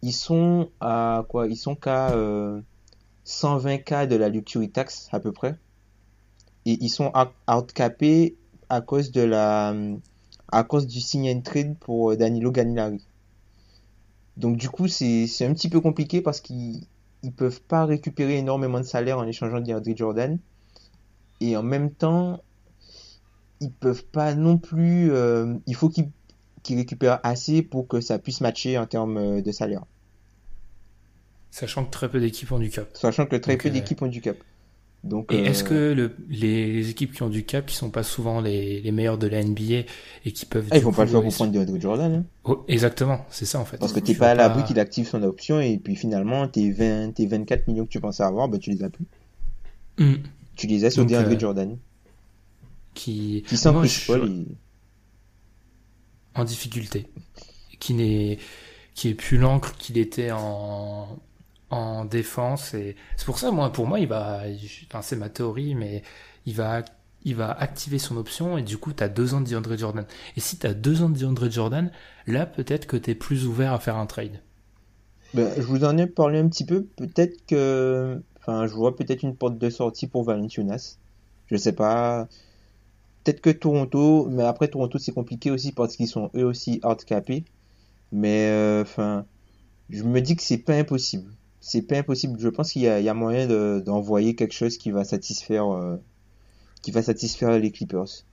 ils 0.03 0.13
sont 0.13 0.71
à 0.81 1.25
quoi? 1.29 1.47
Ils 1.47 1.57
sont 1.57 1.75
qu'à 1.75 2.13
euh, 2.15 2.61
120K 3.25 4.07
de 4.07 4.15
la 4.17 4.29
luxury 4.29 4.71
tax 4.71 5.09
à 5.13 5.19
peu 5.19 5.31
près. 5.33 5.57
Et 6.65 6.77
ils 6.81 6.89
sont 6.89 7.09
out- 7.15 7.33
outcapés 7.49 8.35
à 8.67 8.81
cause 8.81 9.11
de 9.11 9.21
la 9.21 9.73
à 10.51 10.63
cause 10.65 10.87
du 10.87 10.99
sign 10.99 11.37
and 11.37 11.41
trade 11.41 11.77
pour 11.79 12.11
euh, 12.11 12.17
Danilo 12.17 12.51
Gallinari. 12.51 13.07
Donc 14.37 14.57
du 14.57 14.69
coup, 14.69 14.87
c'est 14.87 15.25
un 15.45 15.53
petit 15.55 15.69
peu 15.69 15.81
compliqué 15.81 16.21
parce 16.21 16.39
qu'ils 16.41 16.85
ils 17.23 17.33
peuvent 17.33 17.61
pas 17.63 17.85
récupérer 17.85 18.37
énormément 18.37 18.79
de 18.79 18.83
salaire 18.85 19.17
en 19.17 19.25
échangeant 19.25 19.59
DeAndre 19.61 19.95
Jordan. 19.97 20.39
Et 21.39 21.55
en 21.57 21.61
même 21.63 21.93
temps, 21.93 22.43
ils 23.63 23.71
peuvent 23.71 24.05
pas 24.05 24.35
non 24.35 24.57
plus. 24.57 25.11
euh, 25.11 25.55
il 25.67 25.75
faut 25.75 25.89
qu'ils 25.89 26.09
récupèrent 26.77 27.19
assez 27.23 27.61
pour 27.61 27.87
que 27.87 28.01
ça 28.01 28.19
puisse 28.19 28.41
matcher 28.41 28.77
en 28.77 28.85
termes 28.85 29.17
euh, 29.17 29.41
de 29.41 29.51
salaire. 29.51 29.83
Sachant 31.51 31.85
que 31.85 31.91
très 31.91 32.09
peu 32.09 32.19
d'équipes 32.19 32.51
ont 32.51 32.59
du 32.59 32.69
cap. 32.69 32.89
Sachant 32.93 33.25
que 33.25 33.35
très 33.35 33.53
Donc, 33.53 33.63
peu 33.63 33.69
euh, 33.69 33.71
d'équipes 33.71 34.01
ont 34.01 34.07
du 34.07 34.21
cap. 34.21 34.37
Donc, 35.03 35.33
Et 35.33 35.41
euh, 35.41 35.45
est-ce 35.45 35.65
que 35.65 35.93
le, 35.93 36.15
les, 36.29 36.71
les 36.71 36.89
équipes 36.89 37.13
qui 37.13 37.23
ont 37.23 37.29
du 37.29 37.43
cap, 37.43 37.65
qui 37.65 37.75
sont 37.75 37.89
pas 37.89 38.03
souvent 38.03 38.39
les, 38.39 38.79
les 38.79 38.91
meilleures 38.93 39.17
de 39.17 39.27
la 39.27 39.43
NBA 39.43 39.83
et 40.25 40.31
qui 40.31 40.45
peuvent 40.45 40.67
ah, 40.71 40.77
ils 40.77 40.83
vont 40.83 40.93
pas 40.93 41.03
le 41.03 41.11
faire 41.11 41.21
pour 41.21 41.33
prendre 41.33 41.79
Jordan. 41.79 42.13
hein. 42.13 42.23
Oh, 42.45 42.63
exactement, 42.69 43.25
c'est 43.29 43.45
ça 43.45 43.59
en 43.59 43.65
fait. 43.65 43.77
Parce 43.77 43.91
que 43.91 43.99
Tu 43.99 44.13
t'es 44.13 44.15
pas 44.15 44.31
à 44.31 44.33
l'abri 44.35 44.63
qu'il 44.63 44.79
active 44.79 45.07
son 45.07 45.21
option 45.23 45.59
et 45.59 45.77
puis 45.77 45.95
finalement, 45.97 46.47
tes 46.47 46.71
20, 46.71 47.11
tes 47.11 47.25
24 47.27 47.67
millions 47.67 47.85
que 47.85 47.91
tu 47.91 47.99
pensais 47.99 48.23
avoir, 48.23 48.47
bah, 48.47 48.57
tu 48.57 48.71
les 48.71 48.81
as 48.83 48.89
plus. 48.89 49.05
Hmm. 49.99 50.15
Tu 50.55 50.67
les 50.67 50.85
as 50.85 50.89
sur 50.89 51.03
Donc, 51.03 51.11
DeAndre 51.11 51.35
euh, 51.35 51.39
Jordan. 51.39 51.77
Qui, 52.93 53.43
Qui 53.79 53.87
je- 53.87 54.11
il- 54.19 54.57
en 56.35 56.43
difficulté, 56.45 57.07
qui 57.79 57.93
n'est, 57.93 58.39
qui 58.95 59.09
est 59.09 59.15
plus 59.15 59.37
lent 59.37 59.59
qu'il 59.59 59.97
était 59.99 60.31
en, 60.31 61.19
en 61.71 62.05
défense 62.05 62.73
et 62.75 62.95
c'est 63.17 63.25
pour 63.25 63.39
ça 63.39 63.51
moi 63.51 63.71
pour 63.71 63.87
moi 63.87 63.99
il 63.99 64.07
va, 64.07 64.43
enfin 64.87 65.01
c'est 65.01 65.15
ma 65.17 65.29
théorie 65.29 65.75
mais 65.75 66.03
il 66.45 66.55
va 66.55 66.83
il 67.25 67.35
va 67.35 67.51
activer 67.51 67.99
son 67.99 68.17
option 68.17 68.57
et 68.57 68.63
du 68.63 68.77
coup 68.77 68.93
t'as 68.93 69.09
deux 69.09 69.33
ans 69.35 69.41
de 69.41 69.49
DeAndre 69.49 69.77
Jordan 69.77 70.05
et 70.37 70.41
si 70.41 70.57
t'as 70.57 70.73
deux 70.73 71.03
ans 71.03 71.09
de 71.09 71.17
DeAndre 71.19 71.51
Jordan 71.51 71.91
là 72.27 72.45
peut-être 72.47 72.87
que 72.87 72.97
t'es 72.97 73.15
plus 73.15 73.45
ouvert 73.47 73.73
à 73.73 73.79
faire 73.79 73.97
un 73.97 74.07
trade. 74.07 74.41
Ben, 75.33 75.51
je 75.57 75.61
vous 75.63 75.83
en 75.83 75.97
ai 75.97 76.07
parlé 76.07 76.39
un 76.39 76.47
petit 76.47 76.65
peu. 76.65 76.85
Peut-être 76.85 77.45
que, 77.47 78.21
enfin, 78.39 78.67
je 78.67 78.73
vois 78.73 78.95
peut-être 78.95 79.23
une 79.23 79.35
porte 79.35 79.57
de 79.57 79.69
sortie 79.69 80.07
pour 80.07 80.23
Valanciunas. 80.23 80.97
Je 81.47 81.55
sais 81.57 81.73
pas. 81.73 82.27
Peut-être 83.23 83.41
que 83.41 83.49
Toronto, 83.49 84.27
mais 84.29 84.43
après 84.43 84.67
Toronto 84.67 84.97
c'est 84.99 85.13
compliqué 85.13 85.51
aussi 85.51 85.71
parce 85.71 85.95
qu'ils 85.95 86.07
sont 86.07 86.29
eux 86.35 86.45
aussi 86.45 86.79
hardcapés. 86.83 87.45
Mais 88.11 88.49
euh, 88.49 88.81
enfin, 88.83 89.25
je 89.89 90.03
me 90.03 90.21
dis 90.21 90.35
que 90.35 90.43
c'est 90.43 90.57
pas 90.59 90.75
impossible. 90.75 91.31
C'est 91.59 91.81
pas 91.83 91.97
impossible. 91.97 92.37
Je 92.39 92.49
pense 92.49 92.71
qu'il 92.73 92.83
y 92.83 92.87
a, 92.87 92.99
il 92.99 93.05
y 93.05 93.09
a 93.09 93.13
moyen 93.13 93.47
de- 93.47 93.81
d'envoyer 93.85 94.35
quelque 94.35 94.53
chose 94.53 94.77
qui 94.77 94.91
va 94.91 95.03
satisfaire, 95.05 95.67
euh, 95.73 95.97
qui 96.81 96.91
va 96.91 97.01
satisfaire 97.01 97.57
les 97.59 97.71
Clippers. 97.71 98.25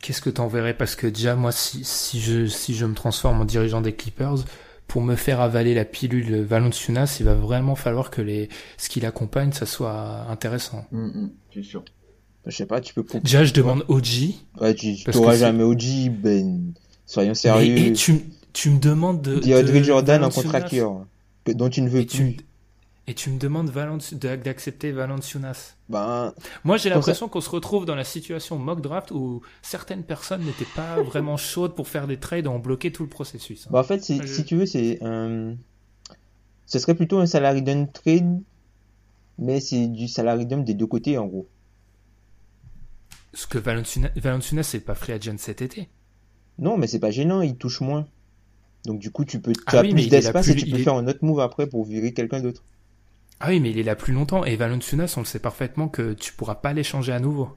Qu'est-ce 0.00 0.20
que 0.20 0.30
t'enverrais? 0.30 0.74
Parce 0.76 0.94
que 0.94 1.06
déjà, 1.06 1.34
moi, 1.34 1.50
si, 1.50 1.82
si, 1.84 2.20
je, 2.20 2.46
si 2.46 2.74
je 2.74 2.86
me 2.86 2.94
transforme 2.94 3.40
en 3.40 3.44
dirigeant 3.44 3.80
des 3.80 3.94
Clippers, 3.94 4.44
pour 4.86 5.02
me 5.02 5.16
faire 5.16 5.40
avaler 5.40 5.74
la 5.74 5.84
pilule 5.84 6.42
Valanciunas, 6.42 7.16
il 7.20 7.26
va 7.26 7.34
vraiment 7.34 7.74
falloir 7.74 8.10
que 8.10 8.22
les, 8.22 8.48
ce 8.76 8.88
qui 8.88 9.00
l'accompagne, 9.00 9.52
ça 9.52 9.66
soit 9.66 10.26
intéressant. 10.30 10.84
Hum, 10.92 11.12
hum, 11.14 11.30
c'est 11.52 11.62
sûr. 11.62 11.84
Je 12.48 12.56
sais 12.56 12.66
pas, 12.66 12.80
tu 12.80 12.94
peux. 12.94 13.02
comp- 13.02 13.22
Déjà, 13.22 13.44
je 13.44 13.52
demande 13.52 13.84
OG. 13.88 14.34
Ouais, 14.60 14.74
tu 14.74 14.96
t'auras 15.04 15.36
jamais 15.36 15.62
OG, 15.62 16.10
Ben. 16.10 16.72
Soyons 17.06 17.30
Mais, 17.30 17.34
sérieux. 17.34 17.76
et 17.78 17.92
tu, 17.92 18.20
tu 18.52 18.70
me 18.70 18.78
demandes 18.78 19.22
de. 19.22 19.38
DeAndre 19.38 19.72
de 19.72 19.82
Jordan 19.82 20.24
en 20.24 20.28
que- 21.44 21.52
dont 21.52 21.68
tu 21.68 21.80
ne 21.82 21.88
veux 21.88 22.00
Et 22.00 22.06
tu, 22.06 22.16
plus. 22.22 22.36
et 23.06 23.14
tu 23.14 23.30
me 23.30 23.38
demandes 23.38 23.70
de- 23.70 24.36
d'accepter 24.36 24.92
Valanciunas. 24.92 25.74
Ben, 25.88 26.34
Moi, 26.64 26.76
j'ai 26.78 26.88
l'impression 26.90 27.28
qu'on 27.28 27.40
se 27.40 27.48
retrouve 27.50 27.84
dans 27.86 27.94
la 27.94 28.04
situation 28.04 28.58
mock 28.58 28.80
draft 28.82 29.10
où 29.10 29.40
certaines 29.62 30.02
personnes 30.02 30.42
n'étaient 30.44 30.66
pas 30.76 31.02
vraiment 31.02 31.36
chaudes 31.36 31.74
pour 31.74 31.88
faire 31.88 32.06
des 32.06 32.16
trades 32.18 32.46
et 32.46 32.48
ont 32.48 32.58
bloqué 32.58 32.90
tout 32.92 33.02
le 33.02 33.08
processus. 33.10 33.66
hein. 33.66 33.70
bah, 33.72 33.80
en 33.80 33.84
fait, 33.84 34.02
Je- 34.06 34.26
si 34.26 34.44
tu 34.44 34.56
veux, 34.56 34.66
c'est. 34.66 34.98
Ce 36.66 36.78
serait 36.78 36.94
plutôt 36.94 37.18
un 37.18 37.26
salary 37.26 37.62
d'un 37.62 37.86
trade, 37.86 38.40
mais 39.38 39.60
c'est 39.60 39.86
du 39.86 40.08
salary 40.08 40.44
dump 40.46 40.64
des 40.66 40.74
deux 40.74 40.86
côtés, 40.86 41.16
en 41.16 41.26
gros. 41.26 41.46
Parce 43.32 43.46
que 43.46 43.58
Valanciunas 43.58 44.62
c'est 44.62 44.80
pas 44.80 44.94
free 44.94 45.12
agent 45.12 45.38
cet 45.38 45.62
été. 45.62 45.88
Non, 46.58 46.76
mais 46.76 46.86
c'est 46.86 46.98
pas 46.98 47.10
gênant, 47.10 47.40
il 47.40 47.56
touche 47.56 47.80
moins. 47.80 48.06
Donc, 48.84 49.00
du 49.00 49.10
coup, 49.10 49.24
tu 49.24 49.40
peux, 49.40 49.52
Ah 49.66 49.78
as 49.78 49.82
oui, 49.82 49.92
mais 49.94 50.02
plus 50.02 50.10
d'espace 50.10 50.46
plus- 50.46 50.52
et 50.52 50.56
tu 50.56 50.66
peux 50.66 50.76
il 50.76 50.80
est- 50.80 50.84
faire 50.84 50.94
un 50.94 51.06
autre 51.08 51.24
move 51.24 51.40
après 51.40 51.66
pour 51.68 51.84
virer 51.84 52.12
quelqu'un 52.14 52.40
d'autre. 52.40 52.64
Ah 53.40 53.48
oui, 53.48 53.60
mais 53.60 53.70
il 53.70 53.78
est 53.78 53.82
là 53.84 53.94
plus 53.96 54.12
longtemps. 54.12 54.44
Et 54.44 54.56
Valanciunas, 54.56 55.14
on 55.16 55.20
le 55.20 55.26
sait 55.26 55.38
parfaitement 55.38 55.88
que 55.88 56.12
tu 56.14 56.32
pourras 56.32 56.56
pas 56.56 56.72
l'échanger 56.72 57.12
à 57.12 57.20
nouveau. 57.20 57.50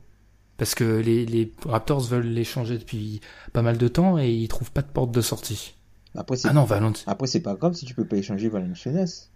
Parce 0.57 0.75
que 0.75 0.83
les, 0.99 1.25
les 1.25 1.51
Raptors 1.65 2.01
veulent 2.01 2.27
l'échanger 2.27 2.77
depuis 2.77 3.21
pas 3.53 3.63
mal 3.63 3.77
de 3.77 3.87
temps 3.87 4.19
et 4.19 4.31
ils 4.31 4.47
trouvent 4.47 4.71
pas 4.71 4.83
de 4.83 4.87
porte 4.91 5.11
de 5.11 5.21
sortie. 5.21 5.75
Après, 6.15 6.37
c'est, 6.37 6.49
Ah 6.49 6.53
non, 6.53 6.67
après, 7.07 7.27
c'est 7.27 7.39
pas 7.41 7.55
grave 7.55 7.73
si 7.73 7.85
tu 7.85 7.95
peux 7.95 8.05
pas 8.05 8.17
échanger 8.17 8.49
Valanciunas. 8.49 9.29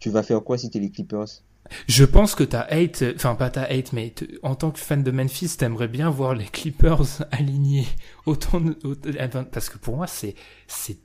Tu 0.00 0.10
vas 0.10 0.22
faire 0.22 0.42
quoi 0.42 0.58
si 0.58 0.70
t'es 0.70 0.80
les 0.80 0.90
Clippers? 0.90 1.42
Je 1.86 2.04
pense 2.04 2.34
que 2.34 2.44
t'as 2.44 2.62
hate, 2.70 3.04
enfin 3.14 3.34
pas 3.34 3.50
t'as 3.50 3.64
hate, 3.64 3.92
mais 3.92 4.14
en 4.42 4.54
tant 4.54 4.70
que 4.70 4.78
fan 4.78 5.02
de 5.02 5.10
Memphis, 5.10 5.56
t'aimerais 5.56 5.88
bien 5.88 6.10
voir 6.10 6.34
les 6.34 6.44
Clippers 6.46 7.22
alignés 7.30 7.86
autant, 8.26 8.60
de- 8.60 8.78
autant- 8.84 9.10
enfin, 9.20 9.44
parce 9.44 9.68
que 9.68 9.78
pour 9.78 9.96
moi 9.96 10.06
c'est, 10.06 10.34
c'est, 10.66 10.98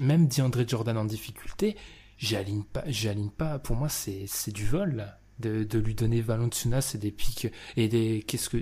même 0.00 0.28
DeAndre 0.28 0.66
Jordan 0.68 0.96
en 0.98 1.04
difficulté, 1.04 1.76
j'aligne 2.18 2.62
pas, 2.62 2.84
j'aligne 2.86 3.30
pas, 3.30 3.58
pour 3.58 3.76
moi 3.76 3.88
c'est, 3.88 4.24
c'est 4.26 4.52
du 4.52 4.66
vol, 4.66 4.96
là, 4.96 5.18
de, 5.40 5.64
de 5.64 5.78
lui 5.78 5.94
donner 5.94 6.20
Valanciunas 6.20 6.92
et 6.94 6.98
des 6.98 7.10
pics, 7.10 7.48
et 7.76 7.88
des, 7.88 8.24
qu'est-ce 8.26 8.48
que, 8.50 8.58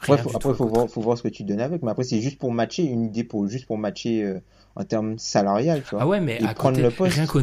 rien 0.00 0.16
Après, 0.16 0.18
faut, 0.18 0.30
du 0.30 0.36
après, 0.36 0.48
tout, 0.50 0.54
faut 0.54 0.68
voir, 0.68 0.88
faut 0.88 1.00
voir 1.00 1.18
ce 1.18 1.22
que 1.22 1.28
tu 1.28 1.44
donnes 1.44 1.60
avec, 1.60 1.82
mais 1.82 1.90
après, 1.90 2.04
c'est 2.04 2.20
juste 2.20 2.38
pour 2.38 2.52
matcher, 2.52 2.84
une 2.84 3.04
idée 3.06 3.24
pour, 3.24 3.48
juste 3.48 3.66
pour 3.66 3.78
matcher 3.78 4.22
euh, 4.24 4.40
en 4.76 4.84
termes 4.84 5.18
salarial, 5.18 5.82
tu 5.82 5.90
vois. 5.90 6.02
Ah 6.02 6.06
ouais, 6.06 6.20
mais 6.20 6.40
à 6.42 6.54
prendre 6.54 6.76
côté, 6.76 6.82
le 6.82 6.90
poste. 6.90 7.16
rien 7.16 7.26
qu'au, 7.26 7.40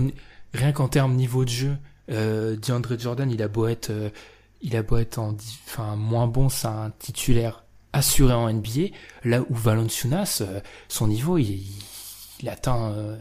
rien 0.54 0.72
qu'en 0.72 0.88
termes 0.88 1.16
niveau 1.16 1.44
de 1.44 1.50
jeu, 1.50 1.78
euh, 2.12 2.56
DeAndre 2.58 2.98
Jordan, 3.00 3.30
il 3.32 3.42
a 3.42 3.48
beau 3.48 3.68
être, 3.68 3.90
euh, 3.90 4.10
il 4.62 4.76
a 4.76 4.84
beau 4.84 4.98
être 4.98 5.18
en, 5.20 5.36
enfin, 5.68 5.96
moins 5.96 6.28
bon, 6.28 6.50
c'est 6.50 6.68
un 6.68 6.92
titulaire 7.00 7.64
assuré 7.94 8.34
en 8.34 8.50
NBA, 8.52 8.92
là 9.24 9.42
où 9.50 9.54
Valanciunas, 9.56 10.40
euh, 10.42 10.60
son 10.90 11.08
niveau, 11.08 11.38
il, 11.38 11.62
il 12.42 12.50
atteint, 12.50 12.92
euh, 12.92 13.18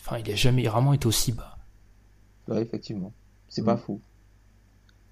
enfin, 0.00 0.18
il 0.18 0.30
a 0.32 0.34
jamais 0.34 0.64
vraiment 0.68 0.92
été 0.92 1.06
aussi 1.06 1.32
bas. 1.32 1.58
Ouais, 2.48 2.62
effectivement. 2.62 3.12
C'est 3.48 3.62
Mm. 3.62 3.66
pas 3.66 3.76
fou. 3.76 4.00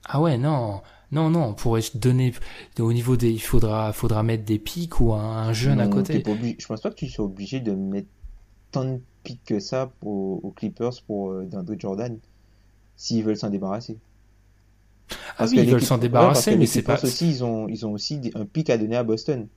Ah 0.09 0.21
ouais, 0.21 0.39
non, 0.39 0.83
non, 1.11 1.31
non, 1.31 1.45
on 1.47 1.55
pourrait 1.55 1.83
donner, 1.95 2.33
au 2.79 2.93
niveau 2.93 3.17
des, 3.17 3.31
il 3.31 3.41
faudra, 3.41 3.93
faudra 3.93 4.23
mettre 4.23 4.45
des 4.45 4.59
pics 4.59 5.01
ou 5.01 5.13
un, 5.15 5.19
un 5.49 5.53
jeune 5.53 5.81
à 5.81 5.89
côté. 5.89 6.23
obligé- 6.27 6.57
Je 6.61 6.67
pense 6.67 6.81
pas 6.81 6.91
que 6.91 6.95
tu 6.97 7.09
sois 7.09 7.25
obligé 7.25 7.61
de 7.61 7.73
mettre 7.75 8.09
tant 8.71 8.85
de 8.85 9.01
pics 9.25 9.45
que 9.45 9.59
ça 9.61 9.93
pour, 10.01 10.45
aux 10.45 10.51
Clippers 10.53 11.03
pour 11.07 11.31
euh, 11.33 11.49
Jordan, 11.79 12.19
s'ils 12.97 13.25
veulent 13.25 13.37
s'en 13.37 13.51
débarrasser. 13.51 13.99
Ah 15.39 15.47
oui, 15.47 15.61
ils 15.63 15.69
veulent 15.71 15.83
s'en 15.83 15.97
débarrasser, 15.99 16.57
mais 16.57 16.67
c'est 16.67 16.83
pas, 16.83 17.03
aussi, 17.05 17.29
ils 17.31 17.45
ont, 17.45 17.69
ils 17.69 17.87
ont 17.87 17.93
aussi 17.93 18.21
un 18.35 18.45
pic 18.47 18.71
à 18.71 18.79
donner 18.79 18.97
à 18.97 19.05
Boston. 19.05 19.49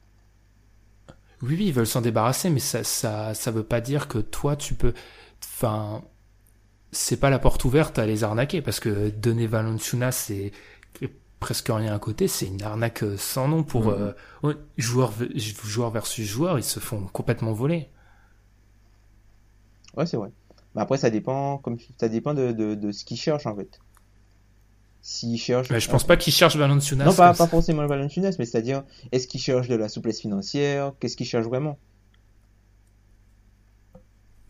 Oui, 1.42 1.56
oui, 1.58 1.66
ils 1.68 1.74
veulent 1.74 1.88
s'en 1.88 2.02
débarrasser, 2.02 2.50
mais 2.50 2.60
ça, 2.60 2.84
ça, 2.84 3.34
ça 3.34 3.52
veut 3.52 3.64
pas 3.64 3.80
dire 3.82 4.08
que 4.08 4.18
toi, 4.18 4.56
tu 4.56 4.74
peux. 4.76 4.94
Enfin, 5.44 6.04
c'est 6.92 7.18
pas 7.20 7.30
la 7.32 7.40
porte 7.40 7.66
ouverte 7.66 8.00
à 8.00 8.06
les 8.08 8.24
arnaquer, 8.24 8.62
parce 8.62 8.80
que 8.80 9.10
donner 9.10 9.48
Valanciunas, 9.48 10.14
c'est 10.14 10.52
presque 11.40 11.70
rien 11.70 11.94
à 11.96 12.00
côté, 12.00 12.28
c'est 12.28 12.48
une 12.48 12.64
arnaque 12.64 13.04
sans 13.18 13.48
nom 13.50 13.64
pour 13.64 13.88
Mhm. 13.88 13.92
euh, 13.92 14.14
joueur, 14.78 15.14
joueur 15.38 15.92
versus 15.92 16.28
joueur, 16.28 16.60
ils 16.60 16.64
se 16.64 16.80
font 16.80 17.02
complètement 17.14 17.54
voler. 17.54 17.90
Ouais, 19.96 20.06
c'est 20.06 20.18
vrai. 20.18 20.32
Mais 20.76 20.82
après, 20.82 20.98
ça 20.98 21.10
dépend, 21.10 21.58
comme 21.58 21.78
tu- 21.78 21.92
ça 22.00 22.10
dépend 22.10 22.34
de, 22.34 22.52
de, 22.52 22.76
de 22.76 22.92
ce 22.92 23.04
qu'ils 23.06 23.18
cherchent, 23.18 23.48
en 23.48 23.56
fait. 23.56 23.80
S'ils 25.02 25.38
cherchent. 25.40 25.70
Mais 25.70 25.80
je 25.80 25.90
pense 25.90 26.06
pas 26.06 26.18
qu'ils 26.18 26.34
cherchent 26.34 26.58
Valanciunas. 26.58 27.06
Non, 27.06 27.14
pas, 27.14 27.34
pas 27.34 27.48
forcément 27.48 27.82
le 27.82 27.88
Valanciunas, 27.88 28.36
mais 28.38 28.46
c'est-à-dire, 28.46 28.84
est-ce 29.12 29.28
qu'ils 29.28 29.40
cherchent 29.40 29.70
de 29.70 29.76
la 29.76 29.88
souplesse 29.90 30.20
financière? 30.20 30.94
Qu'est-ce 31.00 31.16
qu'ils 31.18 31.26
cherchent 31.26 31.48
vraiment? 31.48 31.78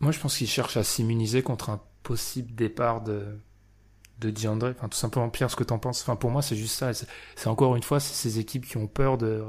Moi, 0.00 0.12
je 0.12 0.18
pense 0.18 0.36
qu'ils 0.36 0.48
cherchent 0.48 0.76
à 0.76 0.82
s'immuniser 0.84 1.42
contre 1.42 1.70
un 1.70 1.80
possible 2.02 2.54
départ 2.54 3.02
de 3.02 3.24
de 4.20 4.30
DeAndre. 4.30 4.66
Enfin, 4.76 4.88
tout 4.88 4.98
simplement, 4.98 5.30
Pierre, 5.30 5.50
ce 5.50 5.56
que 5.56 5.64
t'en 5.64 5.78
penses. 5.78 6.02
Enfin, 6.02 6.14
pour 6.16 6.30
moi, 6.30 6.42
c'est 6.42 6.56
juste 6.56 6.74
ça. 6.78 6.92
C'est 6.92 7.48
encore 7.48 7.74
une 7.76 7.82
fois, 7.82 8.00
c'est 8.00 8.12
ces 8.14 8.38
équipes 8.38 8.66
qui 8.66 8.76
ont 8.76 8.86
peur 8.86 9.16
de 9.16 9.42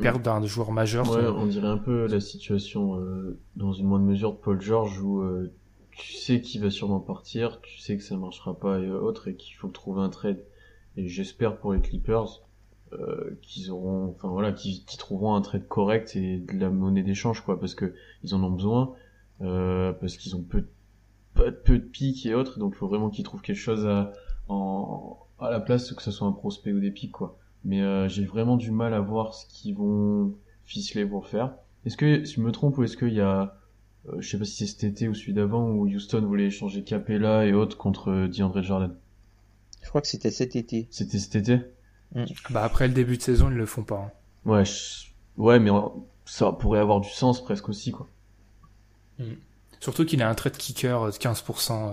perdre 0.00 0.20
d'un 0.20 0.44
joueur 0.44 0.72
majeur. 0.72 1.08
Ouais, 1.10 1.24
on 1.26 1.46
dirait 1.46 1.68
un 1.68 1.78
peu 1.78 2.06
la 2.06 2.20
situation 2.20 2.96
euh, 3.00 3.38
dans 3.56 3.72
une 3.72 3.86
moindre 3.86 4.04
mesure 4.06 4.32
de 4.32 4.38
Paul 4.38 4.60
George 4.60 5.00
où 5.00 5.20
euh, 5.22 5.52
tu 5.92 6.14
sais 6.14 6.40
qu'il 6.40 6.62
va 6.62 6.70
sûrement 6.70 7.00
partir, 7.00 7.60
tu 7.60 7.78
sais 7.78 7.96
que 7.96 8.02
ça 8.02 8.16
marchera 8.16 8.58
pas 8.58 8.78
et 8.78 8.90
autres 8.90 9.28
et 9.28 9.34
qu'il 9.34 9.54
faut 9.56 9.68
trouver 9.68 10.02
un 10.02 10.08
trade. 10.08 10.44
Et 10.96 11.06
j'espère 11.08 11.56
pour 11.58 11.72
les 11.72 11.80
Clippers 11.80 12.42
euh, 12.92 13.38
qu'ils 13.42 13.70
auront, 13.70 14.08
enfin 14.10 14.28
voilà, 14.28 14.52
qu'ils 14.52 14.84
trouveront 14.98 15.34
un 15.34 15.40
trade 15.40 15.68
correct 15.68 16.16
et 16.16 16.38
de 16.38 16.58
la 16.58 16.70
monnaie 16.70 17.02
d'échange 17.02 17.42
quoi, 17.42 17.60
parce 17.60 17.74
que 17.74 17.94
ils 18.24 18.34
en 18.34 18.42
ont 18.42 18.50
besoin, 18.50 18.94
euh, 19.42 19.92
parce 19.92 20.16
qu'ils 20.16 20.34
ont 20.34 20.42
peu, 20.42 20.66
peu, 21.34 21.52
peu 21.52 21.78
de 21.78 21.84
pics 21.84 22.26
et 22.26 22.34
autres, 22.34 22.58
donc 22.58 22.72
il 22.74 22.78
faut 22.78 22.88
vraiment 22.88 23.10
qu'ils 23.10 23.24
trouvent 23.24 23.42
quelque 23.42 23.56
chose 23.56 23.86
à, 23.86 24.12
en, 24.48 25.18
à 25.38 25.50
la 25.50 25.60
place, 25.60 25.92
que 25.92 26.02
ce 26.02 26.10
soit 26.10 26.26
un 26.26 26.32
prospect 26.32 26.72
ou 26.72 26.80
des 26.80 26.90
pics 26.90 27.12
quoi. 27.12 27.38
Mais 27.64 27.82
euh, 27.82 28.08
j'ai 28.08 28.24
vraiment 28.24 28.56
du 28.56 28.70
mal 28.70 28.94
à 28.94 29.00
voir 29.00 29.34
ce 29.34 29.46
qu'ils 29.46 29.74
vont 29.74 30.34
ficeler 30.64 31.04
pour 31.06 31.26
faire. 31.26 31.54
Est-ce 31.84 31.96
que, 31.96 32.24
si 32.24 32.34
je 32.34 32.40
me 32.40 32.52
trompe, 32.52 32.78
ou 32.78 32.82
est-ce 32.82 32.96
qu'il 32.96 33.12
y 33.14 33.20
a, 33.20 33.42
euh, 33.42 33.46
je 34.18 34.28
sais 34.28 34.38
pas 34.38 34.44
si 34.44 34.56
c'est 34.56 34.66
cet 34.66 34.84
été 34.84 35.08
ou 35.08 35.14
celui 35.14 35.34
d'avant, 35.34 35.68
où 35.68 35.86
Houston 35.86 36.22
voulait 36.22 36.46
échanger 36.46 36.82
Capella 36.82 37.46
et 37.46 37.52
autres 37.52 37.76
contre 37.76 38.10
euh, 38.10 38.28
DeAndre 38.28 38.62
Jordan 38.62 38.94
Je 39.82 39.88
crois 39.88 40.00
que 40.00 40.06
c'était 40.08 40.30
cet 40.30 40.56
été. 40.56 40.88
C'était 40.90 41.18
cet 41.18 41.36
été? 41.36 41.60
Bah 42.50 42.64
après 42.64 42.88
le 42.88 42.94
début 42.94 43.16
de 43.16 43.22
saison, 43.22 43.50
ils 43.50 43.56
le 43.56 43.66
font 43.66 43.84
pas. 43.84 43.96
hein. 43.96 44.10
Ouais, 44.50 44.64
je- 44.64 45.06
ouais, 45.36 45.60
mais 45.60 45.70
ça 46.24 46.50
pourrait 46.52 46.80
avoir 46.80 47.00
du 47.00 47.08
sens 47.10 47.42
presque 47.44 47.68
aussi, 47.68 47.92
quoi. 47.92 48.08
Surtout 49.80 50.04
qu'il 50.04 50.20
a 50.22 50.28
un 50.28 50.34
trade 50.34 50.56
kicker 50.56 51.06
de 51.06 51.16
15% 51.16 51.88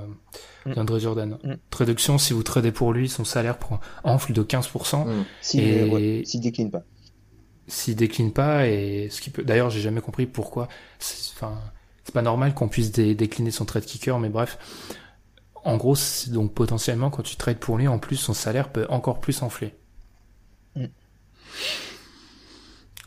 euh, 0.65 0.69
Mm. 0.69 0.73
d'André 0.73 0.99
Jordan. 0.99 1.37
Mm. 1.43 1.53
Traduction, 1.69 2.17
si 2.17 2.33
vous 2.33 2.43
tradez 2.43 2.71
pour 2.73 2.91
lui, 2.93 3.07
son 3.07 3.23
salaire 3.23 3.57
prend 3.57 3.79
enfle 4.03 4.33
de 4.33 4.43
15%. 4.43 5.05
Mm. 5.05 5.25
S'il 5.41 5.61
Et- 5.63 5.89
ouais, 5.89 6.23
décline 6.41 6.69
pas. 6.71 6.83
S'il 7.67 7.95
décline 7.95 8.31
pas 8.33 8.67
et 8.67 9.07
ce 9.09 9.21
qui 9.21 9.29
peut. 9.29 9.43
D'ailleurs, 9.43 9.69
j'ai 9.69 9.79
jamais 9.81 10.01
compris 10.01 10.25
pourquoi. 10.25 10.67
Enfin, 11.35 11.57
c'est 12.07 12.13
pas 12.15 12.23
normal 12.23 12.55
qu'on 12.55 12.69
puisse 12.69 12.91
dé- 12.93 13.15
décliner 13.15 13.51
son 13.51 13.65
trade 13.65 13.85
kicker, 13.85 14.19
mais 14.19 14.29
bref. 14.29 14.57
En 15.65 15.77
gros, 15.77 15.95
donc 16.29 16.53
potentiellement 16.55 17.11
quand 17.11 17.23
tu 17.23 17.35
trades 17.35 17.59
pour 17.59 17.77
lui, 17.77 17.87
en 17.87 17.99
plus, 17.99 18.15
son 18.15 18.33
salaire 18.33 18.71
peut 18.71 18.87
encore 18.89 19.19
plus 19.21 19.43
enfler. 19.43 19.75
Mm. 20.75 20.87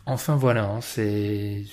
Enfin 0.06 0.36
voilà, 0.36 0.64
hein, 0.64 0.80
c'est 0.80 1.64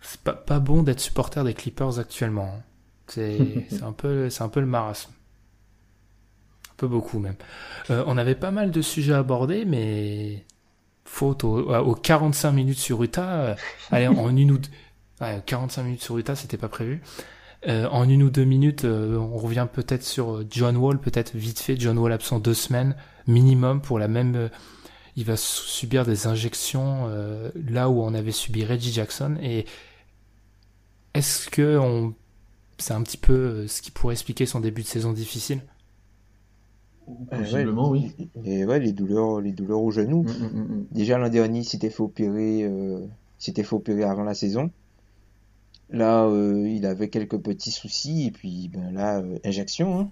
c'est 0.00 0.20
pas 0.20 0.34
pas 0.34 0.60
bon 0.60 0.82
d'être 0.82 1.00
supporter 1.00 1.42
des 1.44 1.54
Clippers 1.54 1.98
actuellement. 1.98 2.54
hein. 2.58 2.62
C'est 3.08 3.64
un 3.82 3.92
peu 3.92 4.30
c'est 4.30 4.42
un 4.42 4.48
peu 4.48 4.60
le 4.60 4.66
marasme. 4.66 5.12
Un 6.70 6.74
peu 6.76 6.88
beaucoup 6.88 7.18
même. 7.18 7.36
Euh, 7.90 8.02
on 8.06 8.16
avait 8.18 8.34
pas 8.34 8.50
mal 8.50 8.70
de 8.70 8.82
sujets 8.82 9.12
à 9.12 9.18
aborder, 9.18 9.64
mais 9.64 10.44
faute 11.04 11.44
au- 11.44 11.74
aux 11.74 11.94
45 11.94 12.52
minutes 12.52 12.78
sur 12.78 13.02
Utah. 13.02 13.34
euh, 13.42 13.54
allez, 13.90 14.08
en 14.08 14.36
une 14.36 14.52
ou 14.52 14.58
deux, 14.58 14.70
ouais, 15.24 15.42
45 15.46 15.82
minutes 15.84 16.02
sur 16.02 16.16
Utah, 16.18 16.36
c'était 16.36 16.56
pas 16.56 16.68
prévu. 16.68 17.02
Euh, 17.68 17.88
en 17.90 18.08
une 18.08 18.22
ou 18.22 18.30
deux 18.30 18.44
minutes, 18.44 18.84
euh, 18.84 19.16
on 19.18 19.38
revient 19.38 19.66
peut-être 19.72 20.02
sur 20.04 20.36
euh, 20.36 20.46
John 20.50 20.76
Wall, 20.76 21.00
peut-être 21.00 21.34
vite 21.36 21.60
fait. 21.60 21.76
John 21.80 21.98
Wall 21.98 22.12
absent 22.12 22.38
deux 22.40 22.54
semaines 22.54 22.96
minimum 23.26 23.80
pour 23.82 23.98
la 23.98 24.08
même. 24.08 24.36
euh, 24.36 24.48
il 25.16 25.24
va 25.24 25.36
su- 25.36 25.62
subir 25.68 26.04
des 26.06 26.26
injections 26.26 27.06
euh, 27.08 27.50
là 27.68 27.88
où 27.90 28.02
on 28.02 28.14
avait 28.14 28.32
subi 28.32 28.64
Reggie 28.64 28.92
Jackson. 28.92 29.36
Et 29.42 29.66
est-ce 31.14 31.48
que 31.48 31.78
on, 31.78 32.14
c'est 32.78 32.94
un 32.94 33.02
petit 33.02 33.16
peu 33.18 33.32
euh, 33.34 33.68
ce 33.68 33.82
qui 33.82 33.90
pourrait 33.90 34.14
expliquer 34.14 34.46
son 34.46 34.60
début 34.60 34.82
de 34.82 34.86
saison 34.88 35.12
difficile? 35.12 35.62
Euh, 37.32 37.38
Possiblement, 37.38 37.90
ouais, 37.90 38.14
oui. 38.16 38.30
Et 38.44 38.64
ouais, 38.64 38.80
les 38.80 38.92
douleurs, 38.92 39.40
les 39.40 39.52
douleurs 39.52 39.80
au 39.82 39.90
genou. 39.90 40.22
Mm, 40.24 40.28
mm, 40.44 40.62
mm. 40.80 40.86
Déjà 40.90 41.18
l'an 41.18 41.28
dernier, 41.28 41.60
il 41.60 41.64
s'était 41.64 41.90
fait 41.90 42.02
opérer, 42.02 42.62
euh, 42.64 43.06
il 43.40 43.44
s'était 43.44 43.62
fait 43.62 43.74
opérer 43.76 44.04
avant 44.04 44.24
la 44.24 44.34
saison. 44.34 44.70
Là, 45.90 46.24
euh, 46.26 46.68
il 46.68 46.86
avait 46.86 47.08
quelques 47.10 47.38
petits 47.38 47.70
soucis 47.70 48.26
et 48.26 48.30
puis 48.30 48.68
ben 48.68 48.92
là, 48.92 49.18
euh, 49.20 49.38
injection. 49.44 50.00
hein. 50.00 50.10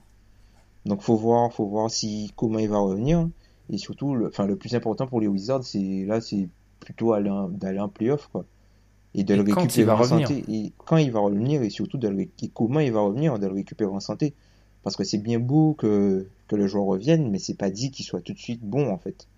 Donc 0.86 1.02
faut 1.02 1.16
voir, 1.16 1.52
faut 1.52 1.66
voir 1.66 1.90
si 1.90 2.32
comment 2.36 2.58
il 2.58 2.68
va 2.68 2.78
revenir. 2.78 3.28
Et 3.70 3.78
surtout, 3.78 4.14
le, 4.14 4.28
enfin 4.28 4.46
le 4.46 4.56
plus 4.56 4.74
important 4.74 5.06
pour 5.06 5.20
les 5.20 5.28
Wizards, 5.28 5.64
c'est 5.64 6.04
là, 6.06 6.20
c'est 6.20 6.48
plutôt 6.80 7.14
d'aller 7.50 7.80
en 7.80 7.88
playoff 7.88 8.28
quoi. 8.32 8.44
Et 9.14 9.24
de 9.24 9.34
Et 9.34 9.36
le 9.36 9.42
récupérer 9.42 9.84
va 9.84 9.94
en 9.94 9.96
revenir. 9.96 10.28
santé. 10.28 10.44
Et 10.48 10.72
quand 10.84 10.96
il 10.98 11.10
va 11.12 11.20
revenir 11.20 11.62
et 11.62 11.70
surtout 11.70 11.98
de 11.98 12.08
le 12.08 12.22
et 12.22 12.48
comment 12.54 12.80
il 12.80 12.92
va 12.92 13.00
revenir, 13.00 13.38
de 13.38 13.46
le 13.46 13.54
récupérer 13.54 13.90
en 13.90 14.00
santé. 14.00 14.34
Parce 14.82 14.96
que 14.96 15.04
c'est 15.04 15.18
bien 15.18 15.38
beau 15.38 15.74
que 15.74 16.26
que 16.48 16.56
le 16.56 16.66
joueur 16.66 16.84
revienne, 16.86 17.30
mais 17.30 17.38
c'est 17.38 17.54
pas 17.54 17.70
dit 17.70 17.90
qu'il 17.90 18.04
soit 18.04 18.20
tout 18.20 18.32
de 18.32 18.38
suite 18.38 18.62
bon 18.62 18.90
en 18.90 18.98
fait. 18.98 19.28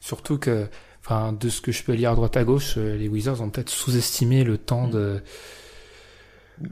Surtout 0.00 0.38
que, 0.38 0.68
enfin, 1.08 1.32
de 1.32 1.48
ce 1.48 1.60
que 1.62 1.72
je 1.72 1.82
peux 1.82 1.92
lire 1.94 2.10
à 2.10 2.14
droite 2.14 2.36
à 2.36 2.44
gauche, 2.44 2.74
euh, 2.76 2.96
les 2.96 3.08
Wizards 3.08 3.40
ont 3.40 3.48
peut-être 3.48 3.70
sous-estimé 3.70 4.44
le 4.44 4.58
temps 4.58 4.88
de, 4.88 5.22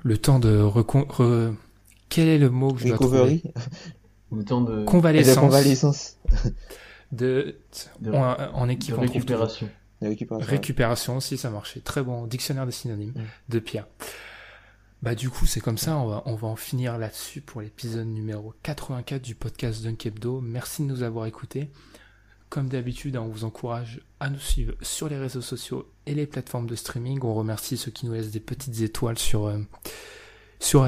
le 0.05 0.19
temps 0.19 0.39
de 0.39 0.59
recon... 0.61 1.03
re- 1.03 1.55
Quel 2.11 2.29
est 2.29 2.39
le 2.39 2.51
mot 2.51 2.73
que 2.75 2.81
je 2.81 2.89
dois 2.89 2.97
Recovery, 2.97 3.41
trouver? 3.41 3.55
Le 4.33 4.45
temps 4.45 4.61
de, 4.61 4.81
de 4.81 4.85
Convalescence. 4.85 5.37
convalescence, 5.39 6.17
De, 7.13 7.57
de, 8.01 8.11
en, 8.13 8.35
en 8.55 8.67
de 8.67 8.73
équipe, 8.73 8.95
trouve 8.95 9.07
récupération. 9.07 9.69
de 10.03 10.09
récupération. 10.09 10.51
Récupération 10.51 11.17
aussi, 11.19 11.39
ça 11.39 11.49
marchait. 11.49 11.79
Très 11.81 12.03
bon 12.03 12.27
dictionnaire 12.27 12.67
des 12.67 12.73
synonymes 12.73 13.13
Mm. 13.15 13.23
de 13.49 13.59
Pierre. 13.61 13.87
Bah 15.03 15.15
du 15.15 15.31
coup 15.31 15.47
c'est 15.47 15.61
comme 15.61 15.79
ça, 15.79 15.97
on 15.99 16.07
va, 16.09 16.23
on 16.27 16.35
va 16.35 16.49
en 16.49 16.57
finir 16.57 16.99
là-dessus 16.99 17.41
pour 17.41 17.61
l'épisode 17.61 18.09
numéro 18.09 18.53
84 18.65 19.23
du 19.23 19.35
podcast 19.37 19.83
Dunkebdo. 19.85 20.41
Merci 20.41 20.83
de 20.83 20.89
nous 20.89 21.03
avoir 21.05 21.27
écoutés. 21.27 21.71
Comme 22.57 22.71
d'habitude, 22.71 23.17
hein, 23.17 23.23
on 23.23 23.29
vous 23.29 23.45
encourage 23.45 24.01
à 24.19 24.31
nous 24.31 24.39
suivre 24.39 24.73
sur 24.81 25.11
les 25.11 25.19
réseaux 25.19 25.43
sociaux 25.43 25.93
et 26.07 26.15
les 26.15 26.25
plateformes 26.25 26.67
de 26.67 26.75
streaming. 26.75 27.21
On 27.23 27.35
remercie 27.35 27.77
ceux 27.77 27.91
qui 27.91 28.07
nous 28.07 28.15
laissent 28.15 28.31
des 28.31 28.41
petites 28.41 28.81
étoiles 28.81 29.19
sur, 29.19 29.45
euh, 29.45 29.59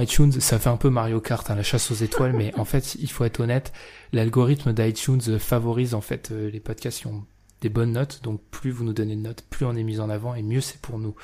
iTunes, 0.00 0.32
ça 0.32 0.58
fait 0.58 0.70
un 0.70 0.78
peu 0.78 0.88
Mario 0.88 1.20
Kart, 1.20 1.50
hein, 1.50 1.54
la 1.54 1.62
chasse 1.62 1.90
aux 1.90 1.94
étoiles, 1.96 2.32
mais 2.32 2.54
en 2.54 2.64
fait, 2.64 2.94
il 2.94 3.10
faut 3.10 3.26
être 3.26 3.40
honnête, 3.40 3.74
l'algorithme 4.14 4.72
d'iTunes 4.72 5.38
favorise 5.38 5.92
en 5.92 6.00
fait 6.00 6.30
euh, 6.30 6.50
les 6.50 6.60
podcasts 6.60 7.00
qui 7.00 7.06
ont 7.06 7.26
des 7.60 7.68
bonnes 7.68 7.92
notes, 7.92 8.20
donc 8.22 8.40
plus 8.50 8.70
vous 8.70 8.84
nous 8.84 8.94
donnez 8.94 9.16
de 9.16 9.20
notes, 9.20 9.44
plus 9.50 9.66
on 9.66 9.76
est 9.76 9.84
mis 9.84 10.00
en 10.00 10.08
avant 10.08 10.34
et 10.34 10.42
mieux 10.42 10.62
c'est 10.62 10.80
pour 10.80 10.98
nous. 10.98 11.16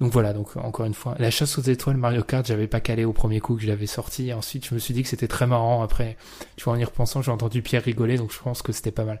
Donc 0.00 0.12
voilà, 0.12 0.32
donc 0.32 0.56
encore 0.56 0.86
une 0.86 0.94
fois, 0.94 1.14
la 1.18 1.30
chasse 1.30 1.58
aux 1.58 1.62
étoiles 1.62 1.96
Mario 1.96 2.22
Kart, 2.22 2.46
j'avais 2.46 2.66
pas 2.66 2.80
calé 2.80 3.04
au 3.04 3.12
premier 3.12 3.40
coup 3.40 3.54
que 3.56 3.62
je 3.62 3.68
l'avais 3.68 3.86
sorti, 3.86 4.28
et 4.28 4.32
ensuite 4.32 4.66
je 4.66 4.74
me 4.74 4.78
suis 4.78 4.94
dit 4.94 5.02
que 5.02 5.08
c'était 5.08 5.28
très 5.28 5.46
marrant, 5.46 5.82
après, 5.82 6.16
tu 6.56 6.64
vois, 6.64 6.74
en 6.74 6.76
y 6.76 6.84
repensant, 6.84 7.22
j'ai 7.22 7.30
entendu 7.30 7.62
Pierre 7.62 7.82
rigoler, 7.82 8.16
donc 8.16 8.32
je 8.32 8.40
pense 8.40 8.62
que 8.62 8.72
c'était 8.72 8.90
pas 8.90 9.04
mal. 9.04 9.20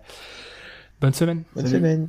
Bonne 1.00 1.14
semaine 1.14 1.42
Bonne 1.54 1.66
semaine 1.66 2.08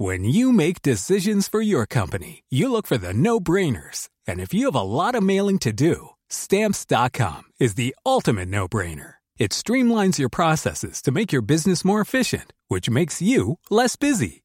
When 0.00 0.24
you 0.24 0.52
make 0.52 0.80
decisions 0.80 1.48
for 1.48 1.60
your 1.60 1.84
company, 1.84 2.44
you 2.50 2.70
look 2.70 2.86
for 2.86 2.98
the 2.98 3.12
no-brainers. 3.12 4.08
And 4.28 4.38
if 4.38 4.54
you 4.54 4.66
have 4.66 4.76
a 4.76 4.82
lot 4.82 5.16
of 5.16 5.24
mailing 5.24 5.58
to 5.60 5.72
do, 5.72 6.10
stamps.com 6.28 7.42
is 7.58 7.74
the 7.74 7.96
ultimate 8.06 8.48
no-brainer. 8.48 9.14
It 9.38 9.50
streamlines 9.50 10.18
your 10.18 10.28
processes 10.28 11.02
to 11.02 11.10
make 11.10 11.32
your 11.32 11.42
business 11.42 11.84
more 11.84 12.00
efficient, 12.00 12.52
which 12.68 12.88
makes 12.90 13.20
you 13.20 13.58
less 13.70 13.96
busy. 13.96 14.44